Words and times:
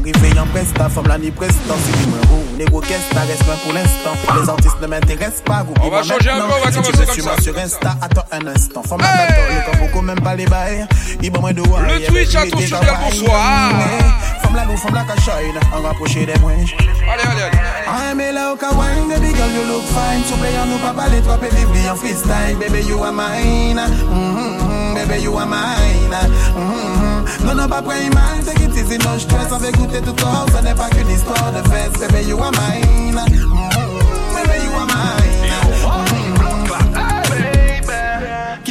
Enrive 0.00 0.32
yon 0.32 0.48
presta, 0.48 0.88
fom 0.88 1.04
la 1.10 1.18
ni 1.18 1.28
Si 1.28 1.30
di 1.30 1.36
ta 3.12 3.26
l'instant. 3.74 4.16
Les 4.40 4.48
artistes 4.48 4.80
ne 4.80 4.86
m'intéressent 4.86 5.42
pas, 5.44 5.62
vous 5.62 5.74
pouvez 5.74 5.90
maintenant 5.90 6.48
Si 6.72 6.80
tu 6.80 6.92
sur 7.42 7.58
Insta, 7.58 7.98
attends 8.00 8.24
un 8.32 8.46
instant. 8.46 8.82
Le 8.88 8.96
a 8.96 9.16
la 9.16 9.26
la 15.82 15.88
rapproche 15.88 16.16
Allez, 16.16 16.32
allez, 16.32 17.42
allez. 17.42 17.58
Ah, 17.86 18.14
wine, 18.72 19.06
baby 19.08 19.34
girl 19.34 19.52
you 19.52 19.64
look 19.68 19.84
fine. 19.84 20.24
Souple 20.24 20.48
yon 20.54 20.66
nou 20.72 20.78
pa 20.80 20.94
pale, 20.96 21.20
trope 21.22 21.50
viv 21.52 21.70
li 21.76 21.84
freestyle. 21.96 22.56
Baby 22.56 22.80
you 22.88 23.02
are 23.02 23.12
mine, 23.12 23.76
mm-hmm, 23.76 24.16
mm-hmm, 24.16 24.94
baby 24.94 25.20
you 25.22 25.36
are 25.36 25.46
mine. 25.46 26.16
Mm-hmm, 26.56 27.09
Mm-hmm. 27.38 27.46
Non, 27.46 27.54
non, 27.54 27.68
pas 27.68 27.82
près 27.82 28.08
mal, 28.10 28.44
take 28.44 28.62
it 28.64 28.76
easy, 28.76 28.98
no 28.98 29.18
stress. 29.18 29.48
Va 29.48 29.70
goûter 29.72 30.00
tout 30.02 30.14
corps, 30.14 30.46
ce 30.54 30.62
n'est 30.62 30.74
pas 30.74 30.88
qu'une 30.90 31.10
histoire 31.10 31.52
de 31.52 31.68
fête. 31.68 31.98
Baby, 32.12 32.28
you 32.28 32.38
are 32.38 32.52
mine. 32.52 33.14
Mm-hmm, 33.14 34.34
baby, 34.34 34.64
you 34.64 34.72
are 34.74 34.86
mine. 34.86 35.39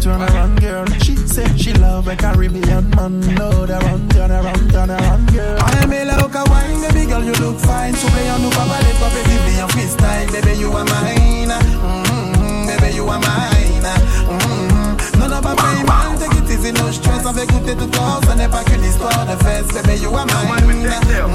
turn 0.00 0.22
around, 0.22 0.60
girl. 0.60 0.86
She 1.02 1.16
said 1.16 1.58
she 1.60 1.72
love 1.74 2.08
a 2.08 2.16
Caribbean 2.16 2.90
man. 2.90 3.20
No, 3.34 3.66
the 3.66 3.78
run, 3.78 4.08
turn 4.08 4.30
around, 4.30 4.70
turn 4.70 4.90
around, 4.90 5.32
girl. 5.32 5.58
I'm 5.60 5.92
a 5.92 6.04
low 6.04 6.28
wine, 6.50 6.80
baby 6.82 7.06
girl, 7.06 7.22
you 7.24 7.32
look 7.34 7.58
fine. 7.60 7.94
So 7.94 8.08
play 8.08 8.30
on 8.30 8.38
nous 8.42 8.50
pas 8.50 8.64
parler 8.64 8.92
trop, 8.98 9.10
baby, 9.14 9.36
be 9.46 9.60
en 9.62 9.68
freestyle. 9.68 10.30
Baby, 10.32 10.58
you 10.60 10.72
are 10.72 10.84
mine. 10.84 11.48
Mm-hmm, 11.50 12.66
baby, 12.66 12.94
you 12.96 13.08
are 13.08 13.20
mine. 13.20 13.86
Mm-hmm. 14.30 15.18
Non, 15.18 15.28
non, 15.28 15.40
pas 15.40 15.54
près 15.54 15.82
mal, 15.84 16.18
take 16.18 16.36
it 16.38 16.50
easy, 16.50 16.72
no 16.72 16.90
stress. 16.92 17.24
On 17.26 17.32
va 17.32 17.46
goûter 17.46 17.74
tout 17.76 17.88
corps, 17.88 18.20
ce 18.28 18.36
n'est 18.36 18.48
pas 18.48 18.64
qu'une 18.64 18.84
histoire 18.84 19.26
de 19.26 19.36
fête. 19.44 19.66
Baby, 19.74 20.00
you 20.02 20.14
are 20.14 20.26
mine. 20.26 20.86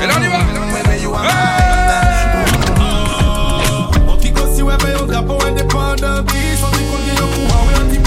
Et 0.02 0.08
là, 0.08 0.14
on 0.18 0.22
y 0.22 0.28
va. 0.28 0.38
Mm, 0.40 0.74
Baby, 0.84 1.02
you 1.04 1.14
are 1.14 1.24
mine. 1.24 1.62
On 4.08 4.18
ti 4.18 4.32
kosi 4.32 4.62
we 4.62 4.74
ve 4.78 4.92
yon 4.94 5.08
drapo 5.08 5.38
independentif 5.48 5.72
On 5.72 6.26
ti 6.26 6.30
kon 6.32 6.40
gen 6.42 6.62
yon 6.62 6.71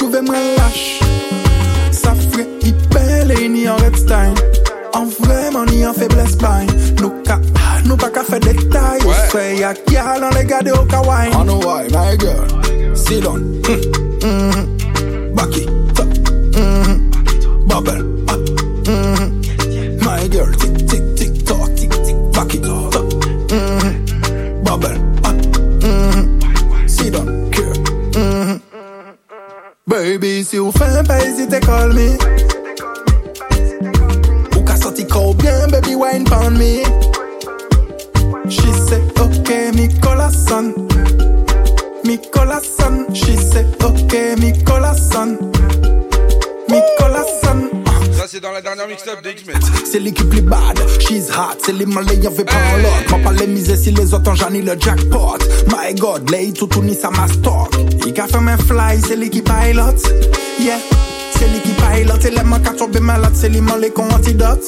trouve 0.00 0.20
mwen 0.22 0.54
lâche 0.56 1.04
Sa 1.92 2.14
fre 2.14 2.46
i 2.64 2.72
pele 2.92 3.48
ni 3.48 3.66
an 3.68 3.76
red 3.82 3.96
stein 4.00 4.34
An 4.96 5.10
vreman 5.18 5.68
ni 5.68 5.82
an 5.84 5.94
febles 5.94 6.36
bain 6.40 6.70
Nou 7.00 7.12
ka, 7.26 7.36
nou 7.84 8.00
pa 8.00 8.08
ka 8.14 8.24
fe 8.24 8.40
detay 8.40 9.04
Ou 9.04 9.18
se 9.32 9.44
ya 9.58 9.74
gyal 9.90 10.24
an 10.24 10.32
le 10.38 10.44
gade 10.48 10.72
ou 10.72 10.86
ka 10.88 11.02
wine 11.04 11.44
know 11.44 11.58
why, 11.60 11.84
my 11.92 12.16
girl. 12.16 12.48
Sit 12.96 13.24
down. 13.24 13.44
Mm, 13.68 13.82
mm, 14.24 15.36
Back 15.36 15.56
it 15.60 15.68
up 16.00 16.08
mm, 16.56 17.68
Bubble. 17.68 18.02
Up 18.30 18.40
mm, 18.88 20.04
My 20.04 20.28
girl, 20.28 20.52
Baby, 30.10 30.42
si 30.42 30.58
ou 30.58 30.72
fin 30.72 31.04
pa 31.06 31.20
hésite 31.20 31.60
call 31.60 31.92
me. 31.94 32.18
Ou 34.56 34.64
ka 34.66 34.74
senti 34.74 35.06
ko 35.06 35.32
bien, 35.38 35.70
baby, 35.70 35.94
wine 35.94 36.24
pon 36.24 36.50
me. 36.58 36.82
She 38.50 38.72
say, 38.90 39.00
okay, 39.20 39.70
mi 39.70 39.86
corazon 40.00 40.74
Mi 42.02 42.18
corazon 42.34 43.06
She 43.14 43.36
say, 43.36 43.64
okay, 43.84 44.34
mi 44.34 44.50
corazon 44.64 45.38
Mi 46.68 46.80
corazon 46.98 47.30
Ça, 47.40 47.69
c'est 48.30 48.40
dans 48.40 48.52
la 48.52 48.60
dernière 48.60 48.86
mixtape 48.86 49.24
de 49.24 49.30
X-Men. 49.30 49.58
C'est 49.84 49.98
lui 49.98 50.12
qui 50.12 50.22
plus 50.22 50.42
bad, 50.42 50.78
she's 51.00 51.28
hot. 51.30 51.58
C'est 51.64 51.72
les 51.72 51.86
malais 51.86 52.14
y'avait 52.16 52.44
pas 52.44 52.54
un 52.74 52.78
lot 52.78 52.88
M'a 53.10 53.18
pas 53.18 53.32
les 53.32 53.46
miser 53.48 53.76
si 53.76 53.90
les 53.90 54.14
autres 54.14 54.30
ont 54.30 54.34
j'en 54.36 54.50
le 54.50 54.78
jackpot. 54.78 55.38
My 55.68 55.94
god, 55.94 56.30
lay 56.30 56.52
tout 56.52 56.68
tout 56.68 56.82
ni 56.82 56.94
sa 56.94 57.10
mastock 57.10 57.74
Il 58.06 58.20
a 58.20 58.28
fait 58.28 58.40
mes 58.40 58.56
fly, 58.56 59.00
c'est 59.00 59.16
lui 59.16 59.30
qui 59.30 59.42
pilot. 59.42 59.96
Yeah, 60.60 60.78
c'est 61.36 61.48
lui 61.48 61.60
qui 61.60 61.72
pilot 61.72 62.24
Et 62.24 62.30
les 62.30 62.42
mains 62.44 62.60
qui 62.60 62.76
tombent 62.76 63.00
malade, 63.00 63.32
c'est 63.34 63.48
lui 63.48 63.60
malais 63.60 63.90
qu'on 63.90 64.08
antidote. 64.10 64.64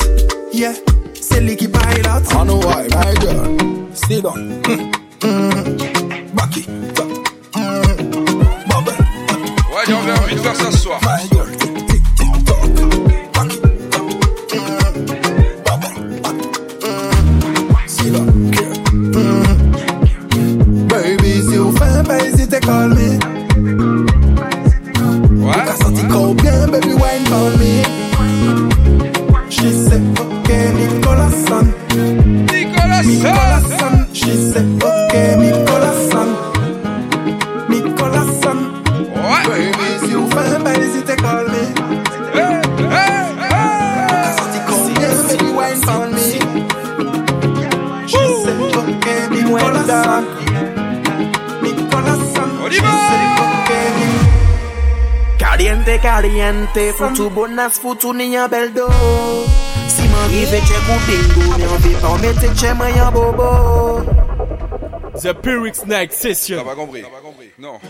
Yeah, 0.52 0.72
c'est 1.20 1.40
lui 1.40 1.56
qui 1.56 1.68
pilot. 1.68 2.22
I 2.32 2.44
know 2.44 2.56
why, 2.56 2.88
my 2.88 3.14
girl. 3.20 3.56
Sit 3.94 4.22
down. 4.22 4.60
Mm, 4.66 5.28
mm, 5.28 6.34
Back 6.34 6.56
it 6.56 6.68
up 6.98 7.06
mm, 7.54 7.82
Bubble 8.68 8.92
Ouais, 9.70 9.84
j'avais 9.86 10.18
envie 10.18 10.34
de 10.34 10.40
faire 10.40 10.56
ça 10.56 10.72
ce 10.72 10.78
soir. 10.78 11.00
My 11.02 11.28
girl, 11.30 11.51
hésite, 22.52 22.64
call 22.64 22.88
me. 22.88 23.18
Ouais. 25.44 25.64
Ka 25.66 25.74
senti 25.76 26.02
ko 26.08 26.34
bien, 26.34 26.70
baby, 26.70 26.94
wine 26.94 27.26
for 27.26 27.50
me. 27.58 27.82
She 29.48 29.70
said, 29.72 30.02
okay, 30.18 30.72
mi 30.72 31.00
corazon 31.02 31.74
Nicolas 32.52 33.06
Mi 33.06 34.14
She 34.14 34.34
said, 34.52 34.66
okay, 34.82 35.36
mi 35.36 35.50
Caliente, 55.84 56.00
caliente, 56.00 56.92
foutu 56.92 57.28
bonas, 57.30 57.70
foutu 57.80 58.12
ni 58.14 58.32
yon 58.34 58.48
bel 58.48 58.72
do 58.72 58.86
Si 59.88 60.02
man 60.08 60.28
rive 60.30 60.60
che 60.60 60.78
kou 60.86 60.98
bingo, 61.06 61.56
mi 61.56 61.64
an 61.64 61.76
vi 61.80 61.94
pa 62.00 62.16
mette 62.18 62.52
che 62.54 62.72
man 62.72 62.94
yon 62.94 63.10
bobo 63.10 64.04
The 65.20 65.34
Pyrrhic 65.34 65.84
Night 65.86 66.10
T'as 66.10 66.34
Session. 66.34 66.64
pas 66.64 66.76
compris. 66.76 67.02
Non. 67.58 67.80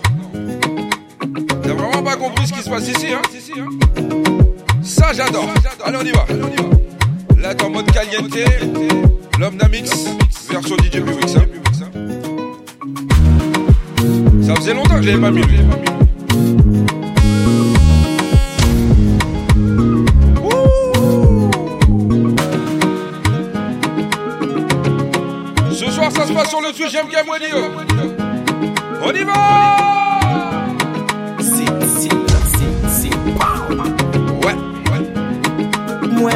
T'as 1.62 1.74
vraiment 1.74 2.02
pas 2.02 2.16
compris 2.16 2.46
ce 2.46 2.52
qui 2.54 2.62
se 2.62 2.70
passe 2.70 2.88
ici, 2.88 3.08
hein 3.12 3.20
Ça, 4.82 5.12
j'adore. 5.12 5.48
Allez, 5.84 5.98
on 5.98 6.04
y 6.04 6.12
va. 6.12 6.26
Là, 7.42 7.54
t'es 7.54 7.64
en 7.64 7.70
mode 7.70 7.92
caliente. 7.92 8.34
L'homme 9.38 9.56
d'Amix, 9.56 9.90
version 10.50 10.76
DJ 10.78 11.02
Publix. 11.02 11.36
Hein. 11.36 11.46
Ça 14.46 14.54
faisait 14.56 14.74
longtemps 14.74 14.96
que 14.96 15.02
je 15.02 15.10
l'avais 15.10 15.20
pas 15.20 15.30
mis. 15.30 15.42
sur 26.44 26.60
le 26.60 26.72
sujet, 26.72 27.02
bien 27.08 27.22
moi 27.24 27.38
dire. 27.38 27.56
On 29.04 29.12
y 29.12 29.24
va 29.24 29.76
Ouais, 34.42 34.56
ouais. 34.90 35.02
Moi. 36.08 36.32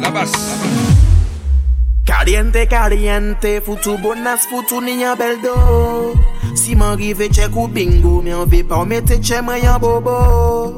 La 0.00 0.10
bonas, 3.98 4.46
foutu 4.48 4.80
ni 4.84 5.04
beldo. 5.18 6.14
Si 6.54 6.74
m'en 6.74 6.96
rive 6.96 7.28
check 7.30 7.54
ou 7.54 7.68
bingo, 7.68 8.20
mais 8.24 8.34
on 8.34 8.44
veut 8.44 8.64
pas 8.64 8.84
mettre 8.84 9.22
chez 9.22 9.40
moi 9.40 9.54
bobo. 9.80 10.77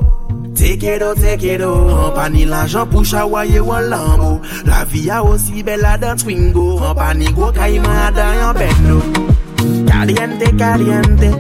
Tekedo, 0.61 1.15
tekedo 1.15 1.73
An 1.89 2.13
pa 2.13 2.29
ni 2.29 2.45
lanjan 2.45 2.85
pou 2.93 3.01
chawaye 3.01 3.61
wan 3.65 3.89
lambo. 3.89 4.31
La 4.69 4.85
viya 4.85 5.23
osi 5.25 5.65
bel 5.65 5.85
adan 5.93 6.19
twingo. 6.21 6.67
An 6.85 6.95
pa 6.99 7.15
bendo 8.53 9.01
Kaliente, 9.89 11.31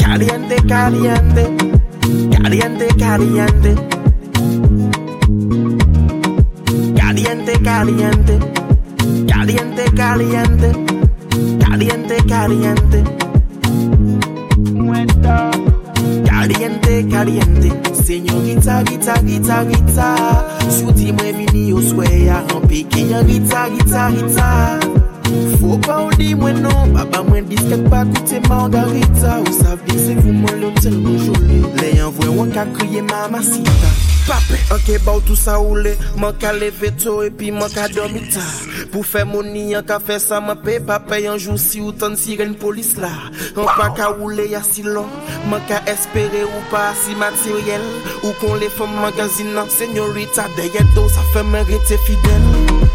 kaliente 0.00 0.56
Kaliente, 0.72 1.44
kaliente 2.32 2.86
Kaliente, 17.20 17.89
Senyorita, 18.10 18.82
rita, 18.90 19.14
rita, 19.22 19.62
rita 19.62 20.08
Souti 20.68 21.12
mwen 21.12 21.36
vini 21.36 21.68
yo 21.70 21.78
swè 21.78 22.24
ya 22.26 22.40
Rampi 22.48 22.82
ki 22.90 23.04
yon 23.12 23.22
rita, 23.28 23.68
rita, 23.70 24.08
rita 24.10 24.48
Fou 25.60 25.78
pa 25.78 26.00
ou 26.02 26.10
di 26.18 26.32
mwen 26.34 26.58
non 26.58 26.90
Baba 26.96 27.22
mwen 27.22 27.46
disket 27.46 27.86
pa 27.86 28.02
koute 28.08 28.40
margarita. 28.48 29.36
Ou 29.44 29.54
savdi 29.54 29.94
se 29.94 30.16
vou 30.18 30.34
mwen 30.34 30.58
lotel 30.58 30.98
bonjole 31.04 31.60
Le 31.78 31.92
yon 32.00 32.10
vwe 32.18 32.34
wak 32.34 32.58
a 32.58 32.66
kriye 32.74 33.04
mamasita 33.06 33.94
Pape, 34.26 34.58
anke 34.74 34.98
ba 35.06 35.14
ou 35.14 35.22
tout 35.22 35.38
sa 35.38 35.60
oule. 35.62 35.94
Mwen 36.18 36.34
ka 36.42 36.50
leve 36.58 36.90
to 36.98 37.20
epi 37.28 37.54
mwen 37.54 37.70
ka 37.78 37.86
domita 37.94 38.42
Pou 38.90 39.06
fè 39.06 39.22
mouni 39.28 39.76
an 39.78 39.86
ka 39.86 40.00
fè 40.02 40.18
sa 40.18 40.40
ma 40.42 40.56
pe 40.58 40.78
pa 40.82 40.98
pe 40.98 41.20
jou 41.22 41.56
si 41.58 41.80
ou 41.80 41.92
ton 41.92 42.16
siren 42.18 42.54
polis 42.58 42.96
la. 42.98 43.12
An 43.54 43.68
pa 43.78 43.90
ka 43.96 44.10
oule 44.18 44.48
ya 44.50 44.62
si 44.66 44.82
lon, 44.82 45.08
Man 45.50 45.62
ka 45.68 45.80
espere 45.86 46.44
ou 46.44 46.62
pa 46.70 46.90
si 46.94 47.14
materyel. 47.14 47.84
Ou 48.24 48.34
kon 48.40 48.58
le 48.58 48.68
fèm 48.68 48.98
nan 49.54 49.68
Senyorita 49.70 50.48
deye 50.56 50.82
do 50.94 51.08
sa 51.08 51.22
fè 51.32 51.42
men 51.42 51.64
rete 51.64 51.96
fidel. 52.06 52.88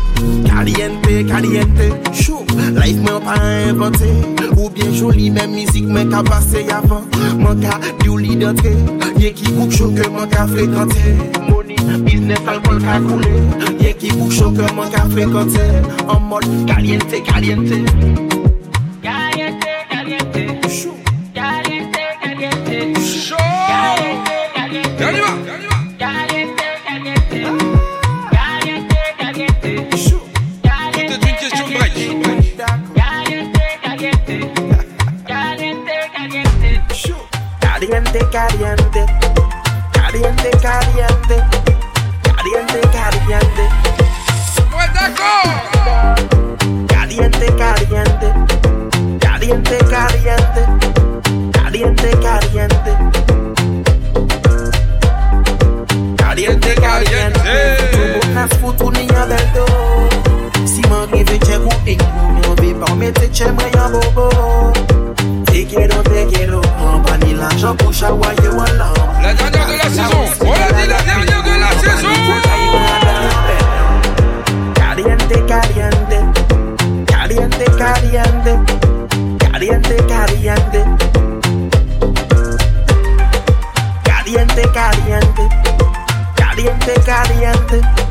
Kaliente, 0.46 1.26
kaliente 1.28 1.92
Chou, 2.14 2.46
life 2.76 3.02
men 3.04 3.20
pa 3.24 3.36
invente 3.68 4.08
Ou 4.58 4.70
bien 4.70 4.94
joli 4.94 5.30
men 5.30 5.52
mizik 5.52 5.86
men 5.86 6.10
ka 6.10 6.24
pase 6.24 6.64
yavan. 6.64 7.04
Man 7.40 7.60
ka 7.62 7.80
di 8.00 8.10
ou 8.10 8.18
li 8.18 8.36
dante 8.40 8.72
Ye 9.20 9.34
ki 9.36 9.52
bouk 9.56 9.72
chou 9.76 9.92
ke 9.96 10.08
man 10.12 10.30
ka 10.30 10.48
frekante. 10.48 11.16
Mouni 11.50 11.65
Biznes 12.06 12.48
alkol 12.48 12.80
ka 12.82 13.00
koule 13.00 13.34
Ye 13.84 13.94
ki 13.94 14.10
boucho 14.18 14.52
keman 14.52 14.92
ka 14.92 15.06
frekante. 15.12 15.66
An 16.08 16.22
mod 16.30 16.46
kaliente 16.68 17.22
kaliente. 17.22 18.45
Che 63.36 63.52
mwen 63.52 63.70
yon 63.74 63.92
bobo. 63.92 64.26
Lam. 68.78 68.94
La 69.22 69.34
dernière 69.34 69.68
de 69.68 69.76
la 69.78 69.90
saison. 69.90 70.24
On 70.42 70.54
l'a 70.54 70.72
dit, 70.72 70.88
la 70.88 71.02
dernière 71.02 71.44
de 71.44 71.54
la 71.60 71.72
saison. 71.82 72.14
Caliente. 74.76 75.26
Caliente, 75.26 75.36
caliente. 75.48 76.18
Caliente, 77.08 77.66
caliente. 77.78 78.52
Caliente, 79.40 79.96
caliente. 80.08 80.82
Caliente, 84.04 84.64
caliente. 84.74 85.44
Caliente, 86.36 88.05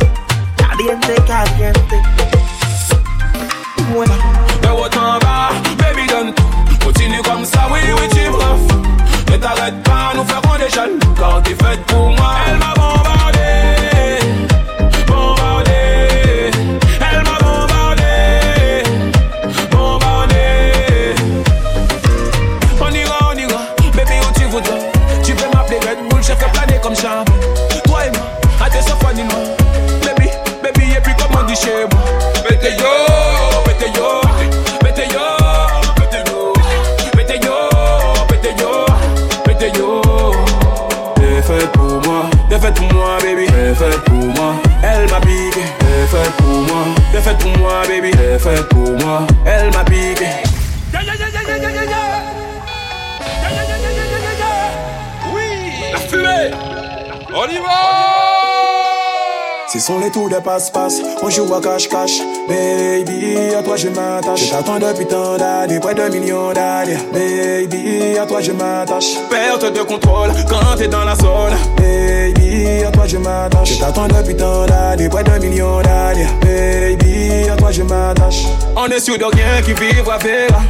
sont 59.84 59.98
les 59.98 60.10
tours 60.10 60.30
de 60.30 60.36
passe-passe, 60.36 61.02
on 61.22 61.28
joue 61.28 61.52
à 61.54 61.60
cache-cache. 61.60 62.18
Baby, 62.48 63.54
à 63.54 63.62
toi 63.62 63.76
je 63.76 63.88
m'attache. 63.88 64.46
Je 64.46 64.50
t'attends 64.50 64.78
depuis 64.78 65.06
tant 65.06 65.36
d'années, 65.36 65.78
près 65.78 65.94
d'un 65.94 66.08
million 66.08 66.52
d'années. 66.52 66.96
Baby, 67.12 68.16
à 68.18 68.24
toi 68.24 68.40
je 68.40 68.52
m'attache. 68.52 69.12
Perte 69.28 69.70
de 69.74 69.82
contrôle 69.82 70.30
quand 70.48 70.76
t'es 70.78 70.88
dans 70.88 71.04
la 71.04 71.14
zone. 71.16 71.54
Baby, 71.76 72.82
à 72.82 72.90
toi 72.90 73.04
je 73.06 73.18
m'attache. 73.18 73.74
Je 73.74 73.80
t'attends 73.80 74.08
depuis 74.08 74.34
tant 74.34 74.64
d'années, 74.64 75.08
près 75.10 75.22
d'un 75.22 75.38
million 75.38 75.82
d'années. 75.82 76.28
Baby, 76.40 77.50
à 77.50 77.56
toi 77.56 77.70
je 77.70 77.82
m'attache. 77.82 78.44
On 78.76 78.86
est 78.86 79.00
sûr 79.00 79.18
de 79.18 79.24
rien 79.24 79.60
qui 79.62 79.74
vivra 79.74 80.16
verra. 80.16 80.62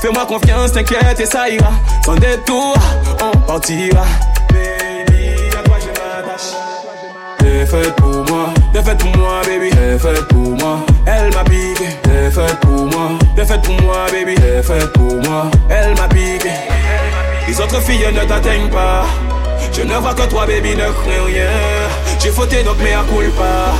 Fais-moi 0.00 0.24
confiance, 0.26 0.72
t'inquiète 0.72 1.18
et 1.18 1.26
ça 1.26 1.48
ira. 1.48 1.72
Sans 2.04 2.14
détour, 2.14 2.76
on 3.24 3.38
partira. 3.38 4.04
Baby, 4.50 5.50
à 5.58 5.62
toi 5.64 5.76
je 5.80 5.88
m'attache. 5.88 6.52
T'es 7.38 7.66
faite 7.66 7.96
pour 7.96 8.24
moi, 8.28 8.31
t'es 8.72 8.82
faite 8.82 8.98
pour 8.98 9.16
moi, 9.16 9.40
baby. 9.44 9.70
T'es 9.70 9.98
faite 9.98 10.28
pour 10.28 10.50
moi, 10.56 10.78
elle 11.06 11.32
m'a 11.34 11.44
piqué. 11.44 11.88
T'es 12.02 12.30
faite 12.30 12.60
pour 12.60 12.86
moi, 12.86 13.10
t'es 13.36 13.44
faite 13.44 13.62
pour 13.62 13.80
moi, 13.82 14.06
baby. 14.12 14.34
T'es 14.34 14.62
faite 14.62 14.92
pour 14.92 15.14
moi, 15.28 15.46
elle 15.68 15.94
m'a 15.96 16.08
piqué. 16.08 16.50
Les 17.48 17.60
autres 17.60 17.80
filles 17.82 18.06
ne 18.12 18.24
t'atteignent 18.24 18.70
pas. 18.70 19.04
Je 19.72 19.82
ne 19.82 19.94
vois 19.94 20.14
que 20.14 20.22
toi, 20.22 20.46
baby, 20.46 20.74
ne 20.76 20.90
crains 20.90 21.24
rien. 21.26 21.48
J'ai 22.18 22.30
fauté 22.30 22.62
donc 22.62 22.78
mea 22.78 23.02
culpa. 23.08 23.72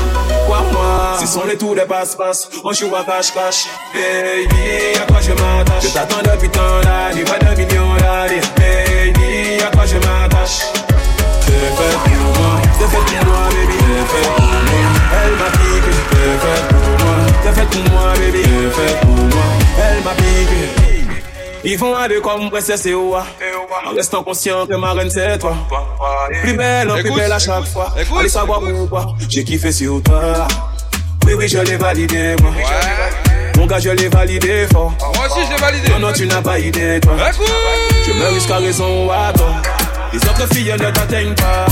Quoi, 0.46 0.62
moi? 0.72 1.16
Ce 1.20 1.26
sont 1.26 1.44
les 1.46 1.56
tours 1.56 1.74
de 1.74 1.82
passe-passe. 1.82 2.48
On 2.64 2.72
joue 2.72 2.94
à 2.96 3.04
cache-cache. 3.04 3.66
Baby, 3.92 4.98
à 5.00 5.06
toi 5.06 5.18
je 5.20 5.32
m'attache? 5.32 5.82
Je 5.82 5.88
t'attends 5.88 6.22
depuis 6.22 6.48
tant 6.48 6.80
d'années, 6.82 7.24
pas 7.24 7.38
de 7.38 7.60
millions 7.60 7.94
d'années. 7.96 8.40
Baby, 8.56 9.62
à 9.62 9.70
toi 9.70 9.84
je 9.86 9.96
m'attache? 9.96 10.60
T'es 11.44 11.52
fait 11.52 11.94
pour 12.04 12.40
moi, 12.40 12.60
t'es 12.78 12.86
fait 12.86 12.96
pour 12.96 13.26
moi, 13.26 13.48
baby. 13.50 13.78
T'es 13.78 14.04
pour 14.08 14.40
moi, 14.40 14.52
elle 15.24 15.36
m'a 15.36 15.50
piqué. 15.50 15.94
T'es 16.12 16.38
fait 16.38 16.68
pour 16.68 16.96
moi, 17.04 17.14
pour 17.70 17.92
moi, 17.92 18.12
baby, 18.14 18.42
faite 18.72 19.00
pour 19.00 19.10
moi. 19.10 19.44
Elle 19.78 20.04
m'a 20.04 20.10
piqué. 20.10 20.82
Ils 21.64 21.78
vont 21.78 21.94
quoi 22.22 22.36
mon 22.38 22.50
princesse 22.50 22.86
et 22.86 22.94
Oua. 22.94 23.24
En 23.86 23.94
restant 23.94 24.24
conscient 24.24 24.66
que 24.66 24.74
ma 24.74 24.92
reine 24.92 25.10
c'est 25.10 25.38
toi. 25.38 25.54
Plus 26.42 26.54
belle, 26.54 26.88
plus 26.88 27.14
belle 27.14 27.32
à 27.32 27.38
chaque 27.38 27.66
fois. 27.66 27.94
Allez 28.18 28.28
savoir 28.28 28.60
pourquoi. 28.60 29.14
J'ai 29.28 29.44
kiffé 29.44 29.70
sur 29.70 30.02
toi. 30.02 30.48
Oui, 31.24 31.34
oui, 31.34 31.48
je 31.48 31.58
l'ai 31.58 31.76
validé, 31.76 32.34
moi. 32.42 32.50
Mon 33.56 33.66
gars, 33.66 33.78
je 33.78 33.90
l'ai 33.90 34.08
validé 34.08 34.66
fort. 34.72 34.92
Moi 35.14 35.26
aussi, 35.26 35.46
je 35.46 35.52
l'ai 35.54 35.60
validé. 35.60 35.88
Non, 35.90 36.00
non, 36.00 36.12
tu 36.12 36.26
n'as 36.26 36.42
pas 36.42 36.58
idée, 36.58 36.98
toi. 37.00 37.12
Je 38.06 38.12
me 38.12 38.34
risque 38.34 38.50
à 38.50 38.56
raison 38.56 39.06
ou 39.06 39.10
à 39.12 39.32
tort. 39.32 39.62
Les 40.12 40.18
autres 40.18 40.52
filles 40.52 40.72
ne 40.72 40.90
t'atteignent 40.90 41.34
pas. 41.34 41.66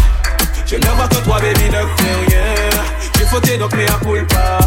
Je 0.67 0.77
ne 0.77 0.87
vois 0.87 1.09
que 1.09 1.17
toi, 1.17 1.41
baby, 1.41 1.65
ne 1.65 1.71
fais 1.71 2.15
rien. 2.29 2.70
J'ai 3.21 3.27
fauté 3.27 3.59
donc 3.59 3.71
mais 3.77 3.85
à 3.85 3.99
culpa. 4.03 4.59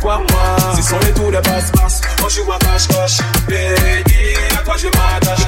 Quoi, 0.00 0.18
moi, 0.28 0.56
ce 0.74 0.82
sont 0.82 0.98
les 1.06 1.12
tours 1.12 1.30
de 1.30 1.36
passe-passe. 1.36 2.00
Moi, 2.18 2.28
je 2.28 2.40
vois 2.40 2.58
cache-cache. 2.58 3.18
Baby, 3.46 4.34
à 4.58 4.64
toi, 4.64 4.74
je 4.76 4.88
m'attache? 4.88 5.46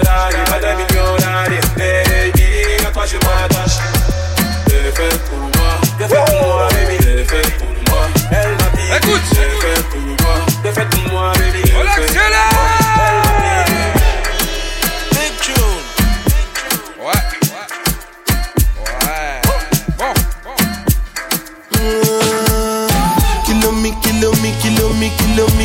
D'aller, 0.00 0.44
pas 0.46 0.60
des 0.60 0.74
millions 0.76 1.16
d'années. 1.18 1.60
Baby, 1.76 2.86
à 2.86 2.90
toi, 2.92 3.02
je 3.04 3.16
m'attache? 3.16 3.78
T'es 4.66 4.92
fait 4.94 5.18
pour 5.28 5.38
moi. 5.38 5.50
T'es 5.98 6.06
fait 6.06 6.24
pour 6.24 6.46
moi, 6.46 6.68
baby. 6.68 6.98
T'es 6.98 7.24
fait 7.24 7.50
pour 7.58 7.92
moi. 7.92 8.06
Elle 8.30 8.52
m'a 8.52 8.68
dit. 8.76 9.04
Écoute. 9.04 9.22
T'es 9.30 9.66
fait 9.66 9.82
pour 9.90 10.24
moi. 10.24 10.36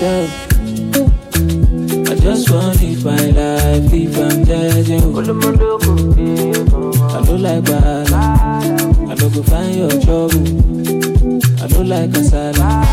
Myself. 0.03 0.29
I 2.09 2.15
just 2.15 2.49
want 2.51 2.77
to 2.79 2.85
live 2.85 3.05
my 3.05 3.25
life 3.31 3.93
if 3.93 4.17
I'm 4.17 4.43
judging. 4.45 5.03
I 5.15 5.23
don't 7.25 7.41
like 7.41 7.63
bad. 7.63 8.11
I 8.13 9.15
don't 9.15 9.33
go 9.33 9.43
find 9.43 9.75
your 9.75 9.89
trouble. 10.01 10.43
I 11.63 11.67
don't 11.67 11.87
like 11.87 12.09
kasala. 12.11 12.83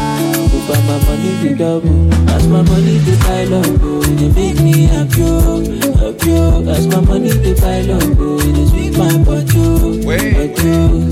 Go 0.51 0.59
find 0.69 0.87
my 0.87 0.99
money 1.07 1.33
be 1.49 1.55
double. 1.55 2.31
As 2.31 2.47
my 2.47 2.63
money 2.63 2.99
dey 3.05 3.17
pile 3.19 3.55
up, 3.55 3.67
oh, 3.83 4.03
it 4.03 4.17
dey 4.19 4.29
make 4.33 4.61
me 4.61 4.83
happy, 4.87 5.23
oh, 5.23 5.61
happy. 5.99 6.33
oh. 6.33 6.69
As 6.69 6.87
my 6.87 7.01
money 7.01 7.31
dey 7.31 7.55
pile 7.55 7.93
up, 7.93 8.03
oh, 8.19 8.39
it 8.39 8.53
dey 8.55 8.67
sweet 8.69 8.97
my 8.97 9.19
body, 9.25 9.47
oh, 9.57 10.01
oh. 10.07 11.11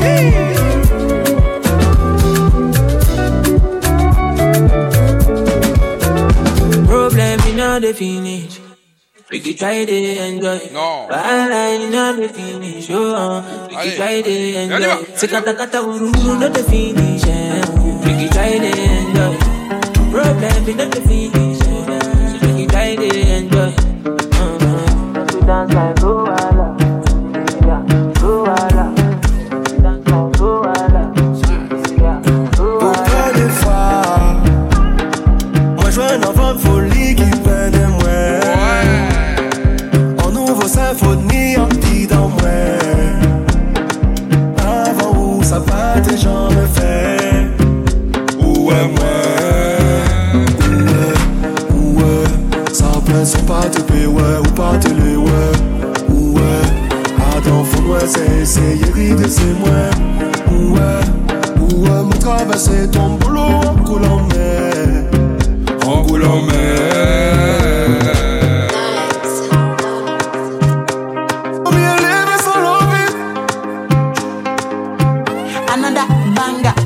Problem 0.00 0.49
the 7.80 7.92
finish. 7.94 8.60
We 9.30 9.38
could 9.40 9.58
try 9.58 9.84
to 9.84 9.94
enjoy. 9.94 10.58
Non. 10.72 11.08
Wahala 11.08 11.60
in 11.78 11.94
all 11.94 12.14
the 12.14 12.28
finish. 12.28 12.90
Oh, 12.90 13.42
we 13.70 13.76
could 13.76 13.96
try 13.96 14.20
to 14.22 14.30
enjoy. 14.30 15.06
C'est 15.16 15.28
kata 15.30 15.78
uru 15.82 16.10
no 16.38 16.48
the 16.48 16.62
finish. 16.64 17.24
eh. 17.24 17.62
We 18.04 18.12
could 18.18 18.32
try 18.32 18.58
to 18.58 18.70
enjoy. 18.70 19.34
Problem 20.10 20.68
in 20.68 20.80
all 20.80 20.88
the 20.90 21.00
finish. 21.08 21.60
eh. 21.62 22.38
So 22.40 22.46
we 22.46 22.50
could 22.66 22.70
try 22.70 22.96
to 22.96 23.06
enjoy. 23.06 23.29
C'est 59.30 59.54
moi 59.60 59.70
Où 60.50 60.76
est 61.86 62.04
me 62.04 62.18
traverser 62.18 62.90
ton 62.90 63.14
boulot 63.14 63.40
en 63.40 63.74
coulant 63.84 64.26
mer 64.28 65.04
En 65.86 66.02
roulant 66.02 66.42
mer. 66.42 66.56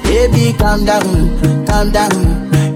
Baby, 0.04 0.54
calm 0.56 0.84
down, 0.86 1.66
calm 1.66 1.90
down. 1.90 2.12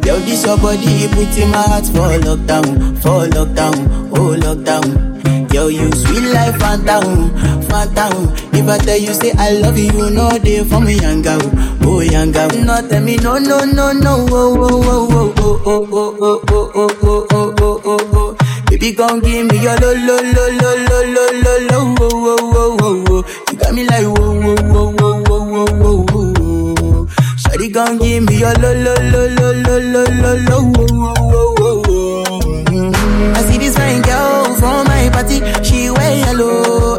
Yo, 0.05 0.19
this 0.21 0.45
your 0.45 0.59
body, 0.59 1.09
put 1.09 1.39
in 1.39 1.51
my 1.51 1.63
heart 1.63 1.87
for 1.87 2.11
lockdown, 2.27 2.99
for 3.01 3.27
lockdown, 3.29 4.11
oh 4.13 4.37
lockdown. 4.37 5.55
Yo, 5.55 5.69
you 5.69 5.91
sweet 5.93 6.33
life, 6.33 6.57
phantom, 6.59 7.31
phantom. 7.69 8.48
If 8.59 8.69
I 8.69 8.79
tell 8.79 8.97
you 8.99 9.15
say 9.15 9.33
I 9.39 9.53
love 9.53 9.79
you, 9.79 10.11
no 10.11 10.31
day 10.39 10.65
for 10.65 10.81
me, 10.81 10.99
girl, 10.99 11.41
oh 11.83 12.03
girl. 12.33 12.65
No 12.65 12.89
tell 12.89 13.03
me 13.03 13.17
no, 13.17 13.39
no, 13.39 13.65
no, 13.65 13.93
no, 13.93 14.27
oh, 14.31 14.57
oh, 14.59 14.83
oh, 14.83 15.35
oh, 15.39 15.63
oh, 15.65 15.87
oh, 15.93 16.17
oh, 16.21 16.43
oh, 16.49 16.49
oh, 16.49 16.71
oh, 16.73 16.91
oh, 17.03 17.27
oh, 17.31 17.55
oh, 17.61 17.83
oh, 17.85 17.99
oh. 18.13 18.37
Baby, 18.69 18.93
gon' 18.93 19.21
give 19.21 19.47
me 19.47 19.63
your 19.63 19.77
lo, 19.77 19.93
lo, 19.93 20.17
lo, 20.17 20.45
lo, 20.59 20.71
lo, 20.89 20.99
lo, 21.15 21.25
lo, 21.45 21.55
lo, 21.71 21.79
oh, 22.01 22.07
oh, 22.11 22.37
oh, 22.55 22.77
oh, 22.81 23.05
oh. 23.09 23.25
You 23.53 23.59
got 23.59 23.75
me 23.75 23.85
like 23.87 24.05
whoa, 24.05 24.41
whoa, 24.41 24.55
whoa, 24.57 24.93
whoa, 24.93 25.23
whoa, 25.23 25.45
whoa, 25.45 26.03
whoa, 26.03 26.33
whoa. 26.35 27.07
Shawty 27.39 27.73
gon' 27.73 27.99
give 27.99 28.25
me 28.25 28.39
your 28.39 28.55
lo, 28.55 28.73
lo, 28.75 28.95
lo, 28.95 29.27
lo, 29.39 29.53
lo, 29.53 29.79
lo, 29.79 30.03
lo, 30.03 30.35
lo, 30.35 30.59
oh, 30.59 30.87
oh, 30.91 31.15
oh, 31.19 31.55
oh, 31.61 31.83
oh. 31.89 32.41
Mm. 32.67 33.37
I 33.37 33.43
see 33.45 33.59
this 33.59 33.77
fine 33.77 34.03
girl 34.03 34.55
from 34.57 34.87
my 34.87 35.09
party, 35.11 35.41
she 35.65 35.91
wear 35.91 36.17
yellow. 36.19 36.98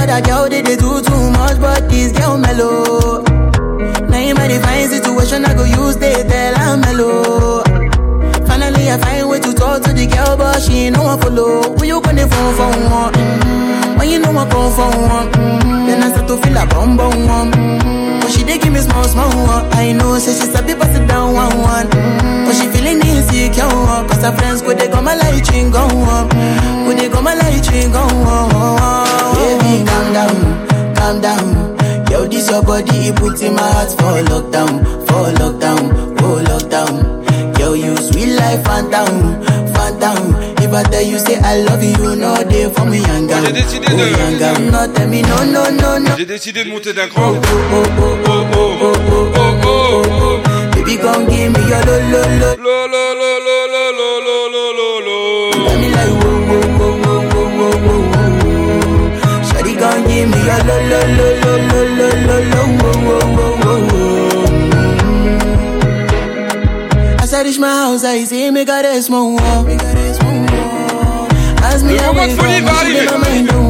Other 0.00 0.20
girl 0.26 0.48
they, 0.48 0.62
they 0.62 0.76
do 0.76 1.00
too 1.02 1.30
much, 1.30 1.60
but 1.60 1.88
this 1.90 2.12
girl 2.12 2.36
mellow. 2.38 3.22
Now 4.08 4.18
in 4.18 4.34
my 4.36 4.48
divine 4.48 4.88
situation, 4.88 5.44
I 5.44 5.54
go 5.54 5.64
use 5.64 5.96
they 5.96 6.14
tell 6.24 6.54
I'm 6.56 6.80
mellow. 6.80 7.62
Finally, 8.46 8.90
I 8.90 8.98
find 8.98 9.28
way 9.28 9.40
to 9.40 9.52
talk 9.54 9.82
to 9.82 9.92
the 9.92 10.06
girl, 10.06 10.36
but 10.36 10.60
she 10.62 10.86
ain't 10.90 10.96
no 10.96 11.02
one 11.04 11.20
follow. 11.20 11.72
When 11.76 11.86
you 11.88 12.00
gonna 12.00 12.26
phone 12.26 12.54
for 12.56 12.70
one? 12.90 13.12
Mm-hmm. 13.14 13.98
When 13.98 14.08
you 14.10 14.18
know 14.18 14.30
I 14.36 14.48
come 14.50 14.72
for 14.72 14.90
one? 15.14 15.28
Mm-hmm. 15.32 15.86
Then 15.86 16.02
I 16.02 16.08
start 16.10 16.26
to 16.28 16.36
feel 16.42 16.56
a 16.56 16.66
bum 16.66 16.96
bum 16.96 17.26
one. 17.28 17.52
Mm-hmm. 17.52 18.20
But 18.20 18.30
she 18.32 18.42
dey 18.42 18.58
give 18.58 18.72
me 18.72 18.80
small 18.80 19.04
small 19.04 19.30
one. 19.46 19.66
I 19.74 19.92
know, 19.92 20.18
say 20.18 20.32
she 20.34 20.50
sabi 20.50 20.74
pass 20.74 20.89
it 20.89 20.89
down 21.10 21.34
one 21.34 21.58
one. 21.58 21.86
Mm-hmm. 21.90 22.44
But 22.46 22.54
she 22.54 22.66
feeling 22.70 23.00
insecure, 23.02 23.66
cause 24.08 24.22
her 24.22 24.32
friends 24.38 24.62
they 24.62 24.88
go 24.88 25.02
my 25.02 25.14
light 25.14 25.46
ring 25.50 25.70
go. 25.70 25.86
Go 25.88 26.90
they 26.94 27.08
go 27.08 27.20
my 27.20 27.34
light 27.34 27.66
ring 27.70 27.90
go 27.92 28.02
on. 28.02 29.34
Baby, 29.36 29.84
calm 29.88 30.06
down, 30.16 30.36
calm 30.96 31.20
down. 31.20 31.46
Yo, 32.10 32.26
this 32.26 32.50
your 32.50 32.62
body, 32.62 33.08
it 33.08 33.16
put 33.16 33.40
in 33.42 33.54
my 33.54 33.62
heart 33.62 33.90
for 33.90 34.18
lockdown, 34.30 34.82
for 35.06 35.30
lockdown, 35.38 35.82
oh 36.22 36.38
lockdown. 36.50 37.58
Yo, 37.58 37.74
you 37.74 37.96
sweet 37.96 38.34
life, 38.34 38.62
phantom, 38.64 39.42
phantom. 39.74 40.34
If 40.62 40.72
I 40.74 40.82
tell 40.84 41.02
you 41.02 41.18
say 41.18 41.36
I 41.38 41.62
love 41.62 41.82
you, 41.82 42.16
know 42.16 42.34
they 42.44 42.68
for 42.72 42.84
me 42.86 42.98
young. 42.98 43.28
J'ai 43.28 43.52
décidé 43.52 43.86
oh, 43.90 43.96
young 43.96 44.38
girl. 44.38 44.54
de. 44.54 44.70
No, 44.70 44.92
tell 44.92 45.08
me 45.08 45.22
no, 45.22 45.44
no, 45.44 45.70
no, 45.70 45.98
no. 45.98 46.16
J'ai 46.16 46.26
décidé 46.26 46.64
de 46.64 46.70
monter 46.70 46.92
d'un 46.92 47.08
cran. 47.08 47.32
Oh, 47.32 47.40
oh, 47.40 47.46
oh, 47.72 48.18
oh, 48.26 48.46
oh, 48.54 48.82
oh, 48.82 49.32
oh, 49.36 49.60
oh, 49.64 50.42
oh. 50.44 50.49
Baby, 50.80 50.96
come 50.96 51.26
give 51.28 51.52
me 51.52 51.60
your 51.68 51.82
lo, 51.84 51.96
lo, 52.08 52.22
lo. 52.40 52.56
Lo, 52.56 52.76
lo, 52.88 53.04
lo, 53.20 53.32
lo, 53.44 53.60
lo, 53.68 53.84
lo, 54.00 54.08
lo, 54.24 54.36
lo, 54.48 54.64
lo, 54.78 54.88
lo. 55.06 55.16
Got 55.52 55.76
me 55.76 55.88
like 55.92 56.14
whoa, 56.20 56.40
whoa, 56.48 56.64
whoa, 56.78 56.96
whoa, 57.04 57.20
whoa, 57.20 57.52
whoa, 57.60 57.76
whoa, 57.84 58.08
whoa. 58.08 59.44
Shawty, 59.44 59.72
come 59.78 60.00
give 60.08 60.28
me 60.32 60.38
your 60.40 60.62
lo, 60.64 60.76
lo, 60.90 61.00
lo, 61.18 61.26
lo, 61.42 61.52
lo, 61.68 61.80
lo, 61.98 62.08
lo, 62.28 62.36
lo, 62.52 62.60
whoa, 62.80 62.96
whoa, 63.04 63.20
whoa, 63.36 63.60
whoa, 63.60 63.92
whoa. 63.92 64.48
As 67.20 67.30
I 67.34 67.36
reach 67.42 67.58
my 67.58 67.68
house, 67.68 68.02
I 68.04 68.24
see 68.24 68.50
me 68.50 68.64
got 68.64 68.86
a 68.86 69.02
small 69.02 69.34
wall. 69.34 69.64
Me 69.64 69.76
got 69.76 69.96
a 69.96 70.14
small 70.14 70.32
wall. 70.32 71.28
As 71.62 71.84
me 71.84 71.92
Le 71.92 72.00
I 72.00 72.06
moment 72.06 72.38
wake 72.40 73.69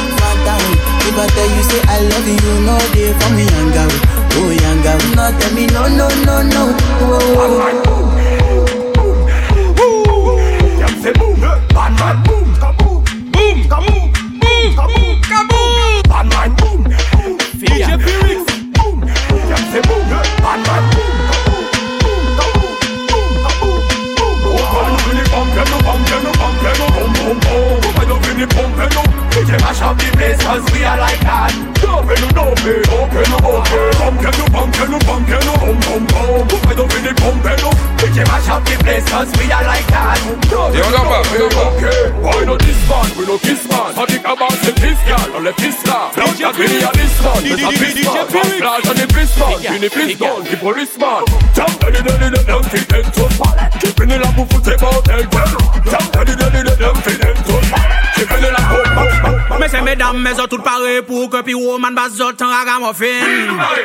the 49.81 49.89
police 49.89 50.15
gun, 50.15 50.43
the 50.43 50.57
policeman. 50.57 51.30
Madame, 60.11 60.23
mes 60.23 60.47
tout 60.47 60.61
pareil 60.61 61.01
pour 61.01 61.29
que 61.29 61.41
pyroman 61.41 61.93
bas 61.93 62.09
autres 62.19 62.43
en 62.43 62.49
ragamuffin. 62.49 63.05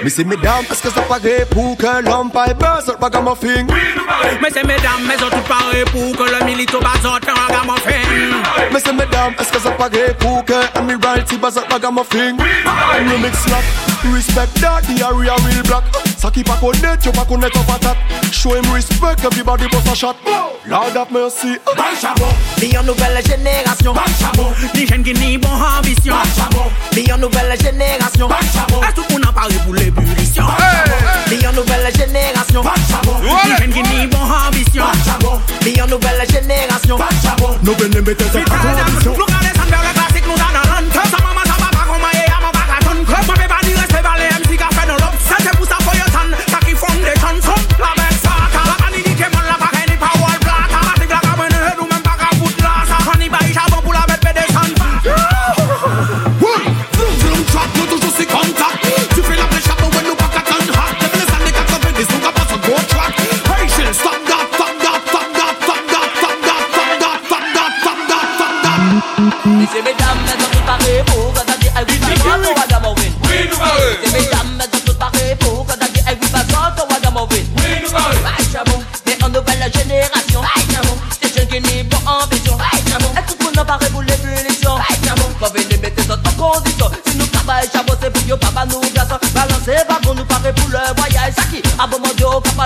Mais 0.02 0.10
c'est 0.10 0.24
mesdames, 0.24 0.64
parce 0.66 0.80
que 0.80 0.90
ça 0.90 1.00
paré 1.02 1.44
pour 1.50 1.76
que 1.76 2.02
l'homme 2.02 2.30
pas 2.30 2.52
bas 2.54 2.80
autres 2.80 2.98
ragamuffin. 3.00 3.66
Mais 4.42 4.50
c'est 4.52 4.64
mesdames, 4.64 5.06
mes 5.06 5.16
tout 5.16 5.48
pareil 5.48 5.84
pour 5.92 6.16
que 6.16 6.30
le 6.30 6.44
milito 6.44 6.80
bas 6.80 6.98
autres 7.04 7.28
en 7.30 7.52
ragamuffin. 7.52 8.02
Mais 8.72 8.80
c'est 8.80 8.92
Madame, 8.92 9.34
est-ce 9.38 9.52
que 9.52 9.60
ça 9.60 9.70
paré 9.72 10.14
pour 10.18 10.44
que 10.44 10.54
Admiralty 10.76 11.36
bas 11.36 11.48
autres 11.48 11.70
ragamuffin? 11.70 12.36
Remix 12.36 13.38
slap, 13.44 13.62
respect 14.12 14.60
that, 14.60 14.82
the 14.82 15.02
area 15.02 15.34
real 15.44 15.62
black. 15.64 15.84
Taki 16.26 16.42
pa 16.42 16.56
konet, 16.58 17.04
yo 17.06 17.12
pa 17.12 17.24
konet 17.24 17.54
an 17.54 17.62
patat 17.62 17.96
Show 18.32 18.54
him 18.54 18.66
respect, 18.74 19.22
everybody 19.24 19.68
boss 19.68 19.86
a 19.86 19.94
shot. 19.94 20.16
Lord 20.66 20.96
have 20.98 21.12
mercy. 21.12 21.54
Bal 21.78 21.94
chabon 21.94 22.26
Li 22.58 22.72
yon 22.74 22.82
nouvelle 22.82 23.22
génération. 23.22 23.94
Bal 23.94 24.10
chabon 24.18 24.50
Li 24.74 24.88
jen 24.88 25.04
ki 25.04 25.14
ni 25.14 25.38
bon 25.38 25.54
ambition. 25.54 26.16
Bal 26.18 26.26
chabon 26.34 26.66
Li 26.94 27.04
yon 27.06 27.18
nouvelle 27.18 27.54
génération. 27.60 28.26
Bal 28.26 28.42
chabon 28.52 28.82
Est 28.82 28.92
tout 28.94 29.06
moun 29.12 29.22
pari 29.32 29.54
pou 29.64 29.72
l'ébullition 29.72 30.42
Li 31.30 31.38
yon 31.44 31.52
nouvelle 31.52 31.94
génération. 31.94 32.60
Bal 32.60 32.82
chabon 32.90 33.22
Li 33.22 33.54
jen 33.60 33.70
ki 33.70 33.82
ni 33.86 34.06
bon 34.08 34.26
ambition. 34.26 34.82
Bal 34.82 34.98
chabon 35.06 35.40
Li 35.62 35.78
yon 35.78 35.86
nouvelle 35.86 36.26
génération. 36.28 36.98
Bal 36.98 37.22
chabon 37.22 37.54
Nou 37.62 37.78
bene 37.78 38.02
mette 38.02 38.26
se 38.32 38.42
pa 38.50 38.58
kondition 38.66 39.35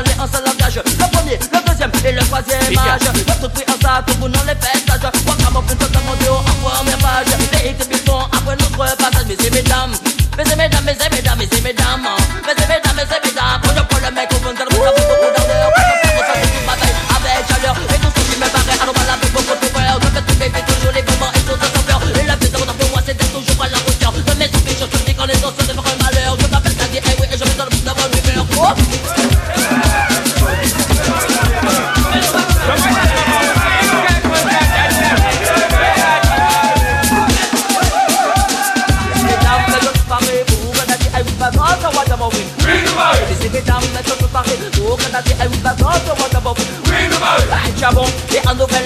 parler 0.03 0.21
en 0.21 0.27
seul 0.27 0.45
langage. 0.45 0.81
Le 0.85 1.17
premier, 1.17 1.39
le 1.39 1.71
deuxième 1.71 1.91
et 2.05 2.13
le 2.13 2.23
troisième 2.27 2.79
âge. 2.79 3.01
Le 3.15 3.41
tout 3.41 3.49
prix 3.51 3.65
en 3.69 3.81
ça, 3.81 4.03
tout 4.07 4.17
monde 4.19 4.33
dans 4.33 4.45
les 4.45 4.55
festages. 4.55 5.11
Wagamovin, 5.27 5.75
tout 5.75 5.87
le 5.93 6.01
monde 6.07 6.43
en 6.47 6.69
première 6.69 6.99
page. 6.99 7.27
Les 7.53 7.71
exhibitions 7.71 8.21
après 8.33 8.57
notre 8.57 8.97
passage. 8.97 9.27
Messieurs, 9.29 9.51
mesdames, 9.53 9.93
messieurs, 10.37 10.57
mesdames, 10.57 10.85
messieurs, 10.85 11.11
mesdames, 11.13 11.39
messieurs, 11.39 11.63
mesdames. 11.63 12.60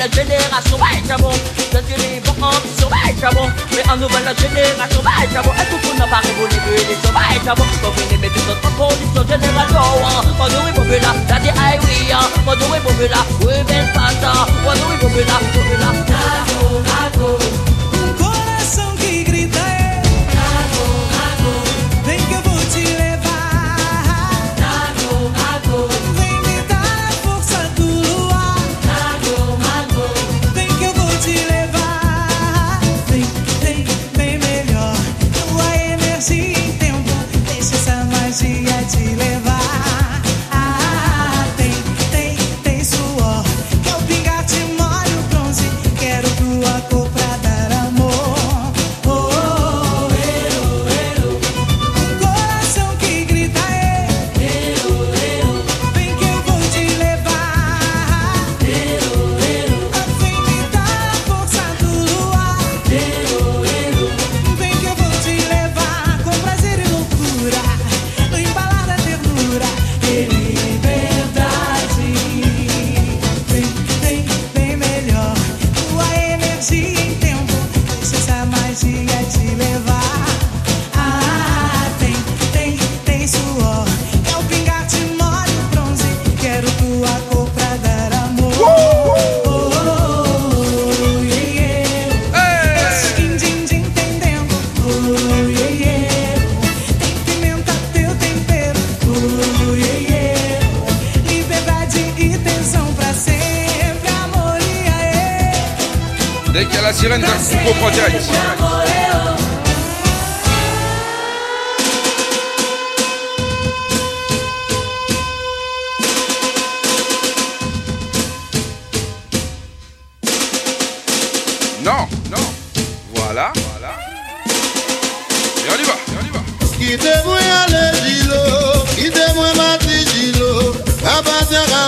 Nouvelle 0.04 0.26
génération, 0.26 0.76
ouais 0.76 1.02
Je 1.06 1.78
te 1.78 1.82
dis 1.84 2.20
bon 2.20 2.46
ambition, 2.46 2.88
ouais 2.88 3.14
chabon 3.20 3.50
Mais 3.74 3.90
en 3.90 3.96
nouvelle 3.96 4.34
génération, 4.38 5.00
ouais 5.00 5.24
Est-ce 5.24 5.76
que 5.76 5.88
tout 5.88 5.98
n'a 5.98 6.06
pas 6.06 6.20
révolu 6.20 6.60
l'élection, 6.70 7.10
ouais 7.10 7.40
chabon 7.44 7.64
Quand 7.82 7.90
vous 7.90 8.08
venez 8.08 8.18
mettre 8.18 8.46
notre 8.46 8.76
condition 8.76 9.22
générale, 9.28 9.68
oh 9.72 10.00
hein 10.04 10.22
Mon 10.38 10.48
Dieu 10.48 10.58
est 10.68 10.74
populaire, 10.74 11.14
t'as 11.28 11.40
dit 11.40 11.48
aïe 11.48 11.78
oui 11.82 12.12
hein. 12.12 12.18
Oh, 12.22 12.40
Mon 12.46 12.56
Dieu 12.56 12.66
est 12.76 12.80
populaire, 12.80 13.26
oui 13.40 13.54
ben 13.66 13.86
pas 13.92 14.10
ça. 14.20 14.46
Oh, 14.46 14.48
Mon 14.64 14.72
Dieu 14.72 14.84
est 14.94 15.00
populaire, 15.00 15.40
populaire 15.52 15.92
Nago, 15.92 16.82
nago 16.84 17.73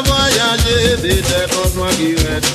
voyager, 0.05 0.97
peut-être 1.03 1.59
en 1.65 1.69
soi 1.69 1.89
qui 1.97 2.15
reste 2.15 2.46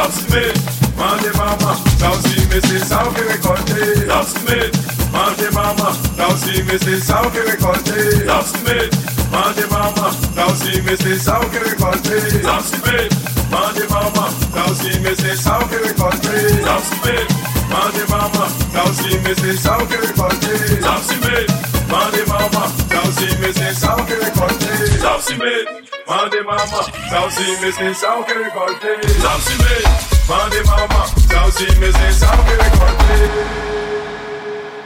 Top 0.00 0.12
Smith. 0.12 0.96
Mande 0.96 1.32
mama, 1.36 1.76
calci 1.98 2.46
messe 2.48 2.84
sal 2.86 3.12
que 3.12 3.20
recorte. 3.22 4.06
Top 4.06 4.26
Smith. 4.26 4.72
Mande 5.12 5.50
mama, 5.52 5.96
calci 6.16 6.62
messe 6.64 7.00
sal 7.00 7.30
que 7.30 7.40
recorte. 7.40 8.24
Top 8.26 8.46
Smith. 8.46 8.90
Mande 9.30 9.66
mama, 9.70 10.10
calci 10.34 10.82
messe 10.82 11.18
sal 11.20 11.40
que 11.50 11.58
recorte. 11.58 12.40
Top 12.42 12.62
Smith. 12.62 13.12
Mande 13.50 13.86
mama, 13.88 14.28
calci 14.54 14.98
messe 15.00 15.36
sal 15.36 15.68
que 15.68 15.76
recorte. 15.76 16.62
Top 16.64 16.82
Smith. 16.82 17.28
Mande 17.68 18.04
mama, 18.08 18.48
calci 18.72 19.18
messe 19.18 19.58
sal 19.58 19.86
que 19.86 19.96
recorte. 19.96 20.80
Top 20.80 21.02
Smith. 21.02 21.50
Mande 21.88 22.24
mama, 22.26 22.72
calci 22.88 23.36
messe 23.40 23.74
sal 23.74 24.04
que 24.06 24.14
recorte. 24.14 24.98
Top 25.02 25.20
Smith. 25.20 25.89
Mande 26.10 26.42
mama, 26.42 26.82
salsime 27.08 27.72
sem 27.72 27.94
sal 27.94 28.24
que 28.24 28.32
eu 28.32 28.50
cortei. 28.50 28.98
Salsime, 29.22 29.84
mande 30.26 30.60
mama, 30.64 31.06
salsime 31.30 31.92
sem 31.92 32.12
sal 32.12 32.36
que 32.44 32.50
eu 32.50 32.58
cortei. 32.80 33.30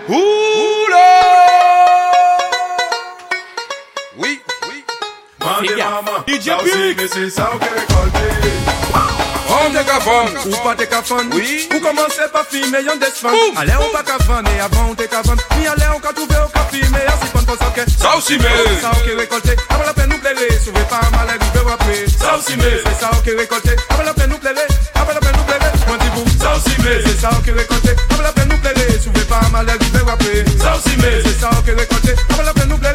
Oula! 0.06 1.08
Oui, 4.18 4.42
oui. 4.68 4.84
Mande 5.42 5.76
mama, 5.76 6.24
salsime 6.42 7.08
sem 7.08 7.30
sal 7.30 7.58
que 7.58 7.68
eu 7.68 7.96
cortei. 7.96 8.73
On 9.54 9.70
te 9.70 9.82
cafone. 9.84 10.52
Ou 10.52 10.56
pas 10.64 10.74
te 10.74 10.84
cafone 10.84 11.30
Oui. 11.32 11.68
Ou 11.74 11.80
commencer 11.80 12.26
par 12.32 12.44
filmer 12.50 12.82
yon 12.82 12.96
desfan 12.96 13.30
Allez 13.56 13.72
ou 13.74 13.92
pas 13.92 14.02
cafone 14.02 14.44
Et 14.56 14.60
avant 14.60 14.90
on 14.90 14.94
te 14.94 15.04
cafone 15.04 15.38
Ni 15.58 15.66
allez 15.68 15.86
on 15.94 16.00
ka 16.00 16.12
trouver 16.12 16.42
ou 16.44 16.48
ka 16.50 16.66
filmer 16.72 17.06
Asi 17.06 17.30
pon 17.32 17.44
kon 17.46 17.56
sa 17.56 17.70
ke 17.70 17.88
Ça 17.90 18.16
aussi, 18.16 18.36
mais. 18.38 18.80
Ça 18.82 18.90
ou 18.90 19.04
ki 19.06 19.14
récolté. 19.14 19.54
Avant 19.70 19.84
la 19.84 19.94
peine 19.94 20.10
nous 20.10 20.18
plaire 20.18 20.34
Souvé 20.64 20.80
pas 20.90 21.00
mal 21.12 21.28
arrivé 21.28 21.60
ou 21.64 21.68
après. 21.68 22.04
Ça 22.18 22.36
aussi, 22.36 22.56
mais. 22.56 22.82
C'est 22.84 23.00
ça 23.00 23.10
ou 23.12 23.22
ki 23.22 23.30
récolté. 23.36 23.76
Avant 23.90 24.02
la 24.02 24.14
peine 24.14 24.30
nous 24.30 24.38
plaire 24.38 24.54
Avant 24.94 25.12
la 25.14 25.20
peine 25.20 25.36
nous 25.36 25.44
plaire 25.44 25.72
Moi 25.86 25.96
dis 25.98 26.10
vous 26.14 26.26
Ça 26.42 26.56
aussi, 26.56 26.76
mais. 26.82 26.98
C'est 27.06 27.20
ça 27.20 27.30
ou 27.30 27.42
ki 27.42 27.50
récolté. 27.52 27.90
Avant 28.10 28.22
la 28.22 28.32
peine 28.32 28.48
nous 28.48 28.58
plaire 28.58 28.74
Souvé 29.02 29.20
pas 29.24 29.40
mal 29.52 29.68
arrivé 29.68 30.00
ou 30.04 30.10
après. 30.10 30.44
Ça 30.58 30.74
aussi, 30.76 30.96
mais. 30.98 31.22
C'est 31.22 31.40
ça 31.40 31.50
ou 31.52 31.62
ki 31.62 31.70
récolté. 31.70 32.14
Avant 32.30 32.42
la 32.42 32.52
peine 32.52 32.68
nous 32.68 32.78
plaire 32.78 32.94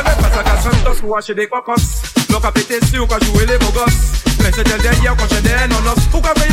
leve 0.03 0.21
pas 0.21 0.33
sa 0.35 0.43
kasyon 0.43 0.83
Dos 0.85 1.01
pou 1.01 1.15
wache 1.15 1.33
de 1.37 1.47
kwa 1.47 1.61
kos 1.65 1.83
Lò 2.29 2.39
ka 2.41 2.51
pete 2.51 2.79
si 2.87 2.99
ou 2.99 3.07
ka 3.07 3.19
jwè 3.23 3.45
le 3.45 3.59
mou 3.63 3.71
gos 3.77 3.95
Plen 4.37 4.53
se 4.53 4.63
tel 4.65 4.81
denye 4.81 5.09
ou 5.09 5.15
kon 5.15 5.27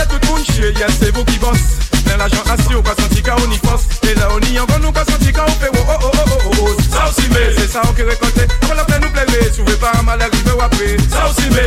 tout 0.09 0.27
moun 0.29 0.45
chye, 0.45 0.73
yes 0.79 0.99
se 0.99 1.11
vou 1.11 1.25
ki 1.25 1.39
bos 1.39 1.61
Plen 2.05 2.19
la 2.19 2.29
jan 2.29 2.45
assi 2.55 2.75
ou 2.75 2.83
ka 2.83 2.95
santi 2.99 3.23
ka 3.23 3.37
ou 3.37 3.47
ni 3.49 3.59
fos 3.65 3.85
E 4.03 4.15
la 4.19 4.29
ou 4.33 4.41
ni 4.41 4.57
yon 4.57 4.67
kon 4.67 4.81
nou 4.83 4.93
ka 4.93 5.05
santi 5.09 5.33
ka 5.33 5.45
ou 5.45 5.57
fe 5.61 5.71
wo 5.75 5.83
oh 5.85 5.99
oh 6.01 6.13
oh 6.15 6.27
oh. 6.33 6.53
Oh 6.59 6.77
Sa 6.89 7.07
ou 7.09 7.13
si 7.17 7.29
me, 7.33 7.45
se 7.57 7.79
ou 7.79 7.95
ki 7.97 8.07
rekote 8.09 8.49
la 8.79 8.85
plen 8.85 9.01
nou 9.03 9.13
plere, 9.13 9.53
souve 9.55 9.77
pa 9.83 9.93
a 9.99 10.03
malè 10.07 10.29
rive 10.33 10.55
wapre 10.59 10.91
Sa 11.11 11.27
ou 11.29 11.35
si 11.37 11.49
me, 11.53 11.65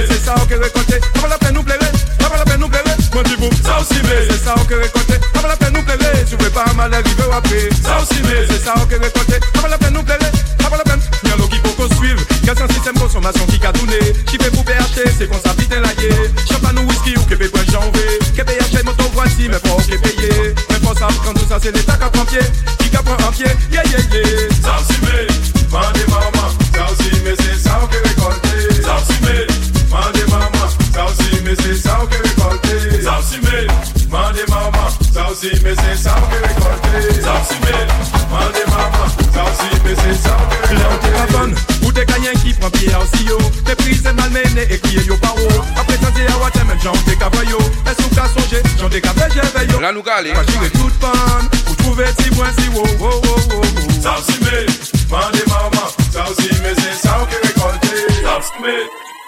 la 1.30 1.38
plen 1.38 1.54
nou 1.54 1.64
plere, 1.64 1.90
apo 2.26 2.36
la 2.36 2.46
plen 2.46 2.60
nou 2.60 2.70
plere 2.70 2.98
Mwen 3.12 3.26
di 3.28 3.36
vou, 3.36 3.52
sa 3.62 3.80
ou 3.80 3.86
si 3.86 4.00
me, 4.08 4.22
la 5.48 5.58
plen 5.58 5.74
nou 5.74 5.84
plere, 5.84 6.14
souve 6.30 6.50
pa 6.56 6.66
a 6.70 6.74
malè 6.80 7.02
rive 7.06 7.28
wapre 7.32 7.68
ou 8.00 8.06
si 8.08 8.22
me, 8.26 8.46
se 8.48 8.62
sa 8.64 8.78
ou 8.80 8.88
ki 8.88 9.02
rekote 9.04 9.42
Apo 9.58 9.68
la 9.68 9.78
plen 9.78 9.94
nou 9.94 10.04
plere, 10.04 10.32
apo 10.64 10.76
la 10.76 10.88
plen 10.88 11.04
Nyan 11.24 11.38
lo 11.38 11.52
ki 11.52 11.71
quel 12.54 12.64
un 12.64 12.74
système 12.74 13.00
consommation 13.00 13.46
qui 13.46 13.66
a 13.66 13.72
tourné. 13.72 13.98
Qui 14.26 14.36
fait 14.38 14.52
pour 14.52 14.66
PHT, 14.66 15.08
c'est 15.18 15.28
qu'on 15.28 15.40
s'habite 15.40 15.72
la 15.72 15.94
guerre. 15.94 16.28
Champagne 16.46 16.80
ou 16.80 16.90
whisky 16.90 17.16
ou 17.16 17.22
peut 17.22 17.38
point 17.48 17.64
janvier. 17.72 18.20
Que 18.36 18.42
PHT 18.44 18.84
moto 18.84 19.06
voici, 19.14 19.48
mais 19.48 19.56
faut 19.64 19.78
que 19.78 19.96
payer. 19.96 20.54
Mais 20.70 20.76
faut 20.84 20.94
ça, 20.94 21.08
quand 21.24 21.34
tout 21.34 21.48
ça 21.48 21.60
c'est 21.62 21.74
l'état 21.74 21.94
qu'à 21.94 22.10
prendre 22.10 22.28
pied. 22.28 22.40
Qui 22.80 22.90
qu'à 22.90 23.02
prendre 23.04 23.26
en 23.26 23.32
pied, 23.32 23.46
yeah 23.72 23.84
yeah 23.86 24.00
yeah. 24.12 24.50
Ça 24.62 24.76
aussi 24.82 25.00
mais, 25.02 25.28
mandez 25.72 26.06
maman. 26.10 26.50
Ça 26.74 26.92
aussi 26.92 27.12
mais 27.24 27.36
c'est 27.40 27.58
ça 27.58 27.80
que 27.90 28.08
récolter. 28.10 28.82
Ça 28.84 28.96
aussi 29.00 29.20
mais, 29.24 29.48
mandez 29.90 30.26
maman. 30.30 30.68
Ça 30.94 31.06
aussi 31.06 31.42
mais 31.46 31.56
c'est 31.56 31.76
ça 31.76 32.00
que 32.10 32.18
récolter. 32.28 33.02
Ça 33.02 33.20
aussi 33.20 33.40
mais, 33.44 33.68
mandez 34.10 34.46
maman. 34.50 34.90
Ça 35.14 35.32
aussi 35.32 35.52
mais 35.64 35.76
c'est 35.80 36.04
ça 36.04 36.16
que 36.30 36.48
récolter. 36.48 37.22
Ça 37.22 37.32
aussi 37.40 37.58
mais, 37.64 37.88
mandez 38.30 38.71
nou 43.02 43.18
si 43.18 43.26
yo 43.26 43.38
Te 43.66 43.76
prize 43.76 44.14
nan 44.14 44.32
mene 44.32 44.66
e 44.70 44.78
yo. 45.06 45.18
Paro 45.18 45.48
Apre 45.76 45.98
tan 45.98 46.14
se 46.14 46.24
yawa 46.24 46.52
temen 46.52 46.78
yo. 47.50 47.58
Jan 49.72 49.82
La 49.84 49.92
tout 50.70 50.94
pan, 51.00 51.50
ou 51.70 51.76
trouve 51.76 52.04
ti 52.18 52.24
si 52.24 52.70
wo 52.70 52.84
wo 53.00 53.10
wo 53.10 53.36
wo 53.50 53.62
si 54.22 54.38
me, 54.44 54.66
mande 55.10 55.44
mama 55.48 55.86
Sa 56.12 56.30
ou 56.30 56.34
me 56.64 56.76
se 56.76 56.94
sa 57.02 57.22
ou 57.22 57.26
ke 57.26 57.38
rekolte 57.48 57.92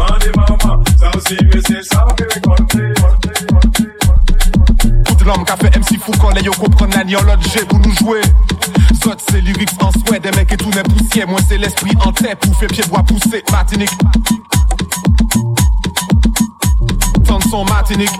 aussi 0.00 0.26
mais, 0.26 0.32
mandez 0.36 0.66
maman, 0.66 0.82
ça 0.98 1.10
aussi 1.16 1.36
mais 1.42 1.60
c'est 1.66 1.82
ça 1.82 2.06
que 2.16 2.24
récolter. 2.34 2.94
Tout 5.04 5.24
l'homme 5.24 5.44
qu'a 5.44 5.56
fait 5.56 5.76
MC 5.76 5.98
Fou 6.00 6.12
quand 6.20 6.30
les 6.30 6.42
yo 6.42 6.52
comprennent 6.52 6.90
la 6.90 7.04
l'autre 7.04 7.42
G 7.42 7.64
pour 7.66 7.78
nous 7.78 7.94
jouer. 7.96 8.20
Zot 9.02 9.16
c'est 9.30 9.40
lyrics 9.40 9.70
en 9.80 9.90
souhait, 9.92 10.20
des 10.20 10.30
mecs 10.32 10.52
et 10.52 10.56
tout 10.56 10.70
n'est 10.70 10.82
poussière. 10.82 11.28
Moi 11.28 11.40
c'est 11.48 11.58
l'esprit 11.58 11.96
en 12.04 12.12
tête, 12.12 12.38
pour 12.38 12.56
faire 12.56 12.68
pied 12.68 12.84
bois 12.88 13.02
pousser. 13.02 13.42
Martinique. 13.50 13.90
Tente 17.24 17.44
son 17.50 17.64
Martinique. 17.64 18.10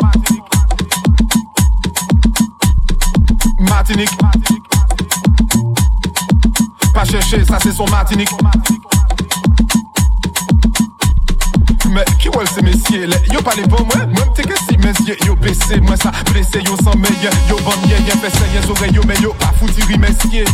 Martinique. 3.59 4.11
Pas 6.95 7.05
chercher, 7.05 7.45
ça 7.45 7.59
c'est 7.63 7.73
son 7.73 7.87
Martinique. 7.87 8.31
Qui 12.21 12.29
ouais 12.29 12.45
c'est 12.55 12.63
messieurs? 12.63 13.07
Là 13.07 13.17
Yo 13.33 13.43
pas 13.43 13.55
les 13.57 13.67
bons 13.67 13.85
moi 13.85 14.07
Moi 14.07 14.25
m'te 14.27 14.43
que 14.43 14.55
si 14.57 14.77
messieurs 14.79 15.17
Yo 15.27 15.35
baissé 15.35 15.81
moi 15.81 15.97
ça 15.97 16.13
blessé 16.31 16.61
Yo 16.65 16.77
sans 16.85 16.95
meilleur. 16.97 17.33
Yo 17.49 17.57
bon 17.65 17.73
yé 17.89 17.97
yé 18.07 18.13
fait 18.13 18.33
yé 18.55 18.71
oreilles 18.71 18.95
yo 18.95 19.03
Mais 19.07 19.19
yo 19.21 19.33
pas 19.35 19.53
foutu 19.59 19.99
messieurs 19.99 20.45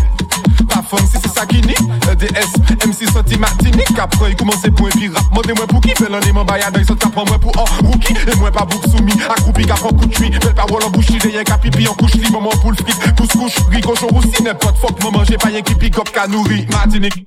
Pas 0.69 0.83
femme 0.83 1.07
si 1.07 1.19
c'est 1.23 1.33
ça 1.39 1.45
qui 1.45 1.61
nie 1.61 1.75
EDS 2.11 2.87
MC 2.87 3.13
sorti 3.13 3.39
Martinique. 3.39 3.99
Après 3.99 4.31
il 4.31 4.37
commence 4.37 4.63
pour 4.77 4.87
un 4.87 4.91
pirate 4.91 5.25
Mandez 5.35 5.53
moi 5.55 5.67
pour 5.67 5.81
qui. 5.81 5.91
Fait 5.91 6.09
l'un 6.09 6.21
des 6.21 6.33
membres 6.33 6.57
Y'a 6.57 6.85
saute 6.85 6.99
qu'apprend 6.99 7.25
moi 7.27 7.39
pour 7.39 7.53
un 7.59 7.87
rookie. 7.87 8.15
Et 8.33 8.37
moi 8.37 8.51
pas 8.51 8.65
bouc 8.65 8.83
soumis 8.91 9.13
Accroupi 9.29 9.67
qu'apprend 9.67 9.91
coup 9.91 10.07
de 10.07 10.15
chuit 10.15 10.31
Belle 10.31 10.55
parole 10.55 10.85
en 10.85 10.91
bouche 10.91 11.11
Y'a 11.11 11.45
qu'à 11.45 11.59
pipi 11.59 11.87
en 11.87 11.95
couche 11.95 12.15
li 12.15 12.31
Maman 12.31 12.51
pour 12.63 12.71
le 12.71 12.77
fric. 12.77 13.15
Pousse 13.15 13.33
couche 13.33 13.57
Ricochon 13.71 14.09
aussi 14.17 14.43
N'importe 14.43 14.79
fuck 14.79 15.03
maman 15.05 15.23
J'ai 15.25 15.37
pas 15.37 15.51
y'a 15.51 15.61
qui 15.61 15.75
pick 15.75 15.99
up 15.99 16.09
qu'à 16.13 16.27
Martinique 16.27 17.25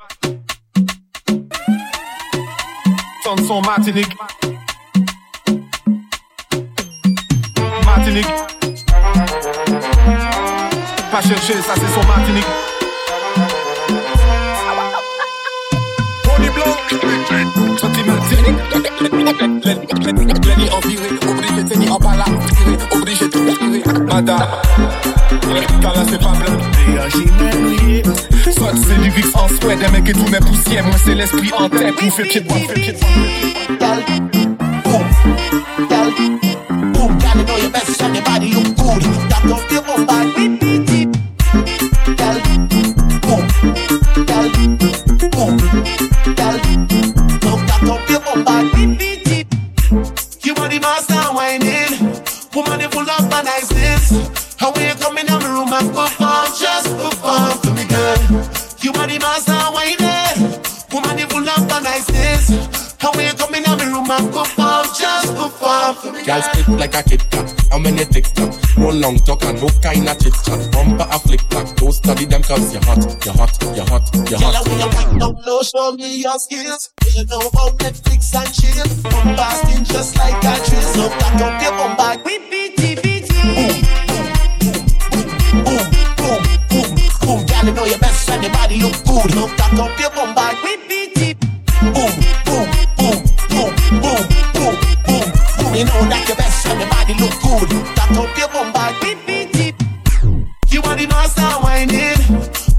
Son 3.37 3.61
Martinique. 3.61 4.17
Martinique. 7.85 8.25
Pas 11.11 11.21
chercher, 11.21 11.53
ça 11.61 11.73
c'est 11.75 11.93
son 11.93 12.07
Martinique. 12.07 12.68
Lenny 21.69 21.89
en 21.89 21.99
là. 21.99 22.25
Soit 28.51 28.73
c'est 28.75 28.97
lyrics 29.01 29.35
en 29.35 29.47
mecs 29.91 30.13
tout 30.13 30.29
mes. 30.31 30.85
Moi 30.85 30.95
c'est 31.03 31.15
l'esprit 31.15 31.51
en 31.57 31.69
tête, 31.69 31.95
pour 31.95 32.13
faire 32.13 32.27
pied 32.27 32.41
de 32.41 32.47
your 37.61 37.71
best 37.71 38.01
and 38.01 38.15
your. 38.15 38.51
That 39.29 39.43
don't 39.47 39.69
give 39.69 40.68
like 66.77 66.95
a 66.95 67.03
Kit 67.03 67.23
Kat. 67.32 67.47
How 67.71 67.79
many 67.79 68.05
ticks 68.05 68.32
that? 68.32 68.49
No 68.77 68.89
long 68.89 69.17
talk 69.19 69.43
and 69.45 69.62
no 69.62 69.67
kind 69.82 70.08
of 70.08 70.17
chit 70.19 70.34
chat. 70.43 70.71
Bumper 70.71 71.08
a 71.10 71.19
flick 71.19 71.47
back. 71.49 71.75
Don't 71.75 71.91
study 71.91 72.25
them 72.25 72.43
cause 72.43 72.73
you're 72.73 72.84
hot, 72.84 73.01
you're 73.25 73.34
hot, 73.34 73.53
you're 73.75 73.86
hot, 73.86 74.05
you're 74.13 74.39
Girl, 74.39 74.51
hot. 74.51 74.55
I 74.55 74.69
wanna 74.69 74.91
find 74.91 75.23
out, 75.23 75.36
no, 75.45 75.62
show 75.62 75.91
me 75.93 76.21
your 76.21 76.38
skills. 76.39 76.89
You 77.15 77.25
know 77.25 77.39
about 77.39 77.77
Netflix 77.79 78.34
and 78.36 78.51
chill. 78.53 78.88
Bombasting 79.10 79.84
just 79.86 80.17
like 80.17 80.38
a 80.43 80.53
drill. 80.67 80.82
So 80.93 81.10
back 81.10 81.41
up 81.41 81.62
your 81.62 81.71
bum 81.77 81.97
bag. 81.97 82.23
Beep, 82.23 82.49
beep, 82.49 82.77
beep, 82.77 83.01
beep, 83.01 83.25
Boom, 83.29 83.73
boom, 85.65 85.86
boom, 86.19 86.41
boom, 86.69 86.89
boom. 87.21 87.39
Girl, 87.45 87.65
you 87.65 87.73
know 87.73 87.86
your 87.86 87.99
best 87.99 88.29
and 88.29 88.43
your 88.43 88.53
body 88.53 88.82
look 88.82 88.97
good. 89.05 89.32
Back 89.58 89.73
up 89.73 89.99
your 89.99 90.12
bum 90.12 90.36
bag. 90.36 90.55
Beep, 90.63 90.88
beep, 90.88 91.15
beep. 91.15 91.38
Boom, 91.82 92.12
boom, 92.45 92.67
boom, 92.97 93.17
boom, 93.49 93.71
boom, 94.01 94.01
boom, 94.01 94.23
boom, 94.53 94.75
boom. 95.08 95.75
You 95.75 95.86
know 95.86 96.01
that 96.10 96.25
your 96.27 96.36
best 96.36 96.36
and 96.36 96.36
your 96.36 96.36
body 96.36 96.48
look 97.19 97.36
good. 97.43 97.69
Back 97.95 98.12
up 98.15 98.38
your 98.38 98.47
bum 98.49 98.71
bag. 98.71 98.95
Beep, 99.01 99.19
beep, 99.27 99.51
beep. 99.53 99.75
You 100.69 100.82
are 100.84 100.95
the 100.95 101.08
master 101.08 101.43
whining. 101.63 102.19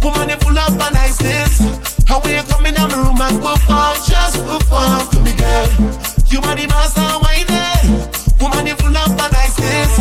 Woman, 0.03 0.29
you 0.31 0.37
full 0.40 0.59
of 0.59 0.76
niceness. 0.92 1.61
How 2.09 2.20
when 2.20 2.35
you 2.35 2.42
come 2.48 2.66
in 2.66 2.74
my 2.74 2.88
room 2.88 3.20
and 3.20 3.37
perform, 3.38 3.96
just 4.09 4.40
perform 4.48 5.00
for 5.12 5.20
me, 5.20 5.33
girl. 5.37 5.68
You 6.33 6.40
are 6.40 6.57
the 6.57 6.66
master 6.72 7.09
whining. 7.20 7.85
Woman, 8.40 8.66
you 8.66 8.76
full 8.81 8.96
of 8.96 9.12
niceness. 9.16 9.92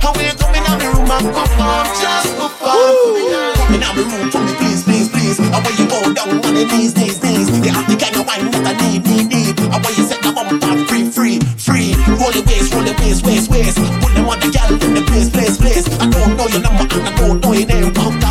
How 0.00 0.12
when 0.16 0.24
you 0.24 0.34
come 0.40 0.54
in 0.56 0.64
my 0.64 0.74
room 0.80 1.10
and 1.10 1.26
perform, 1.36 1.86
just 2.00 2.30
perform 2.40 2.92
for 2.96 3.12
me, 3.12 3.22
girl. 3.28 3.54
Come 3.60 3.74
in 3.74 3.80
my 3.80 3.92
room 3.92 4.30
for 4.30 4.40
me, 4.40 4.52
please, 4.56 4.82
please, 4.84 5.08
please. 5.12 5.38
And 5.38 5.60
when 5.64 5.74
you 5.76 5.86
go 5.86 6.00
down 6.12 6.40
on 6.40 6.54
the 6.54 6.64
knees, 6.64 6.96
knees, 6.96 7.22
knees, 7.22 7.48
you 7.60 7.72
have 7.72 7.86
to 7.86 8.02
Wine 8.22 8.50
that 8.52 8.62
I 8.62 8.74
need, 8.86 9.02
need, 9.04 9.28
need. 9.34 9.60
I 9.72 9.82
want 9.82 9.98
you 9.98 10.06
set 10.06 10.22
the 10.22 10.30
bumper 10.30 10.62
free, 10.86 11.10
free, 11.10 11.40
free. 11.58 11.90
Roll 12.20 12.30
your 12.30 12.44
waist, 12.44 12.72
roll 12.72 12.84
your 12.84 12.94
waist, 13.02 13.26
waist, 13.26 13.41
gal 14.50 14.68
the 14.72 15.02
place, 15.06 15.30
place, 15.30 15.56
place. 15.56 15.86
I 16.00 16.08
don't 16.10 16.36
know 16.36 16.46
your 16.48 16.60
number 16.60 16.84
and 16.94 17.08
I 17.08 17.14
don't 17.16 17.40
know 17.42 17.52
your 17.52 17.66
name. 17.66 18.21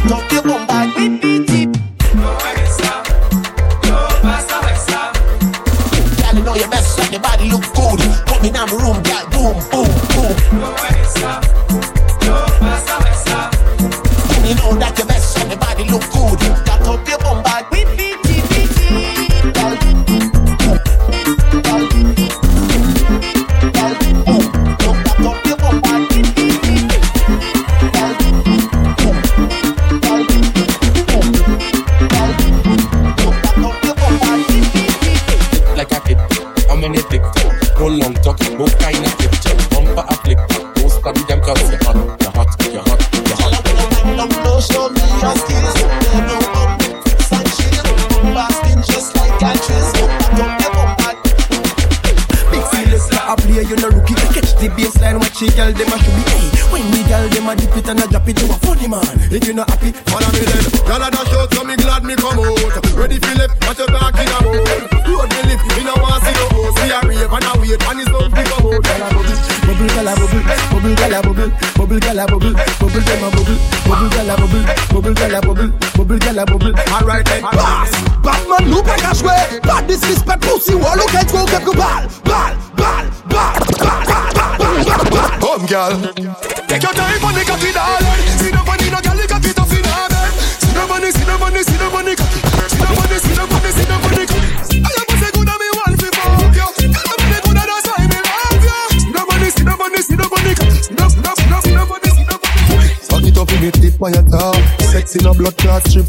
la 76.42 76.46
bubble. 76.46 76.74
Alright 76.92 77.26
then, 77.26 77.42
pass. 77.42 77.92
Batman 78.24 78.70
nou 78.70 78.82
pack 78.84 79.02
ka 79.02 79.14
swear. 79.14 79.60
Bad 79.62 79.88
disrespect 79.88 80.46
pou 80.46 80.60
look 80.98 81.14
at 81.14 81.30
ken 81.32 81.46
get 81.46 81.66
kek 81.66 81.78
ball. 81.78 82.21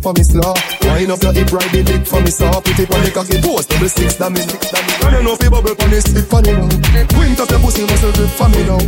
For 0.03 0.13
me 0.13 0.23
slaw. 0.27 0.53
Wind 0.83 1.15
up 1.15 1.23
your 1.23 1.33
hip, 1.33 1.53
ride 1.55 1.71
the 1.71 2.03
for 2.05 2.21
me 2.21 2.31
saw. 2.31 2.61
Put 2.61 2.79
it 2.79 2.91
on 2.91 3.07
cocky, 3.15 3.39
post 3.41 3.71
double 3.71 3.89
six, 3.89 4.19
it. 4.19 4.21
I 4.21 5.11
don't 5.11 5.25
know 5.25 5.39
if 5.39 5.51
bubble 5.51 5.71
on 5.79 5.91
this 5.91 6.05
stick 6.05 6.27
for 6.27 6.43
me 6.43 6.53
now. 6.53 6.69
Wind 7.17 7.39
up 7.39 7.49
your 7.49 7.61
pussy, 7.63 7.87
muscle 7.87 8.13
grip 8.13 8.31
for 8.35 8.49
me 8.51 8.67
now. 8.67 8.83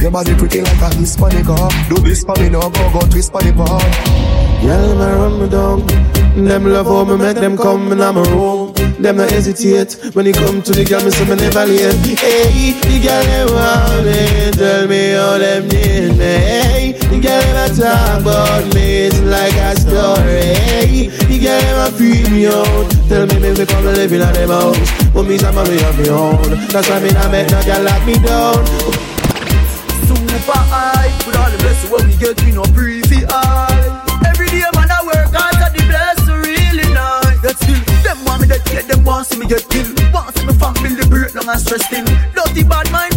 Your 0.00 0.10
body 0.10 0.34
pretty 0.38 0.62
like 0.62 0.80
a 0.80 0.88
Hispanic, 0.94 1.50
uh. 1.50 1.68
Do 1.90 1.98
this 2.00 2.22
for 2.22 2.38
me 2.38 2.48
now, 2.48 2.70
go 2.70 2.82
go 2.94 3.00
twist 3.10 3.32
for 3.32 3.42
the 3.42 3.52
bar. 3.52 3.82
Girl, 4.62 5.02
a 5.02 5.08
run 5.18 5.34
me 5.42 5.48
down. 5.50 5.80
Them 6.30 6.64
love 6.64 6.86
how 6.86 7.04
me 7.04 7.16
make 7.16 7.36
them 7.36 7.56
come 7.56 7.90
in 7.90 7.98
my 7.98 8.12
room. 8.12 8.72
Them 9.00 9.16
not 9.16 9.30
hesitate 9.30 10.14
when 10.14 10.26
it 10.26 10.36
come 10.36 10.62
to 10.62 10.72
the 10.72 10.84
girl, 10.84 11.02
me 11.02 11.10
say 11.10 11.24
me 11.24 11.34
never 11.34 11.66
late. 11.66 11.96
Hey, 12.20 12.78
the 12.78 12.96
girl 13.02 13.24
them 13.24 13.48
want 13.56 14.04
me, 14.06 14.50
tell 14.52 14.86
me 14.86 15.10
how 15.10 15.38
them 15.38 15.62
need 15.68 16.18
me. 16.20 16.24
Hey, 16.24 16.92
the 16.92 17.18
girl 17.18 17.56
a 17.58 17.66
talk 17.74 18.20
about 18.20 18.74
me, 18.74 18.89
like 19.30 19.54
a 19.54 19.78
story. 19.78 20.58
Hey, 20.66 21.06
the 21.30 21.38
girl 21.38 21.86
a 21.86 21.90
freak 21.94 22.26
me 22.30 22.50
out. 22.50 22.90
Tell 23.06 23.24
me 23.30 23.38
me 23.38 23.64
come 23.64 23.86
to 23.86 23.94
live 23.94 24.12
in 24.12 24.20
a 24.20 24.32
them 24.34 24.50
house, 24.50 24.90
but 25.14 25.22
me 25.22 25.38
some 25.38 25.54
me 25.54 25.78
have 25.78 25.98
me 25.98 26.10
own. 26.10 26.42
That's 26.68 26.90
why 26.90 26.98
me 26.98 27.10
not 27.14 27.30
make 27.30 27.48
no 27.50 27.62
girl 27.62 27.82
lock 27.86 28.02
me 28.04 28.18
down. 28.18 28.66
Super 30.10 30.58
high, 30.66 31.14
with 31.24 31.38
all 31.38 31.50
the 31.50 31.58
blessings 31.62 31.90
what 31.90 32.02
we 32.04 32.14
get, 32.18 32.34
we 32.42 32.50
no 32.50 32.66
pre 32.74 33.00
fi 33.06 33.22
high. 33.30 34.02
Every 34.26 34.50
day 34.50 34.66
man 34.74 34.90
I 34.90 34.98
work 35.06 35.30
hard 35.30 35.54
to 35.62 35.66
the 35.78 35.82
blessing 35.86 36.42
really 36.42 36.90
nice. 36.90 37.38
Yet 37.46 37.56
still, 37.62 37.80
them 38.02 38.18
want 38.26 38.42
me 38.42 38.48
dead, 38.50 38.66
yet 38.74 38.88
them 38.90 39.04
want 39.04 39.26
see 39.30 39.38
me 39.38 39.46
get 39.46 39.62
killed. 39.70 39.94
Want 40.12 40.34
see 40.34 40.44
me 40.44 40.52
family 40.58 41.06
break 41.06 41.32
down 41.32 41.48
and 41.48 41.60
stress 41.60 41.86
still. 41.86 42.04
Dirty 42.34 42.66
bad 42.66 42.90
mind 42.90 43.09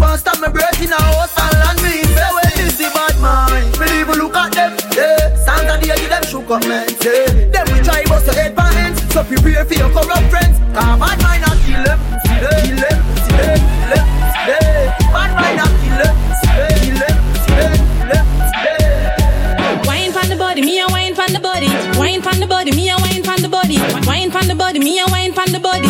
men, 6.62 6.88
yeah. 7.02 7.26
Them 7.52 7.66
we 7.74 7.80
try 7.84 8.04
bust 8.06 8.26
your 8.26 8.36
head 8.36 8.54
for 8.56 8.62
hands, 8.62 9.02
so 9.14 9.24
prepare 9.24 9.66
for 9.66 9.74
your 9.74 9.90
corrupt 9.90 10.28
friends. 10.30 10.58
Cause 10.74 11.00
bad 11.00 11.18
mind 11.22 11.44
a 11.44 11.52
kill 11.66 11.84
them, 11.84 12.00
kill 12.26 12.78
them, 12.82 13.00
kill 13.28 13.38
them, 13.38 13.60
kill 13.90 14.54
them. 14.54 14.88
Bad 15.14 15.32
mind 15.38 15.60
a 15.60 15.66
kill 15.82 15.98
them, 16.02 16.16
kill 16.42 16.98
them, 17.02 17.16
kill 17.46 17.62
them, 17.64 17.80
kill 17.98 18.10
them, 18.10 18.26
kill 18.62 18.78
them. 18.84 19.88
Wine 19.88 20.12
pon 20.14 20.28
the 20.30 20.36
body, 20.36 20.62
me 20.62 20.80
a 20.80 20.88
wine 20.88 21.16
pon 21.16 21.32
the 21.34 21.40
body. 21.40 21.70
Wine 21.98 22.22
pon 22.22 22.40
the 22.40 22.48
body, 22.48 22.72
me 22.72 22.90
a 22.90 22.96
wine 22.98 23.24
pon 23.24 23.42
the 23.42 23.50
body. 23.50 23.78
Wine 24.08 24.32
pon 24.32 24.48
the 24.48 24.56
body, 24.56 24.80
me 24.80 25.00
a 25.00 25.06
wine 25.08 25.34
pon 25.34 25.52
the 25.52 25.60
body. 25.60 25.88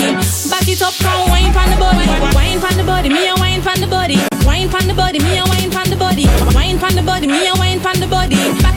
Back 0.49 0.67
it 0.67 0.81
up, 0.81 0.93
come 0.99 1.29
wine 1.29 1.53
pon 1.53 1.69
the 1.69 1.77
body. 1.77 2.07
Wine 2.35 2.59
pon 2.59 2.75
the 2.77 2.83
body, 2.83 3.09
me 3.09 3.27
a 3.27 3.35
wine 3.35 3.61
pon 3.61 3.79
the 3.79 3.87
body. 3.87 4.17
Wine 4.45 4.69
pon 4.69 4.87
the 4.87 4.93
body, 4.93 5.19
me 5.19 5.37
a 5.37 5.43
wine 5.45 5.71
pon 5.71 5.89
the 5.89 5.95
body. 5.95 6.25
Wine 6.55 6.77
pon 6.79 6.95
the 6.95 7.01
body, 7.03 7.27
me 7.27 7.47
a 7.47 7.53
wine 7.55 7.79
pon 7.79 7.99
the 7.99 8.07
body. 8.07 8.72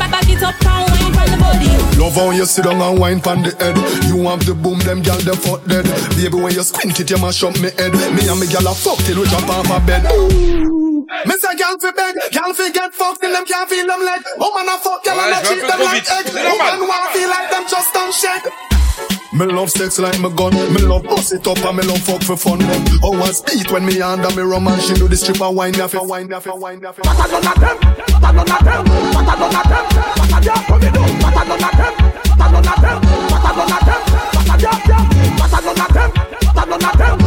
Love 2.17 2.33
how 2.33 2.37
you 2.39 2.47
sit 2.47 2.65
down 2.65 2.81
and 2.81 2.99
wine 2.99 3.21
pon 3.21 3.43
the 3.43 3.53
head. 3.61 3.77
You 4.09 4.25
have 4.25 4.41
the 4.41 4.55
boom, 4.57 4.81
them 4.81 5.03
gal 5.03 5.21
them 5.21 5.37
fuck 5.37 5.61
dead. 5.69 5.85
Baby, 6.17 6.41
when 6.41 6.49
you 6.49 6.65
squint 6.65 6.97
it, 6.97 7.11
you 7.13 7.21
mash 7.21 7.45
up 7.45 7.53
me 7.61 7.69
head. 7.77 7.93
Me 7.93 8.25
and 8.25 8.41
me 8.41 8.49
gal 8.49 8.65
a 8.65 8.73
fuck 8.73 8.97
till 9.05 9.21
we 9.21 9.29
jump 9.29 9.45
off 9.53 9.69
a 9.69 9.77
bed. 9.85 10.01
Me 11.29 11.35
say 11.37 11.53
gal 11.61 11.77
fi 11.77 11.93
beg, 11.93 12.17
gal 12.33 12.55
fi 12.57 12.73
get 12.73 12.95
fucked 12.97 13.21
till 13.21 13.33
them 13.33 13.45
can't 13.45 13.69
feel 13.69 13.87
them 13.87 14.01
leg. 14.01 14.25
Oh, 14.41 14.49
Woman 14.49 14.65
a 14.65 14.79
fuck 14.81 15.05
gal 15.05 15.21
and 15.21 15.37
a 15.37 15.45
je 15.45 15.61
treat 15.61 15.69
them 15.69 15.81
like 15.85 16.09
egg. 16.09 16.25
vite. 16.25 16.33
C'est 16.33 16.41
normal. 16.41 16.57
Woman 16.57 16.89
wanna 16.89 17.13
feel 17.13 17.29
like 17.29 17.49
them 17.53 17.65
just 17.69 17.93
don't 17.93 18.15
shed. 18.15 18.66
Me 19.37 19.45
love 19.45 19.71
sex 19.71 19.99
like 19.99 20.19
my 20.19 20.31
gun. 20.31 20.55
Me 20.73 20.81
love 20.81 21.05
bust 21.05 21.35
it 21.35 21.47
up 21.47 21.59
and 21.59 21.77
me 21.77 21.85
love 21.85 22.01
fuck 22.01 22.23
for 22.23 22.39
fun. 22.39 22.59
Oh, 23.03 23.21
I 23.23 23.33
speed 23.33 23.71
when 23.71 23.85
me 23.85 24.01
under 24.01 24.31
me 24.35 24.43
rum 24.43 24.67
and 24.67 24.81
she 24.81 24.95
do 24.95 25.09
the 25.09 25.17
strip 25.17 25.43
and 25.43 25.55
wine 25.55 25.73
me 25.73 25.87
fi 25.89 25.99
wine 25.99 26.27
me 26.27 26.37
fi. 26.41 26.49
What 26.49 27.21
I 27.21 27.29
done 27.29 27.45
at 27.45 27.57
them? 27.61 27.77
What 27.77 28.25
I 28.25 28.33
done 28.33 28.51
at 28.51 28.65
them? 28.65 28.85
What 29.13 29.29
I 29.29 29.37
done 29.37 29.55
at 29.55 29.69
them? 29.69 29.85
What 30.17 30.33
I 30.33 30.41
done 30.41 30.65
for 30.65 30.79
me? 30.81 30.89
What 31.21 31.37
I 31.37 31.45
done 31.45 31.65
at 31.65 31.77
them? 31.77 31.93
What 32.33 32.41
I 32.41 32.49
done 32.49 32.65
at 32.65 32.81
them? 32.81 32.97
What 33.29 33.45
I 33.45 33.53
done 33.53 33.73
at 33.77 33.85
them? 33.85 34.01
What 34.33 34.49
I 34.49 34.57
done 34.57 34.81
them? 34.89 35.05
What 35.37 35.53
I 35.53 35.61
done 35.61 35.81
at 35.85 35.93
them? 35.93 36.11
What 36.41 36.57
I 36.57 36.65
done 36.65 36.85
at 36.85 36.97
them? 36.97 37.26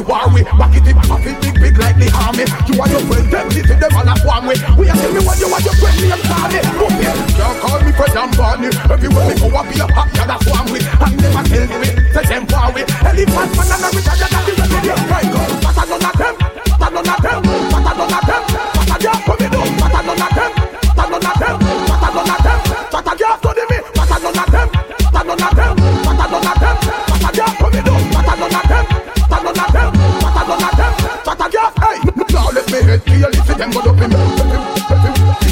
the 0.00 0.08
war 0.08 0.26
way. 0.32 0.42
Back 0.56 0.74
it 0.76 0.88
up, 0.88 1.04
pop 1.04 1.26
it 1.28 1.36
big, 1.40 1.54
big 1.60 1.76
like 1.76 1.96
the 2.00 2.08
army. 2.16 2.44
You 2.68 2.80
are 2.80 2.88
your 2.88 3.02
friend, 3.04 3.28
them 3.28 3.46
this 3.52 3.68
them 3.68 3.92
all 3.92 4.08
up 4.08 4.20
one 4.24 4.44
way. 4.48 4.56
We 4.76 4.88
are 4.88 4.96
tell 4.96 5.12
me 5.12 5.20
what 5.20 5.36
you 5.36 5.48
want 5.52 5.64
your 5.64 5.76
friend 5.76 5.96
me 6.00 6.08
and 6.08 6.24
Barney. 6.24 6.60
Boom, 6.80 6.94
yeah. 7.00 7.14
Can't 7.36 7.56
call 7.60 7.80
me 7.84 7.92
friend, 7.92 8.16
I'm 8.16 8.30
born. 8.32 8.64
Everywhere 8.64 9.24
we 9.28 9.34
go, 9.36 9.48
I 9.52 9.62
be 9.68 9.76
a 9.80 9.86
pop, 9.86 10.08
yeah, 10.16 10.26
that's 10.26 10.44
one 10.48 10.66
way. 10.72 10.80
And 10.80 11.14
never 11.20 11.40
a 11.40 11.42
tell 11.44 11.80
me, 11.80 11.88
say 12.16 12.24
them 12.24 12.44
far 12.48 12.72
way. 12.72 12.84
Elephant 13.04 13.50
man 13.56 13.68
and 13.68 13.84
a 13.84 13.88
rich, 13.92 14.08
I 14.08 14.14
got 14.16 14.32
the 14.32 14.52
remedy. 14.56 14.88
Right, 14.88 15.28
go. 15.28 15.40
But 15.60 15.76
I 15.76 15.84
know 15.84 15.98
not 16.00 16.16
them, 16.16 16.34
but 16.40 16.80
I 16.80 16.88
know 16.88 17.02
not 17.04 17.20
them, 17.20 17.40
but 17.44 17.84
I 17.84 17.92
know 17.92 18.06
not 18.08 18.24
them, 18.24 18.42
but 18.48 18.90
I 18.90 18.96
just 18.98 19.20
come 19.28 19.42
in, 19.44 19.52
but 19.52 19.94
I 19.94 20.00
know 20.00 20.16
not 20.16 20.32
them. 20.34 20.49
them 33.60 33.70
go 33.72 33.80
up 33.80 34.00
in 34.00 34.08
me. 34.08 34.16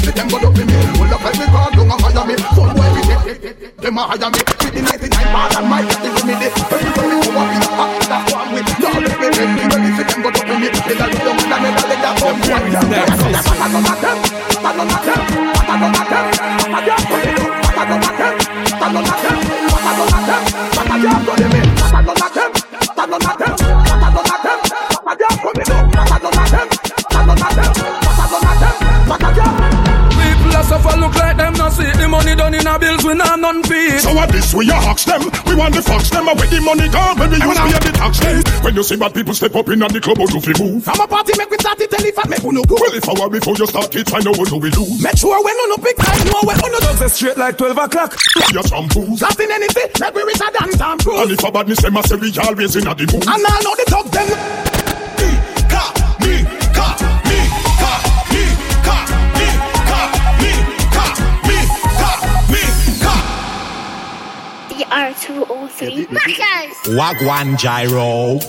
If 0.01 0.15
them 0.17 0.27
go 0.29 0.37
up 0.41 0.57
in 0.57 0.65
me, 0.65 0.77
Pull 0.97 1.13
up 1.13 1.21
every 1.29 1.45
car 1.53 1.69
down 1.69 1.93
and 1.93 2.01
hire 2.01 2.25
me. 2.25 2.35
Some 2.57 2.73
boy 2.73 2.89
with 2.89 3.13
it, 3.29 3.77
them 3.77 3.97
a 3.97 4.09
hire 4.09 4.29
me. 4.33 4.41
With 4.41 4.73
the 4.73 4.81
99 4.81 5.29
bars 5.29 5.53
and 5.53 5.69
my 5.69 5.85
cat 5.85 6.05
is 6.09 6.25
me. 6.25 6.33
Every 6.33 6.89
time 6.89 7.05
you 7.05 7.21
come 7.21 7.37
up 7.37 7.53
in 7.53 7.61
that's 8.09 8.33
what 8.33 8.41
I'm 8.41 8.57
with. 8.57 8.65
Now 8.81 8.97
let 8.97 9.13
me 9.13 9.29
make 9.29 9.53
me. 9.53 9.93
If 9.93 10.09
them 10.09 10.25
go 10.25 10.29
up 10.33 10.41
in 10.41 10.57
me, 10.57 10.73
they 10.73 10.97
don't 10.97 11.13
know 11.21 11.37
that 11.37 11.61
they. 11.61 11.99
I 11.99 12.09
don't 12.09 12.17
matter, 12.49 12.49
don't 12.49 12.49
I 12.49 12.65
I 12.65 12.73
don't 12.73 12.97
matter, 14.89 15.15
I 15.19 15.77
don't 15.79 15.93
matter, 15.93 16.09
I 16.09 16.09
I 16.09 16.09
don't 16.09 16.09
matter, 16.09 16.25
I 16.39 16.85
I 16.89 17.85
don't 17.89 18.01
matter, 18.09 18.33
I 18.69 18.89
I 18.89 18.97
I 18.97 19.13
I 20.79 20.97
I 20.97 21.07
I 21.09 21.53
I 21.53 21.68
done 32.49 32.59
in 32.59 32.67
a 32.67 32.79
bills 32.79 33.03
we 33.05 33.13
not 33.13 33.39
none 33.39 33.61
pay. 33.63 33.97
So 33.99 34.13
what 34.13 34.29
this 34.29 34.53
we 34.53 34.69
a 34.69 34.73
hawks 34.73 35.05
them 35.05 35.21
We 35.45 35.55
want 35.55 35.75
the 35.75 35.81
fox 35.81 36.09
them 36.09 36.25
Where 36.25 36.35
the 36.35 36.61
money 36.61 36.89
gone 36.89 37.17
When 37.17 37.29
we 37.29 37.37
use 37.37 37.57
pay 37.57 37.79
the 37.79 37.91
tax 37.93 38.19
them 38.19 38.41
When 38.63 38.75
you 38.75 38.83
see 38.83 38.97
bad 38.97 39.13
people 39.13 39.33
step 39.33 39.55
up 39.55 39.69
in 39.69 39.83
at 39.83 39.91
the 39.91 39.99
club 40.01 40.17
How 40.17 40.25
to 40.25 40.39
fi 40.41 40.53
move 40.57 40.83
From 40.83 40.99
a 40.99 41.07
party 41.07 41.33
make 41.37 41.49
we 41.49 41.57
start 41.57 41.79
it, 41.81 41.89
tell 41.91 42.05
if 42.05 42.17
I 42.17 42.25
make 42.27 42.43
we 42.43 42.55
no 42.55 42.63
go. 42.63 42.75
Well 42.79 42.93
if 42.93 43.07
I 43.07 43.13
were 43.13 43.29
before 43.29 43.55
you 43.55 43.67
start 43.67 43.93
it 43.95 44.13
I 44.13 44.19
know 44.19 44.33
what 44.33 44.49
do 44.49 44.57
we 44.57 44.69
lose 44.71 45.01
Make 45.01 45.17
sure 45.17 45.37
when 45.43 45.55
no 45.69 45.77
pick 45.77 45.97
time, 45.97 46.25
know 46.25 46.41
when 46.43 46.57
no 46.57 46.79
Dogs 46.79 47.01
are 47.01 47.09
straight 47.09 47.37
like 47.37 47.57
12 47.57 47.77
o'clock. 47.77 48.15
You 48.53 48.63
some 48.63 48.87
fools 48.89 49.21
Last 49.21 49.39
in 49.39 49.51
anything, 49.51 49.89
make 49.99 50.13
we 50.15 50.23
reach 50.23 50.41
a 50.41 50.49
dance 50.53 50.77
time 50.77 50.97
And 50.97 51.01
cruise. 51.01 51.31
if 51.31 51.43
a 51.43 51.51
badness 51.51 51.81
them 51.81 51.97
I 51.97 52.01
say 52.01 52.15
we 52.15 52.31
always 52.39 52.75
in 52.75 52.87
a 52.87 52.95
the 52.95 53.05
mood 53.11 53.27
And 53.27 53.43
I 53.43 53.57
know 53.61 53.73
the 53.75 53.85
dog 53.89 54.07
them. 54.09 54.68
R203. 64.89 66.07
Wagwan 66.97 67.57
gyro. 67.57 68.39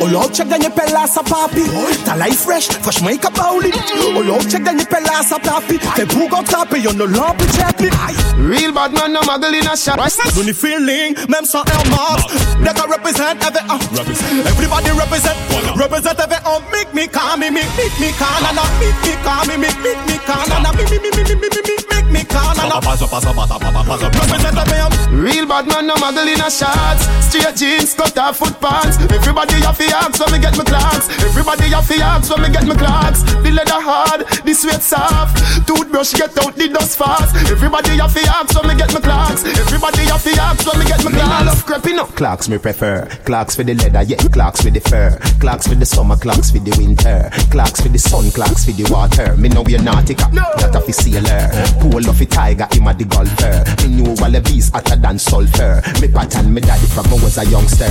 Oh, 0.00 0.10
love 0.12 0.32
check 0.34 0.48
the 0.48 0.58
nipple 0.58 0.96
as 0.96 1.16
a 1.16 1.22
papi. 1.22 1.64
The 2.04 2.16
life 2.16 2.44
fresh, 2.44 2.68
fresh 2.68 3.00
makeup 3.02 3.38
only. 3.38 3.70
Oh, 3.72 4.22
love 4.26 4.48
check 4.50 4.64
the 4.64 4.72
nipple 4.72 5.06
as 5.10 5.32
a 5.32 5.38
papi. 5.38 5.78
The 5.96 6.06
poo 6.06 6.28
got 6.28 6.46
tappy, 6.46 6.80
you 6.80 6.92
no 6.94 7.04
love 7.04 7.38
with 7.38 7.54
chappy. 7.54 7.90
Real 8.38 8.72
bad 8.72 8.92
man, 8.92 9.12
no 9.12 9.20
muggle 9.22 9.54
in 9.54 9.66
a 9.66 9.76
shop. 9.76 9.98
Sunny 10.10 10.52
feeling, 10.52 11.14
mem 11.28 11.44
so 11.44 11.62
Elmar. 11.62 12.18
That 12.64 12.78
I 12.78 12.86
represent 12.86 13.38
every 13.44 13.62
uh. 13.62 13.78
represent. 13.94 14.46
Everybody 14.46 14.90
represent. 14.90 15.38
Represent 15.78 16.18
every 16.18 16.38
uh. 16.44 16.60
Make 16.72 16.92
me 16.94 17.06
calm, 17.06 17.40
me, 17.40 17.50
make 17.50 17.96
me 17.98 18.10
calm, 18.18 18.42
and 18.44 18.58
I 18.58 18.66
make 18.82 18.98
me 19.06 19.14
calm, 19.22 19.46
me, 19.46 19.56
make 19.56 19.78
me 19.78 20.18
calm, 20.26 20.46
and 20.50 20.66
I 20.66 20.70
make 20.74 20.90
me, 20.90 20.98
me, 20.98 21.10
me, 21.10 21.22
me, 21.22 21.34
me, 21.34 21.48
me 21.48 21.97
make 22.08 22.24
me 22.24 22.24
calm 22.24 22.56
And 22.58 22.72
represent 24.00 24.56
every 24.56 24.78
Real 25.18 25.46
bad 25.46 25.66
man, 25.66 25.86
no 25.86 25.94
muggle 25.96 26.28
in 26.28 26.40
a 26.40 26.50
shots. 26.50 27.08
Straight 27.26 27.56
jeans, 27.56 27.94
cut 27.94 28.16
off 28.18 28.38
foot 28.38 28.60
pants. 28.60 28.98
Everybody 29.10 29.54
have 29.64 29.78
to 29.78 29.84
ask 29.84 30.20
when 30.20 30.32
me 30.32 30.38
get 30.38 30.56
my 30.56 30.64
clocks. 30.64 31.08
Everybody 31.24 31.68
have 31.74 31.88
to 31.88 31.96
ask 31.96 32.30
when 32.30 32.42
me 32.42 32.48
get 32.50 32.66
my 32.66 32.76
clocks. 32.76 33.22
The 33.22 33.50
leather 33.50 33.80
hard, 33.80 34.26
the 34.44 34.54
sweat 34.54 34.82
soft. 34.82 35.66
Toothbrush 35.66 36.14
get 36.14 36.36
out 36.38 36.54
the 36.54 36.68
dust 36.68 36.98
fast. 36.98 37.34
Everybody 37.50 37.96
have 37.98 38.14
to 38.14 38.20
ask 38.30 38.54
when 38.54 38.68
me 38.68 38.74
get 38.76 38.92
my 38.94 39.00
clocks. 39.00 39.44
Everybody 39.44 40.02
have 40.06 40.22
to 40.22 40.32
ask 40.38 40.66
when 40.66 40.78
me 40.78 40.84
get 40.86 41.02
my 41.04 41.10
clocks. 41.10 41.46
love 41.46 41.64
creeping 41.66 41.98
up. 41.98 42.08
Clocks 42.14 42.48
me 42.48 42.58
prefer. 42.58 43.06
Clocks 43.24 43.56
for 43.56 43.64
the 43.64 43.74
leather, 43.74 44.02
yeah. 44.02 44.22
Clocks 44.30 44.62
for 44.62 44.70
the 44.70 44.80
fur. 44.80 45.18
Clocks 45.40 45.66
for 45.66 45.74
the 45.74 45.86
summer, 45.86 46.16
clocks 46.16 46.50
for 46.50 46.58
the 46.58 46.74
winter. 46.78 47.30
Clocks 47.50 47.80
for 47.80 47.88
the 47.88 47.98
sun, 47.98 48.30
clocks 48.30 48.64
for 48.64 48.72
the 48.72 48.86
water. 48.92 49.36
Me 49.36 49.48
know 49.48 49.62
we're 49.62 49.78
nautica, 49.78 50.30
that 50.60 50.74
a 50.74 50.80
fi 50.80 50.92
sailor. 50.92 51.50
Pull 51.98 52.10
off 52.10 52.20
a 52.20 52.26
tiger, 52.26 52.68
him 52.70 52.86
a 52.86 52.94
the 52.94 53.04
golfer. 53.04 53.58
Me 53.82 53.98
know 53.98 54.14
all 54.22 54.30
the 54.30 54.40
bees 54.40 54.70
hotter 54.70 54.94
than 54.94 55.18
sulfur. 55.18 55.82
Me 56.00 56.06
pattern 56.06 56.54
me 56.54 56.60
daddy 56.60 56.86
from 56.86 57.10
when 57.10 57.22
was 57.22 57.38
a 57.38 57.44
youngster. 57.46 57.90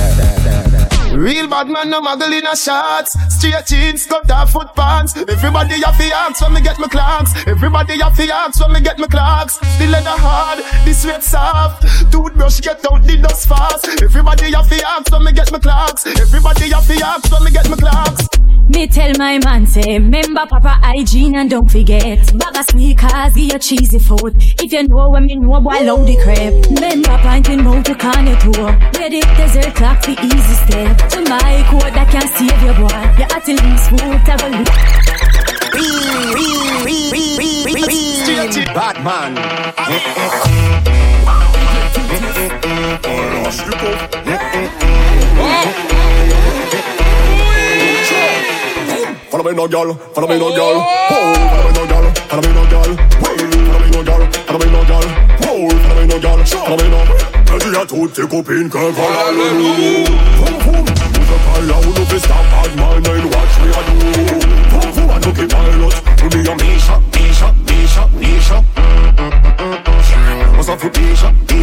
Real 1.12 1.46
bad 1.46 1.68
man, 1.68 1.90
no 1.90 2.00
muggle 2.00 2.32
in 2.32 2.46
a 2.46 2.56
shots. 2.56 3.12
Straight 3.28 3.66
jeans, 3.66 4.06
cut 4.06 4.30
off 4.30 4.52
foot 4.52 4.74
pants. 4.74 5.14
Everybody 5.14 5.84
have 5.84 5.98
to 5.98 6.08
ask 6.08 6.40
when 6.40 6.54
me 6.54 6.62
get 6.62 6.78
my 6.78 6.88
clocks. 6.88 7.36
Everybody 7.46 8.00
have 8.00 8.16
to 8.16 8.32
ask 8.32 8.58
when 8.58 8.72
me 8.72 8.80
get 8.80 8.98
my 8.98 9.08
clocks. 9.08 9.58
The 9.76 9.86
leather 9.92 10.16
hard, 10.16 10.64
the 10.86 10.94
sweat 10.94 11.22
soft. 11.22 11.84
Toothbrush 12.10 12.62
get 12.62 12.80
out 12.90 13.02
the 13.02 13.18
dust 13.18 13.46
fast. 13.46 13.88
Everybody 14.00 14.52
have 14.52 14.70
to 14.70 14.88
ask 14.88 15.12
when 15.12 15.24
me 15.24 15.32
get 15.32 15.52
my 15.52 15.58
clocks. 15.58 16.06
Everybody 16.06 16.70
have 16.70 16.86
to 16.88 16.94
ask 17.04 17.30
when 17.30 17.44
me 17.44 17.50
get 17.50 17.68
my 17.68 17.76
clocks. 17.76 18.26
Me 18.68 18.86
tell 18.86 19.12
my 19.16 19.38
man 19.38 19.66
say, 19.66 19.98
remember 19.98 20.44
Papa 20.46 20.78
hygiene 20.82 21.34
and 21.36 21.48
don't 21.48 21.70
forget. 21.70 22.18
Bag 22.36 22.56
of 22.56 22.64
sneakers, 22.66 23.34
give 23.34 23.48
your 23.48 23.58
cheesy 23.58 23.98
food. 23.98 24.34
If 24.62 24.72
you 24.72 24.86
know 24.86 25.08
what 25.08 25.22
me 25.22 25.36
know, 25.36 25.58
boy, 25.60 25.80
load 25.84 26.06
the 26.06 26.16
crap. 26.22 26.52
Remember 26.76 27.18
pointing 27.22 27.64
mouth 27.64 27.84
to 27.84 27.94
corner 27.94 28.36
tour. 28.40 28.72
Where 28.98 29.08
the 29.08 29.20
desert 29.36 29.74
clock 29.74 30.02
the 30.02 30.12
easy 30.20 30.54
step. 30.66 30.98
To 31.10 31.20
my 31.22 31.64
code 31.70 31.94
that 31.94 32.10
can 32.12 32.28
save 32.28 32.62
your 32.62 32.74
boy. 32.74 32.92
You 33.16 33.24
at 33.24 33.48
least 33.48 33.88
food, 33.88 34.20
have 34.28 34.42
a 34.42 34.48
look. 34.52 34.68
Bad 38.74 38.96
man. 39.02 39.34
Follow 49.38 49.50
me, 49.50 49.56
no 49.56 49.68
girl, 49.68 49.94
Follow 49.94 50.26
me, 50.26 50.36
no 50.36 50.50
girl, 50.50 50.82
Follow 51.08 51.62
me, 51.62 51.78
no 51.78 51.86
girl, 51.86 52.12
Follow 52.26 52.42
me, 52.42 52.50
no 52.52 52.66
girl, 52.66 52.96
Follow 53.22 53.78
me, 53.78 53.90
no 53.92 54.02
girl, 54.02 54.26
Follow 54.48 54.58
me, 54.58 54.66
no 54.66 54.82
girl, 54.82 55.06
Follow 55.38 55.94
me, 55.94 56.06
no 56.08 56.18
girl, 56.18 56.44
Follow 56.44 56.76
phenomenal. 56.76 57.06
Elle 57.52 57.70
dit 57.70 57.76
à 57.76 57.86
toutes 57.86 58.14
tes 58.14 58.22
copines 58.22 58.68
que 58.68 58.78
voilà 58.78 59.30
le 59.30 59.46
loup. 59.58 60.06
Là 61.68 61.74
où 61.80 61.86
nous 61.86 62.06
fais 62.06 62.18
stop 62.18 62.36
bad 62.50 62.76
mind 62.76 63.06
and 63.06 63.24
watch 63.26 63.54
me 63.62 63.70
a 63.70 63.80
do. 63.86 63.94
Vroom 64.70 64.90
vroom 64.92 65.10
and 65.10 65.24
looky 65.24 65.46
pilot 65.46 65.94
To 66.16 66.24
be 66.28 66.40
a 66.48 66.54
Misha, 66.56 67.00
Misha, 67.14 67.48
Misha, 67.66 68.02
Misha 68.18 68.58
What's 70.56 70.68
up 70.68 70.78
for 70.80 70.90
Misha, 70.98 71.32
Misha 71.48 71.57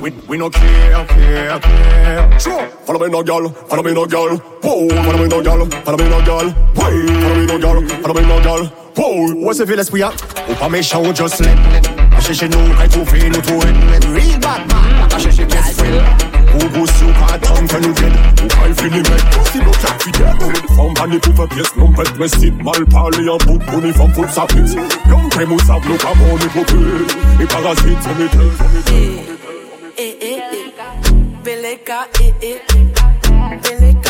we, 0.00 0.10
we 0.28 0.38
no 0.38 0.48
care, 0.48 1.04
care, 1.06 1.60
care. 1.60 2.40
Sure. 2.40 2.66
Follow 2.86 3.00
me 3.00 3.12
no 3.12 3.22
girl, 3.22 3.50
follow 3.50 3.82
me 3.82 3.92
no 3.92 4.06
girl. 4.06 4.38
Whoa, 4.38 4.88
follow 4.88 5.18
me 5.22 5.28
no 5.28 5.42
girl, 5.42 5.66
follow 5.66 5.98
me 5.98 6.08
no 6.08 6.24
girl. 6.24 6.50
Why? 6.74 6.90
Follow 6.90 7.34
me 7.36 7.46
no 7.46 7.58
girl, 7.58 7.88
follow 8.00 8.14
me 8.14 8.26
no 8.26 8.42
girl. 8.42 8.66
Whoa. 8.96 9.34
What's 9.34 9.58
the 9.58 9.66
feelings 9.66 9.92
we 9.92 10.00
are? 10.02 10.14
on 10.62 10.72
me 10.72 10.82
show 10.82 11.12
just 11.12 11.40
let. 11.40 11.58
I 12.14 12.20
say 12.20 12.32
she 12.32 12.48
know 12.48 12.64
I 12.78 12.86
too 12.88 13.04
feel 13.04 13.28
no 13.28 13.40
to 13.40 13.54
it. 13.60 14.04
Real 14.08 14.40
bad 14.40 14.66
man. 14.68 15.12
I 15.12 15.18
say 15.18 15.30
she 15.32 15.44
get 15.44 15.68
free. 15.74 16.40
Who 16.50 16.68
goes 16.70 16.90
so 16.96 17.12
hard 17.12 17.42
down 17.42 17.68
can 17.68 17.82
you 17.84 17.94
get? 17.94 18.40
Who 18.40 18.46
I 18.56 18.72
feel 18.72 18.90
the 18.90 19.02
man? 19.04 19.20
Who's 19.36 19.54
no 19.54 19.64
look 19.68 19.82
like 19.84 19.98
the 20.00 20.72
From 20.74 20.96
Hanny 20.96 21.18
Piva, 21.20 21.44
yes, 21.56 21.76
no 21.76 21.86
bed 21.92 22.16
rested. 22.18 22.56
Mal 22.56 22.86
parle 22.86 23.36
and 23.36 23.40
book, 23.44 23.66
money 23.68 23.92
from 23.92 24.12
full 24.12 24.24
sapins. 24.24 24.74
Young 25.06 25.28
Kremus 25.28 25.68
have 25.68 25.84
no 25.84 25.98
carbon, 25.98 26.40
it 26.40 26.54
will 26.56 26.64
be. 26.64 27.44
It 27.44 27.50
parasite, 27.50 28.06
let 28.06 28.18
me 28.18 28.28
tell 28.28 29.39
eh, 30.00 30.16
eh, 30.20 30.40
eh. 30.52 30.72
Beleka, 31.44 32.08
eh, 32.20 32.32
eh. 32.40 32.60
Beleka, 33.62 34.09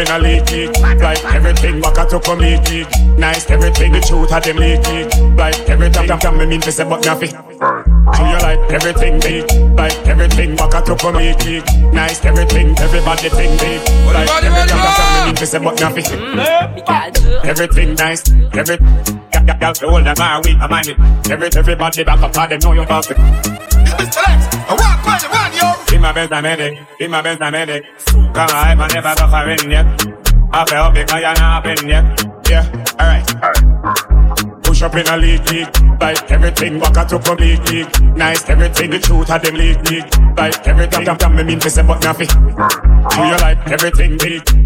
in 0.00 0.08
a 0.08 0.18
leakage. 0.18 0.80
Like 0.80 1.24
everything 1.24 1.80
waka 1.80 2.08
to 2.10 2.20
come 2.20 2.38
leakage. 2.38 2.88
Nice 3.18 3.48
everything 3.50 3.92
the 3.92 4.00
truth 4.00 4.30
had 4.30 4.44
them 4.44 4.56
leakage. 4.56 5.12
Like 5.36 5.58
everything 5.68 6.06
that 6.06 6.20
come 6.20 6.38
me 6.38 6.46
mean 6.46 6.60
to 6.62 6.72
say 6.72 6.84
but 6.84 7.04
nothing. 7.04 7.30
Do 7.30 8.22
you 8.24 8.38
like 8.40 8.60
everything 8.72 9.20
big? 9.20 9.44
Like 9.76 9.96
everything 10.08 10.56
waka 10.56 10.82
to 10.86 10.96
come 10.96 11.16
leakage. 11.16 11.64
Nice 11.92 12.24
everything 12.24 12.78
everybody 12.78 13.28
think 13.28 13.60
big. 13.60 13.80
Like 14.08 14.30
everything 14.42 14.78
that 14.80 14.96
come 14.96 15.10
me 15.14 15.26
mean 15.26 15.36
to 15.36 15.46
say 15.46 15.58
but 15.58 15.80
nothing. 15.80 16.06
Everything 17.44 17.94
nice. 17.94 18.22
Every 18.52 18.76
gal 19.30 19.44
gal 19.60 19.74
hold 19.80 20.06
them 20.06 20.16
are 20.20 20.40
we 20.42 20.52
a 20.52 20.66
it. 20.90 21.30
Every 21.30 21.48
everybody 21.54 22.04
back 22.04 22.20
up 22.20 22.32
them 22.32 22.60
know 22.60 22.72
you're 22.72 22.86
perfect. 22.86 23.20
Select. 24.00 24.42
I 24.66 24.74
want 24.74 25.04
money, 25.04 25.28
one 25.28 25.59
my 26.00 26.12
best 26.12 26.32
I'm 26.32 26.44
in 26.46 26.60
it, 26.60 26.86
in 27.00 27.10
my 27.10 27.22
best 27.22 27.42
I'm 27.42 27.54
in 27.54 27.68
it. 27.68 27.84
Come 28.06 28.36
on, 28.36 28.80
I 28.80 28.88
never 28.88 29.14
suffering 29.16 29.70
yet. 29.70 29.86
I 30.52 30.64
feel 30.64 30.90
because 30.90 31.20
you're 31.20 31.34
not 31.34 31.64
been 31.64 31.88
yet. 31.88 32.04
Yeah, 32.48 32.64
alright. 32.98 34.62
Push 34.64 34.82
up 34.82 34.94
in 34.94 35.06
a 35.06 35.16
league, 35.16 35.48
league. 35.50 36.00
Like 36.00 36.30
everything, 36.30 36.80
walk 36.80 36.96
out 36.96 37.12
up 37.12 37.24
from 37.24 37.36
league, 37.38 37.68
league. 37.68 38.16
Nice, 38.16 38.48
everything, 38.48 38.90
the 38.90 38.98
truth 38.98 39.30
of 39.30 39.42
them 39.42 39.54
league, 39.54 39.90
league. 39.90 40.36
Like 40.36 40.66
everything, 40.66 41.04
damn, 41.04 41.36
me 41.36 41.42
mean 41.44 41.60
to 41.60 41.70
say, 41.70 41.82
but 41.82 42.02
nothing. 42.02 42.28
Do 42.28 43.20
you 43.26 43.36
like 43.38 43.66
everything 43.70 44.18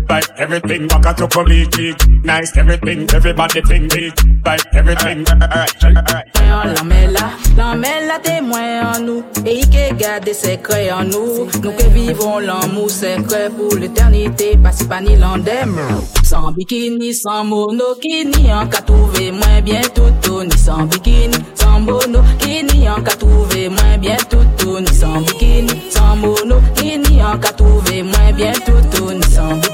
big? 0.07 0.11
Like 0.11 0.31
everything, 0.39 0.93
up 0.93 1.33
from 1.33 1.47
league, 1.47 1.77
league. 1.77 2.25
Nice, 2.25 2.57
everything, 2.57 3.09
everybody 3.13 3.63
think 3.63 3.93
big. 3.93 4.13
Like 4.45 4.67
everything, 4.75 5.25
la 5.25 6.83
mè 6.85 7.07
la, 7.11 7.31
la 7.57 7.75
mè 7.75 8.07
la 8.07 8.19
témoin 8.19 8.95
en 8.95 9.01
nous. 9.01 9.25
Et 9.45 9.63
que 9.63 9.95
garde 9.95 10.25
des 10.25 10.35
secrets 10.35 10.91
en 10.91 11.05
nous. 11.05 11.49
Nous 11.63 11.73
que 11.73 11.89
vivons 11.91 12.39
l'amour 12.39 12.91
secret 12.91 13.51
pour 13.51 13.77
l'éternité. 13.77 14.57
Pas 14.63 14.73
si 14.73 14.85
pas 14.85 15.01
ni 15.01 15.17
l'andem 15.17 15.79
Sans 16.23 16.53
bikini, 16.53 17.15
sans 17.15 17.45
monokini 17.45 18.53
En 18.53 18.67
qu'à 18.67 18.81
trouver 18.83 19.31
moins 19.31 19.61
bien 19.63 19.83
tout 19.95 20.43
Ni 20.43 20.57
sans 20.57 20.85
bikini, 20.85 21.37
sans 21.55 21.81
monokini 21.81 22.89
En 22.89 23.03
qu'à 23.03 23.13
trouver 23.17 23.69
moins 23.69 23.99
bien 23.99 24.17
tout 24.29 24.81
Ni 24.81 24.87
sans 24.95 25.21
bikini, 25.21 25.83
sans 25.91 26.17
monokini 26.17 27.23
En 27.23 27.39
qu'à 27.39 27.53
trouver 27.53 28.03
moins 28.03 28.33
bien 28.35 28.53
tout 28.53 29.13
Ni 29.13 29.23
sans 29.25 29.57
bikini, 29.57 29.74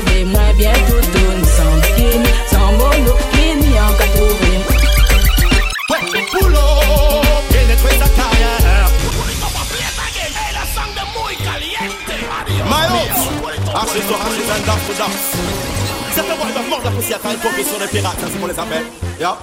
trouver 0.00 0.24
moi 0.24 0.52
bien 0.56 0.72
tout 0.72 0.94
donne 0.94 1.44
sans 1.44 1.82
skin, 1.82 2.22
sans 2.50 2.72
monopine, 2.72 3.74
y'en 3.74 3.92
qu'à 3.94 4.06
trouver. 4.06 4.58
Ouais, 5.90 6.24
boulot, 6.32 7.22
pénétrer 7.50 7.98
sa 7.98 8.08
carrière. 8.08 8.88
Maillot, 12.68 13.08
accessoire, 13.74 14.20
accessoire, 14.26 14.60
danse, 14.66 14.98
danse. 14.98 15.28
Certains 16.14 16.34
voient 16.34 16.46
les 16.46 16.54
des 17.78 17.86
pirates, 17.88 18.16
c'est 18.20 18.38
pour 18.38 18.48
les 18.48 18.58
appels. 18.58 18.86
Yeah. 19.18 19.36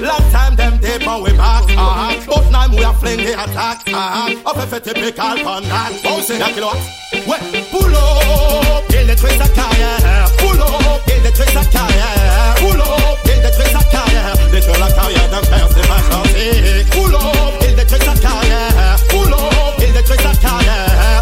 Long 0.00 0.30
time 0.32 0.56
them 0.56 0.80
they 0.80 0.98
bow 1.04 1.22
we 1.22 1.32
back, 1.32 1.64
ah. 1.76 2.16
But 2.26 2.50
now 2.50 2.68
we 2.74 2.82
are 2.82 2.94
fling 2.94 3.18
the 3.18 3.32
attack, 3.34 3.82
ah. 3.92 4.30
Up 4.46 4.56
a 4.56 4.66
fait 4.66 4.80
typical 4.80 5.36
pandan, 5.44 5.92
oh 6.06 6.20
c'est 6.26 6.38
la 6.38 6.48
kilowatt. 6.50 6.78
Ouais, 7.26 7.36
boulot, 7.70 7.98
il 8.88 9.06
détruit 9.06 9.36
sa 9.36 9.48
carrière. 9.48 10.26
Boulot, 10.38 10.64
il 11.06 11.22
détruit 11.22 11.52
sa 11.52 11.64
carrière. 11.64 12.54
Boulot, 12.60 12.84
il 13.26 13.40
détruit 13.42 13.66
sa 13.72 13.82
carrière. 13.84 14.34
Détruire 14.50 14.78
la 14.78 14.90
carrière 14.90 15.28
d'un 15.28 15.42
père, 15.42 15.68
c'est 15.68 15.86
pas 15.86 16.00
gentil. 16.10 16.84
Boulot, 16.96 17.18
il 17.68 17.74
détruit 17.76 18.00
sa 18.00 18.14
carrière. 18.14 18.96
Boulot, 19.10 19.50
il 19.80 19.92
détruit 19.92 20.18
sa 20.18 20.32
carrière. 20.40 20.80
Boulot, 20.88 21.19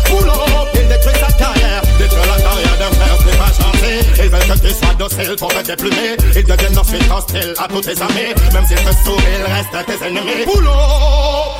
Ils 4.28 4.32
veulent 4.32 4.60
que 4.60 4.68
tu 4.68 4.74
sois 4.74 4.92
docile 4.98 5.36
pour 5.38 5.48
te 5.48 5.62
déplumer. 5.64 6.16
Ils 6.36 6.44
deviennent 6.44 6.78
ensuite 6.78 7.10
hostiles 7.10 7.54
à 7.56 7.66
tous 7.66 7.80
tes 7.80 7.98
amis. 8.02 8.34
Même 8.52 8.66
s'ils 8.66 8.76
te 8.76 8.92
sourient, 9.02 9.24
ils 9.38 9.52
restent 9.54 9.86
tes 9.86 10.06
ennemis. 10.06 10.44
Boulot, 10.44 10.68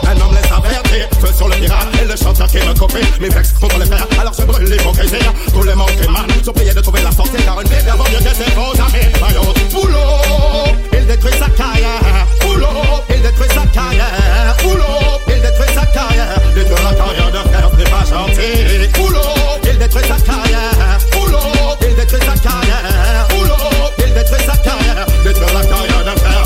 un 0.05 0.21
homme 0.21 0.37
les 0.37 0.53
avertit. 0.53 1.09
Feu 1.19 1.33
sur 1.35 1.49
le 1.49 1.57
pirate 1.57 1.89
et 2.03 2.05
le 2.05 2.15
chanteur 2.15 2.47
qui 2.47 2.59
me 2.59 2.75
copie. 2.79 3.07
Mes 3.23 3.31
vex 3.31 3.53
contre 3.59 3.79
les 3.79 3.87
frères, 3.87 4.07
alors 4.21 4.35
je 4.39 4.45
brûle 4.45 4.69
l'hypocrisie. 4.69 5.17
Tous 5.51 5.63
les 5.63 5.75
manques 5.75 6.09
man 6.11 6.27
sont 6.45 6.53
priés 6.53 6.75
de 6.75 6.81
trouver 6.81 7.01
la 7.01 7.11
sortie 7.11 7.43
car 7.43 7.59
une 7.59 7.69
Bible 7.69 7.91
vaut 7.97 8.05
mieux 8.05 8.19
que 8.19 8.37
ses 8.37 8.51
faux 8.53 8.77
amis. 8.77 9.09
Maillot, 9.19 9.55
boulot, 9.73 10.77
il 10.93 11.07
détruit 11.07 11.33
sa 11.39 11.49
carrière. 11.49 12.27
Boulot, 12.43 12.67
il 13.09 13.23
détruit 13.23 13.49
sa 13.49 13.65
carrière. 13.73 14.57
Boulot, 14.63 14.85
il 15.27 15.41
détruit 15.41 15.75
sa 15.75 15.87
carrière. 15.87 16.39
Détruire 16.55 16.85
la 16.85 16.95
carrière 16.95 17.33
d'un 17.33 17.45
frère, 17.45 17.71
c'est 17.79 17.91
pas 17.91 18.05
gentil. 18.05 18.89
Boulot, 18.93 19.21
il 19.65 19.79
détruit 19.79 20.05
sa 20.05 20.21
carrière. 20.21 20.99
Boulot, 21.13 21.39
détruit 22.09 22.27
sa 22.27 22.39
carrière. 22.39 23.29
Boulot, 23.31 23.55
il 23.99 24.15
détruit 24.15 24.45
sa 24.47 24.57
carrière. 24.57 25.07
Détruire 25.25 25.55
la 25.55 25.67
carrière 25.67 26.19
frère, 26.19 26.45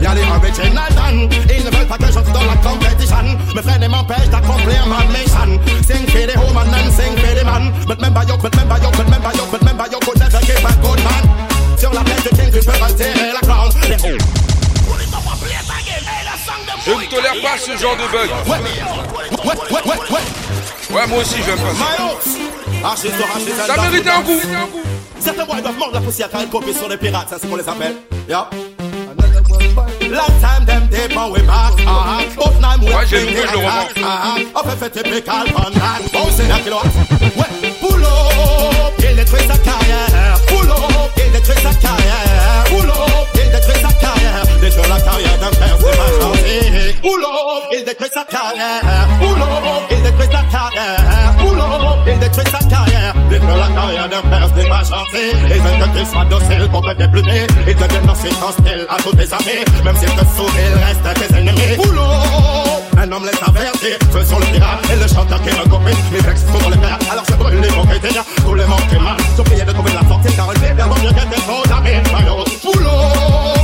y'a 0.00 0.14
les. 0.14 0.22
Ils 1.56 1.64
ne 1.64 1.70
veulent 1.70 1.86
pas 1.86 1.98
que 1.98 2.12
j'entre 2.12 2.32
dans 2.32 2.44
la 2.44 2.56
compétition. 2.56 3.16
Mes 3.54 3.62
frères 3.62 3.78
ne 3.78 3.88
m'empêchent 3.88 4.28
d'accomplir 4.30 4.86
ma 4.86 5.04
mission. 5.12 5.60
Sing 5.86 6.06
for 6.06 6.26
the 6.26 6.36
woman 6.38 6.68
and 6.74 6.90
sing 6.92 7.16
for 7.16 7.34
the 7.34 7.44
man. 7.44 7.72
But 7.86 7.98
you, 8.00 8.36
but 8.36 8.54
you, 8.54 8.64
but 8.68 8.82
you, 8.82 8.90
but 8.96 9.08
never 9.10 9.84
give 10.46 10.64
a 10.64 10.72
good 10.82 11.00
man. 11.04 11.24
Sur 11.78 11.92
la 11.92 12.00
plaine 12.00 12.22
du 12.22 12.28
king, 12.30 12.50
tu 12.52 12.60
peux 12.64 12.84
retirer 12.84 13.32
la 13.32 13.40
crown. 13.40 13.70
Je 16.86 16.90
ne 16.90 17.06
tolère 17.10 17.40
pas 17.42 17.58
ce 17.58 17.76
genre 17.76 17.96
de 17.96 18.06
bug. 18.12 18.30
Ouais, 20.90 21.06
moi 21.08 21.18
aussi, 21.18 21.36
j'aime 21.44 21.58
pas 21.58 21.74
ça. 21.74 21.84
Archis 21.84 22.32
sur 22.34 22.44
archis 22.44 22.60
and 22.60 22.63
Ça 22.84 23.74
dance 23.76 23.90
mérite 23.90 24.06
un 24.06 24.22
coup. 24.22 24.40
Certains 25.18 25.46
boys 25.46 25.62
doivent 25.62 25.78
mordre 25.78 25.94
la 25.94 26.00
poussière 26.02 26.28
car 26.30 26.42
ils 26.42 26.50
copient 26.50 26.74
sur 26.74 26.88
les 26.88 26.98
pirates, 26.98 27.30
ça 27.30 27.36
c'est 27.40 27.48
qu'on 27.48 27.56
les 27.56 27.66
appelle. 27.66 27.96
Yeah. 28.28 28.48
Long 30.10 30.26
time 30.40 30.66
them 30.66 30.88
they 30.90 31.08
bow 31.08 31.32
we 31.32 31.40
back, 31.42 31.72
ah. 31.86 32.20
But 32.36 32.60
now 32.60 32.76
we 32.78 32.92
bring 33.08 33.34
the 33.34 33.42
attack, 33.42 33.96
ah. 34.04 34.36
Up 34.54 34.66
pandan, 35.54 36.02
oh 36.14 36.28
c'est 36.36 36.46
la 36.46 36.58
kilowatt. 36.58 36.84
Ouais, 37.36 37.72
boulot, 37.80 38.06
il 38.98 39.16
détruit 39.16 39.40
sa 39.48 39.56
carrière. 39.56 40.38
Boulot, 40.48 40.74
il 41.16 41.32
détruit 41.32 41.56
sa 41.56 41.74
carrière. 41.74 42.63
La 44.94 45.00
carrière 45.00 45.38
d'un 45.38 45.50
père, 45.50 45.76
c'est 45.78 45.96
pas 45.96 46.10
gentil. 46.20 47.00
Boulot, 47.02 47.26
il 47.72 47.84
détruit 47.84 48.10
sa 48.12 48.24
carrière. 48.24 49.08
Boulot, 49.20 49.86
il 49.90 50.02
détruit 50.02 50.28
sa 50.30 50.42
carrière. 50.54 51.34
Boulot, 51.38 51.64
il 52.06 52.18
détruit 52.18 52.46
sa 52.50 52.58
carrière. 52.58 53.14
Détruire 53.30 53.56
la 53.56 53.68
carrière 53.68 54.08
d'un 54.08 54.22
père, 54.22 54.48
c'est 54.54 54.68
pas 54.68 54.82
gentil. 54.82 55.28
Ils 55.54 55.62
veulent 55.62 55.80
que 55.80 55.98
tu 55.98 56.06
sois 56.06 56.24
docile 56.24 56.68
pour 56.70 56.82
te 56.82 56.94
déplumer. 56.94 57.46
Ils 57.66 57.74
deviennent 57.74 58.10
ensuite 58.10 58.38
hostiles 58.46 58.86
à 58.88 58.96
tous 59.02 59.12
tes 59.16 59.32
amis. 59.32 59.62
Même 59.84 59.96
s'ils 59.96 60.14
te 60.14 60.24
sourient, 60.36 60.70
ils 60.70 60.84
restent 60.84 61.20
tes 61.20 61.36
ennemis. 61.36 61.76
Boulot, 61.76 62.02
un 62.98 63.12
homme 63.12 63.26
les 63.26 63.38
avertit. 63.48 63.98
Feu 64.12 64.24
sur 64.24 64.38
le 64.38 64.46
pirate 64.46 64.90
et 64.92 64.96
le 64.96 65.08
chanteur 65.08 65.40
qui 65.42 65.50
me 65.50 65.64
copie. 65.68 65.96
Mes 66.12 66.22
textes 66.22 66.46
sont 66.52 66.58
dans 66.58 66.70
les 66.70 66.78
pères, 66.78 66.98
alors 67.10 67.24
je 67.28 67.34
brûle 67.34 67.60
l'hypocrisie. 67.60 68.18
Tous 68.44 68.54
les 68.54 68.66
manques 68.66 68.92
mal 69.02 69.16
sont 69.36 69.44
priés 69.44 69.64
de 69.64 69.72
trouver 69.72 69.92
la 69.92 70.08
sortie 70.08 70.34
car 70.36 70.52
une 70.52 70.60
Bible 70.60 70.82
vaut 70.82 71.02
mieux 71.02 71.12
que 71.12 71.34
tes 71.34 71.40
faux 71.42 71.64
amis. 71.76 71.98
Maillot, 72.12 72.44
boulot. 72.62 73.63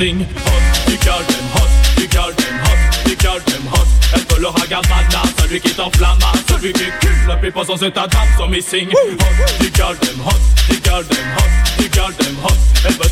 någonting 0.00 0.26
Höst, 0.34 0.86
dem 0.86 0.96
körden, 0.96 1.44
höst, 1.54 1.96
du 1.96 2.06
körden, 2.08 2.54
höst, 2.64 3.04
du 3.04 3.16
körden, 3.16 3.62
höst 3.72 4.14
En 4.14 4.20
full 4.20 4.44
och 4.46 4.60
haggad 4.60 4.86
manna, 4.90 5.26
så 5.36 5.46
du 5.48 5.58
kan 5.58 5.92
flamma. 5.92 6.30
Så 6.48 6.56
vi 6.62 6.72
kul 6.72 7.30
att 7.30 7.40
pipa 7.42 7.64
som 7.64 7.78
söta 7.78 8.06
damm 8.06 8.28
som 8.38 8.54
i 8.54 8.62
sing. 8.62 8.86
Höst, 8.86 9.60
du 9.60 9.70
dem 9.70 10.20
höst, 10.24 10.68
du 10.68 10.76
körden, 10.88 11.24
höst, 11.36 11.78
du 11.78 11.84
dem 12.24 12.36
höst 12.42 12.49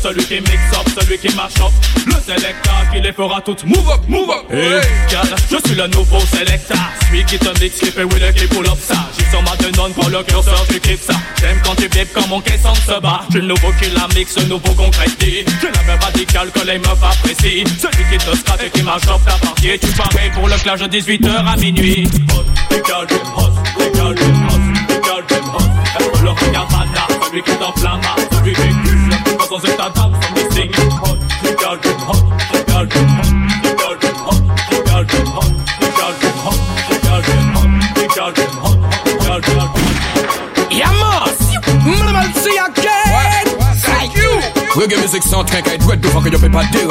celui 0.09 0.25
qui 0.25 0.35
mix 0.41 0.59
up, 0.73 0.87
celui 0.99 1.17
qui 1.19 1.35
mash 1.35 1.59
up, 1.61 1.71
le 2.07 2.13
selecta 2.25 2.71
qui 2.91 2.99
les 2.99 3.13
fera 3.13 3.41
toutes 3.41 3.63
move 3.65 3.89
up, 3.89 4.01
move 4.07 4.29
up. 4.29 4.51
Hey, 4.51 4.81
je 5.51 5.67
suis 5.67 5.75
le 5.75 5.87
nouveau 5.87 6.19
selecta, 6.19 6.75
celui 7.07 7.23
qui 7.25 7.37
te 7.37 7.59
mix, 7.59 7.79
qui 7.79 7.91
fait 7.91 8.03
le 8.03 8.31
clip 8.31 8.49
pull 8.49 8.65
up 8.65 8.77
ça. 8.81 8.95
J'y 9.17 9.25
sens 9.25 9.43
ma 9.43 9.91
pour 9.93 10.09
le 10.09 10.23
curseur, 10.23 10.65
tu 10.67 10.79
kiffes 10.79 11.05
ça. 11.05 11.13
J'aime 11.39 11.59
quand 11.63 11.75
tu 11.75 11.83
vibes 11.83 12.11
comme 12.13 12.27
mon 12.29 12.41
caisson 12.41 12.73
se 12.73 12.99
bat. 12.99 13.21
J'suis 13.29 13.41
le 13.41 13.47
nouveau 13.47 13.71
qui 13.79 13.89
la 13.91 14.07
mixe, 14.15 14.35
le 14.37 14.45
nouveau 14.45 14.73
concrétise. 14.73 15.45
J'ai 15.61 15.71
la 15.71 15.83
même 15.83 15.99
radicale 16.01 16.49
que 16.51 16.65
les 16.65 16.79
meufs 16.79 17.03
apprécient. 17.03 17.65
Celui 17.79 18.03
qui 18.09 18.17
te 18.17 18.35
scratch 18.35 18.63
et 18.65 18.69
qui 18.71 18.81
marche 18.81 19.07
up 19.07 19.21
ta 19.25 19.33
partie. 19.33 19.77
Tu 19.79 19.87
parais 19.89 20.31
pour 20.33 20.47
le 20.47 20.55
clash 20.55 20.79
de 20.79 20.87
18h 20.87 21.45
à 21.45 21.55
minuit. 21.57 22.07
Hot, 22.31 22.43
them 23.07 23.19
hot, 23.35 23.53
them 23.77 24.01
hot, 24.01 24.15
them 25.27 25.43
hot. 25.53 25.61
Elle 25.99 26.05
veut 26.05 26.23
le 26.23 26.29
regard 26.31 26.67
mana, 26.71 27.07
celui 27.29 27.43
qui 27.43 27.51
t'enflamme, 27.51 28.01
girls 29.59 29.71
in 29.71 29.77
the 29.77 29.99
house 29.99 30.25
and 30.25 30.37
they 30.37 30.49
sing 30.51 30.71
hot, 30.73 31.19
the 31.43 31.51
girl 31.55 31.77
hot, 32.07 32.29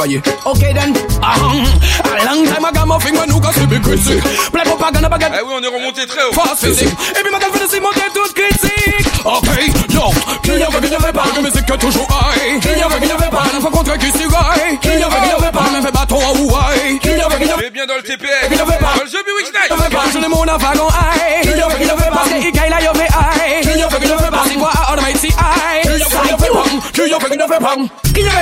you. 0.09 0.23
Okay 0.47 0.73
then, 0.73 0.95
aham, 1.21 1.65
a 2.05 2.25
long 2.25 2.45
time 2.47 2.65
I 2.65 2.73
got 2.73 2.87
my 2.87 2.99
finger, 2.99 3.27
nous 3.29 3.41
casse 3.41 3.59
les 3.71 3.81
crazy. 3.81 4.21
Plein 4.51 4.65
propagande, 4.65 5.09
baguette. 5.11 5.33
Eh 5.35 5.43
oui, 5.45 5.53
on 5.55 5.63
est 5.63 5.67
remonté 5.67 6.07
très 6.07 6.25
haut. 6.25 6.33
Force 6.33 6.65
physique. 6.65 6.89
Et 6.89 7.23
puis 7.23 7.31
ma 7.31 7.39
gueule 7.39 7.53
fait 7.53 7.65
de 7.65 8.88
en 9.25 9.41
paye 9.41 9.73
l'autre. 9.95 10.41
Qu'il 10.43 10.59
y 10.59 10.63
avait, 10.63 10.81
qu'il 10.81 10.91
n'y 10.91 10.97
avait 10.97 11.13
pas, 11.13 11.25
la 11.35 11.41
musique 11.43 11.69
est 11.69 11.79
toujours 11.79 12.07
high. 12.11 12.61
Qu'il 12.61 12.71
avait, 12.71 12.99
qu'il 12.99 13.07
n'y 13.07 13.13
avait 13.13 13.31
pas, 13.31 13.43
la 13.53 13.61
fois 13.61 13.71
contre 13.71 13.97
qui 13.99 14.11
s'iraille. 14.13 14.79
Qu'il 14.81 14.91
avait, 14.91 15.05
qu'il 15.05 15.29
n'y 15.29 15.33
avait 15.33 15.53
pas, 15.53 15.71
même 15.73 15.91
bâton 15.91 16.17
en 16.17 16.35
Hawaii. 16.35 16.99
Qu'il 17.01 17.17
y 17.17 17.21
avait, 17.21 17.37
qu'il 17.37 17.47
n'y 17.47 17.53
avait 17.53 17.71
bien 17.71 17.87
dans 17.87 17.97
le 17.97 18.03
TPS. 18.03 18.49
Qu'il 18.49 18.57
n'y 18.57 18.63
avait 18.63 18.79
pas, 18.79 18.95
dans 18.97 19.05
le 19.05 19.11
jeu 19.11 19.19
Night. 19.19 19.27
Qu'il 19.69 19.77
n'y 19.77 19.83
avait 19.83 19.95
pas, 19.95 20.05
je 20.13 20.19
n'ai 20.19 20.29
mon 20.29 20.43
affaire 20.43 20.83
en 20.83 20.89
high. 20.89 21.43
Qu'il 21.43 21.63
avait, 21.63 21.85
n'y 21.85 21.91
avait 21.91 22.11
pas, 22.11 22.25
c'est 22.29 22.41
Ikaï 22.41 22.71
la 22.71 22.81
Yové 22.83 23.07
high. 23.07 23.61
Qu'il 23.63 23.71
avait, 23.71 23.81
n'y 24.07 24.13
avait 24.13 24.31
pas, 24.31 24.43
c'est 24.47 24.55
quoi 24.55 24.71
à 24.71 24.93
Almighty 24.93 25.29
high. 25.29 25.83
Qu'il 25.83 25.91
y 25.91 25.95
avait, 25.95 26.03
qu'il 26.13 26.25
n'y 26.27 26.33
avait 26.43 26.49
pas, 26.55 26.65
qu'il 26.95 27.07
y 27.07 27.09
avait, 27.15 27.29
qu'il 27.29 27.37
n'y 27.37 27.43
avait 27.43 27.59
pas, 27.59 27.75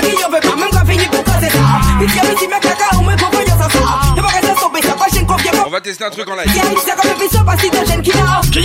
qu'il 0.00 0.16
n'y 0.16 0.22
avait 0.24 0.40
pas, 0.40 0.56
même 0.56 0.70
quand 0.72 0.86
fini 0.86 1.04
pour 1.06 1.22
casser 1.24 1.50
ça. 1.50 1.58
Puis 1.98 2.06
y 2.06 2.10
qui 2.36 2.48
caca, 2.48 2.96
me 3.02 3.16
propose 3.16 3.46
ça 3.46 3.56
ça. 3.58 3.68
Ne 4.16 4.22
pas. 4.22 4.28
On 5.66 5.70
va 5.70 5.80
tester 5.80 6.04
un 6.04 6.10
truc 6.10 6.28
en 6.28 6.34
live. 6.34 6.44
Qu'il 6.44 6.56
y 6.56 6.60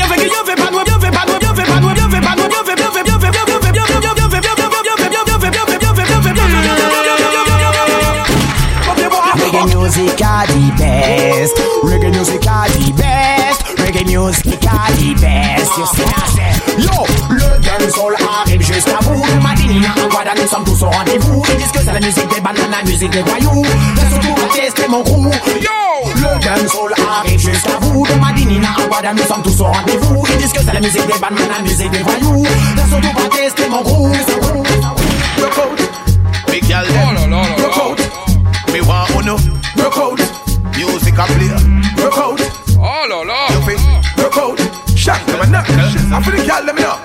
avait, 0.02 0.16
qu'il 0.16 0.28
n'y 0.28 0.36
avait 0.36 0.56
pas, 0.56 0.70
y 0.72 0.74
avait, 0.78 0.86
n'y 0.86 0.86
pas, 0.86 0.86
y 0.86 0.92
avait, 0.92 1.12
pas, 1.12 1.80
qu'il 1.80 1.91
Reggae. 13.78 14.06
Reggae 14.06 14.06
You? 16.78 16.92
Yo, 17.38 17.72
le 17.80 17.90
soul 17.90 18.16
arrive 18.16 18.62
jusqu'à 18.62 19.00
vous. 19.02 19.24
Le 19.24 20.42
nous 20.42 20.48
sommes 20.48 20.64
tous 20.64 20.84
au 20.84 20.90
rendez-vous. 20.90 21.44
Ils 21.50 21.58
disent 21.58 21.72
que 21.72 21.80
c'est 21.80 21.92
la 21.92 22.00
musique 22.00 22.28
des 22.34 22.40
bananes, 22.40 22.72
la 22.72 22.84
musique 22.84 23.12
des 23.12 23.24
voyous. 23.24 23.64
Laisse 23.96 24.62
tester 24.62 24.88
mon 24.88 25.04
crew. 25.04 25.30
Yo, 25.60 26.12
le 26.16 26.68
soul 26.68 26.94
arrive. 26.94 27.11
juste 27.42 27.68
à 27.68 27.80
vous 27.82 28.06
De 28.06 28.14
Madinina 28.20 28.70
à 28.78 28.88
Wada, 28.90 29.14
nous 29.14 29.24
sommes 29.24 29.42
tous 29.42 29.60
au 29.62 29.66
rendez-vous. 29.66 30.24
Ils 30.30 30.38
disent 30.38 30.54
que 30.54 30.60
c'est 30.60 30.74
la 30.74 30.80
musique 30.80 31.06
des 31.08 31.20
Batman, 31.20 31.48
la 31.50 31.62
musique 31.62 31.90
des 31.92 32.00
voyous. 32.00 32.46
T'as 32.76 32.88
surtout 32.88 33.14
pas 33.14 33.36
testé 33.36 33.68
mon 33.70 33.82
groupe 33.82 34.16
Broke 35.38 35.58
out 35.58 35.82
Big 36.48 36.68
y'all 36.70 36.86
Oh 36.90 37.14
là 37.14 37.28
là 37.28 37.42
out 37.84 38.00
Me 38.72 38.82
want 38.82 39.08
uno 39.20 39.36
Broke 39.76 39.98
out 39.98 40.20
Music 40.78 41.18
a 41.18 41.26
play. 41.26 41.50
Broke 41.96 42.18
out 42.18 42.42
Oh 42.78 43.08
là 43.10 43.24
là. 43.26 43.54
You 43.54 43.62
feel? 43.62 43.80
Broke 44.18 44.38
out 44.38 44.60
Shank 44.96 45.26
to 45.26 45.38
my 45.38 45.46
neck. 45.50 45.66
I 45.68 46.22
feel 46.22 46.36
the 46.36 46.46
y'all 46.46 46.64
let 46.64 46.76
me 46.76 46.84
know. 46.84 46.98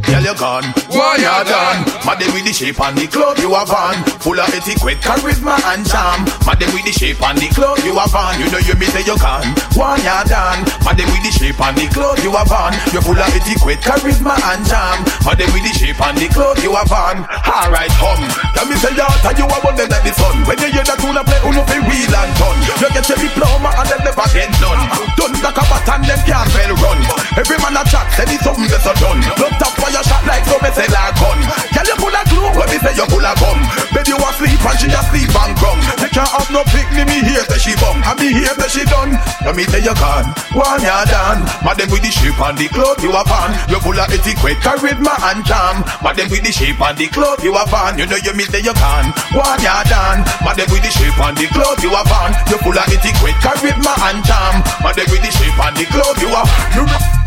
Girl, 0.00 0.22
you're 0.22 0.34
gone. 0.34 0.64
Why 0.88 1.16
you 1.16 1.44
done? 1.44 1.79
Mad 2.10 2.26
with 2.34 2.42
the 2.42 2.50
shape 2.50 2.82
and 2.82 2.98
the 2.98 3.06
club 3.06 3.38
you 3.38 3.54
have 3.54 3.70
on. 3.70 4.02
Full 4.18 4.34
of 4.34 4.50
etiquette, 4.50 4.98
charisma 4.98 5.54
and 5.70 5.86
charm. 5.86 6.26
Mad 6.42 6.58
with 6.74 6.82
the 6.82 6.90
shape 6.90 7.22
and 7.22 7.38
the 7.38 7.46
club 7.54 7.78
you 7.86 7.94
have 7.94 8.10
on. 8.10 8.34
You 8.34 8.50
know 8.50 8.58
you 8.58 8.74
me 8.82 8.90
say 8.90 9.06
you 9.06 9.14
gone. 9.14 9.46
Why 9.78 9.94
you 10.02 10.18
done? 10.26 10.66
Mad 10.82 10.98
with 10.98 11.22
the 11.22 11.30
shape 11.30 11.62
and 11.62 11.78
the 11.78 11.86
club 11.86 12.18
you 12.26 12.34
have 12.34 12.50
on. 12.50 12.74
You 12.90 12.98
full 12.98 13.14
of 13.14 13.30
etiquette, 13.30 13.78
charisma 13.86 14.34
and 14.42 14.66
charm. 14.66 15.06
Mad 15.22 15.38
with 15.54 15.62
the 15.62 15.70
shape 15.70 16.02
and 16.02 16.18
the 16.18 16.26
club 16.34 16.58
you 16.58 16.74
have 16.74 16.90
on. 16.90 17.22
Alright, 17.46 17.94
hum. 17.94 18.18
Let 18.58 18.66
me 18.66 18.74
say 18.82 18.90
you 18.90 19.06
and 19.06 19.36
you 19.38 19.46
are 19.46 19.62
running 19.62 19.86
like 19.86 20.02
the 20.02 20.10
sun. 20.10 20.34
When 20.50 20.58
you 20.58 20.74
hear 20.74 20.82
that 20.82 20.98
tune 20.98 21.14
play, 21.14 21.38
you 21.46 21.54
know 21.54 21.62
fi 21.62 21.78
wheel 21.78 22.10
and 22.10 22.32
turn. 22.34 22.58
You 22.82 22.90
get 22.90 23.06
your 23.06 23.22
diploma 23.22 23.70
and 23.70 23.86
then 23.86 24.02
never 24.02 24.26
get 24.34 24.50
done. 24.58 24.82
Done 25.14 25.38
like 25.46 25.54
a 25.54 25.62
bat 25.62 25.86
and 25.94 26.02
them 26.10 26.18
can't 26.26 26.50
well 26.58 26.74
run. 26.74 27.19
Every 27.38 27.58
man 27.62 27.78
a 27.78 27.86
chat, 27.86 28.10
say 28.18 28.26
it's 28.26 28.42
something 28.42 28.66
a 28.66 28.78
done. 28.98 29.22
Look 29.38 29.54
top 29.62 29.70
for 29.78 29.86
your 29.94 30.02
shot 30.02 30.26
like 30.26 30.42
so 30.50 30.58
me 30.58 30.70
gun. 30.74 31.38
Girl 31.70 31.86
you 31.86 31.96
pull 32.02 32.10
of 32.10 32.26
glue, 32.26 32.50
when 32.58 32.66
me 32.66 32.78
say 32.82 32.90
you 32.98 33.06
pull 33.06 33.22
of 33.22 33.38
gum. 33.38 33.58
Baby 33.94 34.10
you 34.10 34.18
asleep 34.18 34.58
and 34.58 34.78
she 34.82 34.88
asleep 34.90 35.30
and 35.30 35.54
gum. 35.62 35.78
You 36.02 36.10
can't 36.10 36.26
have 36.26 36.50
no 36.50 36.66
picnic, 36.74 37.06
me 37.06 37.22
here 37.22 37.46
say 37.46 37.70
she 37.70 37.72
bum. 37.78 38.02
And 38.02 38.18
me 38.18 38.34
here 38.34 38.50
say 38.58 38.68
she 38.74 38.82
done. 38.90 39.14
Let 39.46 39.54
me 39.54 39.62
say 39.70 39.78
you 39.78 39.94
gone, 39.94 40.26
one 40.58 40.82
you 40.82 41.00
done. 41.06 41.46
Madam 41.62 41.86
with 41.94 42.02
the 42.02 42.10
shape 42.10 42.40
and 42.42 42.58
the 42.58 42.66
clothes 42.66 42.98
you 42.98 43.14
have 43.14 43.30
on. 43.30 43.54
You 43.70 43.78
full 43.78 43.94
of 43.94 44.10
etiquette, 44.10 44.58
charisma 44.66 45.14
and 45.30 45.46
charm. 45.46 45.86
Madam 46.02 46.26
with 46.34 46.42
the 46.42 46.50
shape 46.50 46.82
and 46.82 46.98
the 46.98 47.06
clothes 47.14 47.46
you 47.46 47.54
have 47.54 47.70
on. 47.70 47.94
You 47.94 48.10
know 48.10 48.18
you 48.18 48.34
me 48.34 48.42
say 48.50 48.58
you 48.58 48.74
gone, 48.74 49.14
one 49.38 49.62
you 49.62 49.78
done. 49.86 50.26
Madam 50.42 50.66
with 50.74 50.82
the 50.82 50.90
shape 50.90 51.14
and 51.22 51.38
the 51.38 51.46
clothes 51.54 51.78
you 51.86 51.94
have 51.94 52.10
on. 52.10 52.34
You 52.50 52.58
full 52.58 52.74
of 52.74 52.90
etiquette, 52.90 53.38
charisma 53.38 53.94
and 54.10 54.18
charm. 54.26 54.66
Madam 54.82 55.06
with 55.14 55.22
the 55.22 55.30
shape 55.30 55.58
and 55.62 55.74
the 55.78 55.86
clothes 55.94 56.18
you 56.18 56.34
have. 56.34 56.50
You 56.74 56.84
know. 56.90 57.19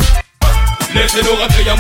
Listen 0.93 1.25
to 1.25 1.33
a 1.33 1.47
ya 1.65 1.75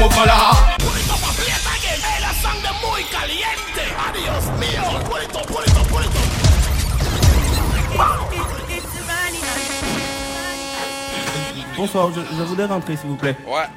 Bonsoir, 11.77 12.11
je, 12.13 12.21
je 12.21 12.43
voulais 12.43 12.65
rentrer 12.65 12.95
s'il 12.97 13.09
vous 13.09 13.15
plaît. 13.15 13.35
Ouais, 13.45 13.51
ouais. 13.53 13.67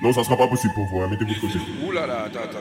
Non, 0.00 0.12
ça 0.14 0.24
sera 0.24 0.36
pas 0.38 0.48
possible 0.48 0.72
pour 0.72 0.86
vous, 0.86 1.00
hein, 1.02 1.08
mettez-vous 1.10 1.34
de 1.34 1.40
côté. 1.40 1.58
Attends, 1.58 2.58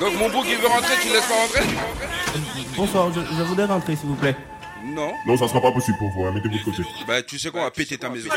Donc 0.00 0.14
mon 0.18 0.30
bouc 0.30 0.46
il 0.48 0.56
veut 0.56 0.68
rentrer, 0.68 0.94
tu 1.02 1.08
laisses 1.08 1.26
pas 1.26 1.34
rentrer? 1.34 2.19
Bonsoir, 2.76 3.08
je, 3.14 3.20
je 3.20 3.42
voudrais 3.42 3.66
rentrer 3.66 3.96
s'il 3.96 4.08
vous 4.08 4.14
plaît. 4.14 4.36
Non. 4.84 5.12
Non, 5.26 5.36
ça 5.36 5.46
sera 5.48 5.60
pas 5.60 5.72
possible 5.72 5.98
pour 5.98 6.10
vous, 6.10 6.24
hein. 6.24 6.32
mettez-vous 6.32 6.58
de 6.58 6.64
côté. 6.64 6.82
Bah 7.06 7.22
tu 7.22 7.38
sais 7.38 7.50
quoi, 7.50 7.60
on 7.60 7.64
va 7.64 7.70
péter 7.70 7.98
ta 7.98 8.08
maison. 8.08 8.30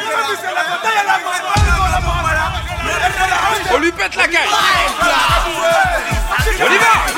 On 3.74 3.80
lui 3.80 3.92
pète 3.92 4.16
la 4.16 4.28
gueule 4.28 4.42
On 6.60 6.66
y 6.66 6.78
va 6.78 7.14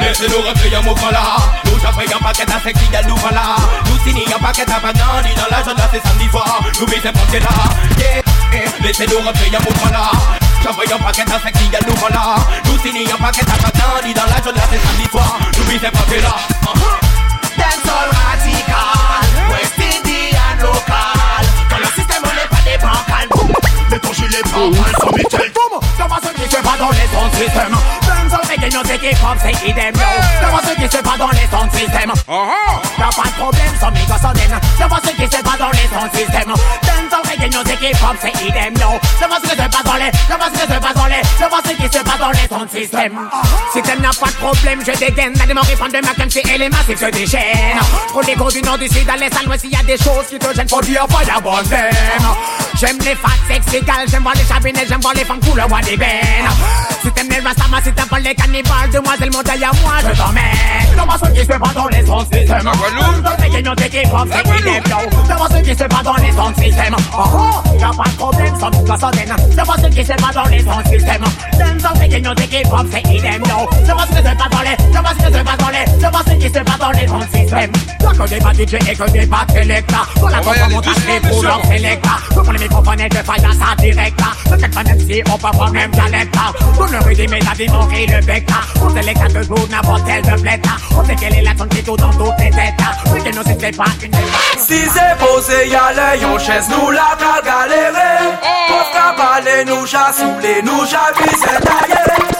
Laissez-nous 0.00 0.40
rentrer, 0.40 0.68
y'a 0.70 0.80
mon 0.80 0.94
là. 0.94 1.36
Nous 1.66 1.72
un 1.74 2.18
paquet 2.18 2.50
à 2.50 2.60
sexy, 2.60 2.84
y'a 2.92 3.02
nous 3.02 3.16
voilà. 3.16 3.56
Nous 3.86 3.98
signons 4.04 4.36
un 4.36 4.38
paquet 4.38 4.62
à 4.62 4.80
Bagdadi 4.80 5.34
dans 5.34 5.56
l'agenda, 5.56 5.88
c'est 5.92 6.02
samedi 6.02 6.28
soir. 6.30 6.62
Nous 6.80 6.86
visons 6.86 7.12
pour 7.12 7.32
là. 7.32 7.48
Yeah, 7.98 8.22
yeah. 8.52 8.70
Laissez-nous 8.82 9.18
y'a 9.52 9.58
mon 9.60 9.90
là. 9.90 10.39
J'envoie 10.62 10.84
un 10.92 10.98
paquet 10.98 11.22
à 11.22 11.40
sexy, 11.40 11.70
y'a 11.72 11.78
nous 11.86 11.94
voilà. 11.96 12.36
Nous 12.66 12.78
signons 12.78 13.14
un 13.14 13.22
paquet 13.22 13.42
à 13.42 13.56
Bagdadi 13.56 14.14
dans 14.14 14.24
l'agenda, 14.24 14.60
c'est 14.70 14.78
samedi 14.78 15.08
soir. 15.10 15.38
Nous 15.56 15.64
visons 15.64 15.90
pour 15.90 16.16
là. 16.16 16.36
Dancehall 17.56 18.10
radical, 18.28 19.30
West 19.50 19.74
Indian 19.78 20.56
local. 20.60 21.44
Dans 21.70 21.78
le 21.78 21.86
système, 21.86 22.22
on 22.24 22.34
n'est 22.34 22.48
pas 22.48 22.62
des 22.64 22.78
bancals. 22.78 23.28
Mais 23.90 23.98
ton 23.98 24.12
gilet 24.12 24.42
bancal, 24.52 24.94
sans 25.00 25.12
Michel 25.12 25.52
Boum 25.54 25.80
Ça 25.96 26.06
va 26.06 26.16
ce 26.22 26.42
qui 26.42 26.48
se 26.48 26.62
dans 26.62 26.90
les 26.90 27.08
sons 27.08 27.30
système. 27.36 28.19
Dancehall 28.30 28.46
reggae, 28.48 28.72
nos 28.72 28.84
équipes, 28.84 29.18
c'est 29.42 29.68
idem, 29.68 29.92
yo. 29.94 30.22
Ça 30.40 30.48
va 30.50 30.60
ce 30.62 30.74
qui 30.74 30.96
se 30.96 31.02
passe 31.02 31.18
dans 31.18 31.30
les 31.30 31.48
sons 31.50 31.68
système. 31.72 32.12
Y'a 32.98 33.08
pas 33.08 33.28
de 33.28 33.34
problème, 33.34 33.74
sans 33.80 33.90
méga 33.90 34.18
soden. 34.18 34.60
Ça 34.78 34.86
va 34.86 34.96
ce 35.04 35.10
qui 35.10 35.24
se 35.24 35.42
passe 35.42 35.58
dans 35.58 35.70
les 35.70 35.88
sons 35.90 36.10
système. 36.14 36.54
Dancehall 36.82 37.22
reggae, 37.28 37.52
nos 37.52 37.62
équipes, 37.62 37.96
c'est 38.20 38.46
idem, 38.46 38.74
yo. 38.78 39.00
Ça 39.18 39.26
va 39.26 39.36
ce 39.36 39.42
qui 39.42 39.50
se 39.50 39.68
passe 39.68 39.84
dans 39.84 39.94
les, 39.94 40.12
ça 40.28 40.36
va 40.38 40.46
ce 40.46 40.52
qui 40.52 40.72
se 40.72 40.78
passe 40.78 40.94
dans 40.94 41.06
les, 41.06 41.22
ça 41.38 41.48
va 41.48 41.56
ce 41.64 41.74
qui 41.74 41.98
se 41.98 42.04
passe 42.04 42.18
dans 42.18 42.30
les 42.30 42.48
sons 42.48 42.68
système. 42.70 43.18
Si 43.72 43.82
t'aimes 43.82 44.00
n'a 44.00 44.10
pas 44.10 44.26
de 44.26 44.36
problème, 44.36 44.80
je 44.86 44.98
dégaine. 44.98 45.34
Les 45.46 45.54
morts, 45.54 45.64
répondent 45.64 45.92
de 45.92 46.06
Mackenzie 46.06 46.42
et 46.54 46.58
les 46.58 46.68
massifs 46.68 47.00
se 47.00 47.10
déchaînent. 47.10 47.80
Pour 48.12 48.22
les 48.22 48.34
gros 48.34 48.50
du 48.50 48.62
nord, 48.62 48.78
du 48.78 48.88
sud, 48.88 49.08
à 49.08 49.16
l'est, 49.16 49.34
à 49.36 49.42
l'ouest, 49.44 49.62
s'il 49.62 49.72
y 49.72 49.76
a 49.76 49.82
des 49.82 49.98
choses 49.98 50.26
qui 50.28 50.38
te 50.38 50.54
gênent, 50.54 50.68
faut 50.68 50.80
dire 50.82 51.06
fire 51.10 51.40
bon 51.42 51.56
J'aime 52.78 52.98
les 53.04 53.14
fat 53.16 53.28
sexy 53.48 53.84
gals, 53.84 54.06
j'aime 54.08 54.22
voir 54.22 54.34
les 54.34 54.44
chabinets, 54.46 54.86
j'aime 54.88 55.00
voir 55.00 55.14
les 55.14 55.24
femmes 55.24 55.40
couleur 55.40 55.68
bois 55.68 55.80
d'ébène. 55.80 56.46
Si 57.02 57.10
t'aimes 57.10 57.28
les 57.28 57.40
rastamas, 57.40 57.82
si 57.82 57.92
t'aimes 57.92 58.06
pas 58.06 58.19
les 58.22 58.34
cannibales, 58.34 58.90
demoiselle 58.92 59.30
montagne 59.32 59.64
à 59.64 59.72
moi, 59.82 59.92
je 60.00 60.16
t'emmène. 60.16 60.80
Dans 60.96 61.26
ce 61.26 61.32
qui 61.32 61.40
se 61.40 61.58
passe 61.58 61.74
dans 61.74 61.88
les 61.88 62.06
sons 62.06 62.20
système. 62.20 62.62
Dans 62.64 63.42
les 63.42 63.50
gagnants 63.50 63.74
d'équipe, 63.74 64.08
c'est 64.30 64.42
qui 64.42 64.62
des 64.62 64.80
flows. 64.88 65.10
Dans 65.28 65.48
ce 65.48 65.62
qui 65.62 65.70
se 65.70 65.84
passe 65.84 66.02
dans 66.02 66.16
les 66.16 66.32
sons 66.32 66.54
système. 66.58 66.96
Oh 67.16 67.22
oh, 67.34 67.78
y'a 67.78 67.90
pas 67.90 68.10
de 68.10 68.16
problème, 68.16 68.60
sans 68.60 68.70
toute 68.70 68.88
la 68.88 68.98
sonne. 68.98 69.12
Dans 69.56 69.64
ce 69.64 69.88
qui 69.88 70.04
se 70.04 70.12
passe 70.12 70.34
dans 70.34 70.48
les 70.50 70.60
sons 70.60 70.90
système. 70.90 71.24
Dans 71.58 72.00
les 72.00 72.08
gagnants 72.08 72.34
d'équipe, 72.34 72.66
c'est 72.92 73.02
qui 73.02 73.20
des 73.20 73.32
flows. 73.32 73.68
Dans 73.86 73.98
ce 73.98 74.06
qui 74.06 74.16
se 74.16 74.22
passe 74.22 74.50
dans 74.50 74.60
les, 74.62 74.76
qui 74.76 75.24
se 75.24 75.42
dans 75.42 75.68
les, 75.70 76.10
dans 76.10 76.18
ce 76.18 76.34
qui 76.34 76.48
se 76.48 76.64
passe 76.64 76.78
dans 76.78 76.90
les 76.90 77.06
sons 77.06 77.20
système. 77.32 77.72
Y'a 78.00 78.10
que 78.10 78.28
des 78.28 78.38
pas 78.38 78.52
DJ 78.52 78.74
et 78.88 78.94
que 78.94 79.10
des 79.10 79.26
pas 79.26 79.46
Selecta. 79.52 79.98
La 80.30 80.38
contre 80.38 80.70
montage, 80.70 80.94
les 81.06 81.28
pour 81.28 81.42
leur 81.42 81.64
Selecta. 81.64 82.10
Pour 82.34 82.52
les 82.52 82.58
microphones 82.58 83.08
de 83.08 83.16
faille 83.16 83.44
à 83.44 83.52
sa 83.52 83.82
directa. 83.82 84.24
Peut-être 84.48 84.74
pas 84.74 84.84
même 84.84 85.00
si 85.00 85.22
on 85.30 85.38
peut 85.38 85.58
pas 85.58 85.70
même 85.70 85.90
dialecte. 85.90 86.36
Pour 86.74 86.86
le 86.86 86.98
rythme 86.98 87.34
et 87.34 87.40
la 87.40 87.52
vie, 87.52 87.66
on 87.72 87.86
rit 87.86 88.09
le 88.10 88.20
bec. 88.26 88.46
On 88.82 88.88
jour 89.42 89.68
n'importe 89.70 90.02
quel 90.06 90.22
de 90.22 90.40
bled. 90.40 90.60
On 90.96 91.04
sait 91.04 91.16
quelle 91.16 91.34
est 91.34 91.42
la 91.42 91.56
sonne 91.56 91.68
qui 91.68 91.82
dans 91.82 91.96
toutes 91.96 92.38
les 92.38 92.50
têtes. 92.50 92.74
Oui, 93.12 93.22
que 93.22 93.34
nous, 93.34 93.42
c'est 93.44 93.76
pas 93.76 93.84
une 94.02 94.12
Si 94.58 94.88
c'est 94.88 95.16
posé, 95.18 95.68
y'a 95.68 95.92
les 95.92 96.44
chaise, 96.44 96.66
nous 96.70 96.90
la 96.90 97.16
ta 97.18 97.40
galéré. 97.44 98.36
Pauvre 98.68 98.90
cabalé, 98.92 99.64
nous 99.66 99.86
jassoulé, 99.86 100.62
nous 100.62 100.84
javis, 100.86 101.36
c'est 101.38 101.60
taillé. 101.60 102.30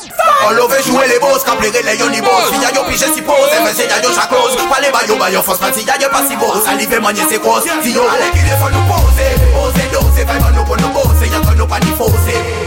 On 0.47 0.53
love 0.53 0.75
jouer 0.87 1.07
les 1.09 1.19
boss, 1.19 1.45
les 1.63 1.97
yoni 1.99 2.21
boss. 2.21 2.51
Si 2.53 2.61
y'a 2.61 2.73
yo 2.73 2.83
si 2.97 3.23
pose, 3.23 3.37
mais 3.65 3.73
c'est 3.75 3.89
y'a 3.89 4.03
yo 4.03 4.11
chacose. 4.15 4.57
Pas 4.69 4.81
les 4.81 4.91
bayo, 4.91 5.17
bayo, 5.17 5.43
force 5.43 5.59
parti, 5.59 5.85
y'a 5.85 5.97
yo 6.01 6.09
pas 6.09 6.27
si 6.29 6.37
beau. 6.37 6.53
Salive 6.65 7.01
manier 7.01 7.23
c'est 7.29 7.41
grosse. 7.41 7.65
Si 7.83 7.93
yo, 7.93 8.03
allez 8.03 8.31
qu'il 8.33 8.49
faut 8.49 8.71
nous 8.71 8.85
poser. 8.89 9.33
Oser 9.61 9.89
doser, 9.93 10.25
vraiment 10.25 10.51
nous 10.57 10.65
pour 10.65 10.77
nous 10.77 10.89
bosser. 10.89 11.29
Y'a 11.31 11.41
que 11.41 11.57
nous 11.57 11.67
pas 11.67 11.81
ni 11.81 11.93
fausser. 11.93 12.60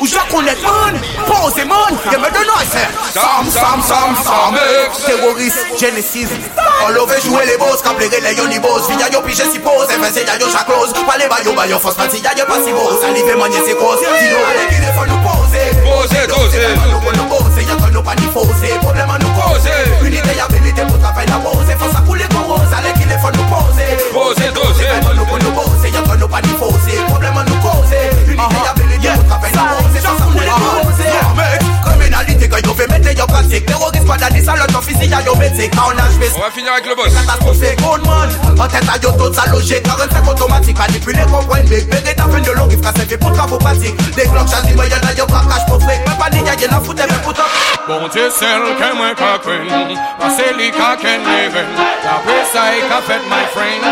Ou 0.00 0.06
je 0.06 0.18
connais 0.30 0.56
man, 0.62 1.00
pose 1.26 1.64
man, 1.64 1.92
y'a 2.10 2.18
me 2.18 2.28
de 2.30 2.44
noise. 2.46 2.76
Sam, 3.12 3.46
Sam, 3.50 3.82
Sam, 3.82 4.16
Sam, 4.22 4.54
euh, 4.54 4.88
Terroriste, 5.04 5.58
Genesis. 5.78 6.28
On 6.84 6.90
love 6.90 7.14
jouer 7.24 7.46
les 7.46 7.56
boss, 7.56 7.82
les 7.98 8.34
yoni 8.34 8.58
boss. 8.58 8.88
Yo 9.12 9.20
pige 9.22 9.42
si 9.50 9.58
pose, 9.58 9.88
mais 10.00 10.08
eh 10.08 10.12
c'est 10.12 10.26
y'a 10.26 10.36
yo 10.38 10.48
chacose. 10.50 10.92
Pas 10.92 11.16
les 11.18 11.28
bayo, 11.28 11.52
bayo, 11.54 11.78
force 11.78 11.96
parti, 11.96 12.18
y'a 12.20 12.36
yo 12.36 12.44
pas 12.46 12.62
si 12.64 12.72
beau. 12.72 13.00
Salive 13.00 13.36
manier 13.36 13.62
c'est 13.64 13.74
grosse. 13.74 14.00
Si 14.00 14.04
yo, 14.04 14.36
allez 14.48 14.66
qu'il 14.68 14.84
faut 14.92 15.06
nous 15.06 15.20
poser. 15.22 15.66
Poser, 15.84 16.26
doser. 16.26 16.68
Nous 16.90 17.00
pour 17.00 17.12
nous 17.12 17.24
bosser, 17.24 17.64
y'a 17.64 17.76
que 17.76 17.90
nous 17.92 18.02
pas 18.02 18.14
ni 18.16 18.26
fausser. 18.32 18.74
Problème 18.80 19.10
à 19.10 19.18
nous 19.18 19.30
poser. 19.30 19.70
Unité 20.02 20.30
et 20.36 20.40
habilité 20.40 20.82
pour 20.82 20.98
travailler 20.98 21.30
la 21.30 21.38
pose. 21.38 21.66
Faut 21.78 21.92
ça 21.92 22.02
couler 22.06 22.28
pour 22.30 22.56
rose, 22.56 22.72
allez 22.76 22.92
qu'il 22.92 23.10
faut 23.10 23.32
nous 23.32 23.48
poser. 23.48 23.90
Poser, 24.12 24.50
doser. 24.52 24.86
Nous 25.14 25.24
pour 25.24 25.38
nous 25.38 25.52
bosser, 25.52 25.90
y'a 25.90 26.02
que 26.02 26.16
nous 26.18 26.28
pas 26.28 26.42
ni 26.42 26.52
fausser. 26.58 26.98
Problème 27.08 27.36
à 27.38 27.44
nous 27.44 27.56
causer. 27.62 28.10
Unité 28.26 28.54
et 28.64 28.68
habilité 28.68 28.85
pour 29.14 29.26
travailler 29.26 29.54
la 29.56 29.62
pose. 29.62 29.86
Faut 29.92 30.02
ça 30.02 30.24
couler 30.24 30.46
pour 30.46 30.72
rose. 30.82 31.00
Mec, 31.36 31.60
criminalité 31.84 32.48
quand 32.48 32.62
yo 32.66 32.74
fait 32.74 32.88
mettre 32.88 33.18
yo 33.18 33.26
pratique. 33.26 33.66
Terroriste 33.66 34.06
pas 34.06 34.16
dans 34.16 34.34
des 34.34 34.42
salons, 34.42 34.66
ton 34.72 34.80
physique 34.80 35.10
y'a 35.10 35.22
yo 35.22 35.34
métier. 35.36 35.70
Quand 35.70 35.92
on 35.92 35.98
a 35.98 36.10
joué, 36.10 36.30
On 36.36 36.40
va 36.40 36.50
finir 36.50 36.72
avec 36.72 36.86
le 36.86 36.94
boss. 36.94 37.12
catastrophique, 37.14 37.78
good 37.82 38.06
man. 38.06 38.30
En 38.58 38.68
tête 38.68 38.88
à 38.88 38.96
yo 39.02 39.12
tout 39.12 39.32
ça 39.32 39.46
logé. 39.50 39.82
45 39.82 40.28
automatique, 40.28 40.78
manipuler, 40.78 41.22
comprendre, 41.22 41.68
big. 41.68 41.88
Bébé 41.88 42.14
t'as 42.16 42.28
fait 42.28 42.40
de 42.40 42.50
l'eau, 42.52 42.66
qui 42.66 42.76
fera 42.76 42.92
fait 42.92 43.16
pour 43.16 43.32
travaux 43.32 43.58
pratiques. 43.58 43.96
Des 44.14 44.22
cloques, 44.22 44.48
chassis, 44.48 44.74
moi 44.74 44.86
y'en 44.86 45.08
a 45.08 45.12
yo 45.12 45.26
craquage 45.26 45.66
pour 45.66 45.80
fric. 45.82 46.00
Même 46.06 46.16
pas 46.18 46.30
ni 46.30 46.40
y'a 46.44 46.54
y'en 46.54 46.76
a 46.76 46.80
foutre, 46.80 47.02
mais 47.08 47.22
pour 47.22 47.34
toi. 47.34 47.44
Bon 47.86 48.08
Dieu 48.12 48.28
seul 48.30 48.62
que 48.74 48.96
moi 48.96 49.14
qu'a 49.14 49.38
cru 49.38 49.62
Parce 50.18 50.42
li 50.58 50.72
qu'a 50.72 50.96
ken 51.00 51.22
leven 51.22 51.68
La 52.02 52.18
pesa 52.26 52.74
e 52.74 52.82
qu'a 52.88 53.00
fait 53.06 53.22
my 53.30 53.46
friend 53.54 53.84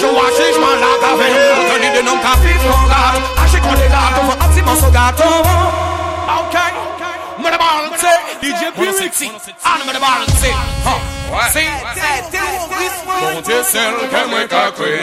Je 0.00 0.06
vois 0.06 0.32
jugement 0.32 0.72
la 0.80 0.96
gaven 1.04 1.36
Tony 1.68 1.90
de 1.92 2.02
nom 2.02 2.16
qu'a 2.16 2.32
fait 2.40 2.56
son 2.64 2.80
gâte 2.88 3.20
Ache 3.44 3.51
petit 3.62 4.62
morceau 4.62 4.90
gâteau 4.90 5.42
Ok 6.28 6.91
De 7.42 7.58
balance 7.58 8.06
DJ 8.40 8.70
Purity 8.74 9.26
de 9.26 9.98
balance 9.98 10.30
Si 11.50 11.60
Bon 13.20 13.40
Dieu 13.40 13.62
seul 13.64 13.94
que 14.10 14.30
moi 14.30 14.44
qu'a 14.48 14.70
cru 14.70 15.00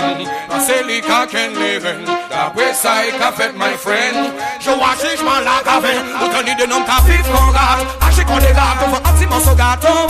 Parce 0.48 0.72
li 0.88 1.02
qu'a 1.02 1.28
ken 1.28 1.54
leven 1.54 2.06
La 2.30 2.46
Après 2.46 2.74
ça, 2.74 3.06
il 3.06 3.22
a 3.22 3.32
fait 3.32 3.52
my 3.54 3.76
friend. 3.78 4.32
Je 4.60 4.70
vois 4.70 4.96
chichement 5.02 5.40
la 5.44 5.62
cave. 5.64 5.86
Autant 6.24 6.44
dit 6.44 6.56
de 6.56 6.66
nom 6.66 6.82
qu'a 6.84 7.02
vif 7.06 7.22
qu'on 7.24 7.52
rate. 7.52 7.86
Haché 8.02 8.24
qu'on 8.24 8.40
est 8.40 8.54
gâteau, 8.54 8.96
un 8.96 9.14
petit 9.14 9.26
morceau 9.26 9.56
gâteau. 9.56 10.08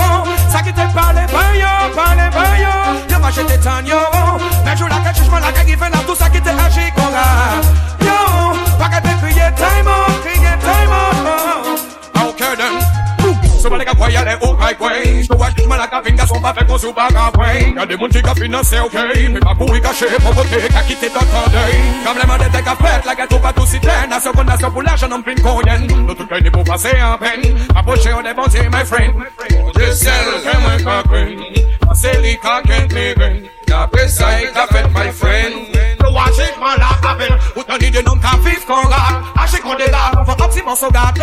Ça 0.52 0.62
qui 0.62 0.72
te 0.72 0.94
parle, 0.94 1.16
ben 1.16 1.56
yo, 1.56 1.96
parle, 1.96 2.30
ben 2.32 2.62
yo. 2.62 2.74
Yo, 3.10 3.20
va 3.20 3.32
jeter 3.32 3.60
tan 3.60 3.86
yo. 3.86 4.00
Mais 4.66 4.78
je 4.78 4.84
la 4.86 5.14
chichement 5.14 5.40
la 5.40 5.52
cave, 5.52 5.68
fait 5.68 6.06
tout 6.06 6.16
ça 6.16 6.30
qui 6.30 6.42
te 6.42 6.50
haché 6.50 6.92
qu'on 6.96 7.12
rate. 7.12 7.66
Yo, 8.02 8.54
qu'à 8.78 9.02
te 9.02 9.26
crier 9.26 9.52
time 9.56 9.88
out, 9.88 10.22
crier 10.24 10.58
time 10.62 10.92
out. 10.92 11.89
Okay 12.40 12.56
then. 12.56 13.60
Somebody 13.60 13.84
got 13.84 13.98
quiet 13.98 14.16
and 14.26 14.40
oh 14.42 14.56
my 14.56 14.72
way. 14.80 15.24
So 15.24 15.36
watch 15.36 15.58
man 15.68 15.78
like 15.78 15.92
a 15.92 16.02
finger 16.02 16.26
son 16.26 16.40
pas 16.40 16.54
fait 16.54 16.66
qu'on 16.66 16.78
sous 16.78 16.94
pas 16.94 17.10
qu'un 17.10 17.38
way. 17.38 17.74
Y'a 17.76 17.86
des 17.86 17.98
moun 17.98 18.10
qui 18.10 18.22
ka 18.22 18.34
financer 18.34 18.80
ok. 18.80 18.96
Mais 19.30 19.40
pas 19.42 19.56
pour 19.56 19.76
y 19.76 19.82
cacher, 19.82 20.06
provoquer, 20.06 20.70
qu'a 20.70 20.82
quitté 20.84 21.10
ton 21.10 21.20
temps 21.20 21.52
Comme 22.06 22.18
les 22.18 22.28
mains 22.28 22.38
d'été 22.38 22.64
qu'a 22.64 22.76
fait, 22.78 23.06
la 23.06 23.16
gâteau 23.16 23.40
pas 23.40 23.52
tout 23.52 23.66
citer. 23.66 23.90
Nation 24.10 24.32
pour 24.32 24.46
nation 24.46 24.72
pour 24.72 24.84
l'argent, 24.84 25.10
non 25.10 25.22
pin 25.22 25.36
coyen. 25.36 25.86
Tout 25.86 26.28
gagne 26.28 26.50
pour 26.50 26.64
passer 26.64 26.96
en 27.02 27.18
peine. 27.18 27.58
Approcher 27.76 28.14
on 28.14 28.24
est 28.26 28.34
bon, 28.34 28.44
my 28.44 28.86
friend. 28.86 29.14
Je 29.78 29.92
sais 29.92 30.10
le 30.32 30.50
fait 30.50 30.60
moins 30.60 30.78
qu'un 30.78 31.10
peine. 31.10 31.40
C'est 31.94 32.22
lui 32.22 32.38
qu'a 32.42 32.62
qu'un 32.62 32.88
peine. 32.88 33.50
Après 33.70 34.08
ça, 34.08 34.28
il 34.42 34.50
a 36.16 36.32
fait 36.32 36.40
my 36.40 36.40
friend. 36.40 36.40
So 36.40 36.40
watch 36.40 36.40
it, 36.40 36.60
man, 36.60 36.80
like 36.80 37.06
a 37.06 37.16
peine. 37.16 37.38
Autant 37.56 37.78
dit 37.78 37.92
de 37.92 38.02
nom 38.02 38.18
qu'a 38.18 38.38
vif 38.44 38.66
qu'on 38.66 38.88
rap. 38.88 39.24
Haché 39.38 39.60
qu'on 39.60 39.76
dégarde, 39.76 40.18
on 40.20 40.26
fait 40.26 40.42
un 40.42 40.48
petit 40.48 40.64
morceau 40.64 40.90
gâteau. 40.90 41.22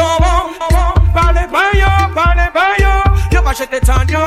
Parlez 1.16 1.47
pas 1.51 1.72
yo, 1.72 1.87
parlez 2.14 2.51
pas 2.53 2.76
yo 2.78 2.89
Yo 3.32 3.43
va 3.43 3.53
jeter 3.55 3.80
tan 3.80 4.07
yo 4.07 4.18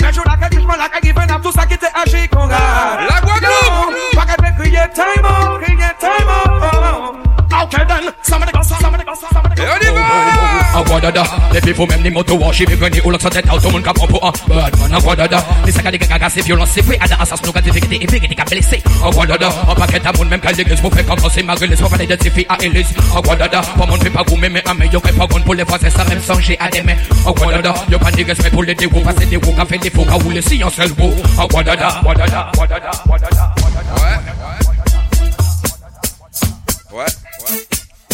Mais 0.00 0.12
je 0.12 0.20
la 0.20 0.48
que 0.48 0.60
je 0.60 0.78
la 0.78 0.88
que 0.88 1.04
given 1.04 1.28
up 1.28 1.42
tout 1.42 1.50
ça 1.50 1.66
qui 1.66 1.76
t'est 1.76 1.90
agi 1.92 2.28
qu'on 2.28 2.46
garde 2.46 3.00
La 3.08 3.20
Guadeloupe 3.20 4.14
Pas 4.14 4.26
qu'elle 4.26 4.36
peut 4.36 4.62
crier 4.62 4.86
time 4.94 5.26
out, 5.26 5.60
crier 5.60 5.92
time 5.98 6.28
out 6.28 7.29
Okay 7.60 7.84
then, 7.84 8.08
somebody 8.22 8.52
go, 8.52 8.62
somebody 8.62 9.04
go, 9.04 9.14
somebody 9.14 9.54
go 9.56 9.62
Et 9.62 9.68
on 9.68 9.80
y 9.82 9.92
va 9.92 10.78
A 10.78 10.82
guadada, 10.82 11.24
les 11.52 11.60
people 11.60 11.86
même 11.88 12.02
les 12.02 12.10
motos 12.10 12.36
wash, 12.36 12.60
ils 12.60 12.74
veulent 12.74 12.90
ou 13.04 13.10
l'autre 13.10 13.28
tête 13.28 13.44
out, 13.52 13.60
tout 13.60 13.66
le 13.66 13.72
monde 13.72 13.82
cap 13.82 13.94
pour 13.94 14.24
un 14.24 14.32
bad 14.48 14.78
man. 14.78 14.94
A 14.94 14.98
guadada, 14.98 15.44
les 15.66 15.72
sacs 15.72 15.84
à 15.84 15.90
des 15.90 15.98
gagas, 15.98 16.30
c'est 16.30 16.40
violent, 16.40 16.64
c'est 16.66 16.80
vrai, 16.80 16.98
à 17.00 17.06
la 17.06 17.20
assassin, 17.20 17.42
nous, 17.44 17.52
quand 17.52 17.60
t'es 17.60 17.68
et 17.68 18.06
puis 18.06 18.20
t'es 18.20 18.44
blessé. 18.44 18.82
A 19.04 19.10
guadada, 19.10 19.48
un 19.68 19.74
paquet 19.74 20.00
à 20.06 20.12
monde, 20.16 20.28
même 20.30 20.40
qu'à 20.40 20.52
l'église, 20.52 20.80
pour 20.80 20.94
faire 20.94 21.04
commencer 21.04 21.42
ma 21.42 21.54
gueule, 21.54 21.76
pour 21.76 21.90
faire 21.90 22.00
identifier 22.00 22.46
à 22.48 22.56
Élise. 22.64 22.94
A 23.14 23.20
guadada, 23.20 23.60
pas 23.60 23.86
mon 23.86 23.96
fait 23.96 24.10
pas 24.10 24.22
goûter, 24.22 24.48
mais 24.48 24.62
à 24.66 24.72
meilleur 24.72 25.02
que 25.02 25.12
pas 25.12 25.26
bon 25.26 25.40
pour 25.42 25.54
les 25.54 25.64
voisins, 25.64 25.90
ça 25.90 26.04
même 26.04 26.22
songer 26.22 26.56
à 26.60 26.70
des 26.70 26.82
mains. 26.82 26.96
A 27.26 27.32
guadada, 27.32 27.74
y'a 27.90 27.98
pas 27.98 28.10
de 28.10 28.24
respect 28.24 28.50
pour 28.50 28.62
les 28.62 28.74
dégoûts, 28.74 29.00
passer 29.00 29.26
des 29.26 29.36
roues, 29.36 29.54
fait 29.68 29.78
des 29.78 29.90
faux, 29.90 30.04
qu'à 30.04 30.14
rouler 30.14 30.40
si 30.40 30.62
on 30.64 30.70
seul 30.70 30.92
beau. 30.92 31.12
A 31.38 31.46
guadada, 31.46 32.00
guadada, 32.02 32.52
guadada, 32.56 32.90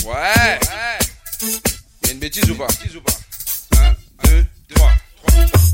ouais. 0.06 0.58
Y'a 2.04 2.12
une 2.12 2.18
bêtise 2.18 2.50
ou 2.50 2.54
pas 2.54 2.66
1, 4.24 4.28
2, 4.28 4.46
3. 4.74 4.90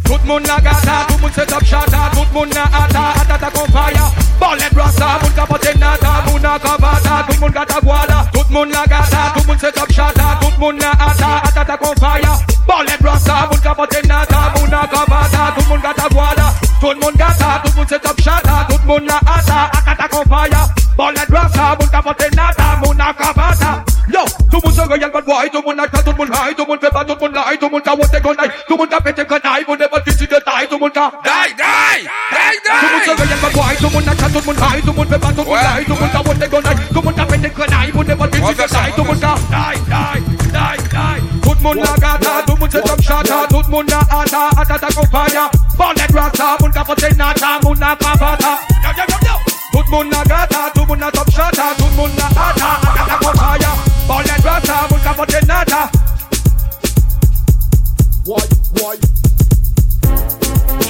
Tout 0.05 0.27
monde 0.27 0.47
la 0.47 0.61
gata, 0.61 1.07
tout 1.09 1.19
monde 1.19 1.33
se 1.35 1.41
top 1.43 1.65
chata, 1.65 2.11
tout 2.13 2.27
monde 2.33 2.53
la 2.55 2.65
ata, 2.65 3.21
ata 3.21 3.39
ta 3.39 3.51
compaya. 3.51 4.11
Ballet 4.41 4.71
brassa, 4.73 5.19
moun 5.23 5.33
capote 5.35 5.75
nata, 5.79 6.25
moun 6.27 6.45
a 6.45 6.59
cavata, 6.59 7.27
tout 7.29 7.41
monde 7.41 7.53
gata 7.53 7.81
guada. 7.81 8.27
Tout 8.33 8.51
monde 8.51 8.71
la 8.73 8.85
gata, 8.87 9.33
tout 9.35 9.47
monde 9.47 9.61
se 9.61 9.67
top 9.67 9.93
chata, 9.93 10.39
tout 10.41 10.59
monde 10.59 10.81
la 10.81 10.91
ata, 10.91 11.43
ata 11.45 11.65
ta 11.65 11.77
compaya. 11.77 12.39
Ballet 12.67 12.99
brassa, 13.01 13.49
moun 13.51 13.61
capote 13.61 14.07
nata, 14.07 14.53
moun 14.57 14.75
a 14.75 14.87
cavata, 14.87 15.55
tout 15.57 15.69
monde 15.69 15.83
gata 15.83 16.09
guada. 16.11 16.55
Tout 16.81 16.95
monde 17.01 17.17
gata, 17.17 17.63
tout 17.65 17.77
monde 17.77 17.89
se 17.89 17.95
top 17.97 18.21
chata, 18.21 18.67
tout 18.69 18.87
monde 18.87 19.07
la 19.07 19.17
ata, 19.27 19.71
ata 19.73 19.95
ta 19.97 20.09
compaya. 20.09 20.69
Ballet 20.97 21.27
brassa, 21.29 21.77
moun 21.79 21.91
capote 21.91 22.35
nata, 22.35 22.77
moun. 22.85 22.93
Yo, 24.93 25.09
tout 25.09 25.19
le 25.19 25.23
monde 25.23 25.23
se 25.23 25.23
regarde 25.23 25.23
bad 25.23 25.25
boy, 25.25 25.51
tout 25.51 25.59
a 25.59 26.03
tout 26.03 26.13
monde 26.19 26.29
high, 26.29 26.55
tout 26.55 26.67
monde 26.67 26.81
fait 26.81 26.91
pas, 26.91 27.05
tout 27.05 27.15
le 27.15 27.21
monde 27.21 27.37
high, 27.37 27.59
tout 27.59 27.67
le 27.67 27.73
monde 27.73 27.83
a 27.87 27.95
wote 27.95 28.23
gonai, 28.23 28.49
tout 28.69 28.75
le 28.75 28.77
monde 28.77 28.93
a 28.93 29.01
pété 29.01 29.25
gonai, 29.25 29.65
vous 29.67 29.77
n'avez 29.77 29.89
pas 29.89 30.01
dit 30.01 30.27
de 30.27 30.27
taille, 30.27 30.69
tout 30.69 30.75
le 30.75 30.81
monde 30.81 30.97
a 30.97 31.13
Die, 31.25 31.55
die, 31.57 32.09
die, 32.31 32.61
die. 32.61 32.77
Tout 32.83 33.05
se 33.05 33.11
regarde 33.11 33.41
bad 33.41 33.53
boy, 33.53 33.77
tout 33.81 33.91
a 34.09 34.29
tout 34.29 34.47
monde 34.47 34.59
high, 34.61 34.85
tout 34.85 34.93
monde 34.93 35.09
fait 35.09 35.19
pas, 35.19 35.29
tout 35.29 35.37
le 35.39 35.45
monde 35.45 35.59
high, 35.63 35.87
tout 35.87 35.95
le 35.95 36.01
monde 36.01 36.11
a 36.13 36.19
wote 36.19 36.51
gonai, 36.51 36.75
tout 36.93 36.95
le 36.95 37.01
monde 37.01 37.21
a 37.21 37.25
pété 37.25 37.49
vous 37.93 38.05
n'avez 38.05 38.19
pas 38.19 38.27
dit 38.27 38.41
de 38.41 38.69
taille, 38.69 38.93
tout 38.95 39.05
a 39.25 39.35
die, 39.49 39.81
die, 39.89 40.21
die, 40.53 40.89
die. 40.91 41.33
Tout 41.43 41.57
gata, 42.01 42.43
tout 42.47 42.55
le 42.55 42.59
se 42.71 42.79
top 42.79 43.01
chata, 43.01 43.47
tout 43.49 43.63
le 43.65 43.71
monde 43.71 43.93
ata, 43.93 44.49
ata 44.61 44.79
ta 44.79 44.89
compagna. 44.89 45.49
Ballet 45.79 46.13
rasta, 46.13 46.57
moun 46.61 46.73
ka 46.73 46.85
fote 46.85 47.17
nata, 47.17 47.59
moun 47.63 47.79
na 47.79 47.97
kavata. 47.97 48.59
Yo, 48.83 48.91
yo, 48.99 49.05
yo, 49.09 49.17
yo. 49.27 49.35
Tout 49.73 49.85
le 49.87 49.91
monde 49.91 50.11
gata, 50.29 50.71
tout 50.75 50.87
top 51.11 51.31
tout 51.79 51.87
monde 51.97 52.13
ata, 52.19 52.62
Why, 58.25 58.39
why? 58.79 58.95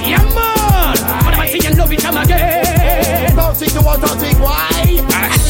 Yeah, 0.06 0.22
man! 0.34 0.96
But 1.24 1.34
I 1.38 1.48
see 1.48 1.66
you 1.66 1.74
love 1.76 1.90
it, 1.90 2.04
I'm 2.04 2.16
again. 2.22 3.34
Don't 3.34 3.56
think 3.56 3.72
you 3.72 3.80
want 3.80 4.02
to 4.02 4.08
think 4.08 4.38
why? 4.38 5.00
Ah. 5.10 5.41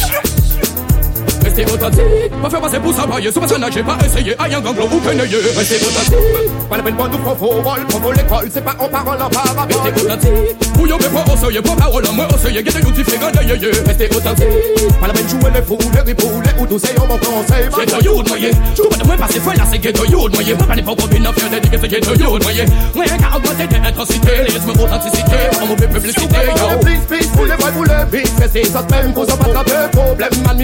rester 1.53 1.73
authentique. 1.73 2.03
Pas 2.43 2.51
faire 2.51 2.61
passer 2.61 2.79
pour 2.79 2.95
s'abrailler, 2.95 3.33
sous 3.33 3.41
personne 3.41 3.65
j'ai 3.73 3.83
pas 3.83 3.99
essayé. 4.05 4.35
Aïe, 4.39 4.55
un 4.55 4.61
ganglon 4.61 4.89
ou 4.91 5.01
quenouillé. 5.01 5.37
Rester 5.57 5.77
authentique. 5.77 6.69
Pas 6.69 6.77
la 6.77 6.83
peine, 6.83 6.97
pas 6.97 7.09
nous 7.09 7.19
prendre 7.19 7.37
vol, 7.37 7.87
prendre 7.89 8.13
l'école, 8.13 8.49
c'est 8.53 8.65
pas 8.65 8.77
en 8.79 8.89
parole, 8.89 9.23
en 9.23 9.29
parabole. 9.29 9.77
Rester 9.85 10.05
authentique. 10.05 10.73
Bouillon, 10.75 10.99
mais 11.01 11.09
pas 11.09 11.25
au 11.33 11.63
pas 11.63 11.83
parole, 11.83 12.05
moi 12.15 12.29
au 12.33 12.39
seuil, 12.39 12.63
guetter 12.63 12.81
l'outil, 12.81 13.05
fait 13.05 13.19
gagner, 13.19 13.71
rester 13.87 14.09
authentique. 14.17 14.47
Pas 15.01 15.07
la 15.07 15.13
peine 15.13 15.29
jouer 15.29 15.51
les 15.55 15.63
fous, 15.63 15.79
les 15.95 16.01
ripoux, 16.01 16.43
les 16.43 16.63
ou 16.63 16.67
tous, 16.67 16.83
on 16.97 17.07
m'en 17.07 17.19
conseille. 17.19 17.69
J'ai 17.79 17.87
de 17.87 18.05
you, 18.05 18.23
noyé. 18.23 18.51
Je 18.77 18.83
comprends 18.83 19.09
pas 19.09 19.17
passer 19.17 19.41
feu, 19.41 19.51
là, 19.57 19.65
c'est 19.71 19.79
guetter 19.79 20.11
you, 20.11 20.29
noyé. 20.29 20.55
Pas 20.55 20.75
les 20.75 20.83
pauvres 20.83 20.97
combines, 20.97 21.29
faire 21.35 21.51
des 21.51 21.79
c'est 21.79 21.89
guetter 21.89 22.23
you, 22.23 22.39
noyé. 22.39 22.65
Moi, 22.95 23.05
qu'à 23.05 23.67
des 23.67 24.83
authenticité, 24.83 25.37
en 25.63 25.67
mauvais 25.67 25.89
publicité. 25.89 26.27
Please, 26.81 26.99
please, 27.09 27.29
vous 27.35 27.45
les 27.45 27.55
vrais, 27.55 27.73
vous 27.73 27.85
les 27.85 28.19
vite, 28.19 28.33
c'est 28.53 28.67
ça, 28.67 28.85
même 28.91 29.13
qu'on 29.13 29.25
pas 29.25 29.35
de 29.35 29.97
problème, 29.97 30.31
man. 30.47 30.63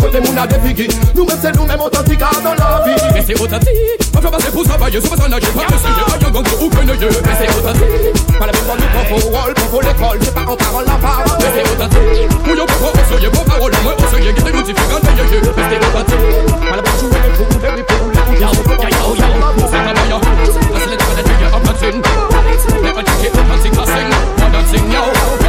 Côté 0.00 0.20
moun 0.20 0.38
a 0.38 0.46
des 0.46 0.60
figues, 0.60 0.90
nous-mêmes 1.14 1.38
c'est 1.40 1.56
nous-mêmes 1.56 1.80
authentiques 1.80 2.20
dans 2.20 2.54
la 2.54 2.84
vie. 2.84 3.00
Restez 3.14 3.34
authentique, 3.34 4.12
pas 4.12 4.20
faire 4.20 4.30
passer 4.30 4.50
pour 4.50 4.64
ça 4.64 4.78
pailler, 4.78 5.00
sur 5.00 5.10
ma 5.10 5.40
j'ai 5.40 5.46
pas 5.46 5.62
essayé, 5.62 6.02
à 6.06 6.26
un 6.26 6.30
ganglo 6.30 6.56
ou 6.60 6.68
quenouillé. 6.68 7.06
Restez 7.06 7.48
authentique, 7.58 8.38
Pas 8.38 8.46
la 8.46 8.52
peine 8.52 8.64
pour 8.64 8.76
nous 8.76 8.90
profo, 8.92 9.28
rôle, 9.28 9.54
provo 9.54 9.80
l'école, 9.80 10.18
c'est 10.20 10.34
pas 10.34 10.42
en 10.42 10.56
parole, 10.56 10.84
en 10.86 10.98
parole. 10.98 11.26
restez 11.40 11.64
authentique. 11.72 12.28
Bouillon, 12.44 12.66
mais 12.68 12.78
pas 12.80 12.92
au 12.92 13.18
seuil, 13.18 13.30
pas 13.30 13.44
parole, 13.52 13.72
moi 13.82 13.94
au 13.96 14.10
seuil, 14.10 14.24
guette 14.24 14.38
nous 14.38 14.64
fait 14.64 14.74
gagner, 14.74 15.22
yé, 15.22 15.36
yé. 15.36 15.50
Restez 15.56 15.78
authentique. 15.86 16.24
Pas 16.68 16.76
la 16.76 16.82
peine 16.82 16.92
de 16.92 16.98
jouer 17.00 17.20
les 17.22 17.34
fous, 17.34 17.60
les 17.62 17.70
ripoux, 17.70 18.10
les 18.12 18.20
houdous, 18.20 18.42
Yo, 18.42 18.48
yo, 18.48 18.62
yo, 18.62 19.14
yo, 19.14 19.26
c'est 19.70 19.84
pas 19.84 19.94
moyen. 19.94 20.22
That's 20.72 20.84
the 20.84 20.90
little 20.90 21.06
bit 21.06 21.18
of 21.20 21.54
I'm 21.54 21.62
dancing. 21.64 22.02
Let 22.82 22.96
me 22.96 23.02
take 23.02 23.24
it, 23.26 23.36
I'm 23.36 23.48
dancing, 23.48 23.78
I 23.78 23.84
sing. 23.84 25.41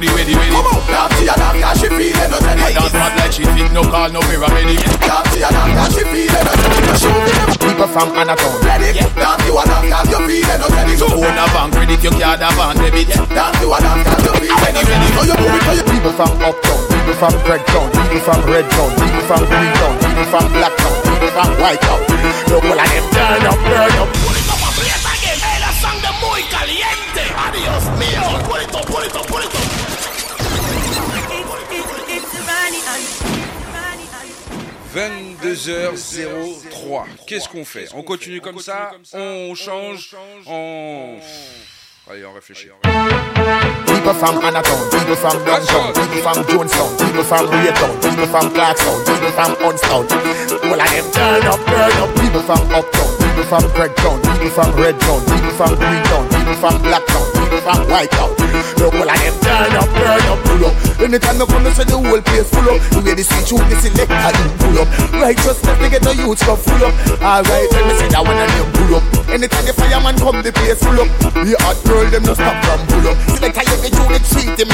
Booty, 0.00 0.08
ready, 0.16 0.34
ready. 0.34 0.50
Come 0.50 0.66
on, 0.66 0.80
Nancy 0.88 1.28
and 1.28 1.60
Nancy, 1.60 1.80
she 1.80 1.88
feeling 1.92 2.30
no 2.32 2.38
steady. 2.40 2.62
I 2.64 2.72
dance 2.72 2.92
mad 2.96 3.12
like 3.20 3.32
she 3.32 3.44
fit, 3.44 3.70
no 3.72 3.82
call, 3.84 4.08
no 4.08 4.20
pyramid. 4.24 4.80
Nancy 5.04 5.40
and 5.44 5.52
Nancy, 5.52 5.92
she 5.92 6.02
feeling 6.08 6.44
no 6.44 6.52
steady. 6.56 6.92
She 6.96 7.10
feeling 7.12 7.58
People 7.60 7.88
from 7.92 8.08
Anatown. 8.16 8.56
ready. 8.64 8.96
Nancy 8.96 9.50
and 9.52 9.68
Nancy, 9.68 10.10
you 10.10 10.20
feeling 10.24 10.60
no 10.60 10.66
steady. 10.72 10.94
So 10.96 11.06
own 11.12 11.36
a 11.36 11.44
van, 11.52 11.68
credit 11.70 12.00
your 12.00 12.14
card, 12.16 12.40
a 12.40 12.48
van, 12.56 12.74
debit. 12.80 13.12
Nancy 13.28 13.66
and 13.68 13.84
Nancy, 13.84 14.16
you 14.24 14.32
feeling 14.40 14.72
no 14.72 14.80
steady. 14.80 15.08
So 15.12 15.22
you 15.28 15.36
move 15.36 15.56
it, 15.56 15.62
so 15.68 15.72
you 15.76 15.84
People 15.90 16.12
from 16.16 16.32
Uptown, 16.40 16.80
people 16.88 17.14
from 17.20 17.34
Redtown, 17.44 17.86
people 17.92 18.20
from 18.24 18.40
Redtown, 18.48 18.90
people 18.96 19.24
from 19.28 19.42
Greentown, 19.44 19.94
people 20.00 20.26
from 20.32 20.46
Blacktown, 20.54 20.96
people 21.04 21.30
from 21.36 21.50
Whitetown. 21.60 22.00
Look 22.48 22.64
all 22.64 22.80
of 22.80 22.88
them 22.88 23.04
turn 23.12 23.46
up, 23.46 23.58
turn 23.68 23.98
up. 24.00 24.10
la 25.60 25.72
sangre 25.72 26.08
muy 26.22 26.42
caliente. 26.44 27.22
Adiós 27.36 27.84
mío. 27.98 28.48
Pulito, 28.48 28.80
pulito, 28.80 29.22
pulito. 29.22 29.79
22h03. 34.94 37.04
Qu'est-ce 37.26 37.48
qu'on 37.48 37.64
fait 37.64 37.88
On 37.94 38.02
continue 38.02 38.40
comme 38.40 38.58
ça 38.58 38.92
On 39.14 39.54
change 39.54 40.14
On... 40.46 41.16
Allez, 42.10 42.24
on 42.24 42.32
réfléchit. 42.32 42.70
People 42.82 44.14
from 44.14 44.38
Anatown, 44.42 44.90
people 44.90 45.14
from 45.14 45.44
Downtown, 45.44 45.92
people 45.92 46.22
from 46.22 46.42
Jonestown, 46.48 46.96
people 46.98 47.22
from 47.22 47.46
Raytown, 47.46 48.00
people 48.02 48.26
from 48.26 48.50
Clarkstown, 48.50 49.04
people 49.06 49.30
from 49.30 49.54
Hunstown. 49.62 50.06
All 50.64 50.74
of 50.74 50.90
them 50.90 51.06
turn 51.12 51.46
up, 51.46 51.60
turn 51.66 51.92
up. 52.02 52.10
People 52.18 52.42
from 52.42 52.58
Uptown, 52.74 53.10
people 53.20 53.44
from 53.46 53.62
Craigtown, 53.70 54.18
people 54.26 54.50
from 54.50 54.72
Redtown, 54.74 55.22
people 55.30 55.52
from 55.54 55.70
Greentown, 55.78 56.26
people 56.34 56.54
from 56.54 56.74
Blacktown, 56.82 57.09
from 57.58 57.82
Whitetown. 57.90 58.30
Look, 58.78 58.94
all 58.94 59.10
of 59.10 59.18
them 59.18 59.34
turn 59.42 59.74
up, 59.74 59.88
turn 59.90 60.26
up, 60.30 60.38
pull 60.46 60.64
up. 60.66 60.74
Anytime 61.00 61.42
I 61.42 61.44
come, 61.46 61.66
I 61.66 61.70
say 61.74 61.84
the 61.84 61.98
whole 61.98 62.22
place 62.22 62.48
full 62.50 62.68
up. 62.70 62.78
The 62.94 62.98
way 63.02 63.14
the 63.18 63.24
switch 63.26 63.50
shoot, 63.50 63.64
they 63.66 63.78
select 63.82 64.10
and 64.10 64.36
you 64.38 64.50
pull 64.60 64.76
up. 64.80 64.88
Righteousness, 65.16 65.78
they 65.80 65.90
get 65.90 66.02
the 66.02 66.12
youth 66.14 66.38
stuff 66.38 66.62
full 66.62 66.84
up. 66.84 66.94
Alright, 67.18 67.68
let 67.74 67.82
me 67.88 67.92
say 67.98 68.08
that 68.14 68.22
one 68.22 68.38
and 68.38 68.50
them 68.54 68.68
pull 68.76 68.94
up. 68.98 69.04
Anytime 69.26 69.64
the 69.66 69.74
fireman 69.74 70.16
come, 70.20 70.38
the 70.44 70.52
place 70.54 70.78
full 70.78 70.98
up. 71.00 71.08
The 71.34 71.54
hot 71.64 71.78
girl, 71.86 72.06
them 72.06 72.22
no 72.22 72.34
stop 72.34 72.56
from 72.62 72.80
pull 72.86 73.06
up. 73.10 73.16
Select 73.34 73.56
how 73.58 73.64
you 73.66 73.76
get 73.82 73.92
you, 73.96 74.06
they 74.06 74.22
treat 74.30 74.52
them. 74.54 74.70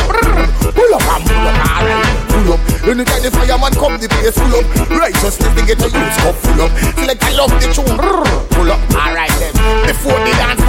Pull 0.77 0.93
up 0.93 1.07
and 1.07 1.23
pull 1.25 1.47
up, 1.47 1.57
alright, 1.73 2.11
pull 2.29 2.49
up. 2.53 2.61
Anytime 2.85 3.23
the 3.25 3.31
fireman 3.33 3.73
come, 3.79 3.97
the 3.97 4.09
place 4.11 4.37
full 4.37 4.53
up. 4.53 4.65
Righteousness, 4.93 5.53
they 5.57 5.65
get 5.65 5.79
the 5.81 5.89
youth 5.89 6.13
stuff 6.21 6.37
full 6.43 6.61
up. 6.61 6.71
Select 7.01 7.23
I 7.23 7.33
love 7.39 7.53
the 7.57 7.67
tune, 7.73 7.97
pull 8.53 8.71
up, 8.71 8.81
alright 8.93 9.33
then. 9.41 9.55
Before 9.87 10.19
the 10.21 10.33
dance 10.37 10.67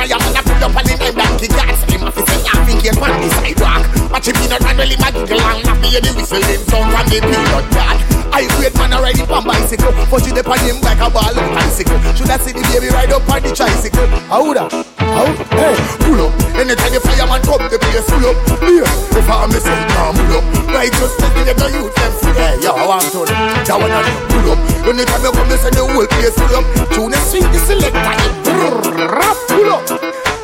now 0.00 0.06
you 0.06 0.16
man 0.16 0.32
a 0.32 0.40
pull 0.40 0.64
up 0.64 0.76
and 0.80 0.86
the 0.88 0.96
name 0.96 1.18
dance. 1.56 1.82
Him 1.90 2.06
a 2.06 2.10
fi 2.10 2.22
say, 2.26 2.40
I 2.46 2.64
think 2.64 2.82
he 2.82 2.90
on 2.90 3.20
the 3.20 3.28
sidewalk. 3.40 3.82
Watch 4.12 4.28
him 4.28 4.36
in 4.42 4.52
a 4.52 4.58
run, 4.58 4.76
really 4.76 4.96
my 4.98 5.10
giggle 5.10 5.40
and 5.40 5.64
not 5.64 5.78
be 5.82 5.88
the 5.94 6.10
whistle, 6.14 6.40
them 6.40 6.62
sound 6.68 6.90
from 6.92 7.06
the 7.10 7.18
peanut 7.20 7.66
yard. 7.74 8.20
I 8.32 8.46
great 8.56 8.74
man 8.78 8.94
a 8.94 9.02
ride 9.02 9.18
it 9.18 9.30
on 9.30 9.44
bicycle 9.44 9.90
But 10.06 10.22
dip 10.22 10.46
on 10.46 10.58
him 10.62 10.78
like 10.80 11.02
a 11.02 11.10
ball 11.10 11.34
on 11.34 11.50
bicycle 11.54 11.98
Should 12.14 12.30
I 12.30 12.38
see 12.38 12.54
the 12.54 12.62
baby 12.70 12.88
ride 12.88 13.10
up 13.10 13.26
on 13.28 13.42
the 13.42 13.50
tricycle? 13.50 14.06
How 14.30 14.46
da? 14.54 14.70
How? 14.96 15.26
Hey, 15.50 15.74
pull 16.06 16.24
up 16.24 16.32
Anytime 16.54 16.94
the 16.94 17.00
fireman 17.02 17.42
come, 17.42 17.66
the 17.66 17.76
place 17.76 18.06
full 18.06 18.22
up 18.22 18.38
Yeah, 18.62 18.86
if 19.18 19.26
I 19.26 19.46
miss 19.50 19.66
it, 19.66 19.80
now 19.92 20.14
pull 20.14 20.32
up 20.38 20.44
Right, 20.70 20.92
just 20.94 21.18
let 21.18 21.34
me 21.34 21.42
the 21.42 21.66
youth 21.74 21.94
them 21.94 22.12
free 22.22 22.32
Yeah, 22.38 22.70
yo, 22.70 22.72
I'm 22.78 23.04
told 23.10 23.28
That 23.28 23.76
one 23.76 23.90
and 23.90 24.08
pull 24.30 24.54
up 24.54 24.60
Anytime 24.86 25.22
you 25.26 25.32
come, 25.34 25.48
they 25.50 25.58
say 25.58 25.70
the 25.74 25.82
whole 25.82 26.06
place 26.06 26.36
full 26.38 26.54
up 26.54 26.64
Tune 26.94 27.10
the 27.10 27.18
sweet, 27.26 27.46
the 27.50 27.58
selector 27.58 28.14
Pull 28.46 29.68
up 29.74 30.39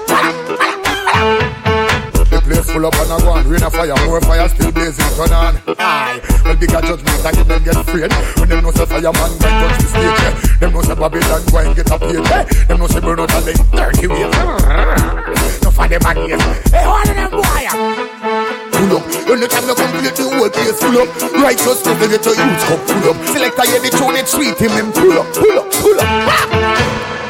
The 2.27 2.41
place 2.43 2.71
full 2.71 2.85
up 2.87 2.95
and 2.95 3.13
a 3.13 3.17
go 3.23 3.31
on 3.31 3.49
Rain 3.49 3.63
a 3.63 3.71
fire, 3.71 3.97
more 4.05 4.21
fire 4.21 4.49
still 4.49 4.73
blazing 4.73 5.09
turn 5.17 5.33
on. 5.33 5.55
Aye, 5.79 6.21
well 6.45 6.57
bigger 6.57 6.81
judgment 6.83 7.25
and 7.25 7.37
them 7.49 7.63
get 7.65 7.77
afraid. 7.77 8.13
When 8.37 8.49
them 8.49 8.65
know 8.65 8.73
say 8.73 8.87
fireman 8.87 9.33
can 9.39 9.53
touch 9.63 9.79
the 9.79 9.87
stage 9.87 10.19
yeah. 10.21 10.33
Them 10.61 10.73
know 10.73 10.83
say 10.83 10.95
Babylon 10.95 11.43
go 11.47 11.59
and 11.59 11.77
get 11.77 11.91
a 11.91 11.97
page 11.99 12.27
hey. 12.27 12.43
Eh. 12.43 12.65
Them 12.67 12.79
know 12.79 12.87
say 12.87 13.01
burn 13.01 13.21
out 13.21 13.33
and 13.33 13.45
they 13.47 13.55
dirty 13.73 14.07
ways. 14.11 14.35
No 15.63 15.71
for 15.71 15.87
them 15.89 16.03
and 16.05 16.19
yes 16.29 16.43
Hey, 16.71 16.85
all 16.85 17.01
of 17.01 17.15
them 17.15 17.31
boy. 17.31 17.67
Pull 18.75 18.93
up. 18.97 19.05
Anytime 19.31 19.65
you 19.69 19.75
come, 19.75 19.91
play 19.97 20.11
the 20.11 20.25
whole 20.27 20.51
place 20.51 20.79
full 20.83 20.99
up. 21.01 21.09
Righteous, 21.41 21.81
they 21.81 22.09
get 22.11 22.25
your 22.25 22.35
youth 22.37 22.63
come 22.67 22.83
pull 22.85 23.07
up. 23.11 23.17
Selector, 23.31 23.67
yeah, 23.71 23.81
the 23.81 23.91
tune, 23.95 24.17
it 24.17 24.29
sweet 24.29 24.59
him 24.59 24.73
and 24.77 24.93
pull 24.93 25.17
up, 25.17 25.27
pull 25.33 25.59
up, 25.59 25.71
pull 25.73 26.01
up. 26.01 26.09
Pull 26.51 27.26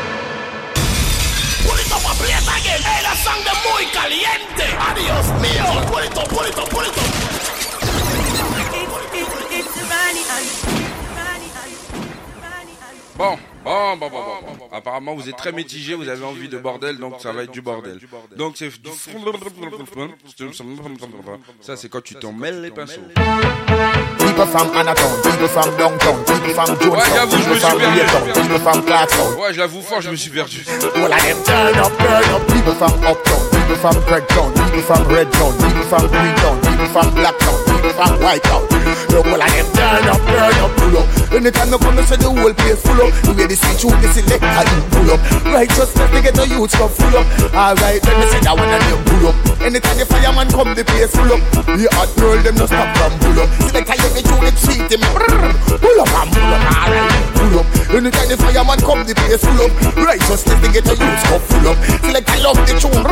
Bon, 13.19 13.39
bon, 13.65 13.97
bon, 13.97 14.09
bon, 14.11 14.11
bon, 14.11 14.57
bon. 14.59 14.69
Apparemment, 14.71 15.15
vous 15.15 15.29
êtes 15.29 15.37
très 15.37 15.51
mitigé, 15.51 15.95
vous 15.95 16.09
avez 16.09 16.25
envie 16.25 16.49
de 16.49 16.59
bordel, 16.59 16.99
donc 16.99 17.15
ça 17.21 17.33
va 17.33 17.45
être 17.45 17.51
du 17.51 17.63
bordel. 17.63 17.99
Donc 18.37 18.57
c'est 18.57 18.69
du... 18.69 18.91
Ça, 21.63 21.77
c'est 21.77 21.89
quand 21.89 22.03
tu 22.03 22.15
t'en 22.17 22.33
mêles 22.33 22.61
les 22.61 22.71
pinceaux. 22.71 23.01
People 24.19 24.47
from 24.47 24.71
Anatown, 24.77 25.23
people 25.23 25.49
from 25.49 25.77
Downtown, 25.77 26.25
people 26.25 26.51
from 26.51 26.71
Ouais, 26.71 26.77
Jonestown, 26.79 27.15
j'avoue, 27.15 27.37
je 27.39 27.43
people 27.43 27.55
me 27.55 27.59
suis 27.59 27.61
from 27.61 27.79
perdu. 27.79 28.01
Raytown, 28.01 28.43
people 28.43 28.61
from 28.61 28.85
Clarkstown. 28.85 29.35
Ouais, 29.35 29.53
je 29.55 29.59
l'avoue 29.59 29.83
fort, 29.83 30.01
je 30.03 30.11
me 30.11 30.17
suis 30.17 30.31
perdu. 30.31 30.65
All 30.95 31.05
of 31.05 31.23
them 31.23 31.43
turn 31.45 31.79
up, 31.79 31.93
turn 31.99 32.35
up. 32.35 32.47
People 32.49 32.75
from 32.75 32.93
Uptown, 33.03 33.46
from 33.77 33.95
Craigtown, 34.07 34.55
people 34.55 34.83
from 34.83 35.05
Redtown, 35.07 35.53
people 35.61 35.83
from 35.85 36.09
Greentown, 36.09 36.61
people 36.63 36.87
from 36.87 37.11
Blacktown, 37.15 37.59
people 37.59 37.66
from 37.93 38.19
Whitetown. 38.23 38.63
Look, 39.11 39.27
all 39.27 39.43
of 39.43 39.51
them 39.51 39.67
turn 39.75 40.07
up, 40.09 40.21
turn 40.27 40.59
up, 40.63 40.73
pull 40.77 40.97
up. 40.99 41.07
Anytime 41.33 41.71
you 41.71 41.79
come, 41.79 41.97
they 41.97 42.07
say 42.07 42.17
the 42.17 42.31
whole 42.31 42.55
place 42.55 42.81
full 42.83 43.01
up. 43.03 43.11
The 43.23 43.33
way 43.35 43.47
the 43.47 43.57
switch 43.57 43.83
shoot, 43.83 43.97
they 44.03 44.11
select 44.15 44.43
and 44.43 44.69
you 44.71 44.83
pull 44.95 45.11
up. 45.15 45.21
Righteousness, 45.47 46.11
they 46.11 46.23
get 46.23 46.35
the 46.35 46.45
youth 46.49 46.71
stuff 46.71 46.95
full 46.97 47.15
up. 47.17 47.27
Alright, 47.53 48.01
let 48.03 48.15
me 48.17 48.27
say 48.31 48.41
that 48.47 48.55
one 48.55 48.71
and 48.71 48.83
them 48.87 49.01
pull 49.07 49.31
up. 49.31 49.37
Anytime 49.61 49.99
the 49.99 50.07
fireman 50.07 50.49
come, 50.49 50.73
the 50.75 50.85
place 50.87 51.13
full 51.13 51.31
up. 51.31 51.41
The 51.67 51.87
hot 51.99 52.11
girl, 52.17 52.39
them 52.41 52.55
no 52.57 52.67
stop 52.67 52.89
from 52.97 53.13
pull 53.21 53.39
up. 53.43 53.49
Select 53.69 53.89
how 53.91 53.99
you 53.99 54.11
get 54.15 54.27
you, 54.27 54.39
they 54.43 54.55
treat 54.55 54.85
them. 54.87 55.03
Pull 55.81 55.99
up 56.01 56.11
and 56.15 56.29
pull 56.31 56.53
up, 56.55 56.63
alright, 56.73 57.11
pull 57.35 57.55
up. 57.61 57.67
Anytime 57.91 58.29
the 58.31 58.37
fireman 58.39 58.81
come, 58.81 59.03
the 59.05 59.15
place 59.15 59.43
full 59.43 59.61
up. 59.61 59.73
Righteousness, 59.99 60.59
they 60.63 60.71
get 60.73 60.85
the 60.87 60.95
youth 60.95 61.19
stuff 61.27 61.43
full 61.47 61.67
up. 61.69 61.77
Select 62.03 62.29
I 62.31 62.39
love 62.43 62.59
the 62.65 62.75
tune. 62.79 63.03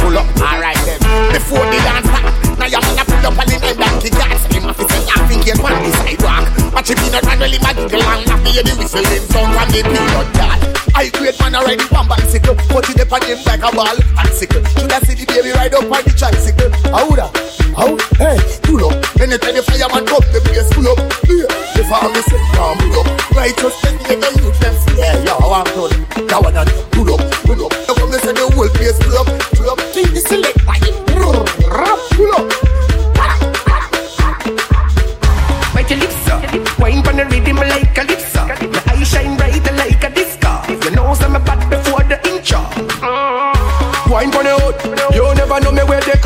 Pull 0.00 0.16
up, 0.16 0.26
alright 0.38 0.80
then. 0.86 1.00
Before 1.34 1.64
the 1.66 1.78
dance 1.82 2.06
start, 2.06 2.24
now 2.56 2.68
you 2.70 2.80
man 2.80 3.00
a 3.00 3.04
pull 3.04 3.26
up 3.26 3.36
and 3.36 3.48
the 3.50 3.56
name 3.58 3.80
dance. 4.16 4.44
Him 4.52 4.64
a 4.66 4.72
fi 4.74 4.84
say, 4.88 5.02
I 5.12 5.18
think 5.28 5.44
he 5.44 5.52
on 5.52 5.78
the 5.84 5.90
sidewalk. 6.00 6.46
Watch 6.72 6.90
him 6.90 6.98
in 7.04 7.14
a 7.14 7.20
run, 7.22 7.38
really 7.38 7.60
my 7.60 7.72
giggle 7.72 8.02
and 8.02 8.26
not 8.26 8.40
be 8.44 8.50
the 8.56 8.72
whistle, 8.76 9.04
them 9.04 9.24
sound. 9.30 9.52
From 9.54 9.68
the 9.70 9.80
peanut 9.84 10.36
yard. 10.36 10.76
I 10.96 11.12
great 11.12 11.36
man 11.40 11.54
a 11.54 11.60
ride 11.60 11.80
it 11.80 11.92
on 11.92 12.08
bicycle. 12.08 12.56
Put 12.72 12.88
it 12.88 13.00
up 13.04 13.12
on 13.12 13.20
him 13.28 13.38
like 13.44 13.60
a 13.60 13.70
ball 13.70 13.96
bicycle. 14.16 14.64
Should 14.80 14.92
I 14.92 14.98
see 15.04 15.12
the 15.12 15.28
baby 15.28 15.52
ride 15.52 15.76
up 15.76 15.84
on 15.84 16.00
the 16.00 16.12
tricycle? 16.16 16.72
How 16.88 17.12
da? 17.12 17.28
How? 17.76 17.92
Hey, 18.16 18.40
pull 18.64 18.80
up. 18.88 18.96
Anytime 19.20 19.60
the 19.60 19.62
fireman 19.62 20.08
come, 20.08 20.24
the 20.32 20.40
place 20.40 20.72
pull 20.72 20.88
up. 20.88 20.96
Yeah, 21.28 21.44
the 21.76 21.84
farmer 21.84 22.22
say, 22.24 22.40
come 22.56 22.80
pull 22.80 23.04
up. 23.04 23.26
Righteous, 23.36 23.76
then 23.84 24.00
you 24.00 24.16
get 24.16 24.40
youth 24.40 24.58
them 24.60 24.74
free 24.88 24.96
Yeah, 24.96 25.36
I'm 25.36 25.68
told 25.76 25.92
That 25.92 26.40
one 26.40 26.56
and 26.56 26.72
pull 26.96 27.12
up, 27.12 27.20
pull 27.44 27.60
up. 27.60 27.72
Now 27.84 27.92
come 27.92 28.10
they 28.10 28.18
say 28.24 28.32
the 28.32 28.48
whole 28.48 28.72
place 28.72 28.96
pull 28.96 29.20
up 29.20 29.28
Pull 29.52 29.68
up, 29.68 29.78
think 29.92 30.08
the 30.16 30.20
select 30.24 30.56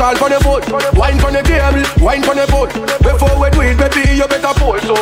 call 0.01 0.15
pon 0.15 0.31
the 0.31 0.39
foot. 0.41 0.63
Wine 0.97 1.19
pon 1.19 1.33
the 1.33 1.41
table, 1.45 1.85
wine 2.03 2.23
pon 2.23 2.35
the 2.35 2.47
boat. 2.49 2.73
Before 3.05 3.37
we 3.37 3.49
do 3.53 3.61
it, 3.61 3.77
baby, 3.77 4.17
you 4.17 4.27
better 4.27 4.53
pull 4.57 4.79
so. 4.81 4.97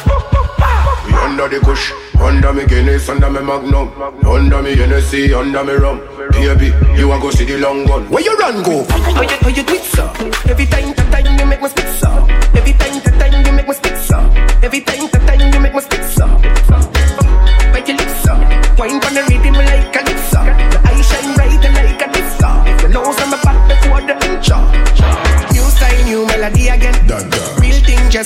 We 1.08 1.14
under 1.16 1.47
the 1.47 1.60
kush, 1.64 1.93
under 2.20 2.52
me 2.52 2.66
Guinness, 2.66 3.08
under 3.08 3.30
me 3.30 3.39
Magnum, 3.39 3.88
under 4.28 4.62
me 4.62 4.76
Hennessy, 4.76 5.34
under 5.34 5.64
me 5.64 5.74
rum. 5.74 6.02
Baby, 6.32 6.76
you 7.00 7.12
a 7.12 7.20
go 7.20 7.32
see 7.32 7.45
the 7.45 7.58
long 7.58 7.86
gun. 7.86 8.10
Where 8.10 8.24
you 8.24 8.36
run 8.38 8.62
go? 8.62 8.84
How 8.91 9.22
you, 9.22 9.38
how 9.39 9.50
you 9.50 9.64
do 9.64 9.74
it, 9.74 9.84
so? 9.84 10.06
Every 10.52 10.66
time, 10.66 10.91
the 10.93 11.04
time 11.10 11.39
you 11.39 11.45
make 11.45 11.62
me 11.62 11.70
spit, 11.70 11.88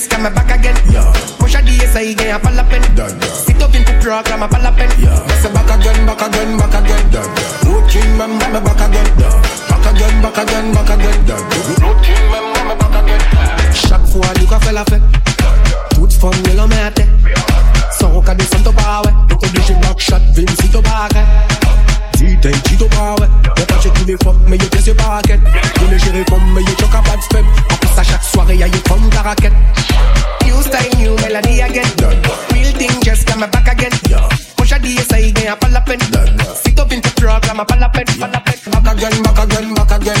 Thing 0.08 0.22
come 0.22 0.34
back 0.34 0.50
again. 0.50 0.76
Push 1.38 1.54
a 1.54 1.62
DS, 1.62 1.96
I 1.96 2.12
get 2.14 2.34
a 2.34 2.38
palapen. 2.38 2.82
Sit 3.24 3.62
up 3.62 3.74
into 3.74 3.92
program, 4.00 4.42
a 4.42 4.48
palapen. 4.48 4.90
Say 5.40 5.52
back 5.52 5.70
again, 5.70 6.06
back 6.06 6.20
again, 6.20 6.58
back 6.58 6.74
again. 6.74 7.04
Road 7.64 7.88
king, 7.88 8.12
remember 8.12 8.48
me 8.52 8.60
back 8.60 8.80
again. 8.84 9.08
Back 9.68 9.86
again, 9.88 10.22
back 10.22 10.38
again, 10.38 10.72
back 10.74 10.90
again. 10.90 11.26
Road 11.80 12.02
king, 12.02 12.24
remember 12.28 12.64
me 12.68 12.74
back 12.76 12.96
again. 13.02 13.72
Chaque 13.72 14.06
fois, 14.06 14.26
nous 14.40 14.46
qu'a 14.46 14.60
fait 14.60 14.72
la 14.72 14.84
fête. 14.84 15.02
Toute 15.94 16.12
formule 16.12 16.60
en 16.60 16.68
mette. 16.68 17.02
Son 17.98 18.20
cas 18.20 18.34
descend 18.34 18.66
au 18.66 18.72
bas, 18.72 19.02
ouais. 19.04 19.12
T'es 19.28 19.46
obligé 19.46 19.74
back 19.74 19.98
shot, 19.98 20.16
Vince, 20.34 20.56
si 20.60 20.68
t'as 20.68 20.82
pas 20.82 21.08
Dis-t'es 22.16 22.50
dit 22.50 22.78
au 22.80 22.84
ouais. 22.84 23.28
Y'a 23.58 23.66
pas 23.66 23.80
chez 23.80 23.90
tous 23.90 24.04
les 24.04 24.16
fuck, 24.22 24.36
mais 24.48 24.56
y'a 24.56 24.68
comme. 29.24 29.56
New 30.44 30.60
style, 30.60 30.92
new 30.98 31.16
melody 31.16 31.60
again. 31.60 31.88
Real 32.52 32.72
thing 32.76 32.92
just 33.02 33.26
come 33.26 33.40
back 33.40 33.72
again. 33.72 33.92
Push 34.56 34.72
a 34.72 34.78
DS, 34.78 35.12
I 35.12 35.30
get 35.30 35.48
a 35.52 35.56
palapen. 35.56 36.00
Sit 36.56 36.78
up 36.78 36.92
into 36.92 37.10
program, 37.16 37.60
a 37.60 37.64
palapen, 37.64 38.04
palapen. 38.04 38.72
Back 38.72 38.96
again, 38.96 39.22
back 39.22 39.38
again, 39.44 39.74
back 39.74 39.90
again. 39.96 40.13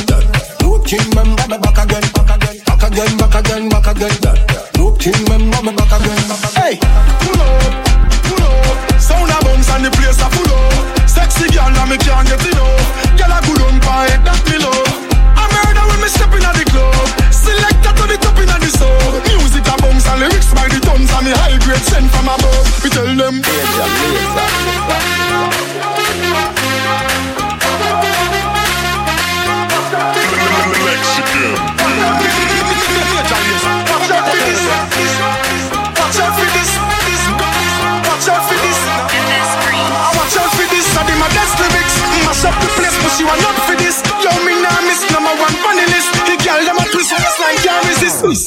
them. 23.16 23.42
Danger, 23.42 23.86
laser. 24.14 24.43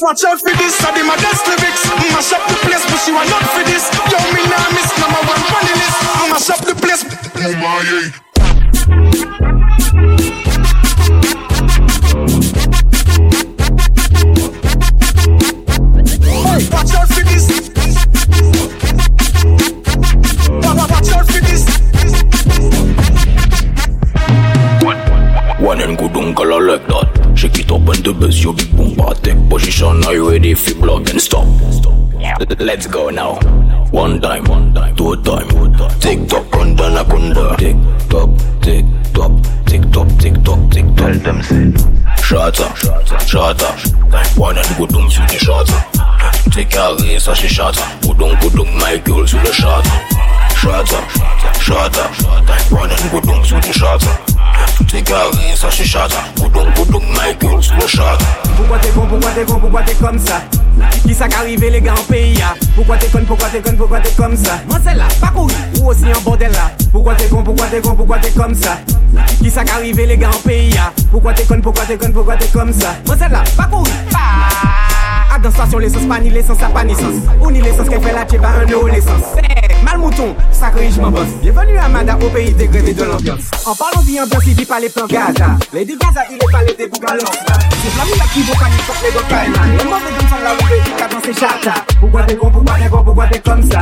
Watch 0.08 0.24
out 0.24 0.40
for 0.40 0.56
this. 0.56 0.80
I 0.86 0.96
did 0.96 1.06
my 1.06 1.18
best 1.20 1.44
lyrics. 1.48 1.84
Mash 2.16 2.32
up 2.32 2.40
the 2.48 2.56
place, 2.64 2.86
but 2.88 2.96
she 3.04 3.12
want 3.12 3.28
not 3.30 3.44
for 3.52 3.64
this. 3.68 3.92
Yo, 4.08 4.16
me 4.32 4.40
nah 4.48 4.72
miss 4.72 4.88
number 5.04 5.20
one 5.28 5.44
on 5.52 5.64
the 5.68 5.76
list. 5.84 6.00
Mash 6.32 6.48
up 6.50 6.64
the 6.64 6.76
place. 6.80 7.04
Oh 7.44 7.52
my, 7.60 9.44
Shake 27.48 27.60
it 27.60 27.72
up 27.72 27.88
and 27.88 28.04
the 28.04 28.14
best 28.14 28.44
you 28.44 28.52
big 28.52 28.76
boom 28.76 28.94
take 29.24 29.40
position. 29.50 30.04
Are 30.04 30.14
you 30.14 30.30
ready 30.30 30.54
for 30.54 30.76
blood 30.82 31.10
and 31.10 31.22
stop? 31.22 31.48
Let's 32.60 32.88
go 32.88 33.10
now. 33.10 33.40
One 33.92 34.20
time, 34.20 34.44
two 34.98 35.16
time. 35.24 35.48
Tick 36.02 36.28
tock, 36.28 36.44
kunda 36.52 36.92
na 36.92 37.06
kunda. 37.06 37.56
Tick 37.56 37.78
tock, 38.10 38.30
tick 38.62 38.86
tock, 39.14 39.32
tick 39.66 39.82
tock, 39.94 40.10
tick 40.20 40.36
tock, 40.44 40.60
tick 40.72 40.86
tock. 40.88 40.98
Tell 40.98 41.14
them 41.24 41.42
say. 41.42 41.72
Shata, 42.20 42.68
shata. 43.32 44.38
One 44.38 44.58
and 44.58 44.76
good 44.76 44.94
um 44.94 45.10
sur 45.10 45.24
les 45.32 45.40
shata. 45.40 45.88
T'es 46.52 46.66
carré, 46.66 47.18
ça 47.18 47.34
c'est 47.34 47.48
shata. 47.48 47.82
Goudon, 48.02 48.36
goudon, 48.42 48.68
my 48.76 48.98
girl 49.06 49.22
le 49.22 49.52
shata. 49.54 49.92
Shata, 50.54 51.00
shata. 51.62 52.10
One 52.76 52.92
and 52.92 53.10
good 53.10 53.30
um 53.30 53.46
sur 53.46 53.56
les 53.56 53.72
shata. 54.58 54.86
T'es 54.92 55.02
carré, 55.02 55.56
ça 55.56 55.68
c'est 55.72 55.86
shata. 55.86 56.16
Goudon, 56.38 56.66
goudon, 56.76 57.02
my 57.14 57.36
girl 57.40 57.62
le 57.80 57.88
shata. 57.88 58.26
Pourquoi 58.56 58.78
t'es 58.80 58.90
con, 58.90 59.06
pourquoi 59.08 59.32
t'es 59.32 59.46
con, 59.46 59.60
pourquoi 59.60 59.82
t'es 59.84 59.94
comme 59.94 60.20
ça? 60.20 60.42
Qui 61.06 61.14
ça 61.14 61.28
qu'arrive 61.28 61.64
les 61.64 61.82
gars 61.82 61.94
en 61.94 62.04
pays 62.04 62.40
Pourquoi 62.76 62.98
t'es 62.98 63.08
con, 63.08 63.24
pourquoi 63.26 63.50
t'es 63.50 63.62
con, 63.62 63.76
pourquoi 63.78 64.00
t'es 64.00 64.12
comme 64.12 64.36
ça? 64.36 64.60
Moi 64.68 64.80
c'est 64.84 64.96
là, 64.96 65.06
pas 65.20 65.32
cool, 65.36 65.52
ou 65.80 65.88
aussi 65.90 66.06
en 66.16 66.22
bordel 66.22 66.52
là. 66.52 66.72
Pourquoi 66.92 67.16
t'es 67.16 67.28
con, 67.28 67.44
pourquoi 67.44 67.68
t'es 67.68 67.82
con, 67.82 67.96
pourquoi 67.96 68.18
t'es 68.20 68.32
comme 68.32 68.54
ça? 68.54 68.78
Qui 69.42 69.50
ça 69.50 69.64
qu'arrive 69.64 70.00
les 70.00 70.18
gars 70.18 70.30
en 70.30 70.48
pays 70.48 70.76
Pourquoi 71.12 71.34
t'es 71.34 71.44
con, 71.44 71.60
pourquoi 71.62 71.86
t'es 71.86 71.98
con, 71.98 72.12
pourquoi 72.12 72.36
t'es 72.36 72.48
comme 72.48 72.74
ça? 72.74 72.96
Moi 73.06 73.16
c'est 73.20 73.30
là, 73.30 73.44
pas 73.56 73.66
cool, 73.66 73.88
pas 74.12 75.40
dans 75.42 75.52
station 75.52 75.78
l'essence, 75.78 76.06
pas 76.06 76.20
ni 76.20 76.32
l'essence, 76.32 76.58
ça 76.58 76.68
pas 76.68 76.82
sens. 76.82 77.22
Ou 77.42 77.52
ni 77.52 77.62
l'essence 77.62 77.88
qu'elle 77.88 78.02
fait 78.02 78.14
là, 78.14 78.26
t'es 78.26 78.40
un 78.40 78.74
eau 78.74 78.88
l'essence 78.88 79.36
Mal 79.88 80.00
mouton, 80.00 80.36
sacré 80.52 80.90
je 80.92 81.00
m'en 81.00 81.10
bosse 81.12 81.32
Bienvenue 81.42 81.78
à 81.78 81.88
Mada 81.88 82.18
au 82.22 82.28
pays 82.30 82.52
dégradé 82.52 82.94
de 82.94 83.04
l'ambiance. 83.06 83.50
En 83.66 83.74
parlant 83.74 84.02
vie 84.02 84.20
ambiance, 84.20 84.44
il 84.46 84.54
dit 84.54 84.66
pas 84.66 84.82
les 84.82 84.90
plans 84.90 85.08
Gaza 85.08 85.56
Les 85.72 85.86
deux 85.86 85.98
Gaza, 85.98 86.24
il 86.30 86.36
est 86.36 86.52
pas 86.52 86.62
les 86.64 86.74
débougalons 86.74 87.24
C'est 87.24 87.98
la 87.98 88.04
mille 88.04 88.22
qui 88.34 88.42
vaut 88.42 88.54
pas 88.54 88.68
les 88.68 89.78
Les 89.78 89.84
mauvais 89.86 90.12
comme 90.18 90.28
ça, 90.28 90.36
la 90.44 91.22
qui 91.22 91.40
chata 91.40 91.74
Pourquoi 92.02 92.24
t'es 92.24 92.36
con, 92.36 92.52
pourquoi 92.52 92.74
t'es 92.76 92.90
con, 92.90 93.04
comme 93.46 93.72
ça? 93.72 93.82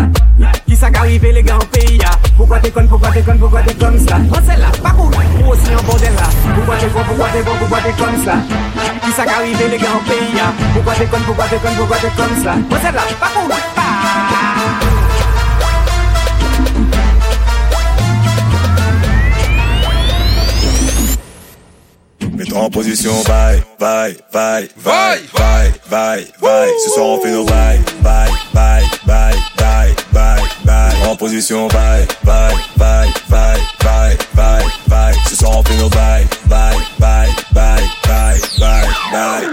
Qui 0.68 0.76
ça 0.76 0.92
qu'arrive 0.92 1.26
les 1.26 1.42
gars 1.42 1.58
pays 1.72 2.00
Pourquoi 2.38 2.60
t'es 2.60 2.70
con, 2.70 2.86
pourquoi 2.88 3.10
t'es 3.10 3.22
con, 3.24 3.36
pourquoi 3.40 3.62
comme 3.64 3.98
ça? 3.98 4.20
C'est 4.46 4.60
là, 4.60 4.68
pas 4.84 4.94
Qui 13.10 13.16
pas 13.76 13.95
En 22.54 22.70
position, 22.70 23.12
bye, 23.24 23.64
bye, 23.80 24.16
bye, 24.32 24.70
bye, 24.84 25.20
bye, 25.34 25.72
bye, 25.90 26.26
bye. 26.42 26.72
Ce 26.86 26.90
soir 26.92 27.06
on 27.08 27.20
fait 27.22 27.32
nos 27.32 27.46
bye, 27.46 27.80
bye, 28.02 28.30
bye, 28.54 28.84
bye, 29.06 29.34
bye, 29.58 29.96
bye, 30.14 30.42
bye. 30.66 31.08
En 31.10 31.16
position, 31.16 31.68
bye, 31.68 32.06
bye, 32.24 32.54
bye, 32.78 33.08
bye, 33.30 33.60
bye, 33.84 34.18
bye, 34.36 34.66
bye. 34.88 35.14
Ce 35.28 35.36
soir 35.36 35.58
on 35.58 35.64
fait 35.64 35.78
nos 35.78 35.90
bye, 35.90 36.26
bye, 36.48 36.78
bye, 37.00 37.30
bye, 37.52 37.84
bye, 38.08 38.40
bye, 38.60 38.88
bye. 39.12 39.48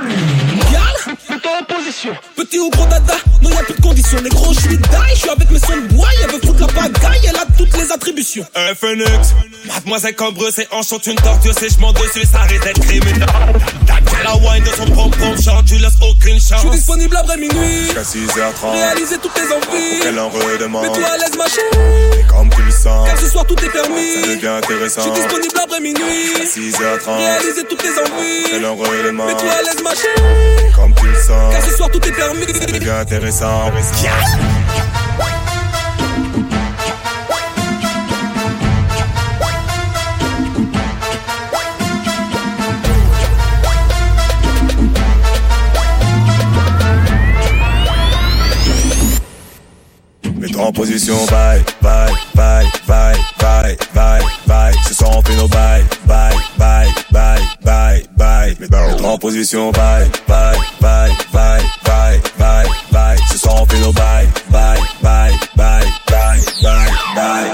Gal, 0.72 1.14
mets-toi 1.30 1.50
en 1.60 1.64
position. 1.64 2.12
Petit 2.36 2.58
ou 2.58 2.70
gros 2.70 2.86
dada, 2.86 3.14
non 3.42 3.50
y'a 3.50 3.62
plus 3.62 3.74
de 3.74 3.80
conditions. 3.80 4.18
Les 4.22 4.30
gros, 4.30 4.52
je 4.52 4.60
suis 4.60 4.76
die, 4.78 4.88
je 5.14 5.18
suis 5.18 5.30
avec 5.30 5.50
mes 5.50 5.58
sons 5.58 5.76
de 5.76 5.94
bois. 5.94 6.08
Elle 6.22 6.30
veut 6.30 6.40
foutre 6.40 6.60
la 6.60 6.66
pagaille, 6.66 7.20
elle 7.28 7.36
a 7.36 7.46
toutes 7.56 7.76
les 7.76 7.92
attributions. 7.92 8.46
Un 8.54 8.74
phoenix, 8.74 9.34
mademoiselle 9.66 10.14
Cambreux, 10.14 10.50
c'est 10.50 10.68
enchante 10.72 11.06
une 11.06 11.16
torture, 11.16 11.54
c'est 11.58 11.68
j'm'en 11.70 11.92
dessus, 11.92 12.26
ça 12.30 12.40
risque 12.42 12.64
d'être 12.64 12.80
criminel. 12.80 13.26
La 14.24 14.36
wine 14.36 14.62
de 14.62 14.70
son 14.70 14.86
pom-pom, 14.86 15.42
chante, 15.42 15.64
tu 15.66 15.76
laisses 15.78 15.98
aucune 16.00 16.38
chance. 16.38 16.62
Je 16.62 16.68
suis 16.68 16.70
disponible 16.70 17.16
après 17.16 17.36
minuit. 17.36 17.86
Jusqu'à 17.86 18.02
6h30. 18.02 18.70
Réaliser 18.72 19.18
toutes 19.18 19.34
tes 19.34 19.42
envies. 19.42 20.00
Qu'elle 20.00 20.18
en 20.18 20.28
redemande. 20.28 20.84
Mets-toi 20.84 21.08
à 21.08 21.16
l'aise, 21.16 21.36
ma 21.36 21.48
chérie. 21.48 22.20
Et 22.20 22.26
comme 22.28 22.48
tu 22.50 22.62
le 22.62 22.70
sens. 22.70 23.08
Car 23.08 23.18
ce 23.18 23.26
soir 23.26 23.44
tout 23.46 23.56
est 23.64 23.68
permis. 23.68 24.14
Ça 24.20 24.26
devient 24.28 24.46
intéressant. 24.46 25.00
Je 25.00 25.10
suis 25.10 25.22
disponible 25.22 25.54
après 25.60 25.80
minuit. 25.80 26.26
Jusqu'à 26.26 26.60
6h30. 26.60 26.81
Réaliser 26.82 27.64
toutes 27.68 27.78
tes 27.78 27.88
envies. 27.90 28.50
Qu'elle 28.50 28.66
en 28.66 28.74
redemande. 28.74 29.28
Mets-toi 29.28 29.50
à 29.52 29.62
l'aise, 29.62 29.82
ma 29.84 29.94
chérie. 29.94 30.72
Comme 30.74 30.92
tu 30.94 31.06
le 31.06 31.14
sens. 31.14 31.52
Car 31.52 31.62
ce 31.62 31.76
soir 31.76 31.88
tout 31.90 32.04
est 32.04 32.12
permis. 32.12 32.46
Ça 32.46 32.66
devient 32.66 32.90
intéressant. 32.90 33.70
Mets-toi 50.34 50.62
en 50.64 50.72
position, 50.72 51.14
bye, 51.26 51.62
bye, 51.80 52.12
bye, 52.34 52.66
bye, 52.88 53.16
bye, 53.38 53.76
bye, 53.94 54.22
bye. 54.48 54.74
Ce 54.88 54.94
soir 54.94 55.16
on 55.16 55.22
fait 55.22 55.36
nos 55.36 55.46
bye, 55.46 55.84
bye, 56.04 56.34
bye, 57.12 57.40
bye, 57.64 58.04
bye. 58.16 58.56
Mets-toi 58.58 59.08
en 59.08 59.18
position, 59.18 59.70
bye, 59.72 60.08
bye, 60.26 60.56
bye, 60.80 61.10
bye, 61.32 61.62
bye, 61.84 62.20
bye, 62.38 62.66
bye. 62.90 63.18
Ce 63.30 63.38
soir 63.38 63.62
on 63.62 63.66
fait 63.66 63.80
nos 63.80 63.92
bye, 63.92 64.26
bye, 64.50 64.78
bye, 65.02 65.32
bye, 65.56 65.84
bye, 66.08 66.40
bye, 66.62 66.90
bye. 67.14 67.50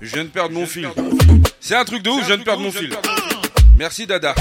Je 0.00 0.14
viens 0.14 0.24
de 0.24 0.28
perdre 0.28 0.54
mon 0.54 0.66
fil. 0.66 0.88
C'est 1.60 1.76
un 1.76 1.84
truc 1.84 2.02
de 2.02 2.10
ouf, 2.10 2.20
je 2.22 2.26
viens 2.26 2.38
de 2.38 2.42
perdre 2.42 2.62
mon 2.62 2.70
fil. 2.70 2.94
Merci 3.76 4.06
Dada. 4.06 4.34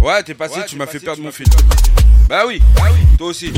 Ouais, 0.00 0.22
t'es 0.22 0.34
passé, 0.34 0.60
tu 0.66 0.76
m'as 0.76 0.86
fait 0.86 1.00
perdre 1.00 1.22
mon 1.22 1.32
fil. 1.32 1.46
Bah 2.28 2.44
oui, 2.46 2.62
toi 3.18 3.28
aussi. 3.28 3.52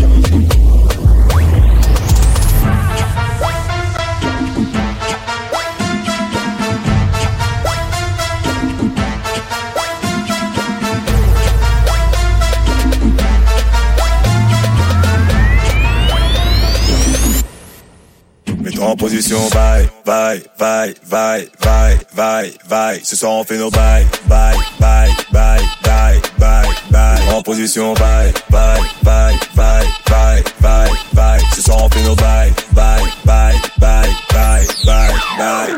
En 18.95 18.97
position, 18.97 19.41
bye, 19.51 19.89
bye, 20.05 20.41
bye, 20.57 20.95
bye, 21.11 21.49
bye, 21.61 21.99
bye, 22.15 22.53
bye. 22.69 23.01
Ce 23.03 23.17
soir 23.17 23.33
on 23.33 23.45
fait 23.45 23.59
nos 23.59 23.69
bye, 23.69 24.07
bye, 24.29 24.55
bye, 24.79 25.11
bye, 25.33 25.61
bye, 25.83 26.21
bye, 26.39 26.69
bye. 26.93 27.35
En 27.35 27.43
position, 27.43 27.93
bye, 27.95 28.33
bye, 28.51 28.81
bye, 29.03 29.37
bye, 29.57 29.85
bye, 30.09 30.45
bye, 30.61 30.91
bye. 31.13 31.41
Ce 31.57 31.63
soir 31.63 31.79
on 31.83 31.91
fait 31.91 32.05
nos 32.05 32.15
bye, 32.15 32.53
bye, 32.71 33.03
bye, 33.25 33.57
bye, 33.79 34.09
bye, 34.33 34.67
bye, 34.87 35.13
bye. 35.39 35.75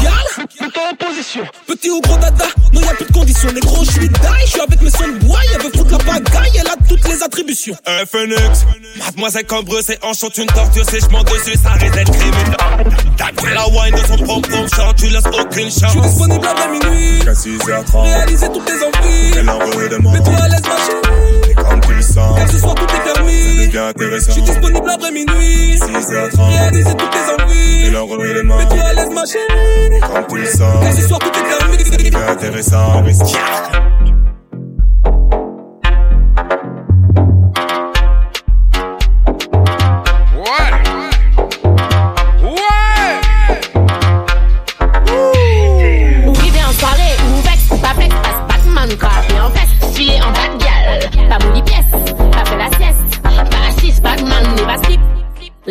Gal, 0.00 0.46
en 0.76 0.94
position. 0.94 1.44
Petit 1.66 1.90
ou 1.90 2.00
gros 2.00 2.16
dada, 2.18 2.46
non 2.72 2.80
y'a 2.80 2.94
plus 2.94 3.06
de 3.06 3.12
conditions. 3.12 3.50
Les 3.52 3.60
gros, 3.60 3.84
je 3.84 3.90
suis 3.90 4.08
die, 4.08 4.14
je 4.44 4.50
suis 4.50 4.60
avec 4.60 4.80
mes 4.82 4.90
sons 4.90 5.08
de 5.08 5.24
bois. 5.24 5.40
Elle 5.52 5.62
veut 5.62 5.72
foutre 5.76 5.90
la 5.90 5.98
pagaille, 5.98 6.52
elle 6.60 6.68
a 6.68 6.76
toutes 6.88 7.08
les 7.08 7.22
attributions. 7.24 7.74
Un 7.86 8.06
phoenix, 8.06 8.64
mademoiselle 9.00 9.46
Cambreux, 9.46 9.82
c'est 9.82 10.02
enchante 10.04 10.38
une 10.38 10.46
torture, 10.46 10.84
c'est 10.88 11.00
j'm'en 11.00 11.24
dessus, 11.24 11.58
ça 11.60 11.72
risque 11.72 11.94
d'être 11.94 12.12
criminel. 12.12 12.35
T'as 13.16 13.54
la 13.54 13.66
wine 13.68 13.94
de 13.94 14.06
son 14.06 14.16
pom-pom, 14.24 14.68
chante, 14.74 14.96
tu 14.96 15.06
laisses 15.06 15.22
aucune 15.26 15.70
chance. 15.70 15.82
Je 15.82 15.88
suis 15.88 16.00
disponible 16.00 16.46
après 16.46 16.68
minuit. 16.68 17.16
Jusqu'à 17.16 17.32
6h30. 17.32 18.02
Réaliser 18.02 18.48
toutes 18.52 18.64
tes 18.64 18.72
envies. 18.72 19.30
Qu'elle 19.32 19.50
en 19.50 19.58
redemande. 19.58 20.14
Mets-toi 20.14 20.34
à 20.34 20.48
l'aise, 20.48 20.62
ma 20.62 20.76
chérie. 20.76 21.50
Et 21.50 21.54
comme 21.54 21.80
tu 21.80 21.94
le 21.94 22.02
sens. 22.02 22.38
Car 22.38 22.48
ce 22.50 22.58
soir 22.58 22.74
tout 22.74 22.84
est 22.84 23.12
permis. 23.14 23.32
Ça 23.32 23.66
devient 23.66 23.78
intéressant. 23.78 24.26
Je 24.26 24.32
suis 24.32 24.42
disponible 24.42 24.90
après 24.90 25.12
minuit. 25.12 25.76
6h30. 25.76 26.48
Réaliser 26.48 26.94
toutes 26.94 27.10
tes 27.10 27.42
envies. 27.42 27.82
Qu'elle 27.84 27.96
en 27.96 28.06
redemande. 28.06 28.58
Mets-toi 28.58 28.82
à 28.82 28.92
l'aise, 28.92 29.10
ma 29.10 29.24
chérie. 29.24 30.00
Comme 30.00 30.26
tu 30.28 30.36
le 30.36 30.46
sens. 30.46 30.82
Car 30.82 30.92
ce 30.92 31.08
soir 31.08 31.18
tout 31.20 31.28
est 31.28 31.58
permis. 31.58 31.76
Devient 31.76 32.16
intéressant. 32.28 33.02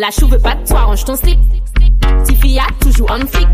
La 0.05 0.11
chou 0.11 0.27
veut 0.27 0.37
pas 0.37 0.53
de 0.53 0.67
toi, 0.67 0.81
range 0.81 1.03
ton 1.03 1.15
slip. 1.15 1.39
Tiffy 2.27 2.59
a 2.59 2.67
toujours 2.79 3.09
en 3.09 3.25
flic. 3.25 3.47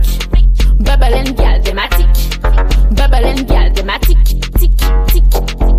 Bubble 0.80 1.14
and 1.16 1.32
gal, 1.38 1.62
thématique. 1.62 2.42
Bubble 2.92 3.26
and 3.26 3.44
gal, 3.48 3.72
thématique. 3.72 4.22
Tic, 4.60 4.76
tic, 5.08 5.24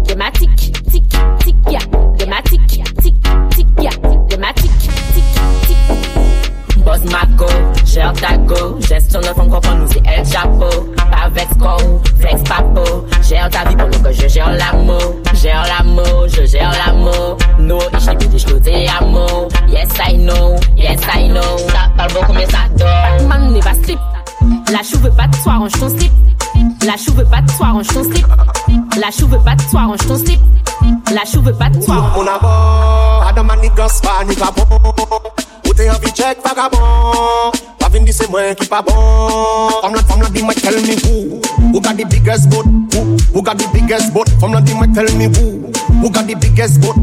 thématique. 0.06 0.72
Tic, 0.90 1.04
tic, 1.40 1.56
ya, 1.70 1.78
thématique. 2.16 2.66
Tic, 3.02 3.14
tic, 3.50 3.66
ya, 3.82 3.90
thématique. 4.30 4.78
Tic, 5.12 5.24
tic. 5.66 6.82
Boss 6.82 7.04
Mako, 7.04 7.48
gère 7.48 7.71
ta 7.94 8.36
go 8.38 8.78
Gestion 8.80 9.20
de 9.20 9.26
fonds 9.26 9.48
comprend 9.48 9.74
nous 9.74 9.86
c'est 9.88 10.02
El 10.06 10.22
Pas 11.10 11.28
vex 11.30 11.48
con, 11.58 12.00
flex 12.20 12.42
papo 12.48 13.06
Gère 13.22 13.50
ta 13.50 13.68
vie 13.68 13.76
nous 13.76 14.02
que 14.02 14.12
je 14.12 14.28
gère 14.28 14.50
l'amour 14.52 15.14
Gère 15.34 15.64
l'amour, 15.66 16.26
je 16.28 16.46
gère 16.46 16.72
l'amour 16.86 17.36
No, 17.58 17.78
ich 17.78 18.06
liebe 18.06 18.30
dich, 18.30 18.44
du 18.46 18.60
t'es 18.60 18.86
amour 19.00 19.48
Yes 19.68 19.88
I 20.06 20.16
know, 20.16 20.56
yes 20.76 21.00
I 21.14 21.28
know 21.28 21.58
Ça 21.58 21.90
parle 21.96 22.12
beaucoup 22.12 22.32
mais 22.32 22.46
ça 22.46 22.58
dort 22.76 23.28
Man 23.28 23.52
n'est 23.52 23.60
pas 23.60 23.74
slip. 23.84 23.98
La 24.72 24.82
chou 24.82 24.98
veut 24.98 25.10
pas 25.10 25.26
de 25.26 25.36
toi, 25.42 25.54
range 25.54 25.72
ton 25.72 25.88
slip. 25.88 26.12
La 26.86 26.96
chou 26.96 27.12
veut 27.12 27.24
pas 27.24 27.42
de 27.42 27.52
toi, 27.56 27.68
range 27.72 27.86
ton 27.88 28.02
slip. 28.02 28.26
La 29.00 29.10
chou 29.10 29.26
veut 29.28 29.38
pas 29.38 29.54
de 29.54 29.62
toi, 29.70 29.82
range 29.82 30.06
ton 30.06 30.16
slip. 30.16 30.40
La 31.14 31.24
chou 31.24 31.42
veut 31.42 31.52
pas 31.52 31.68
de 31.68 31.84
toi. 31.84 32.10
Mon 32.14 32.26
abord, 32.26 33.24
Adam 33.28 33.48
and 33.50 33.60
niggas 33.60 34.00
pas 34.02 34.24
ni 34.24 34.34
bon. 34.34 35.41
Ou 35.66 35.74
t'es 35.74 35.88
envie 35.90 36.12
check 36.14 36.38
vagabond. 36.44 37.52
Pas 37.78 37.88
vin 37.88 38.02
di 38.04 38.12
c'est 38.12 38.28
moi 38.30 38.54
qui 38.54 38.66
pas 38.66 38.82
bon. 38.82 38.92
From 39.80 39.94
la, 39.94 40.02
from 40.02 40.20
la, 40.22 40.28
di 40.30 40.42
moi 40.42 40.54
tell 40.54 40.74
me 40.80 40.94
who. 41.04 41.40
Who 41.72 41.80
got 41.80 41.96
the 41.96 42.04
biggest 42.04 42.48
boat? 42.50 42.66
Who, 42.66 43.16
who 43.34 43.42
got 43.42 43.58
the 43.58 43.66
biggest 43.72 44.12
boat? 44.12 44.28
From 44.40 44.52
la, 44.52 44.60
di 44.60 44.74
moi 44.74 44.86
tell 44.94 45.08
me 45.16 45.26
who. 45.26 45.70
Who 46.02 46.10
got 46.10 46.26
the 46.26 46.34
biggest 46.34 46.80
boat? 46.80 46.96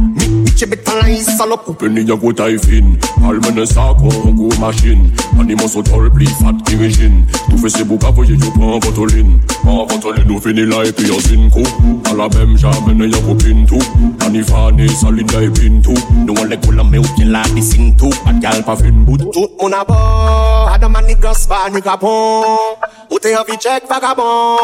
Mi, 0.50 0.54
mi 0.54 0.58
chebet 0.58 0.84
pan 0.84 0.96
la 1.02 1.08
is 1.08 1.28
salope. 1.38 1.78
Penny 1.78 2.02
ya 2.02 2.16
go 2.16 2.32
taille 2.32 2.60
fine 2.60 2.98
Almene 3.24 3.66
sako, 3.66 4.10
an 4.26 4.36
go 4.36 4.50
machine 4.60 5.12
Animan 5.38 5.70
so 5.70 5.82
tol, 5.82 6.10
pli 6.10 6.26
fat 6.26 6.56
ki 6.66 6.76
rejine 6.76 7.28
Tou 7.50 7.58
fe 7.58 7.70
se 7.70 7.84
bouk 7.84 8.04
avoye 8.04 8.34
yo 8.34 8.52
pan 8.58 8.80
votoline 8.80 9.40
Pan 9.64 9.86
votoline 9.86 10.32
ou 10.32 10.40
fini 10.40 10.66
la 10.66 10.84
e 10.86 10.92
pi 10.92 11.10
an 11.12 11.22
sin 11.22 11.50
kou 11.52 11.66
A 12.10 12.14
la 12.16 12.28
bem 12.30 12.58
jamene 12.58 13.12
ya 13.12 13.22
go 13.22 13.36
pin 13.36 13.66
tou 13.68 13.82
Ani 14.26 14.44
fane 14.44 14.88
salin 14.90 15.28
ya 15.28 15.46
pin 15.52 15.82
tou 15.82 15.96
Nou 16.26 16.36
an 16.42 16.50
lek 16.50 16.66
ou 16.68 16.72
la 16.72 16.84
me 16.84 16.98
ou 16.98 17.16
ken 17.18 17.32
la 17.32 17.44
di 17.54 17.62
sin 17.62 17.94
tou 17.98 18.10
At 18.26 18.42
gal 18.42 18.64
pa 18.64 18.76
fin 18.76 19.06
bout 19.06 19.30
Tout 19.32 19.50
mon 19.62 19.74
abord, 19.74 20.70
Adam 20.74 20.96
and 20.96 21.08
niggas 21.08 21.46
pas 21.48 21.70
ni 21.70 21.82
bon. 21.82 22.44
Ou 23.12 23.20
t'es 23.20 23.36
envie 23.36 23.58
check 23.60 23.84
vagabond. 23.90 24.58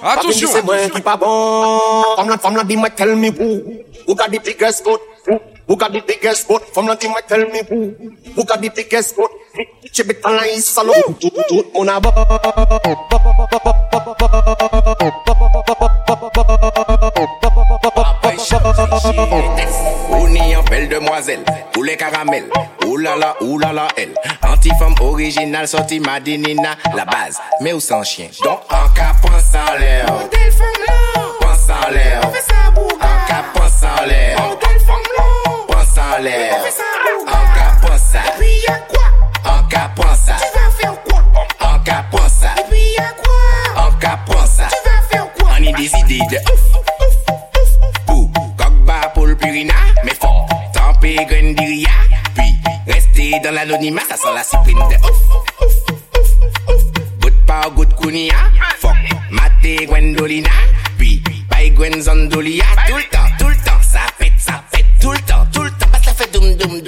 Pas 0.00 0.16
vin 0.16 0.22
di 0.22 0.28
Attention, 0.28 0.48
c'est 0.52 0.64
moi 0.64 0.76
qui 0.92 1.00
pas 1.00 1.16
bon. 1.16 2.02
From 2.16 2.28
la, 2.28 2.38
from 2.38 2.56
la, 2.56 2.64
di 2.64 2.76
moi 2.76 2.88
tell 2.90 3.14
me 3.14 3.28
who. 3.28 3.84
Who 4.06 4.14
got 4.14 4.30
the 4.30 4.38
biggest 4.38 4.84
boat? 4.84 5.00
Who, 5.28 5.38
who 5.66 5.76
got 5.76 5.92
the 5.92 6.00
biggest 6.00 6.48
boat? 6.48 6.62
From 6.72 6.86
di 6.96 7.06
moi 7.06 7.20
tell 7.28 7.44
me 7.52 7.60
who. 7.68 7.94
Who 8.34 8.44
got 8.44 8.62
the 8.62 8.70
biggest 8.70 9.14
boat? 9.14 9.30
Pan 10.22 10.36
la 10.36 10.44
is 10.44 10.64
salope. 10.64 11.20
Tout, 11.20 11.30
tout 11.48 11.66
mon 11.74 11.86
abord. 11.88 12.14
Ouni 20.10 20.56
en 20.56 20.62
belle 20.62 20.88
demoiselle, 20.88 21.44
ou 21.76 21.82
les 21.82 21.96
caramels, 21.96 22.48
oulala, 22.86 23.36
oulala, 23.42 23.88
elle. 23.98 24.14
Anti-femme 24.42 24.94
originale, 25.00 25.68
sortie 25.68 26.00
Madinina, 26.00 26.76
la 26.96 27.04
base, 27.04 27.38
mais 27.60 27.74
où 27.74 27.80
sans 27.80 28.02
chien? 28.02 28.28
Donc, 28.42 28.60
en 28.70 28.88
cas, 28.94 29.12
pense 29.20 29.54
en 29.54 29.78
l'air. 29.78 30.06
Pense 31.40 31.68
en 31.68 31.90
l'air. 31.90 32.22
En 32.24 33.28
cas, 33.28 33.44
pense 33.52 33.82
en 33.82 34.06
l'air 34.06 34.67
en 36.18 36.22
l'air. 36.22 36.54
En 36.54 37.44
quoi? 38.88 39.06
En 39.44 39.62
capant. 39.68 40.02
Tu 40.26 40.58
vas 40.58 40.70
faire 40.78 41.02
quoi? 41.04 41.22
En 41.60 41.78
capant. 41.80 42.18
Et 42.58 42.64
puis 42.70 42.96
quoi? 43.22 43.82
En 43.82 43.92
capant. 43.92 44.44
Tu 44.56 44.88
vas 44.88 45.02
faire 45.10 45.32
quoi? 45.34 45.50
On 45.58 45.62
est 45.62 45.72
des 45.72 45.90
idées 45.96 46.24
de 46.30 46.36
ouf, 46.52 46.64
ouf, 46.74 46.86
ouf, 47.00 47.16
ouf. 47.56 48.06
Pou, 48.06 48.30
pour 49.14 49.26
le 49.26 49.36
purina, 49.36 49.74
mais 50.04 50.14
fort. 50.14 50.48
Tempé, 50.72 51.16
grendiria. 51.28 51.88
Puis, 52.34 52.54
rester 52.86 53.40
dans 53.44 53.52
l'anonymat, 53.52 54.02
ça 54.08 54.16
sent 54.16 54.34
la 54.34 54.42
cyprine 54.42 54.78
de 54.78 54.96
ouf, 54.96 55.20
ouf, 55.34 55.46
ouf, 55.60 55.74
ouf. 55.90 56.84
Fuck, 58.78 58.96
maté, 59.30 59.86
Gwendolina. 59.86 60.50
Puis, 60.98 61.22
by 61.50 61.70
Gwen 61.70 62.00
Zandolia. 62.00 62.64
Tout 62.86 62.96
le 62.96 63.02
temps, 63.04 63.28
tout 63.38 63.47
basse 66.56 66.60
la 66.60 66.68
fait 66.68 66.87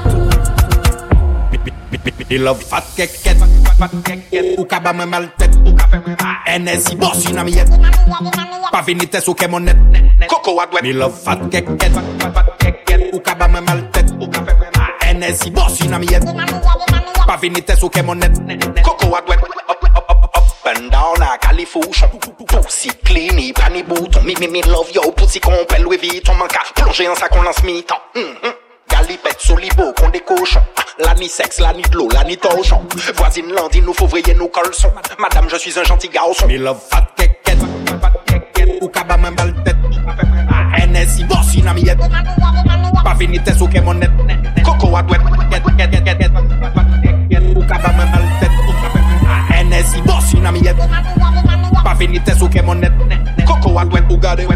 Be 2.01 2.37
love 2.37 2.63
fat 2.63 2.83
keket 2.97 3.37
Ou 4.57 4.65
ka 4.65 4.79
ba 4.79 4.93
mwen 4.93 5.09
mal 5.09 5.27
tet 5.37 5.53
Enesi 6.49 6.95
bors 6.97 7.21
yon 7.27 7.37
amyet 7.41 7.69
Pa 8.71 8.81
vini 8.81 9.07
tes 9.07 9.27
ou 9.29 9.37
ke 9.37 9.49
monet 9.51 9.77
Koko 10.31 10.57
adwet 10.63 10.81
Be 10.81 10.93
love 10.97 11.17
fat 11.17 11.43
keket 11.53 11.93
Ou 13.13 13.19
ka 13.21 13.35
ba 13.37 13.47
mwen 13.51 13.65
mal 13.67 13.83
tet 13.93 14.09
Enesi 15.09 15.51
bors 15.53 15.77
yon 15.83 15.93
amyet 15.99 16.25
Pa 17.27 17.37
vini 17.37 17.61
tes 17.61 17.83
ou 17.83 17.93
ke 17.93 18.01
monet 18.05 18.33
Koko 18.81 19.13
adwet 19.19 19.45
Up 20.33 20.77
and 20.77 20.91
down 20.91 21.15
like 21.19 21.41
California. 21.41 22.07
Pussy 22.47 22.89
clean, 23.03 23.37
il 23.37 23.53
prend 23.53 23.73
les 23.73 23.83
boutons. 23.83 24.21
Me, 24.21 24.33
me, 24.39 24.47
me, 24.47 24.61
love 24.69 24.91
yo, 24.93 25.11
pussy 25.11 25.39
qu'on 25.39 25.65
pèle 25.67 25.83
Louis 25.83 25.97
Vuitton. 25.97 26.35
man 26.35 26.47
ka 26.47 26.61
plonger 26.75 27.09
en 27.09 27.15
sa 27.15 27.27
on 27.31 27.41
lance 27.41 27.63
mi-temps. 27.63 27.99
kalipet 29.01 29.41
sou 29.41 29.57
libo 29.57 29.93
kon 29.97 30.11
La 31.05 31.13
ni 31.15 31.27
seks, 31.27 31.59
la 31.59 31.73
ni 31.73 31.81
dlo, 31.83 32.07
la 32.13 32.23
ni 32.23 32.37
torchon. 32.37 32.85
Voisine 33.15 33.51
lundi 33.53 33.81
nou 33.81 33.93
fouvrier 33.93 34.35
nou 34.35 34.49
kolson 34.49 34.91
Madame 35.17 35.49
je 35.49 35.57
suis 35.57 35.79
un 35.79 35.83
gentil 35.83 36.09
garçon. 36.09 36.47
Me 36.47 36.57
love. 36.57 36.79
Fat 36.89 37.07
keket 37.17 37.57
Ou 38.81 38.89
kaba 38.89 39.17
men 39.17 39.35
bal 39.35 39.53
tet 39.63 39.77
NSI 40.91 41.25
boss 41.25 41.55
in 41.55 41.67
amiyet 41.67 41.97
Pa 43.03 43.15
vinites 43.17 43.61
ou 43.61 43.69
ke 43.71 43.81
monet 43.81 44.11
Koko 44.63 44.95
adwet 44.97 45.21
Ou 47.55 47.65
kaba 47.65 47.95
men 47.97 48.11
bal 48.13 48.27
tet 48.39 48.53
NSI 49.65 50.05
boss 50.05 50.33
in 50.37 50.45
amiyet 50.45 50.77
yet 51.71 51.83
Pa 51.83 51.93
vini 51.93 52.19
tes 52.19 52.41
ou 52.41 52.49
ke 52.49 52.61
mon 52.63 52.75
net 52.75 52.91
ou 54.09 54.17
gade 54.17 54.47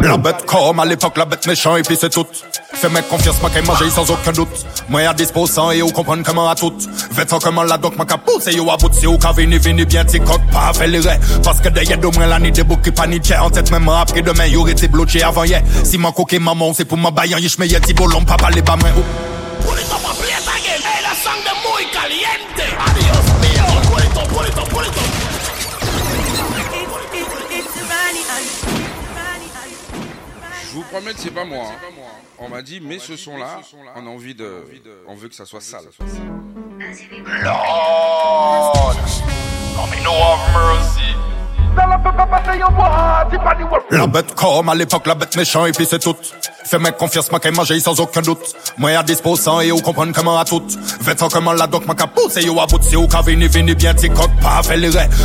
La 0.00 0.16
bête 0.16 0.44
comme 0.46 0.80
à 0.80 0.84
l'époque, 0.84 1.16
la 1.16 1.24
bête 1.24 1.46
méchant 1.46 1.76
et 1.76 1.82
puis 1.82 1.96
c'est 1.98 2.10
tout. 2.10 2.26
Fais-moi 2.74 3.02
confiance, 3.02 3.40
moi 3.40 3.50
qu'elle 3.50 3.64
manger 3.64 3.88
sans 3.90 4.10
aucun 4.10 4.32
doute. 4.32 4.66
Moi 4.88 5.02
à 5.02 5.14
disposant 5.14 5.70
et 5.70 5.82
ou 5.82 5.90
comprendre 5.90 6.22
comment 6.24 6.48
à 6.48 6.54
tout. 6.54 6.72
Vêtements 7.12 7.38
comment 7.38 7.62
la 7.62 7.78
doc, 7.78 7.96
moi 7.96 8.06
qu'à 8.06 8.18
pousser 8.18 8.52
yo 8.52 8.70
à 8.70 8.76
bout. 8.76 8.92
Si 8.92 9.06
ou 9.06 9.18
qu'à 9.18 9.32
vini, 9.32 9.58
vini 9.58 9.84
bien, 9.84 10.04
t'y 10.04 10.18
coque 10.20 10.46
pas. 10.52 10.72
Parce 11.42 11.60
que 11.60 11.68
derrière 11.68 11.98
de 11.98 12.06
moi, 12.06 12.26
la 12.26 12.38
ni 12.38 12.52
des 12.52 12.64
boucs 12.64 12.82
qui 12.82 12.90
paniquent. 12.90 13.32
En 13.40 13.50
tête 13.50 13.70
même 13.70 13.88
après 13.88 14.22
demain, 14.22 14.46
y'aurait 14.46 14.72
été 14.72 14.88
bloqué 14.88 15.22
avant 15.22 15.44
hier. 15.44 15.62
Si 15.84 15.98
mon 15.98 16.12
coquet 16.12 16.38
maman, 16.38 16.72
c'est 16.74 16.84
pour 16.84 16.98
ma 16.98 17.10
baillant, 17.10 17.38
ti 17.38 17.94
bolon, 17.94 18.24
papa 18.24 18.50
les 18.50 18.62
bas 18.62 18.76
Que 31.00 31.12
c'est 31.18 31.30
pas 31.30 31.44
moi. 31.44 31.64
hein. 31.66 31.90
On 32.38 32.48
m'a 32.48 32.62
dit, 32.62 32.80
mais 32.80 32.98
ce 32.98 33.16
son-là, 33.16 33.60
on 33.96 34.06
a 34.06 34.10
envie 34.10 34.34
de. 34.34 34.64
On 35.06 35.14
veut 35.14 35.28
que 35.28 35.34
ça 35.34 35.44
soit 35.46 35.60
sale. 35.60 35.84
Lord 37.44 38.96
have 40.14 40.54
mercy. 40.54 41.14
La 43.90 44.06
bête 44.06 44.34
comme 44.34 44.68
à 44.68 44.74
l'époque, 44.74 45.06
la 45.06 45.14
bête 45.14 45.36
méchant 45.36 45.66
et 45.66 45.72
puis 45.72 45.86
c'est 45.88 45.98
tout. 45.98 46.16
Fais-moi 46.64 46.90
confiance, 46.92 47.30
ma 47.30 47.38
manger 47.52 47.78
sans 47.78 48.00
aucun 48.00 48.22
doute. 48.22 48.38
Moi 48.76 48.90
à 48.90 49.02
disposant 49.02 49.60
et 49.60 49.70
ou 49.70 49.80
comprendre 49.80 50.12
comment 50.12 50.38
à 50.38 50.44
tout. 50.44 50.62
Vêtements 51.00 51.28
comment 51.28 51.52
la 51.52 51.66
doc, 51.66 51.86
ma 51.86 51.94
pousse 51.94 52.36
et 52.38 52.44
yo 52.44 52.58
à 52.60 52.66
bout. 52.66 52.80
C'est 52.82 52.96
au 52.96 53.06
vini 53.24 53.46
vini 53.46 53.74
bien 53.74 53.94
t'y 53.94 54.08
coq 54.08 54.30
pas 54.42 54.62
fait 54.64 54.80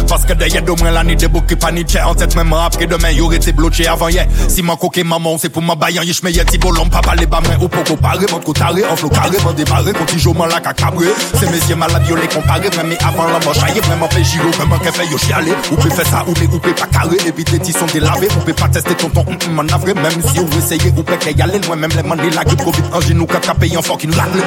Parce 0.07 0.25
que 0.25 0.33
derrière 0.33 0.61
de 0.61 0.71
moi 0.71 0.91
la 0.91 1.03
nuit 1.03 1.15
des 1.15 1.27
boucs 1.27 1.47
qui 1.47 1.55
paniquent. 1.55 1.97
En 2.05 2.13
tête 2.13 2.35
même 2.35 2.53
après 2.53 2.85
demain, 2.85 3.09
y'aurait 3.09 3.37
été 3.37 3.53
bloqué 3.53 3.87
avant 3.87 4.09
hier. 4.09 4.27
Si 4.47 4.61
ma 4.61 4.75
coquille 4.75 5.03
maman, 5.03 5.37
c'est 5.39 5.49
pour 5.49 5.63
ma 5.63 5.75
baillant, 5.75 6.03
y'a 6.03 6.13
j'mets 6.13 6.31
y'a 6.31 6.43
bolon, 6.59 6.87
papa 6.89 7.15
les 7.15 7.25
bas 7.25 7.39
ou 7.59 7.67
pour 7.67 7.83
comparer. 7.83 8.25
Mon 8.31 8.39
coup 8.39 8.53
en 8.53 8.95
flot 8.95 9.09
carré, 9.09 9.37
mon 9.43 9.53
démarré, 9.53 9.93
continue 9.93 10.37
la 10.47 10.59
cacabré. 10.59 11.07
C'est 11.39 11.49
messieurs 11.49 11.75
malades, 11.75 12.07
yo 12.07 12.15
les 12.15 12.27
comparer, 12.27 12.69
même 12.77 12.95
avant 13.03 13.27
la 13.27 13.39
moche, 13.39 13.63
aïe, 13.63 13.79
vraiment 13.79 14.09
fait 14.09 14.23
giro, 14.23 14.49
vraiment 14.51 14.77
qu'elle 14.77 14.93
fait 14.93 15.07
yo 15.07 15.17
chialer. 15.17 15.53
Ou 15.71 15.81
faire 15.81 16.05
ça, 16.05 16.23
ou 16.27 16.33
mais 16.41 16.55
ou 16.55 16.59
peut 16.59 16.73
pas 16.73 16.87
carré, 16.87 17.17
puis 17.33 17.43
tes 17.43 17.71
sont 17.71 17.85
délavés. 17.85 18.27
On 18.37 18.41
peut 18.41 18.53
pas 18.53 18.67
tester 18.67 18.95
ton 18.95 19.09
ton, 19.09 19.25
m'en 19.51 19.61
avré, 19.73 19.93
même 19.93 20.21
si 20.21 20.39
on 20.39 20.45
veut 20.45 20.57
essayer, 20.59 20.93
ou 20.97 21.03
peut 21.03 21.13
y 21.35 21.41
aller 21.41 21.59
loin, 21.59 21.75
même 21.75 21.91
les 21.95 22.03
manis 22.03 22.29
la 22.31 22.43
grippe, 22.43 22.63
Covid, 22.63 22.83
en 22.91 23.01
genou, 23.01 23.25
quand 23.25 23.41
t'as 23.41 23.53
payé 23.53 23.77
en 23.77 23.81
fucking 23.81 24.15
lagle. 24.15 24.43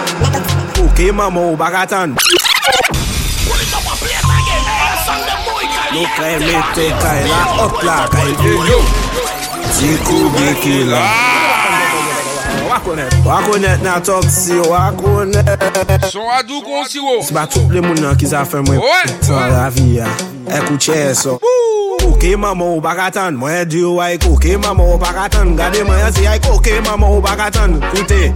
Ok, 0.85 1.13
maman, 1.13 1.55
bagatan. 1.55 2.15
Nou 5.95 6.07
kay 6.17 6.39
mete 6.43 6.87
kay 7.03 7.21
la, 7.31 7.41
hop 7.61 7.83
la 7.87 8.09
kay 8.11 8.35
yo 8.43 8.65
yo 8.67 8.81
Zikou 9.79 10.31
beki 10.35 10.91
la 10.91 11.44
wakonet 12.85 13.15
Wakonet 13.25 13.83
nan 13.83 14.03
tok 14.03 14.25
si 14.31 14.53
wakonet. 14.53 16.07
Son 16.11 16.29
adou 16.29 16.61
kon 16.63 16.85
si 16.89 16.99
wo. 16.99 17.23
Si 17.23 17.33
ba 17.33 17.47
tout 17.47 17.69
le 17.71 17.81
moun 17.81 18.01
nan 18.01 18.17
ki 18.17 18.27
zafen 18.27 18.65
mwen. 18.67 18.81
Son 19.23 19.35
la 19.35 19.71
vi 19.71 19.97
ya. 19.97 20.07
Ekouche 20.49 21.15
so. 21.15 21.39
Koke 22.05 22.37
mama 22.37 22.65
ou 22.65 22.81
bagatan 22.81 23.37
Mwen 23.41 23.69
di 23.69 23.81
yo 23.81 24.01
ay 24.01 24.19
koke 24.19 24.59
mama 24.61 24.85
ou 24.85 24.99
bagatan 24.99 25.55
Gade 25.57 25.85
mwen 25.85 26.13
si 26.13 26.27
ay 26.27 26.41
koke 26.41 26.81
mama 26.85 27.09
ou 27.09 27.21
bakatan 27.21 27.81
Koute. 27.93 28.33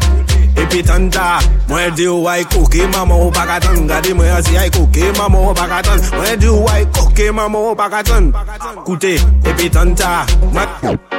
epi 0.62 0.82
tanda 0.82 1.38
Mwen 1.68 1.94
di 1.94 2.08
ou 2.08 2.28
ay 2.28 2.44
koke, 2.48 2.86
maman 2.92 3.16
ou 3.26 3.30
bagatan 3.34 3.86
Gade 3.88 4.14
mwen 4.14 4.42
si 4.46 4.56
ay 4.56 4.70
koke, 4.70 5.12
maman 5.18 5.50
ou 5.50 5.54
bagatan 5.54 6.00
Mwen 6.16 6.40
di 6.40 6.48
ou 6.48 6.68
ay 6.72 6.86
koke, 6.96 7.30
maman 7.32 7.70
ou 7.70 7.78
bagatan 7.78 8.32
Koute, 8.84 9.16
epi 9.44 9.70
tanda 9.70 10.24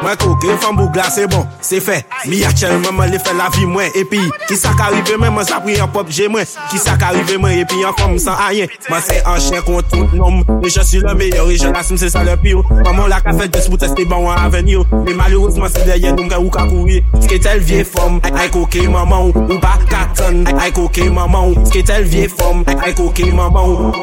Mwen 0.01 0.15
koke, 0.17 0.47
fambou 0.61 0.89
glas, 0.89 1.15
se 1.15 1.25
bon, 1.27 1.45
se 1.61 1.79
fe. 1.83 1.97
Mi 2.25 2.43
a 2.47 2.51
chel 2.55 2.77
maman 2.79 3.09
li 3.11 3.19
fe 3.19 3.33
la 3.35 3.49
vi 3.51 3.65
mwen. 3.67 3.91
Epi, 3.99 4.21
ki 4.47 4.55
sa 4.55 4.71
ka 4.79 4.87
rive 4.93 5.17
mwen, 5.19 5.33
mwen 5.35 5.47
sa 5.47 5.59
pri 5.63 5.75
an 5.83 5.91
pop 5.91 6.07
je 6.13 6.29
mwen. 6.31 6.47
Ki 6.71 6.79
sa 6.79 6.95
ka 6.99 7.11
rive 7.15 7.35
mwen, 7.41 7.57
epi 7.59 7.83
an 7.83 7.97
fom 7.99 8.15
san 8.21 8.39
ayen 8.47 8.71
Mwen 8.87 9.03
se 9.03 9.17
anchen 9.27 9.63
kont 9.67 9.89
tout 9.91 10.15
nom. 10.15 10.39
E 10.63 10.69
je 10.69 10.81
suis 10.81 10.99
le 10.99 11.13
meilleur, 11.15 11.49
et 11.49 11.57
je 11.57 11.67
l'assume, 11.67 11.97
se 11.97 12.07
sa 12.09 12.23
le 12.23 12.37
piyo 12.37 12.63
Maman 12.85 13.07
la 13.07 13.19
ka 13.21 13.33
fet 13.33 13.49
des 13.49 13.67
pou 13.67 13.77
teste 13.77 14.05
ban 14.07 14.23
wan 14.23 14.37
avenir 14.37 14.85
Mais 15.05 15.13
mwen 15.13 15.69
se 15.69 15.83
deye, 15.83 16.13
nou 16.13 16.23
mwen 16.23 16.45
ou 16.45 16.53
ka 16.53 16.63
kouye 16.69 17.03
Ske 17.19 17.39
tel 17.43 17.59
vie 17.59 17.83
fom, 17.83 18.21
ay 18.31 18.49
koke, 18.55 18.85
maman 18.87 19.27
ou 19.27 19.28
bakaton, 19.33 20.45
ay 20.59 20.71
koke 20.71 21.09
maman 21.09 21.53
Ske 21.65 21.83
tel 21.85 22.03
vie 22.03 22.27
fom, 22.27 22.63
ay 22.67 22.93
koke 22.93 23.31
maman 23.33 23.93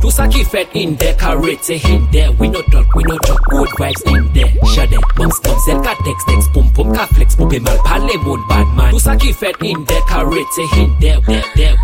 Tout 0.00 0.10
ça 0.10 0.28
qui 0.28 0.44
fait 0.44 0.66
in 0.74 0.94
there, 0.96 1.14
carrot 1.16 1.58
c'est 1.60 1.84
in 1.84 2.06
there. 2.12 2.30
We 2.38 2.48
no 2.48 2.62
talk, 2.70 2.86
we 2.94 3.02
no 3.04 3.18
talk, 3.18 3.40
good 3.50 3.68
vibes 3.78 4.02
in 4.06 4.32
there. 4.32 4.52
Shade, 4.64 4.96
bums 5.16 5.40
bums, 5.42 5.68
elle 5.68 5.82
ka 5.82 5.94
text 6.04 6.26
text, 6.26 6.52
pum 6.54 6.70
pum, 6.72 6.92
ka 6.94 7.06
flex, 7.14 7.36
poupé 7.36 7.60
mal 7.60 7.76
parler, 7.84 8.16
mon 8.24 8.38
bad 8.48 8.66
man. 8.76 8.90
Tout 8.90 9.00
ça 9.00 9.16
qui 9.16 9.32
fait 9.32 9.54
in 9.62 9.84
there, 9.86 10.02
carrot 10.08 10.46
c'est 10.54 10.80
in 10.80 10.88
there, 11.00 11.20
there, 11.26 11.42
there. 11.56 11.76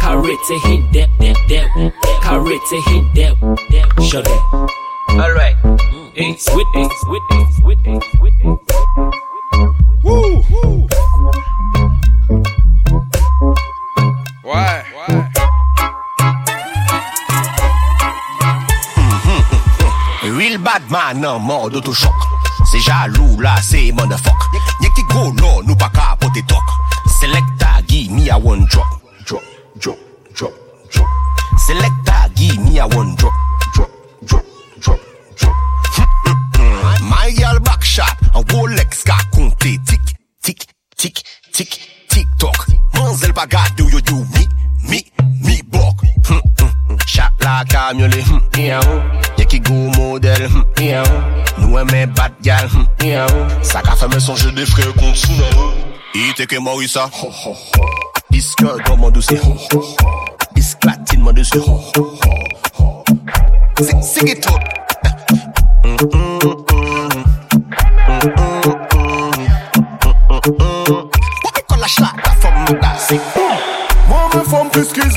Carrot 0.00 0.38
c'est 0.48 0.70
in 0.70 0.82
there, 0.92 1.08
there, 1.20 1.34
there. 1.48 1.92
Carrot 2.22 2.58
in 2.72 3.04
there, 3.14 3.34
there. 3.70 3.86
Shade. 4.02 4.26
Alright. 5.10 5.56
Mm, 5.62 5.78
it's 6.16 6.48
with 6.54 6.66
it, 6.74 6.86
it's 6.86 7.06
with 7.06 7.22
it, 7.30 7.46
it's 7.46 7.62
with 7.62 7.78
it, 7.86 8.02
it's 8.02 8.20
with 9.60 9.87
it. 10.04 10.04
Woo! 10.04 10.86
Ouais, 14.44 14.84
ouais. 14.94 15.24
Real 20.30 20.58
bad 20.58 20.82
man 20.90 21.20
nan 21.20 21.42
mode 21.42 21.74
autochoc 21.76 22.14
Se 22.70 22.78
jalou 22.78 23.40
la 23.40 23.56
se 23.62 23.92
motherfuck 23.92 24.40
Nye 24.80 24.90
ki 24.94 25.02
go 25.10 25.32
no 25.32 25.62
nou 25.62 25.76
pa 25.76 25.88
ka 25.90 26.16
pote 26.20 26.42
tok 26.46 26.64
Selecta 27.18 27.80
give 27.86 28.12
me 28.12 28.28
a 28.28 28.38
one 28.38 28.66
drop 28.66 28.86
Drop, 29.26 29.42
drop, 29.78 29.98
drop, 30.34 30.52
drop 30.92 31.08
Selecta 31.66 32.28
give 32.36 32.58
me 32.58 32.78
a 32.78 32.86
one 32.86 33.16
drop, 33.16 33.32
My 37.02 37.30
girl 37.32 37.60
back 37.60 37.82
shot, 37.84 38.16
un 38.34 38.42
Rolex 38.52 39.02
ka 39.04 39.16
compté. 39.32 39.78
Tic, 39.86 40.00
tic, 40.42 40.66
tic, 40.96 41.22
tic, 41.52 41.80
tic 42.08 42.26
toc. 42.38 42.56
Manzel 42.94 43.32
pa 43.32 43.46
gade 43.46 43.78
yo 43.78 43.98
yo 44.08 44.24
mi, 44.34 44.48
mi, 44.88 45.04
mi 45.44 45.62
bok. 45.62 46.02
Hum. 46.28 46.40
Hmm, 46.58 46.68
hmm. 46.88 46.96
Shot 47.06 47.30
la 47.40 47.64
camiolet, 47.64 48.22
hmm, 48.22 48.40
yeah, 48.58 48.80
oh. 48.84 49.00
Y'a 49.38 49.44
qui 49.44 49.60
go 49.60 49.74
modèle, 49.96 50.48
hmm, 50.48 50.62
yeah, 50.80 51.02
oh. 51.06 51.60
Nous 51.60 51.74
bad 52.14 52.32
gal, 52.42 52.68
hmm, 52.68 53.04
yeah, 53.04 53.26
oh. 53.30 53.46
Ça 53.62 53.82
ka 53.82 53.96
fait 53.96 54.20
son 54.20 54.36
jeu 54.36 54.52
de 54.52 54.64
frères 54.64 54.92
contre 54.94 55.16
Sunao. 55.16 55.72
Il 56.14 56.30
était 56.30 56.46
que 56.46 56.56
Maurissa. 56.58 57.10
Disque 58.30 58.64
dans 58.86 58.96
mon 58.96 59.10
dossier. 59.10 59.40
Disque 60.54 60.78
platine 60.80 61.20
mon 61.20 61.32
dossier. 61.32 61.60
Sing, 64.02 64.28
it 64.28 64.46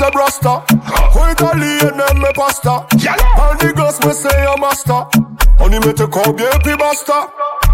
est 0.02 0.10
brasta 0.10 0.62
Au 1.14 1.32
italien 1.32 1.90
même 1.96 2.18
me 2.18 2.32
pasta 2.34 2.86
Un 2.92 3.66
niggas 3.66 3.98
me 4.04 4.12
say 4.12 4.46
a 4.46 4.56
master. 4.60 5.08
On 5.60 5.70
y 5.70 5.78
mette 5.78 6.04
combien 6.06 6.50
puis 6.62 6.76
basta 6.76 7.28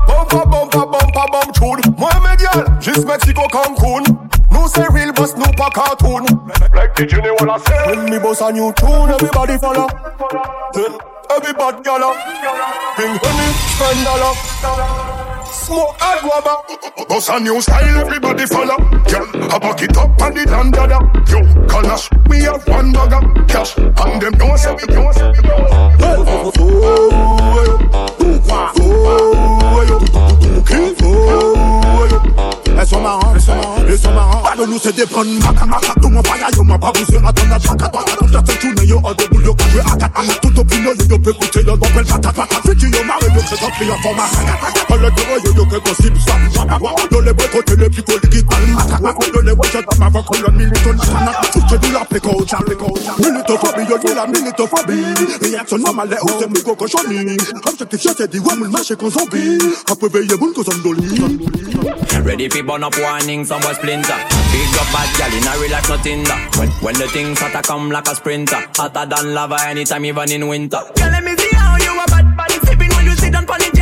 Bumpa 0.07 0.45
bumpa 0.47 0.87
bumpa 0.87 1.27
bum 1.33 1.53
tune. 1.53 1.95
Moi 1.99 2.11
me 2.23 2.37
gal, 2.37 2.65
juste 2.81 3.07
Mexico 3.07 3.43
Cancun. 3.53 4.03
Nous 4.51 4.69
c'est 4.69 4.89
real 4.93 5.13
boss, 5.13 5.37
nous 5.37 5.53
pas 5.53 5.69
cartoon. 5.71 6.25
Like 6.75 6.95
the 6.95 7.07
Jenny 7.07 7.29
wanna 7.39 7.59
say. 7.59 7.87
When 7.87 8.11
me 8.11 8.19
boss 8.19 8.41
a 8.41 8.51
new 8.51 8.73
tune, 8.73 9.11
everybody 9.11 9.59
follow. 9.59 9.87
Then 10.73 10.93
everybody 11.31 11.83
gala 11.83 12.13
Bring 12.97 13.19
honey, 13.23 13.53
spend 13.53 14.05
dollar 14.05 14.35
Smoke 15.69 16.01
and 16.01 16.21
guava 16.23 16.65
Boss 17.11 17.29
a 17.29 17.39
new 17.41 17.61
style, 17.61 18.01
everybody 18.01 18.47
follow 18.47 18.79
Girl, 19.05 19.29
I 19.53 19.59
back 19.59 19.83
it 19.83 19.95
up 19.99 20.23
on 20.23 20.33
the 20.33 20.47
dandada 20.47 20.99
Yo, 21.29 21.43
calash, 21.67 22.09
we 22.31 22.41
have 22.41 22.67
one 22.67 22.91
bagger 22.91 23.21
Cash, 23.45 23.77
and 23.77 24.23
them 24.23 24.33
don't 24.33 24.57
say 24.57 24.73
we 24.73 24.87
don't 24.87 25.13
say 25.13 25.31
we 25.31 25.43
don't 25.43 25.69
say 25.69 25.93
Elles 26.01 26.25
sont 26.25 26.53
marrantes, 30.73 31.58
elles 32.79 32.87
sont 32.87 33.01
marrantes, 33.01 33.35
elles 33.35 33.41
sont 33.99 34.13
marrantes. 34.13 34.45
Pas 34.45 34.55
de 34.57 34.63
c'est 34.81 34.95
des. 34.95 35.07
Tout 35.07 35.25
mon 36.09 36.23
yo 36.23 36.63
m'a 36.65 36.79
tourné, 36.79 37.19
yo, 38.87 39.01
en 39.03 39.13
yo, 39.43 39.55
quand 39.55 40.23
je. 40.23 40.33
Tout 40.41 40.57
au 40.59 40.63
yo, 40.63 40.95
peut 41.19 41.33
coûter 41.33 41.63
bon 41.65 41.77
patate. 41.77 42.37
Yo, 42.65 42.73
yo, 42.73 42.81
c'est 43.49 43.63
un 43.63 43.71
format. 44.03 44.29
Le 44.91 45.07
yo, 45.07 45.13
yo, 45.57 45.65
que 45.67 45.79
possible, 45.79 46.19
ça. 46.25 46.35
Les 47.25 47.33
boîtes, 47.33 47.51
côté 47.51 47.75
les 47.77 47.83
les 47.83 47.89
les 49.43 49.55
j'attends 49.73 49.99
ma 49.99 50.09
voix. 50.09 50.23
Tout 51.53 51.79
du 51.79 51.93
la 51.93 52.05
péco. 52.05 52.45
Militophobie, 53.19 53.87
yo, 53.89 53.97
la 54.15 54.27
militophobie. 54.27 55.05
Réaction 55.43 55.79
normale, 55.79 56.17
cochonni. 56.79 57.37
Objectif, 57.67 58.01
c'est 58.17 58.31
dit, 58.31 58.39
ouais, 58.39 58.55
marché, 58.71 58.95
qu'on 58.95 59.11
zombie. 59.11 59.59
Après, 59.91 60.09
veiller, 60.09 60.37
boule, 60.37 60.53
qu'on 60.53 60.63
zombie. 60.63 61.21
Ready 62.25 62.49
fi 62.51 62.63
burn 62.69 62.85
up 62.85 62.93
warning, 62.99 63.45
some 63.47 63.63
boy 63.63 63.73
splinter. 63.73 64.21
Big 64.53 64.77
up 64.77 64.89
bad 64.93 65.09
gal 65.17 65.33
in 65.33 65.49
a 65.49 65.53
real 65.59 65.73
life 65.73 65.89
nothing 65.89 66.23
that. 66.25 66.55
When 66.59 66.69
when 66.85 66.95
the 67.01 67.09
things 67.09 67.41
hotter 67.41 67.63
come 67.63 67.91
like 67.91 68.07
a 68.07 68.15
sprinter, 68.15 68.61
hotter 68.77 69.07
than 69.09 69.33
lava 69.33 69.57
anytime 69.65 70.05
even 70.05 70.31
in 70.31 70.47
winter. 70.47 70.83
Girl, 70.95 71.11
let 71.11 71.25
me 71.25 71.35
see 71.37 71.57
how 71.57 71.77
you 71.81 71.97
a 71.97 72.05
bad 72.07 72.37
bad. 72.37 72.53
Sipping 72.69 72.91
when 72.91 73.07
you 73.07 73.17
sit 73.17 73.33
down 73.33 73.47
pon 73.47 73.63
it, 73.63 73.78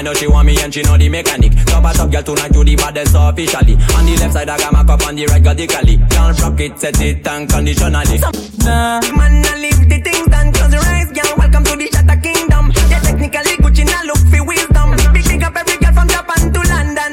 I, 0.00 0.02
I 0.02 0.04
know 0.04 0.14
she 0.14 0.26
want 0.26 0.46
me 0.46 0.54
and 0.54 0.70
and 0.70 0.74
she 0.74 0.82
know 0.82 0.96
the 0.96 1.08
mechanic. 1.10 1.52
Top 1.66 1.84
a 1.84 1.92
top 1.92 2.10
girl 2.10 2.22
tonight 2.22 2.54
you 2.54 2.64
the 2.64 2.76
baddest 2.76 3.14
officially. 3.18 3.74
On 3.74 4.06
the 4.06 4.16
left 4.22 4.32
side 4.32 4.48
I 4.48 4.56
got 4.56 4.72
my 4.72 4.84
cup 4.84 5.04
on 5.06 5.16
the 5.16 5.26
right 5.26 5.42
got 5.42 5.56
the 5.56 5.66
cali. 5.66 5.98
Can't 6.08 6.40
rock 6.40 6.60
it, 6.60 6.78
set 6.78 7.00
it 7.02 7.26
unconditionally. 7.26 8.18
Nah. 8.64 9.02
Man, 9.12 9.44
I 9.44 9.58
leave 9.58 9.82
the 9.90 9.98
things 10.00 10.28
done. 10.30 10.52
Close 10.54 10.72
your 10.72 10.86
eyes, 10.86 11.10
girl. 11.12 11.34
Welcome 11.36 11.64
to 11.64 11.74
the 11.76 11.86
Shatter 11.92 12.20
Kingdom. 12.22 12.72
Yeah, 12.88 13.00
technically 13.02 13.58
Gucci 13.60 13.84
now 13.84 14.06
look 14.06 14.22
for 14.30 14.40
wisdom. 14.46 14.88
Big 15.12 15.26
big 15.26 15.42
up 15.42 15.56
every 15.58 15.76
girl 15.76 15.92
from 15.92 16.08
Japan 16.08 16.42
to 16.48 16.60
London. 16.70 17.12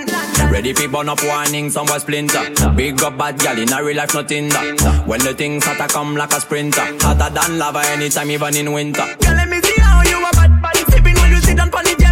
Ready 0.53 0.71
for 0.71 0.87
burn 0.87 1.09
up 1.09 1.19
warning, 1.25 1.69
some 1.73 1.87
boy 1.87 1.97
splinter. 1.97 2.45
Big 2.77 3.01
up 3.01 3.17
bad 3.17 3.39
gal 3.39 3.57
in 3.57 3.73
a 3.73 3.83
real 3.83 3.97
life, 3.97 4.13
nothing 4.13 4.47
that. 4.53 5.03
When 5.09 5.19
the 5.25 5.33
things 5.33 5.65
hotter 5.65 5.91
come 5.91 6.15
like 6.15 6.31
a 6.31 6.39
sprinter. 6.39 6.85
Hotter 7.01 7.33
than 7.33 7.57
lava 7.57 7.81
anytime, 7.89 8.29
even 8.29 8.55
in 8.55 8.71
winter. 8.71 9.03
Girl, 9.19 9.33
let 9.33 9.49
me 9.49 9.59
see 9.59 9.81
how 9.81 10.03
you 10.07 10.23
a 10.23 10.31
bad 10.37 10.61
bad. 10.61 10.77
Sipping 10.87 11.15
when 11.19 11.31
you 11.31 11.41
sit 11.41 11.57
down 11.57 11.69
pon 11.69 11.83
the 11.83 12.06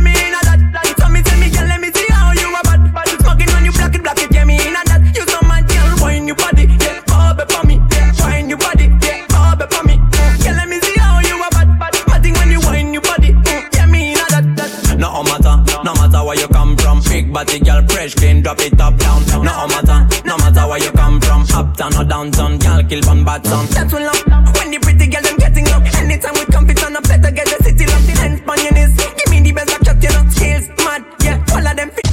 body 17.36 17.60
girl, 17.60 17.84
fresh, 17.90 18.16
clean, 18.16 18.42
drop 18.42 18.62
it 18.62 18.80
up 18.80 18.96
down. 18.98 19.20
No 19.44 19.52
oh, 19.52 19.68
matter, 19.68 20.00
no 20.24 20.38
matter 20.38 20.64
where 20.70 20.80
you 20.80 20.92
come 20.92 21.20
from. 21.20 21.44
Uptown 21.54 21.94
or 22.00 22.06
downtown, 22.06 22.58
girl, 22.58 22.82
kill 22.88 23.04
one 23.04 23.26
bad 23.26 23.46
son. 23.46 23.66
That's 23.76 23.92
when 23.92 24.04
love. 24.08 24.24
When 24.56 24.72
the 24.72 24.80
pretty 24.80 25.08
girl 25.12 25.22
them 25.22 25.36
getting 25.36 25.68
up. 25.68 25.84
Anytime 26.00 26.34
we 26.40 26.46
come, 26.46 26.70
it's 26.70 26.82
on 26.82 26.96
a 26.96 27.02
better 27.02 27.32
get 27.36 27.46
the 27.52 27.60
city 27.60 27.86
locked. 27.92 28.08
The 28.08 28.14
hands 28.16 28.40
on 28.48 28.58
your 28.64 28.72
knees. 28.72 28.96
Give 29.20 29.30
me 29.32 29.40
the 29.44 29.52
best 29.52 29.76
of 29.76 29.84
shot, 29.84 30.00
you 30.00 30.12
know. 30.16 30.24
Skills, 30.32 30.66
mad, 30.88 31.04
yeah. 31.28 31.44
All 31.52 31.68
of 31.68 31.76
them 31.76 31.90
fit. 31.92 32.08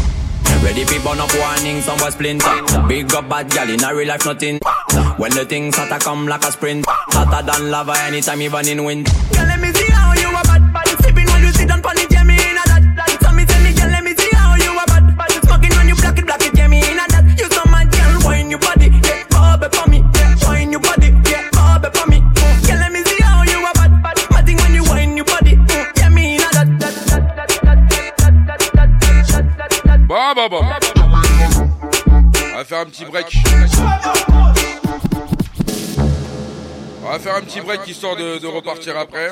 Ready 0.66 0.84
for 0.90 0.98
burn 1.06 1.20
up 1.22 1.30
warning, 1.38 1.80
some 1.82 1.98
boy 2.02 2.10
splinter. 2.10 2.58
Big 2.88 3.14
up 3.14 3.28
bad 3.28 3.48
gal 3.48 3.70
in 3.70 3.84
a 3.84 3.94
real 3.94 4.08
life, 4.08 4.26
nothing. 4.26 4.58
When 5.22 5.30
the 5.30 5.46
things 5.46 5.76
hotter 5.76 6.02
come 6.02 6.26
like 6.26 6.42
a 6.42 6.50
sprint. 6.50 6.84
Hotter 7.14 7.46
than 7.46 7.70
lava 7.70 7.94
anytime, 8.10 8.42
even 8.42 8.66
in 8.66 8.82
winter. 8.82 9.12
Girl, 9.30 9.46
let 9.46 9.60
me 9.60 9.70
see 9.70 9.90
how 9.94 10.18
you 10.18 10.34
a 10.34 10.42
bad 10.50 10.72
bad. 10.74 10.88
Sipping 10.98 11.30
when 11.30 11.42
you 11.46 11.52
sit 11.54 11.68
down 11.68 11.80
pon 11.80 11.94
On 30.34 30.64
va 32.56 32.64
faire 32.64 32.78
un 32.80 32.86
petit 32.86 33.04
break. 33.04 33.36
On 37.04 37.10
va 37.10 37.18
faire 37.18 37.34
un 37.36 37.42
petit 37.42 37.60
break 37.60 37.86
histoire 37.86 38.16
de, 38.16 38.38
de 38.38 38.46
repartir 38.46 38.96
après. 38.96 39.30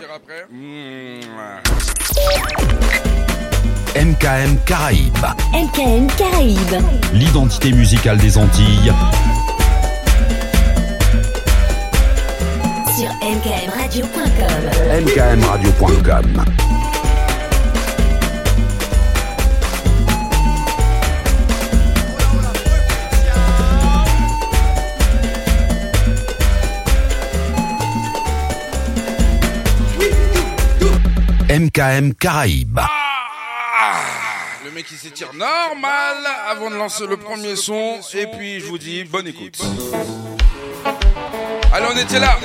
MKM 3.97 4.59
Caraïbes, 4.67 5.27
MKM 5.55 6.07
Caraïbes. 6.19 6.83
l'identité 7.15 7.73
musicale 7.73 8.19
des 8.19 8.37
Antilles. 8.37 8.93
Sur 12.99 13.11
mkmradio.com. 13.25 15.03
mkmradio.com. 15.03 16.45
MKM 31.51 32.15
Caraïbes. 32.15 32.79
Le 34.65 34.71
mec 34.71 34.87
il 34.89 34.97
s'étire 34.97 35.35
normal 35.35 36.19
avant 36.49 36.71
de 36.71 36.77
lancer 36.77 37.09
le 37.09 37.17
premier 37.17 37.57
son. 37.57 37.99
Et 38.15 38.27
puis 38.27 38.61
je 38.61 38.67
vous 38.67 38.79
dis 38.79 39.03
bonne 39.03 39.27
écoute. 39.27 39.61
Allez, 41.73 41.87
on 41.93 41.99
était 41.99 42.21
là. 42.21 42.39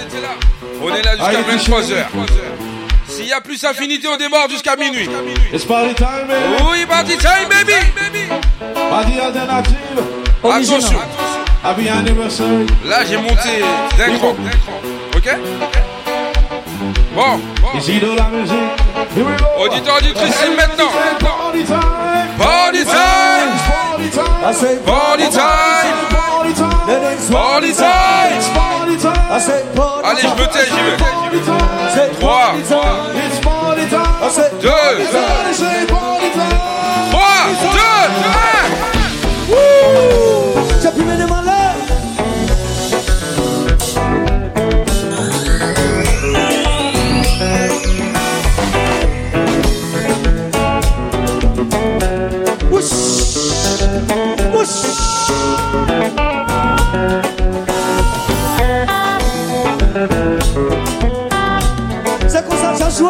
On 0.82 0.96
est 0.96 1.04
là 1.04 1.18
jusqu'à 1.18 1.42
23h. 1.44 2.06
S'il 3.08 3.28
y 3.28 3.32
a 3.32 3.42
plus 3.42 3.64
affinité, 3.64 4.08
on 4.08 4.18
démarre 4.18 4.50
jusqu'à 4.50 4.76
minuit. 4.76 5.08
It's 5.54 5.66
party 5.66 5.94
time, 5.94 6.28
baby. 6.28 6.64
Oui, 6.68 6.86
party 6.88 7.16
time, 7.18 7.48
baby. 7.48 8.28
Party 8.90 9.20
alternative. 9.20 10.02
Attention. 10.44 11.00
Happy 11.64 11.90
anniversary. 11.90 12.66
Là, 12.84 13.06
j'ai 13.06 13.18
monté 13.18 13.62
d'un 14.00 14.18
cran. 14.18 14.36
Ok? 15.16 15.30
Bon. 17.16 17.40
Ici 17.78 18.00
de 18.00 18.16
la 18.16 18.28
musique. 18.30 18.56
Auditeur, 19.58 19.96
auditrice, 19.98 20.50
maintenant. 20.58 20.92
Party 22.38 22.84
time. 22.86 23.52
I 24.48 24.54
say 24.54 24.78
party 24.86 25.30
time. 25.30 26.10
Party 27.32 27.74
time. 27.74 27.96
I 29.32 29.40
say 29.40 29.62
party 29.76 30.06
Allez, 30.06 30.22
je 30.22 30.28
me 30.28 30.48
tais, 30.48 30.66
j'y 30.66 30.82
vais. 30.82 30.98
3, 32.20 32.54
2, 34.62 34.70
1. 34.70 36.55
jouer 62.98 63.10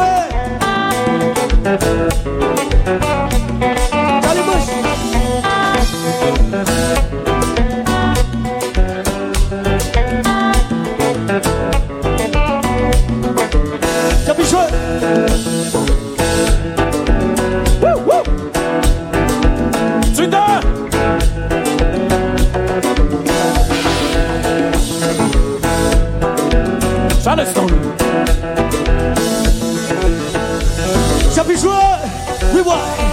Allez, 4.30 4.42
bouche 4.42 4.68
Capis 14.26 14.50
jouer 14.50 14.70
Wouh, 17.82 18.00
wouh 18.08 18.24
Tsuda 20.14 20.46
Charleston 27.24 27.85
why. 32.66 33.05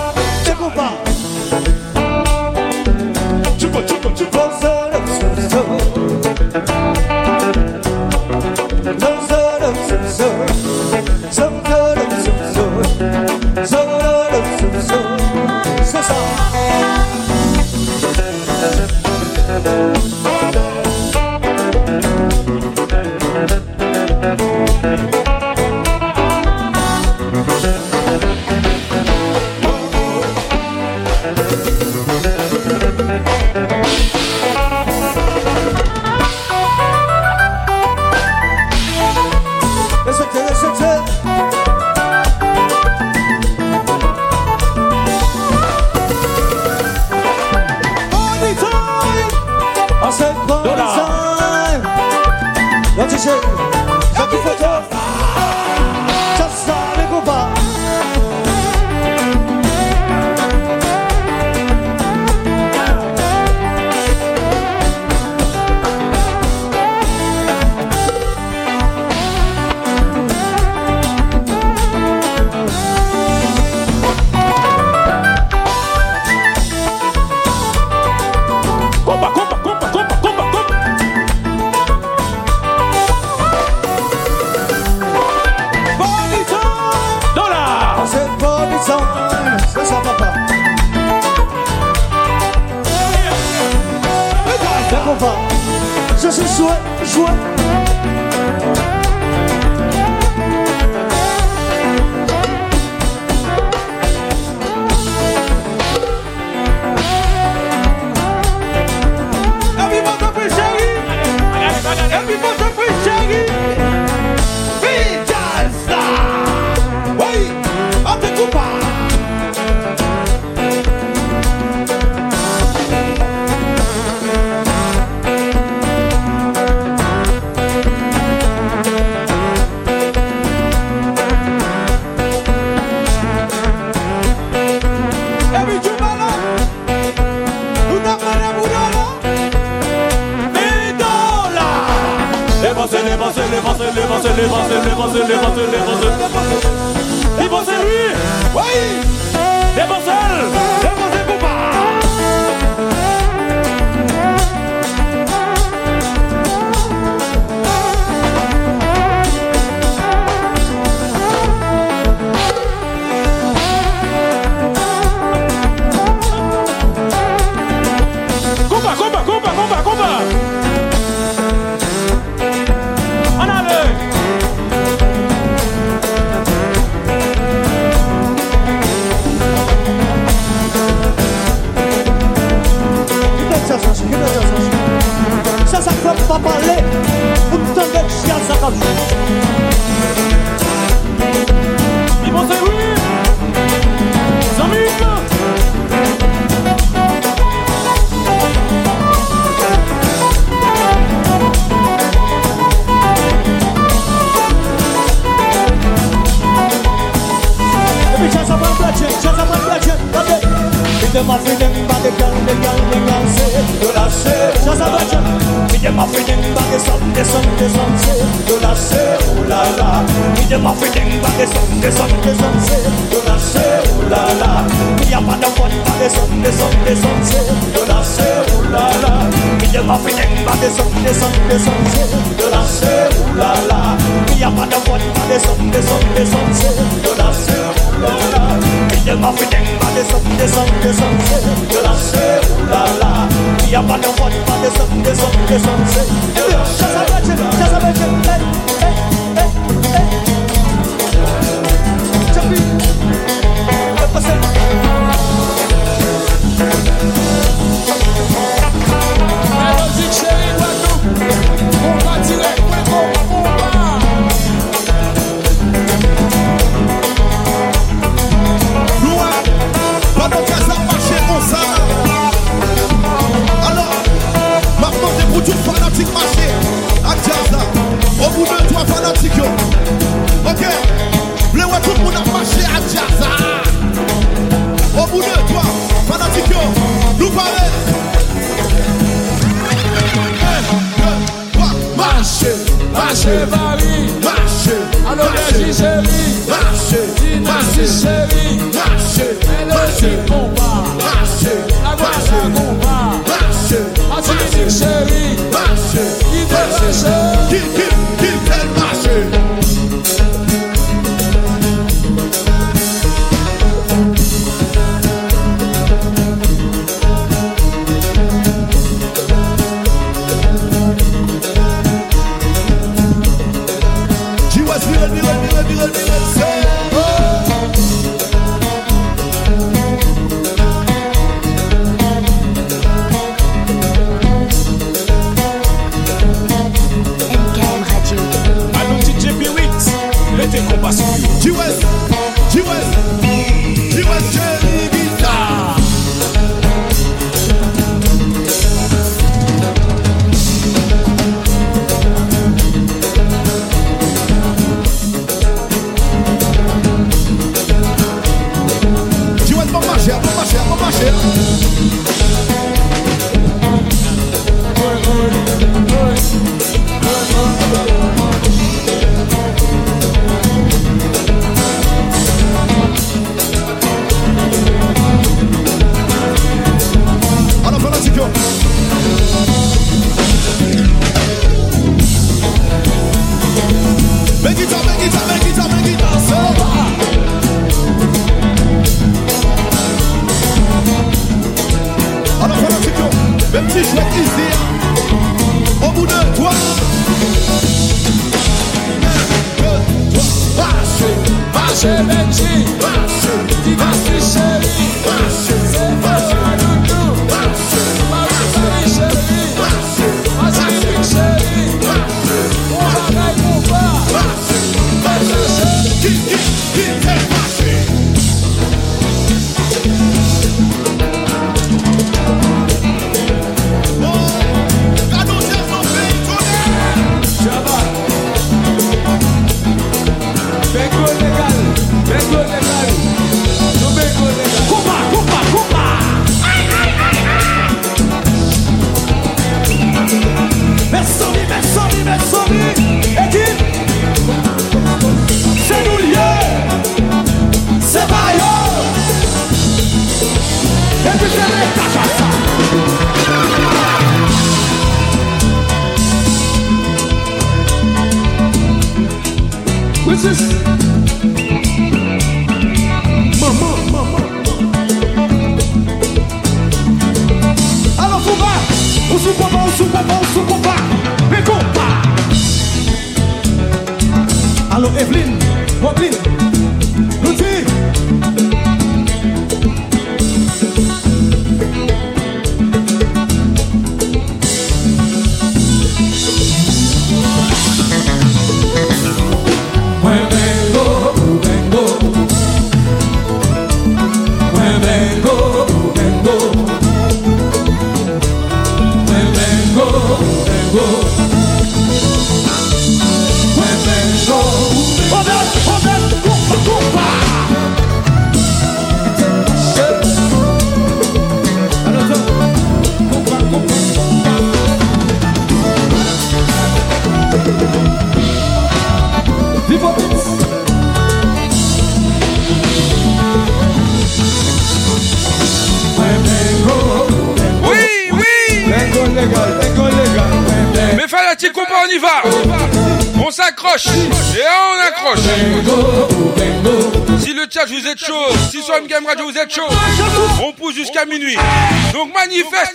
Donc 541.93 542.13
manifeste. 542.15 542.72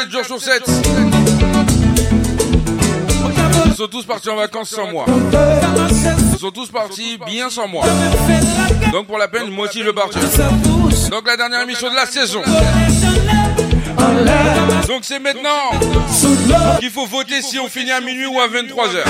7 0.00 0.10
jours 0.10 0.24
sur 0.24 0.40
7. 0.40 0.62
Ils 3.66 3.74
sont 3.74 3.86
tous 3.86 4.04
partis 4.04 4.30
en 4.30 4.36
vacances 4.36 4.70
sans 4.70 4.90
moi. 4.90 5.04
Ils 6.32 6.38
sont 6.38 6.50
tous 6.50 6.70
partis 6.70 7.18
bien 7.26 7.50
sans 7.50 7.68
moi. 7.68 7.84
Donc 8.92 9.06
pour 9.06 9.18
la 9.18 9.28
peine, 9.28 9.50
moi 9.50 9.66
aussi 9.68 9.82
je. 9.82 9.90
Donc 11.10 11.26
la 11.26 11.36
dernière 11.36 11.60
émission 11.62 11.90
de 11.90 11.96
la 11.96 12.06
saison. 12.06 12.40
Donc 14.88 15.00
c'est 15.02 15.18
maintenant 15.18 16.78
qu'il 16.78 16.90
faut 16.90 17.06
voter 17.06 17.42
si 17.42 17.58
on 17.58 17.68
finit 17.68 17.92
à 17.92 18.00
minuit 18.00 18.26
ou 18.26 18.40
à 18.40 18.48
23h. 18.48 19.04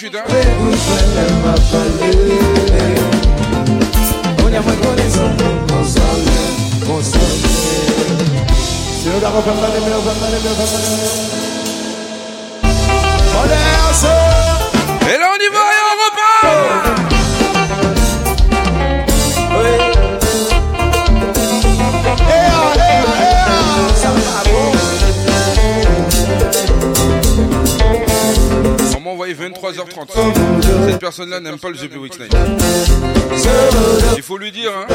Judas 0.00 0.37
personne-là 31.18 31.40
n'aime 31.40 31.58
pas 31.58 31.70
le 31.70 31.76
The 31.76 31.96
Week 31.96 32.18
Night. 32.20 32.32
Il 34.16 34.22
faut 34.22 34.38
lui 34.38 34.52
dire, 34.52 34.70
hein. 34.72 34.86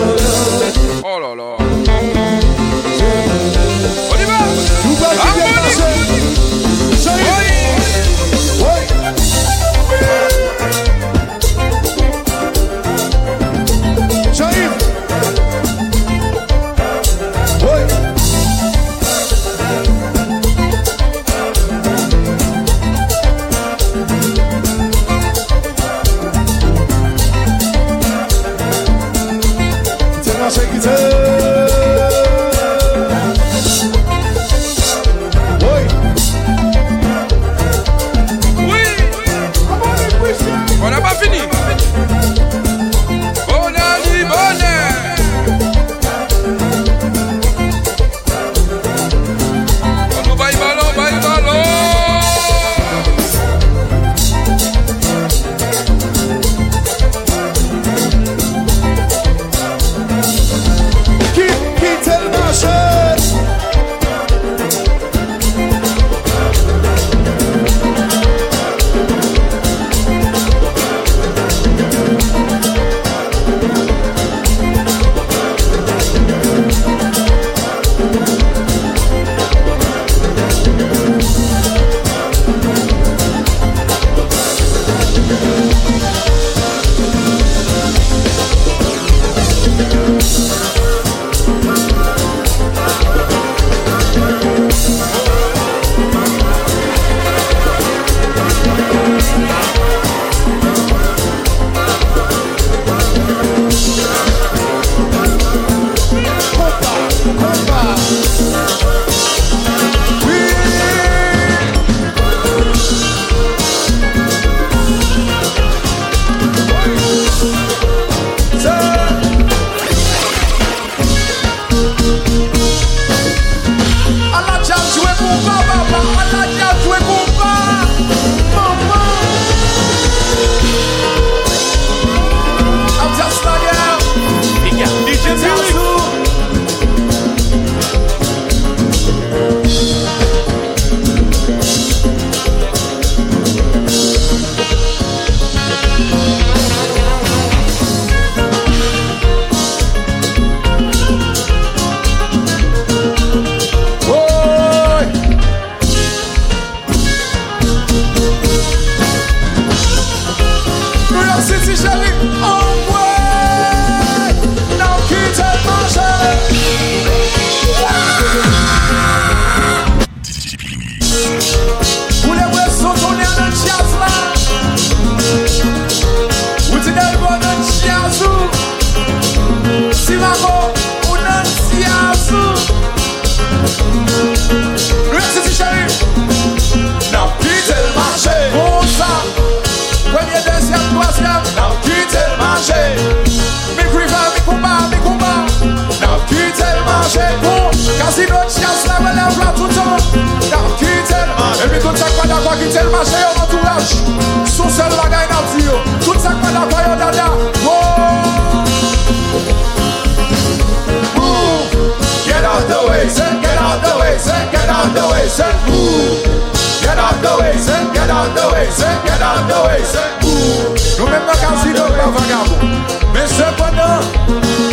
way, 218.63 218.71
say 218.71 218.93
get 219.05 219.21
out 219.21 219.47
the 219.47 219.57
way, 219.67 219.83
say 219.83 220.09
Ooh, 220.25 220.73
nou 220.97 221.07
men 221.11 221.25
nan 221.27 221.37
kasino 221.41 221.87
pa 221.97 222.07
vagabon 222.15 222.75
Men 223.13 223.27
se 223.27 223.47
panan, 223.59 224.03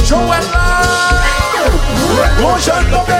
jowen 0.07 0.45
la 0.55 0.67
Mon 2.41 2.59
jen 2.65 2.91
kope 2.93 3.20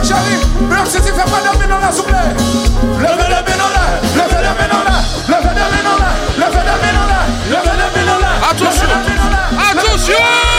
Allez 0.00 0.08
chérie, 0.08 0.40
bloc 0.60 0.86
si 0.86 0.96
tu 0.96 1.08
fais 1.08 1.12
pas 1.12 1.52
de 1.52 1.58
mine 1.58 1.72
en 1.72 1.78
la 1.78 1.92
souple. 1.92 2.12
Levez 2.12 3.28
les 3.28 3.42
mines 3.44 3.60
en 3.60 3.68
l'air, 3.68 4.00
levez 4.16 4.42
les 4.42 4.54
mines 4.56 4.72
en 4.72 4.84
l'air, 4.84 5.02
levez 5.28 5.48
les 5.48 5.68
mines 5.76 5.86
en 5.86 5.96
l'air, 5.98 6.14
levez 6.38 6.64
les 6.64 6.76
mines 6.80 7.00
en 7.00 7.06
l'air, 7.06 7.26
levez 7.50 7.76
les 7.76 8.00
mines 8.00 8.10
en 8.10 8.18
l'air. 8.18 8.50
Attention, 8.50 8.88
attention. 9.70 10.49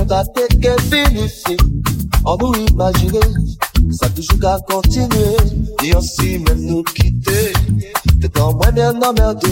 Été 0.00 0.58
que 0.58 0.88
bénéfique. 0.88 1.60
En 2.24 2.36
nous 2.36 2.54
imaginer, 2.54 3.20
ça 3.90 4.08
toujours 4.10 4.38
qu'à 4.40 4.58
continuer. 4.68 5.36
Et 5.84 5.94
aussi 5.94 6.38
même 6.38 6.60
nous 6.66 6.82
quitter. 6.82 7.52
T'es 8.20 8.28
dans 8.28 8.54
moi 8.54 8.70
bien 8.70 8.94
emmerdé. 9.02 9.48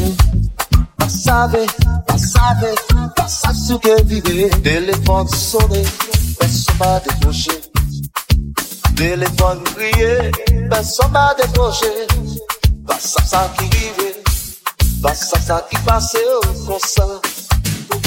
Pas 0.96 1.08
savait, 1.08 1.66
pas 2.06 2.18
savait, 2.18 2.74
pas 3.16 3.28
ça 3.28 3.52
ce 3.52 3.74
que 3.74 4.02
vivait. 4.04 4.50
Téléphone 4.62 5.28
sonné, 5.28 5.82
personne 6.38 6.76
m'a 6.78 7.00
décroché. 7.00 7.52
Téléphone 8.96 9.60
crié, 9.74 10.30
personne 10.68 11.10
m'a 11.12 11.34
décroché. 11.34 11.86
Pas 12.86 12.98
ça, 13.00 13.24
ça 13.24 13.52
qui 13.58 13.64
vivait. 13.64 14.22
Pas 15.02 15.14
ça, 15.14 15.40
ça 15.40 15.66
qui 15.70 15.76
passait 15.84 16.18
au 16.36 16.66
comme 16.66 16.78
ça. 16.84 17.06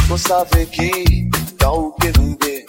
Vous 0.08 0.18
savez 0.18 0.68
qui, 0.68 1.23
Kaukende 1.64 2.66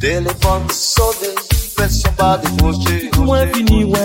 Telefon 0.00 0.62
sode 0.70 1.30
Fè 1.74 1.88
son 1.90 2.12
pa 2.14 2.36
de 2.38 2.48
mouche 2.60 3.10
Mwen 3.18 3.48
fini 3.50 3.80
wè 3.90 4.04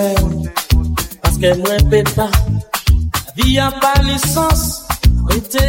Paske 1.21 1.51
mwen 1.59 1.83
peta. 1.91 2.25
Vi 3.35 3.59
a 3.61 3.67
pa 3.75 3.91
lisans 4.07 4.63
Mwen 5.19 5.43
te 5.53 5.65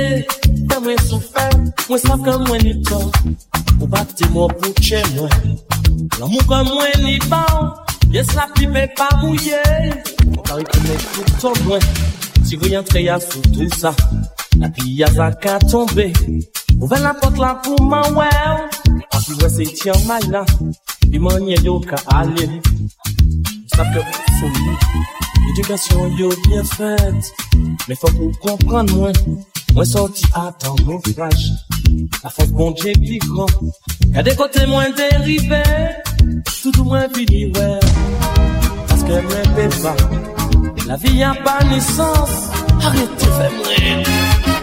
Fè 0.71 0.79
mwen 0.81 1.03
soufè 1.11 1.45
Mwen 1.91 2.01
sa 2.01 2.17
kan 2.25 2.41
mwen 2.47 2.65
ni 2.65 2.73
to 2.89 3.03
Ou 3.83 3.89
bati 3.93 4.31
mwen 4.33 4.55
pou 4.63 4.73
tche 4.81 5.03
mwen. 5.19 5.53
Lan 6.17 6.33
mwen 6.33 6.47
kan 6.49 6.65
mwen 6.71 7.05
ni 7.05 7.19
ban 7.29 7.69
Yes 8.15 8.33
la 8.39 8.47
pi 8.55 8.65
pe 8.79 8.87
pa 8.97 9.11
mouye. 9.21 9.61
Kari 10.49 10.65
pou 10.71 10.87
mwen 10.87 11.05
touton 11.19 11.61
mwen 11.69 11.85
Si 12.49 12.57
voyan 12.57 12.89
tre 12.89 13.05
ya 13.05 13.21
sou 13.21 13.45
tout 13.53 13.77
sa. 13.77 13.93
La 14.57 14.73
pi 14.73 14.97
ya 15.03 15.13
zaka 15.13 15.59
tombe. 15.69 16.09
Ouven 16.81 17.03
la 17.03 17.13
porte 17.13 17.37
la 17.37 17.55
pou 17.61 17.77
man 17.85 18.15
wè 18.17 18.29
Api 19.13 19.35
wè 19.41 19.49
se 19.53 19.67
tiyan 19.77 19.99
may 20.09 20.25
la 20.33 20.41
Bi 21.13 21.19
manye 21.21 21.59
yo 21.65 21.75
ka 21.85 21.99
Sa 23.75 23.85
ke 23.93 24.01
ou 24.01 24.31
souli 24.39 24.75
Edukasyon 25.51 26.17
yo 26.17 26.31
bien 26.47 26.65
fèt 26.65 27.33
Mais 27.87 27.95
faut 28.01 28.13
pou 28.17 28.33
kompran 28.41 28.89
mwen 28.95 29.13
Mwen 29.75 29.87
sorti 29.87 30.25
atan 30.33 30.81
naufraj 30.87 31.41
La 32.23 32.33
fòk 32.33 32.57
bon 32.57 32.73
dje 32.81 32.95
pi 32.97 33.21
gran 33.27 33.53
Kade 34.15 34.35
kote 34.41 34.65
mwen 34.71 34.97
derive 34.97 35.63
Toutou 36.49 36.89
mwen 36.89 37.13
fini 37.13 37.45
wè 37.59 37.69
Paske 38.89 39.21
mwen 39.29 39.53
pe 39.59 39.69
pa 39.83 39.95
La 40.89 40.97
vie 40.97 41.23
a 41.25 41.35
pas 41.45 41.61
naissance 41.65 42.49
Arrêtez 42.81 43.53
mwen 43.61 44.60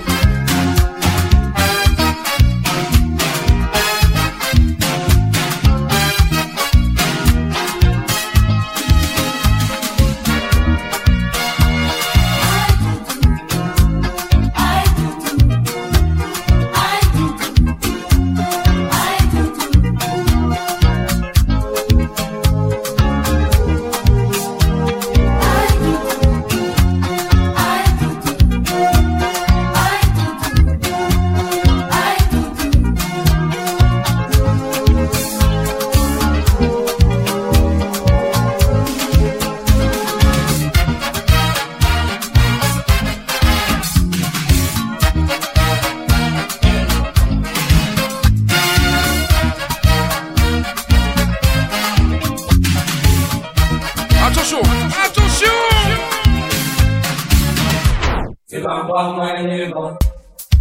C'est 58.98 59.04
dans 59.04 59.14
bois 59.14 59.14
moins 59.14 59.44
les 59.44 59.68
mots. 59.68 59.92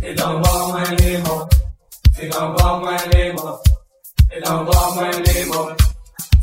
C'est 0.02 0.14
dans 0.14 0.38
bois 0.40 0.68
moins 0.68 0.84
les 0.98 1.18
mots. 1.18 1.48
C'est 2.14 2.28
dans 2.28 2.52
bois 2.52 2.80
moins 2.82 2.96
les 3.14 3.32
mots. 3.32 3.60
C'est 4.30 4.40
dans 4.42 4.64
bois 4.64 4.90
moins 4.92 5.10
les 5.10 5.44
mots. 5.46 5.70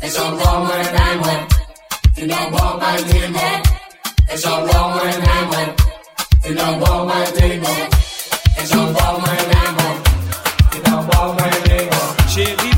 C'est 0.00 0.10
dans 0.12 0.36
bois 0.36 0.58
moins 0.64 0.82
les 0.82 1.16
mots. 1.16 1.46
C'est 2.16 2.26
dans 2.26 2.50
bois 2.50 2.78
moins 2.80 2.96
les 2.96 3.28
mots. 3.28 3.38
C'est 4.28 4.42
dans 4.42 4.66
bois 4.66 4.88
moins 4.88 5.06
les 5.06 5.46
mots. 5.46 5.76
C'est 6.42 6.54
dans 6.54 6.78
bois 6.78 7.04
moins 7.04 7.24
les 7.38 7.58
mots. 7.60 7.78
C'est 8.58 8.74
dans 8.74 8.90
bois 8.90 9.18
moins 9.20 9.36
les 9.36 9.68
mots. 9.70 10.00
C'est 10.72 10.90
dans 10.90 11.02
bois 11.02 11.34
moins 11.38 12.73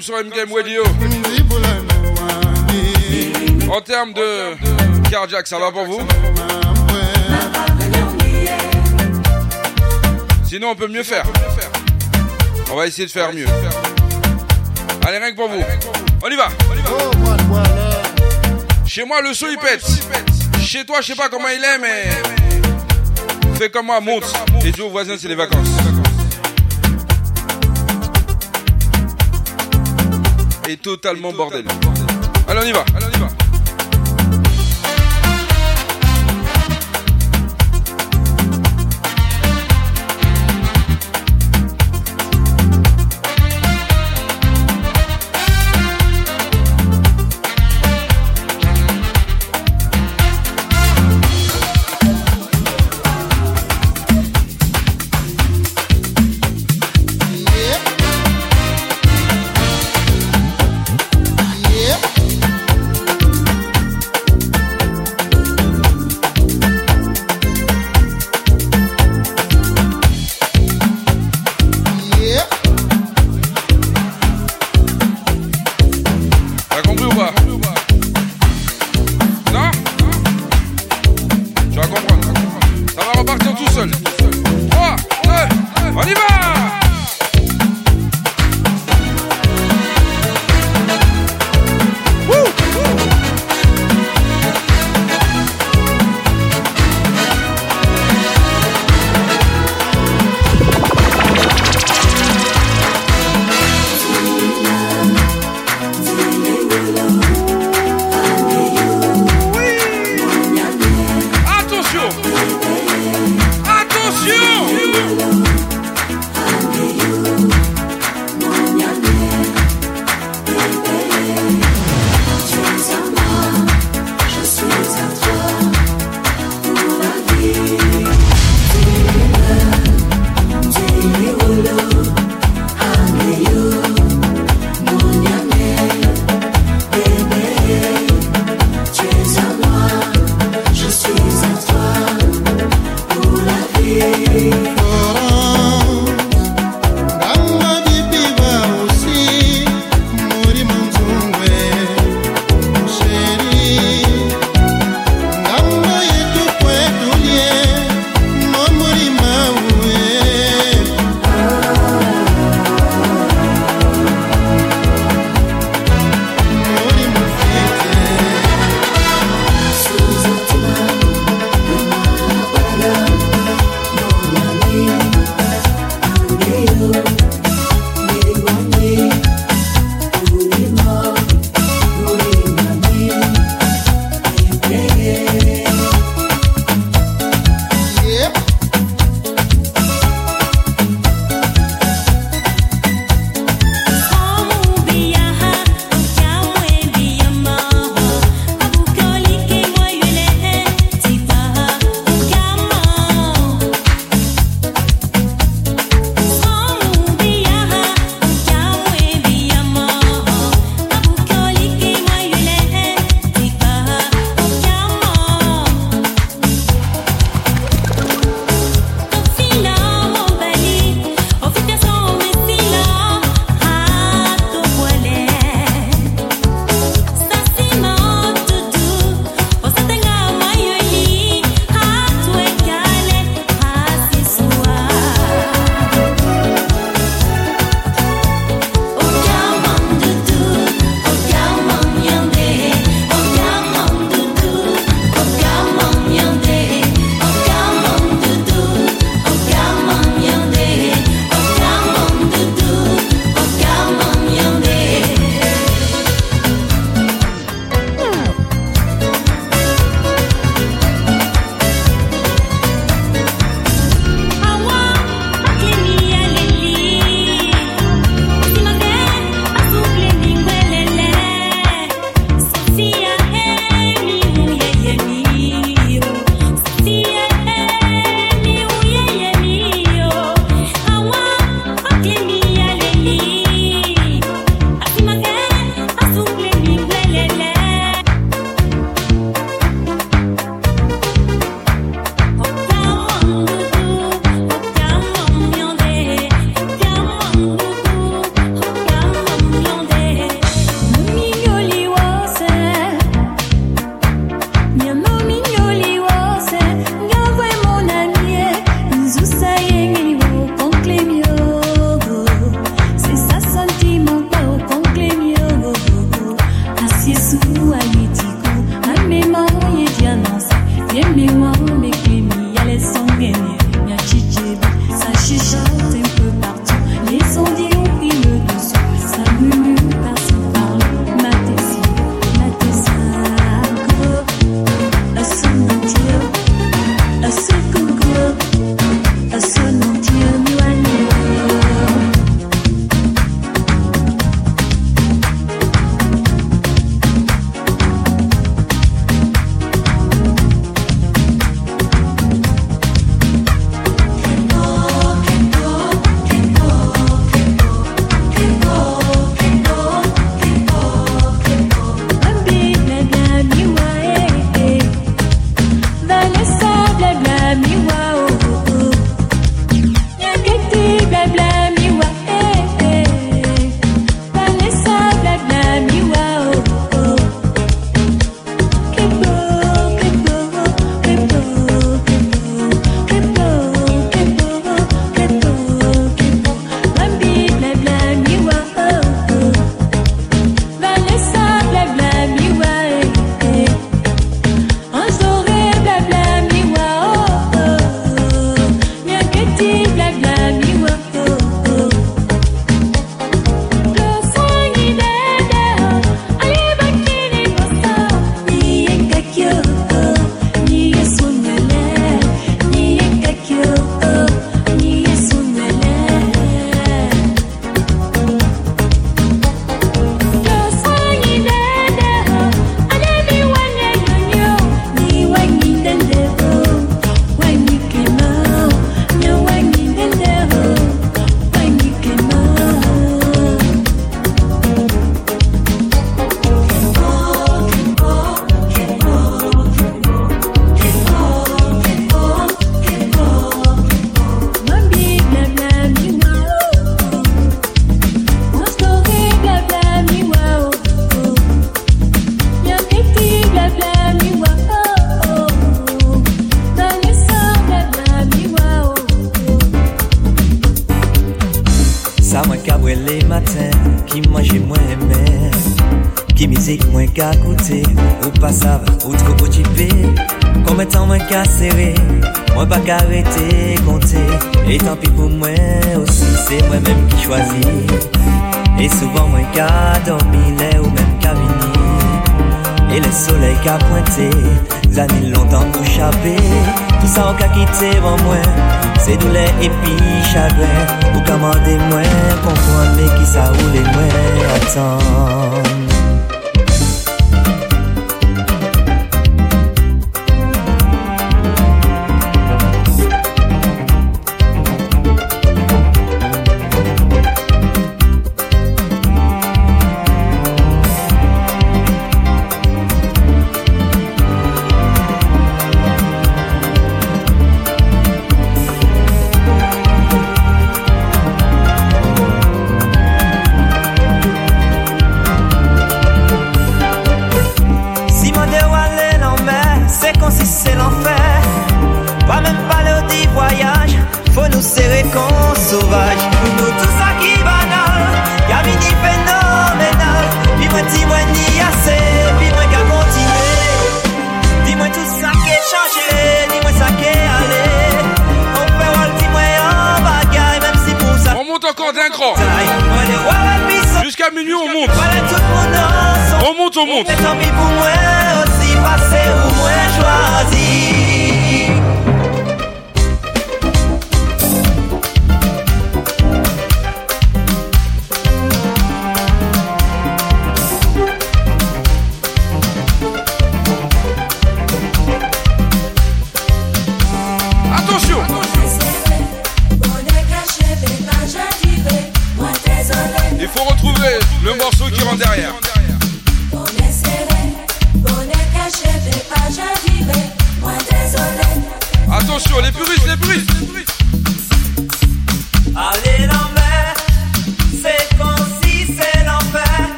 Sur 0.00 0.16
MGM 0.16 0.50
Radio. 0.52 0.82
En 3.70 3.80
termes 3.82 4.14
de 4.14 5.10
cardiaque, 5.10 5.46
ça 5.46 5.58
va 5.58 5.70
pour 5.70 5.84
vous 5.84 6.00
Sinon, 10.46 10.70
on 10.70 10.74
peut 10.74 10.88
mieux 10.88 11.02
faire. 11.02 11.24
On 12.72 12.76
va 12.76 12.86
essayer 12.86 13.06
de 13.06 13.10
faire 13.10 13.30
mieux. 13.32 13.46
Allez, 15.06 15.18
rien 15.18 15.32
que 15.32 15.36
pour 15.36 15.48
vous. 15.48 15.62
On 16.22 16.28
y 16.28 16.36
va. 16.36 16.48
Chez 18.86 19.04
moi, 19.04 19.20
le 19.20 19.34
son 19.34 19.46
il 19.50 19.58
pète. 19.58 19.84
Chez 20.62 20.84
toi, 20.86 21.02
je 21.02 21.08
sais 21.08 21.14
pas 21.14 21.28
comment 21.28 21.48
il 21.48 21.62
est, 21.62 21.78
mais 21.78 22.08
fais 23.58 23.70
comme 23.70 23.86
moi, 23.86 24.00
monte. 24.00 24.32
Et 24.64 24.72
dis 24.72 24.80
aux 24.80 24.90
voisins, 24.90 25.16
c'est 25.18 25.28
les 25.28 25.34
vacances. 25.34 25.69
totalement 30.76 31.32
bordel. 31.32 31.64
Y 32.66 32.72
va. 32.72 32.84
Allez, 32.94 33.06
on 33.06 33.18
y 33.18 33.19
va. 33.19 33.19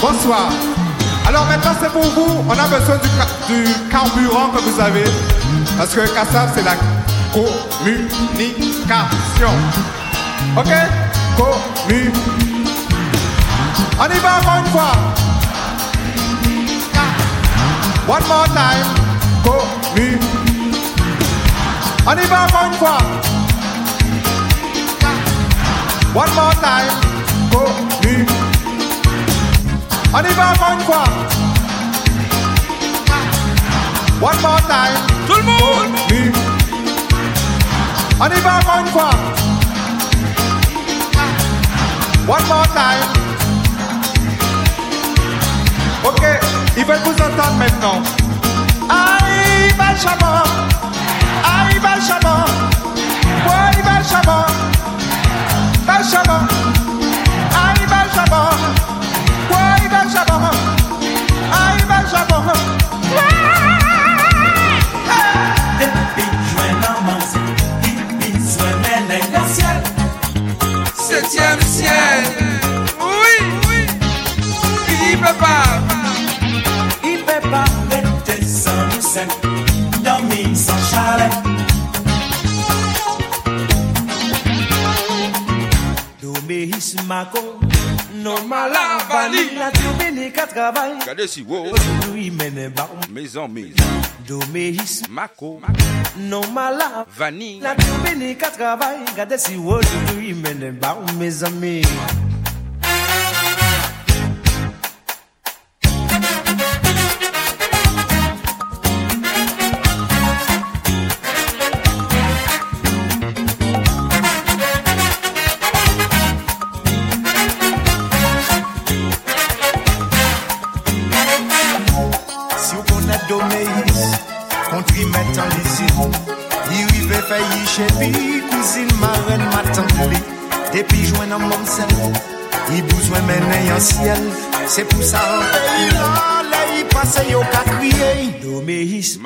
Bonsoir. 0.00 0.48
Alors 1.28 1.44
maintenant, 1.44 1.72
c'est 1.78 1.92
pour 1.92 2.02
vous. 2.02 2.42
On 2.48 2.52
a 2.52 2.66
besoin 2.68 2.96
du, 2.96 3.08
du, 3.52 3.66
carburant 3.90 4.48
que 4.48 4.62
vous 4.62 4.80
avez. 4.80 5.04
Parce 5.76 5.94
que 5.94 6.00
Kassab, 6.14 6.48
c'est 6.54 6.62
la 6.62 6.74
communication. 7.32 9.50
OK? 10.56 10.72
Commu. 11.36 12.12
On 13.98 14.06
y 14.06 14.18
va 14.20 14.38
encore 14.38 14.56
une 14.56 14.66
fois. 14.72 14.92
One 18.08 18.26
more 18.26 18.48
time. 18.54 18.86
Commu. 19.44 20.18
On 22.06 22.16
y 22.16 22.26
va 22.26 22.44
encore 22.44 22.64
une 22.66 22.78
fois. 22.78 22.98
One 26.14 26.34
more 26.34 26.54
time. 26.54 26.90
Commu. 27.52 28.26
On 30.12 30.18
y 30.18 30.32
va 30.34 30.50
encore 30.52 30.72
une 30.72 30.80
fois. 30.80 31.04
One 34.20 34.40
more 34.42 34.60
time. 34.62 34.98
Tout 35.26 35.36
le 35.36 35.42
monde. 35.42 35.96
Connu. 36.08 36.32
On 38.20 38.26
y 38.26 38.40
va 38.40 38.58
encore 38.58 38.78
une 38.80 38.86
fois. 38.86 39.10
One 42.28 42.46
more 42.48 42.68
time. 42.74 43.06
Ok, 46.04 46.22
ils 46.76 46.84
veulent 46.84 46.98
vous 47.04 47.12
entendre 47.12 47.56
maintenant. 47.58 48.02
Benjamin. 50.00 50.42
Aïe, 51.44 51.78
Benjamin. 51.78 52.44
Ouais, 53.46 53.82
Benjamin. 53.82 54.46
Benjamin. 55.86 56.46
Aïe, 56.46 56.89
Septième 71.30 71.60
ciel. 71.60 72.24
Oui, 72.98 73.46
oui. 73.68 73.86
Il 75.12 75.18
peut 75.18 75.38
pas. 75.38 75.62
Il 77.04 77.18
peut 77.22 77.48
pas 77.48 77.64
rester 77.88 78.44
sans 78.44 78.72
nous 79.26 80.02
dormir 80.02 80.48
sans 80.56 80.82
chalet. 80.90 81.30
Doméis 86.20 86.96
Mako, 87.06 87.60
non 88.16 88.44
malavani, 88.48 89.54
la 89.56 89.70
turbine 89.70 90.32
qu'à 90.32 90.48
travail. 90.48 90.94
Regardez 91.00 91.28
si, 91.28 91.42
wow. 91.42 91.66
Mes 93.12 93.36
amis. 93.36 93.72
Doméis 94.30 95.02
Mako. 95.10 95.60
non 96.16 96.46
malav. 96.52 97.06
Vanille. 97.18 97.58
La 97.60 97.74
turbine 97.74 98.36
qu'à 98.36 98.50
travail, 98.50 98.98
regardez 99.10 99.38
si 99.38 99.56
wow, 99.56 99.80
lui 100.16 100.34
mène 100.34 100.70
bar, 100.70 100.98
mes 101.18 101.42
amis. 101.42 101.82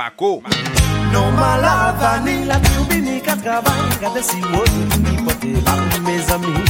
Doméis 0.05 0.11
Mako. 0.11 0.43
Non 1.13 1.33
malavani, 1.33 2.45
la 2.45 2.61
turbine 2.61 3.21
qu'à 3.23 3.37
travail, 3.37 3.81
regardez 3.97 4.23
si 4.23 4.41
wow, 4.43 4.65
lui 5.03 5.17
porte 5.25 5.65
bar, 5.65 5.79
mes 6.05 6.31
amis. 6.31 6.65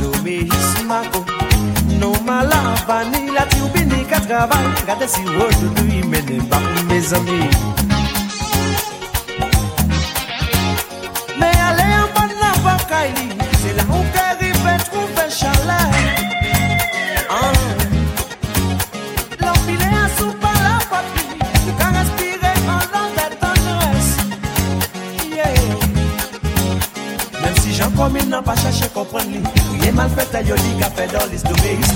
Doméis 0.00 0.48
Mako. 0.86 1.24
Non 2.00 2.12
malavani, 2.24 3.30
la 3.34 3.44
turbine 3.46 4.06
qu'à 4.08 4.20
travail, 4.20 4.66
regardez 4.80 5.08
si 5.08 5.22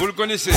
vous 0.00 0.06
le 0.06 0.12
connaissez. 0.12 0.52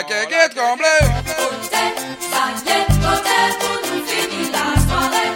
La 0.00 0.04
quéquette 0.04 0.54
comblée. 0.54 0.86
Ça 1.70 2.42
y 2.56 2.68
est, 2.68 2.86
côté 3.04 3.38
pour 3.60 3.78
nous 3.90 4.06
finir 4.06 4.52
la 4.52 4.80
soirée. 4.82 5.30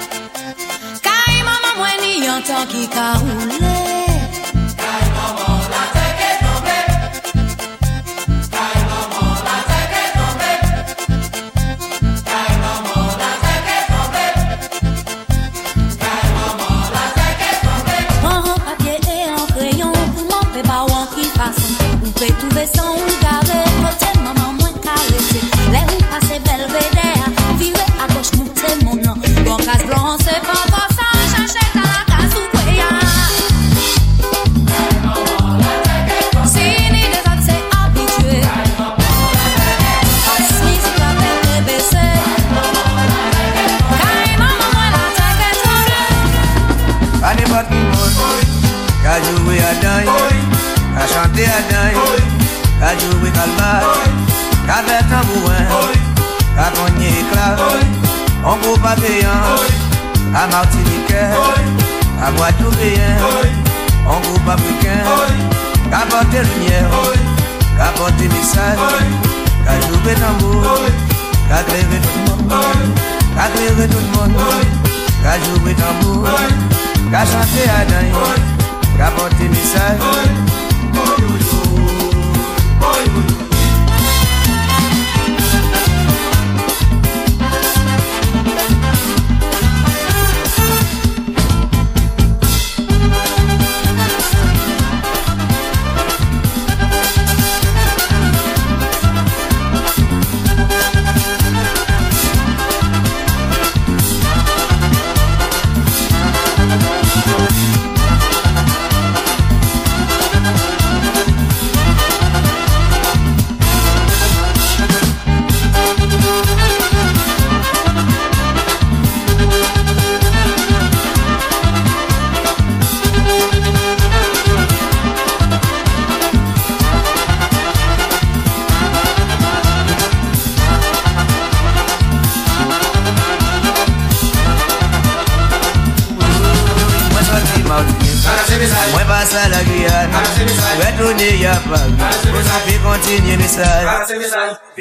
Kay 1.02 1.42
maman 1.42 1.74
mwen 1.78 1.96
ni 2.02 2.24
yon 2.26 2.40
tan 2.42 2.66
ki 2.68 2.88
ka 2.88 3.93
à 60.44 60.46
Martiniquais, 60.48 61.32
à 62.22 62.30
Guadeloupéen, 62.32 63.16
en 64.06 64.20
groupe 64.20 64.48
africain, 64.48 65.02
qu'à 65.90 66.04
porter 66.10 66.42
lumière, 66.42 66.90
qu'à 67.78 67.86
porter 67.96 68.28
message, 68.28 68.78
qu'à 69.64 69.74
jouer 69.80 70.14
qu'à 71.48 71.62
créer 71.62 71.84
tout 72.02 72.18
le 72.18 72.30
monde, 72.30 72.52
qu'à 73.34 73.46
tout 73.88 74.00
le 74.00 74.18
monde, 74.18 74.36
qu'à 75.22 75.34
jouer 75.38 75.74
tambour, 75.74 76.28
qu'à 77.10 77.24
chanter 77.24 77.70
à 77.70 77.84
dingue, 77.86 78.12
qu'à 78.98 79.10
porter 79.12 79.48
message. 79.48 80.00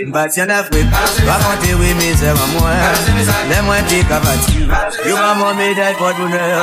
Fin 0.04 0.12
bati 0.12 0.42
en 0.42 0.50
Afrique 0.50 0.88
Raconter 1.26 1.74
oui 1.80 1.94
misère 1.94 2.36
en 2.36 2.60
moi 2.60 2.72
Les 3.50 3.62
moins 3.62 3.82
t'es 3.88 4.04
capati 4.04 4.60
Yo 5.08 5.16
maman 5.16 5.54
médaille 5.56 5.96
pour 5.96 6.14
bonheur 6.14 6.62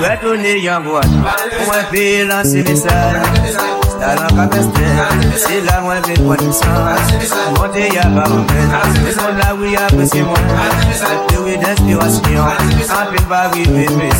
Retourner 0.00 0.60
y'a 0.60 0.80
boîte 0.80 1.06
Mwen 1.06 1.84
fi 1.92 2.24
lancer 2.24 2.62
message 2.62 3.16
Talent 4.00 4.28
capestel 4.34 4.82
C'est 5.36 5.60
la 5.66 5.80
moins 5.80 6.00
vite 6.00 6.22
pour 6.22 6.36
nous 6.36 7.60
Monter 7.60 7.88
y'a 7.94 8.02
pas 8.02 8.28
mon 8.28 8.44
peine 8.44 8.70
Les 9.04 9.12
gens 9.12 9.36
là 9.36 9.54
oui 9.60 9.76
appréciez 9.76 10.22
moi 10.22 10.38
Plus 11.28 11.38
oui 11.38 11.58
d'inspiration 11.58 12.40
En 12.40 12.84
fin 12.84 13.06
Paris 13.28 13.64
bébé 13.66 14.10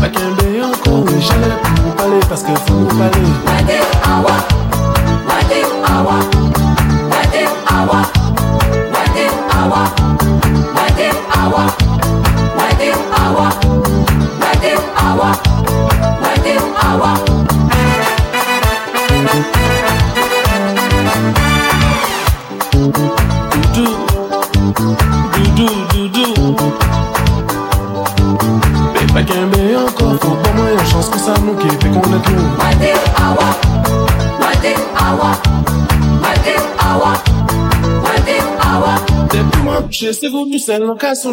Pas 0.00 0.08
qu'un 0.08 0.30
béant 0.32 0.72
qu'on 0.84 1.06
est 1.06 1.20
jamais 1.20 1.54
pour 1.62 1.83
nous 1.83 1.83
parce 2.28 2.42
qu'il 2.42 2.56
faut 2.56 2.74
nous 2.74 2.86
parler. 2.86 3.24
Je 39.96 40.10
sais 40.10 40.26
vous, 40.26 40.44
Michel, 40.44 40.82
en 40.82 40.96
casse. 40.96 41.24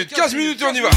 Minutes, 0.00 0.14
15 0.14 0.34
minutes 0.34 0.62
et 0.62 0.66
on 0.66 0.74
y 0.74 0.80
va. 0.80 0.90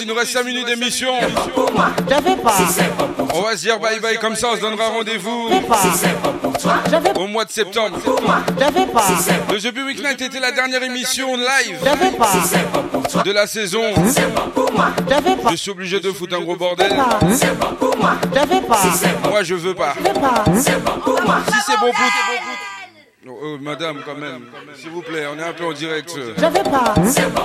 il 0.00 0.06
nous 0.06 0.14
reste 0.14 0.32
5 0.32 0.44
minutes 0.44 0.66
d'émission. 0.66 1.12
On 3.34 3.40
va 3.42 3.56
se 3.56 3.62
dire 3.62 3.78
bye 3.78 4.00
bye 4.00 4.18
comme 4.18 4.36
ça, 4.36 4.48
on 4.52 4.56
se 4.56 4.60
donnera 4.60 4.88
rendez-vous. 4.88 5.50
Au 7.16 7.26
mois 7.26 7.44
de 7.44 7.50
septembre. 7.50 7.98
Le 9.50 9.60
The 9.60 9.76
Week 9.86 9.98
Night 10.02 10.22
était 10.22 10.40
la 10.40 10.52
dernière 10.52 10.82
émission 10.82 11.36
live 11.36 11.78
de 13.24 13.32
la 13.32 13.46
saison. 13.46 13.82
Je 15.50 15.56
suis 15.56 15.70
obligé 15.70 16.00
de 16.00 16.10
foutre 16.12 16.36
un 16.36 16.40
gros 16.40 16.56
bordel. 16.56 16.92
Moi 19.28 19.42
je 19.42 19.54
veux 19.54 19.74
pas. 19.74 19.94
Si 20.56 20.62
c'est 20.62 20.78
bon 21.80 21.90
pour 21.90 22.53
Madame, 23.64 24.02
quand 24.04 24.14
même, 24.14 24.42
s'il 24.78 24.90
vous 24.90 25.00
plaît, 25.00 25.24
on 25.34 25.38
est 25.40 25.42
un 25.42 25.54
peu 25.54 25.64
en 25.64 25.72
direct. 25.72 26.14
J'avais 26.36 26.62
pas 26.62 26.92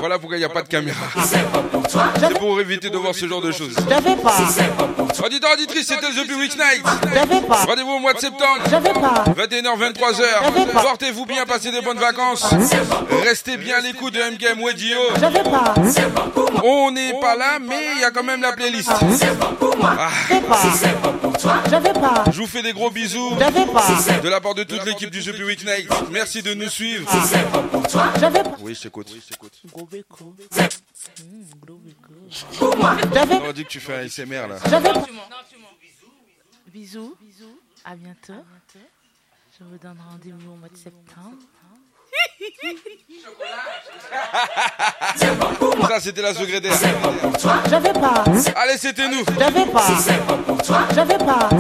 Voilà 0.02 0.20
pourquoi 0.20 0.36
il 0.36 0.42
n'y 0.42 0.46
a 0.46 0.50
pas 0.50 0.64
de 0.64 0.68
caméra. 0.68 1.00
C'est 1.88 2.38
pour 2.38 2.60
éviter 2.60 2.90
de 2.90 2.98
voir 2.98 3.16
ce 3.16 3.26
genre 3.26 3.40
de 3.40 3.54
choses. 3.54 3.74
J'avais 3.90 4.18
pas 4.18 4.34
Auditeur, 5.26 5.52
auditrice, 5.54 5.88
c'était 5.88 6.08
The 6.08 6.38
Week 6.38 6.58
Night. 6.58 6.84
J'avais 7.14 7.40
pas 7.42 7.56
Rendez-vous 7.56 7.92
au 7.92 8.00
mois 8.00 8.14
de 8.14 8.20
septembre. 8.20 8.60
J'avais 8.70 8.92
pas 8.92 9.24
21h, 9.28 9.94
23h. 9.94 10.72
Portez-vous 10.74 11.26
bien, 11.26 11.46
passez 11.46 11.72
des 11.72 11.82
bonnes 11.82 12.00
vacances. 12.00 12.54
Restez 13.24 13.56
bien 13.56 13.78
à 13.78 13.82
l'écoute 13.82 14.14
de 14.14 14.20
MKM 14.20 14.62
Radio. 14.62 14.98
J'avais 15.22 15.44
pas 15.44 15.74
On 16.66 16.92
n'est 16.92 17.14
pas 17.14 17.38
là, 17.38 17.60
mais 17.62 17.80
il 17.96 18.02
y 18.02 18.04
a 18.04 18.12
quand 18.12 18.24
même 18.24 18.42
la 18.42 18.52
playlist. 18.52 18.92
Ah, 19.82 20.10
pas 20.30 21.19
J'avais 21.70 21.94
pas. 21.94 22.24
Je 22.32 22.40
vous 22.42 22.48
fais 22.48 22.62
des 22.62 22.74
gros 22.74 22.90
bisous. 22.90 23.36
J'avais 23.40 23.66
pas. 23.66 24.20
De 24.22 24.30
la 24.30 24.42
part 24.42 24.56
de 24.56 24.64
toute 24.64 24.84
l'équipe 24.86 25.10
du 25.10 25.24
The 25.24 25.40
Week 25.40 25.64
Night. 25.66 25.90
Merci 26.12 26.42
de 26.42 26.54
nous 26.54 26.70
suivre. 26.70 27.10
J'avais 28.20 28.44
pas. 28.44 28.56
Oui, 28.60 28.76
je 28.76 28.82
t'écoute. 28.82 29.08
J'avais 33.14 33.36
On 33.36 33.52
dit 33.54 33.64
que 33.64 33.70
tu 33.70 33.80
fais 33.80 33.96
un 33.96 34.08
SMR 34.08 34.48
là. 34.48 34.58
J'avais 34.70 34.94
pas. 34.94 35.06
Bisous. 36.68 37.16
À 37.86 37.96
bientôt. 37.96 38.44
Je 39.58 39.64
vous 39.66 39.78
donne 39.78 39.98
rendez-vous 40.10 40.52
au 40.52 40.56
mois 40.56 40.70
de 40.70 40.78
septembre. 40.78 41.38
c'était 46.00 46.22
la 46.22 46.34
secrétaire. 46.34 46.74
C'est 46.76 46.94
pas. 46.94 48.24
Hein 48.26 48.42
Allez, 48.56 48.78
c'était 48.78 49.08
nous. 49.08 49.20
Je 49.20 49.72
pas. 49.72 49.82
C'est 50.02 50.26
pas 50.26 50.34
pour. 50.34 50.58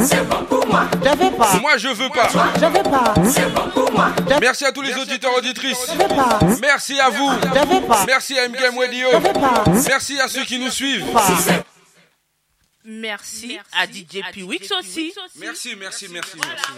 C'est 0.05 0.27
pas 0.27 0.43
pour 0.49 0.67
moi, 0.67 0.85
je. 0.93 1.59
Moi, 1.59 1.77
je 1.77 1.87
veux 1.89 2.09
pas. 2.09 2.27
Je 2.55 2.89
pas. 2.89 4.39
Merci 4.39 4.65
à 4.65 4.71
tous 4.71 4.81
les 4.81 4.95
auditeurs 4.95 5.35
auditrices. 5.37 5.87
Merci 6.61 6.99
à 6.99 7.09
vous. 7.09 7.31
Merci 8.07 8.39
à 8.39 8.47
MKM 8.47 8.77
Radio. 8.77 9.07
Merci 9.87 10.19
à 10.19 10.27
ceux 10.27 10.45
qui 10.45 10.59
nous 10.59 10.69
suivent. 10.69 11.05
Merci, 12.85 13.59
à 13.73 13.85
DJ 13.85 14.23
Piwix 14.31 14.71
aussi. 14.71 15.13
Merci, 15.35 15.75
merci, 15.75 16.07
merci, 16.09 16.37
merci. 16.37 16.71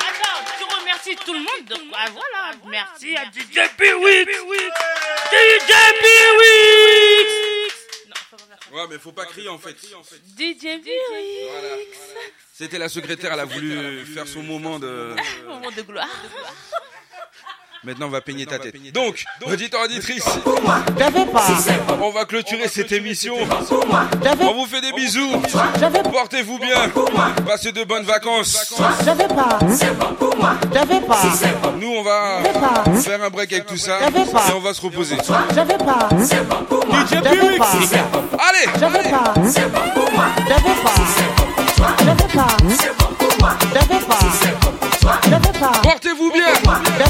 Attends, 0.00 0.44
tu 0.56 0.64
remercies 0.80 1.16
tout 1.16 1.34
le 1.34 1.40
monde. 1.40 1.90
Ah, 1.92 2.06
ah, 2.06 2.10
voilà, 2.10 2.56
merci 2.70 3.14
à 3.16 3.24
DJ 3.24 3.68
Piwix. 3.76 4.93
Ouais, 8.72 8.86
mais 8.90 8.98
faut 8.98 9.12
pas 9.12 9.24
crier 9.26 9.48
en 9.48 9.58
fait. 9.58 9.76
DJ. 10.36 10.66
C'était 12.52 12.78
la 12.78 12.88
secrétaire, 12.88 13.32
elle 13.32 13.40
a 13.40 13.44
voulu 13.44 14.04
faire 14.04 14.26
son 14.26 14.42
moment 14.42 14.78
de. 14.80 15.14
Moment 15.46 15.70
de 15.70 15.82
gloire. 15.82 16.08
Maintenant, 17.84 18.06
on 18.06 18.10
va 18.10 18.20
peigner 18.20 18.46
ta 18.46 18.58
tête. 18.58 18.74
Donc, 18.92 19.24
auditeur, 19.46 19.82
auditrice, 19.84 20.24
pas. 20.24 21.46
on 22.00 22.10
va 22.10 22.24
clôturer 22.24 22.68
cette 22.68 22.92
émission. 22.92 23.34
On 24.40 24.54
vous 24.54 24.66
fait 24.66 24.80
des 24.80 24.92
bisous. 24.92 25.30
Portez-vous 26.12 26.58
bien. 26.58 26.90
Passez 27.46 27.72
de 27.72 27.84
bonnes 27.84 28.04
vacances. 28.04 28.74
J'avais 29.04 29.28
pas. 29.28 29.58
J'avais 30.72 31.00
pas. 31.00 31.16
Nous, 31.78 31.88
on 31.88 32.02
va 32.02 32.38
faire 33.00 33.22
un 33.22 33.30
break 33.30 33.52
avec 33.52 33.66
tout 33.66 33.76
ça. 33.76 33.98
Et 34.00 34.52
on 34.54 34.60
va 34.60 34.72
se 34.72 34.80
reposer. 34.80 35.16
J'avais 35.54 35.78
pas. 35.78 36.08
DJ 36.10 37.08
J'avais 37.10 37.36
Biwix. 37.36 37.58
pas. 37.58 37.66
Allez. 38.38 38.78
J'avais 38.78 39.02
pas. 39.10 39.34
J'avais 39.36 39.70
pas. 39.70 40.94
J'avais 42.04 42.28
pas. 42.32 42.46
J'avais 43.74 44.04
pas. 44.04 44.18
J'avais 45.28 45.58
pas. 45.58 45.72
Portez-vous 45.82 46.32
bien. 46.32 46.46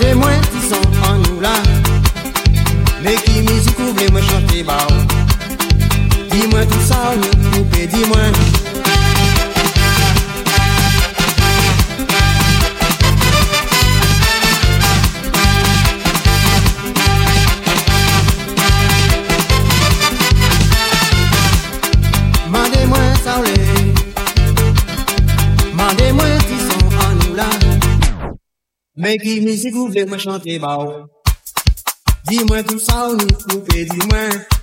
de 0.00 0.14
moi 0.14 0.30
qui 0.52 0.68
sont 0.68 1.10
en 1.10 1.16
nous 1.18 1.40
là. 1.40 1.54
Mais 3.02 3.14
qui 3.16 3.40
m'y 3.40 3.64
couvre 3.74 4.00
et 4.02 4.10
me 4.10 4.20
chante 4.20 4.46
Dis-moi 6.30 6.64
tout 6.66 6.86
ça, 6.86 7.14
nous 7.16 7.50
couper, 7.50 7.86
dis-moi. 7.86 8.69
Mwen 29.10 29.18
ki 29.18 29.40
mizik 29.42 29.74
ou 29.74 29.90
vle 29.90 30.04
mwen 30.06 30.20
chante 30.22 30.54
ba 30.62 30.76
ou 30.78 30.92
Di 32.28 32.36
mwen 32.46 32.62
tout 32.62 32.78
sa 32.78 33.08
ou 33.08 33.18
nou 33.18 34.59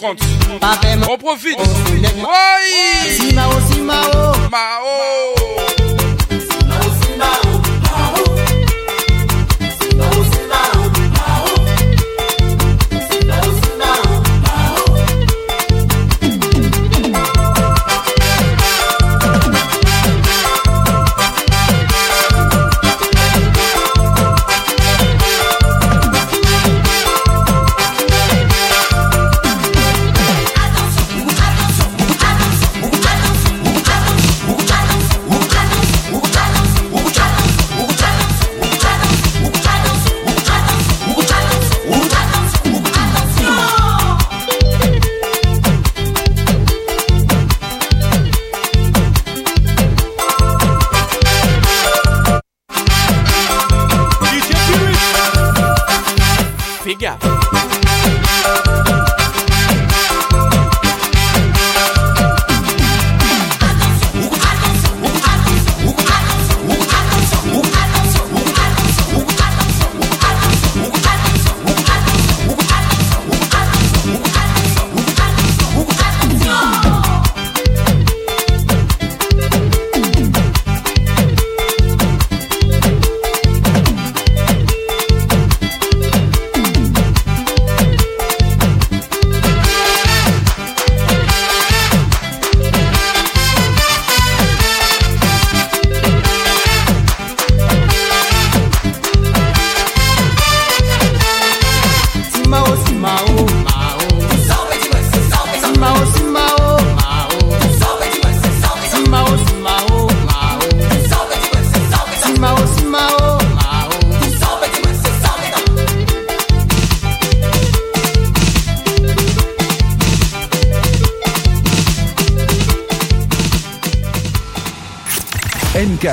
30. 0.00 0.24
Papa 0.60 0.86
On 1.10 1.18
profite 1.18 1.58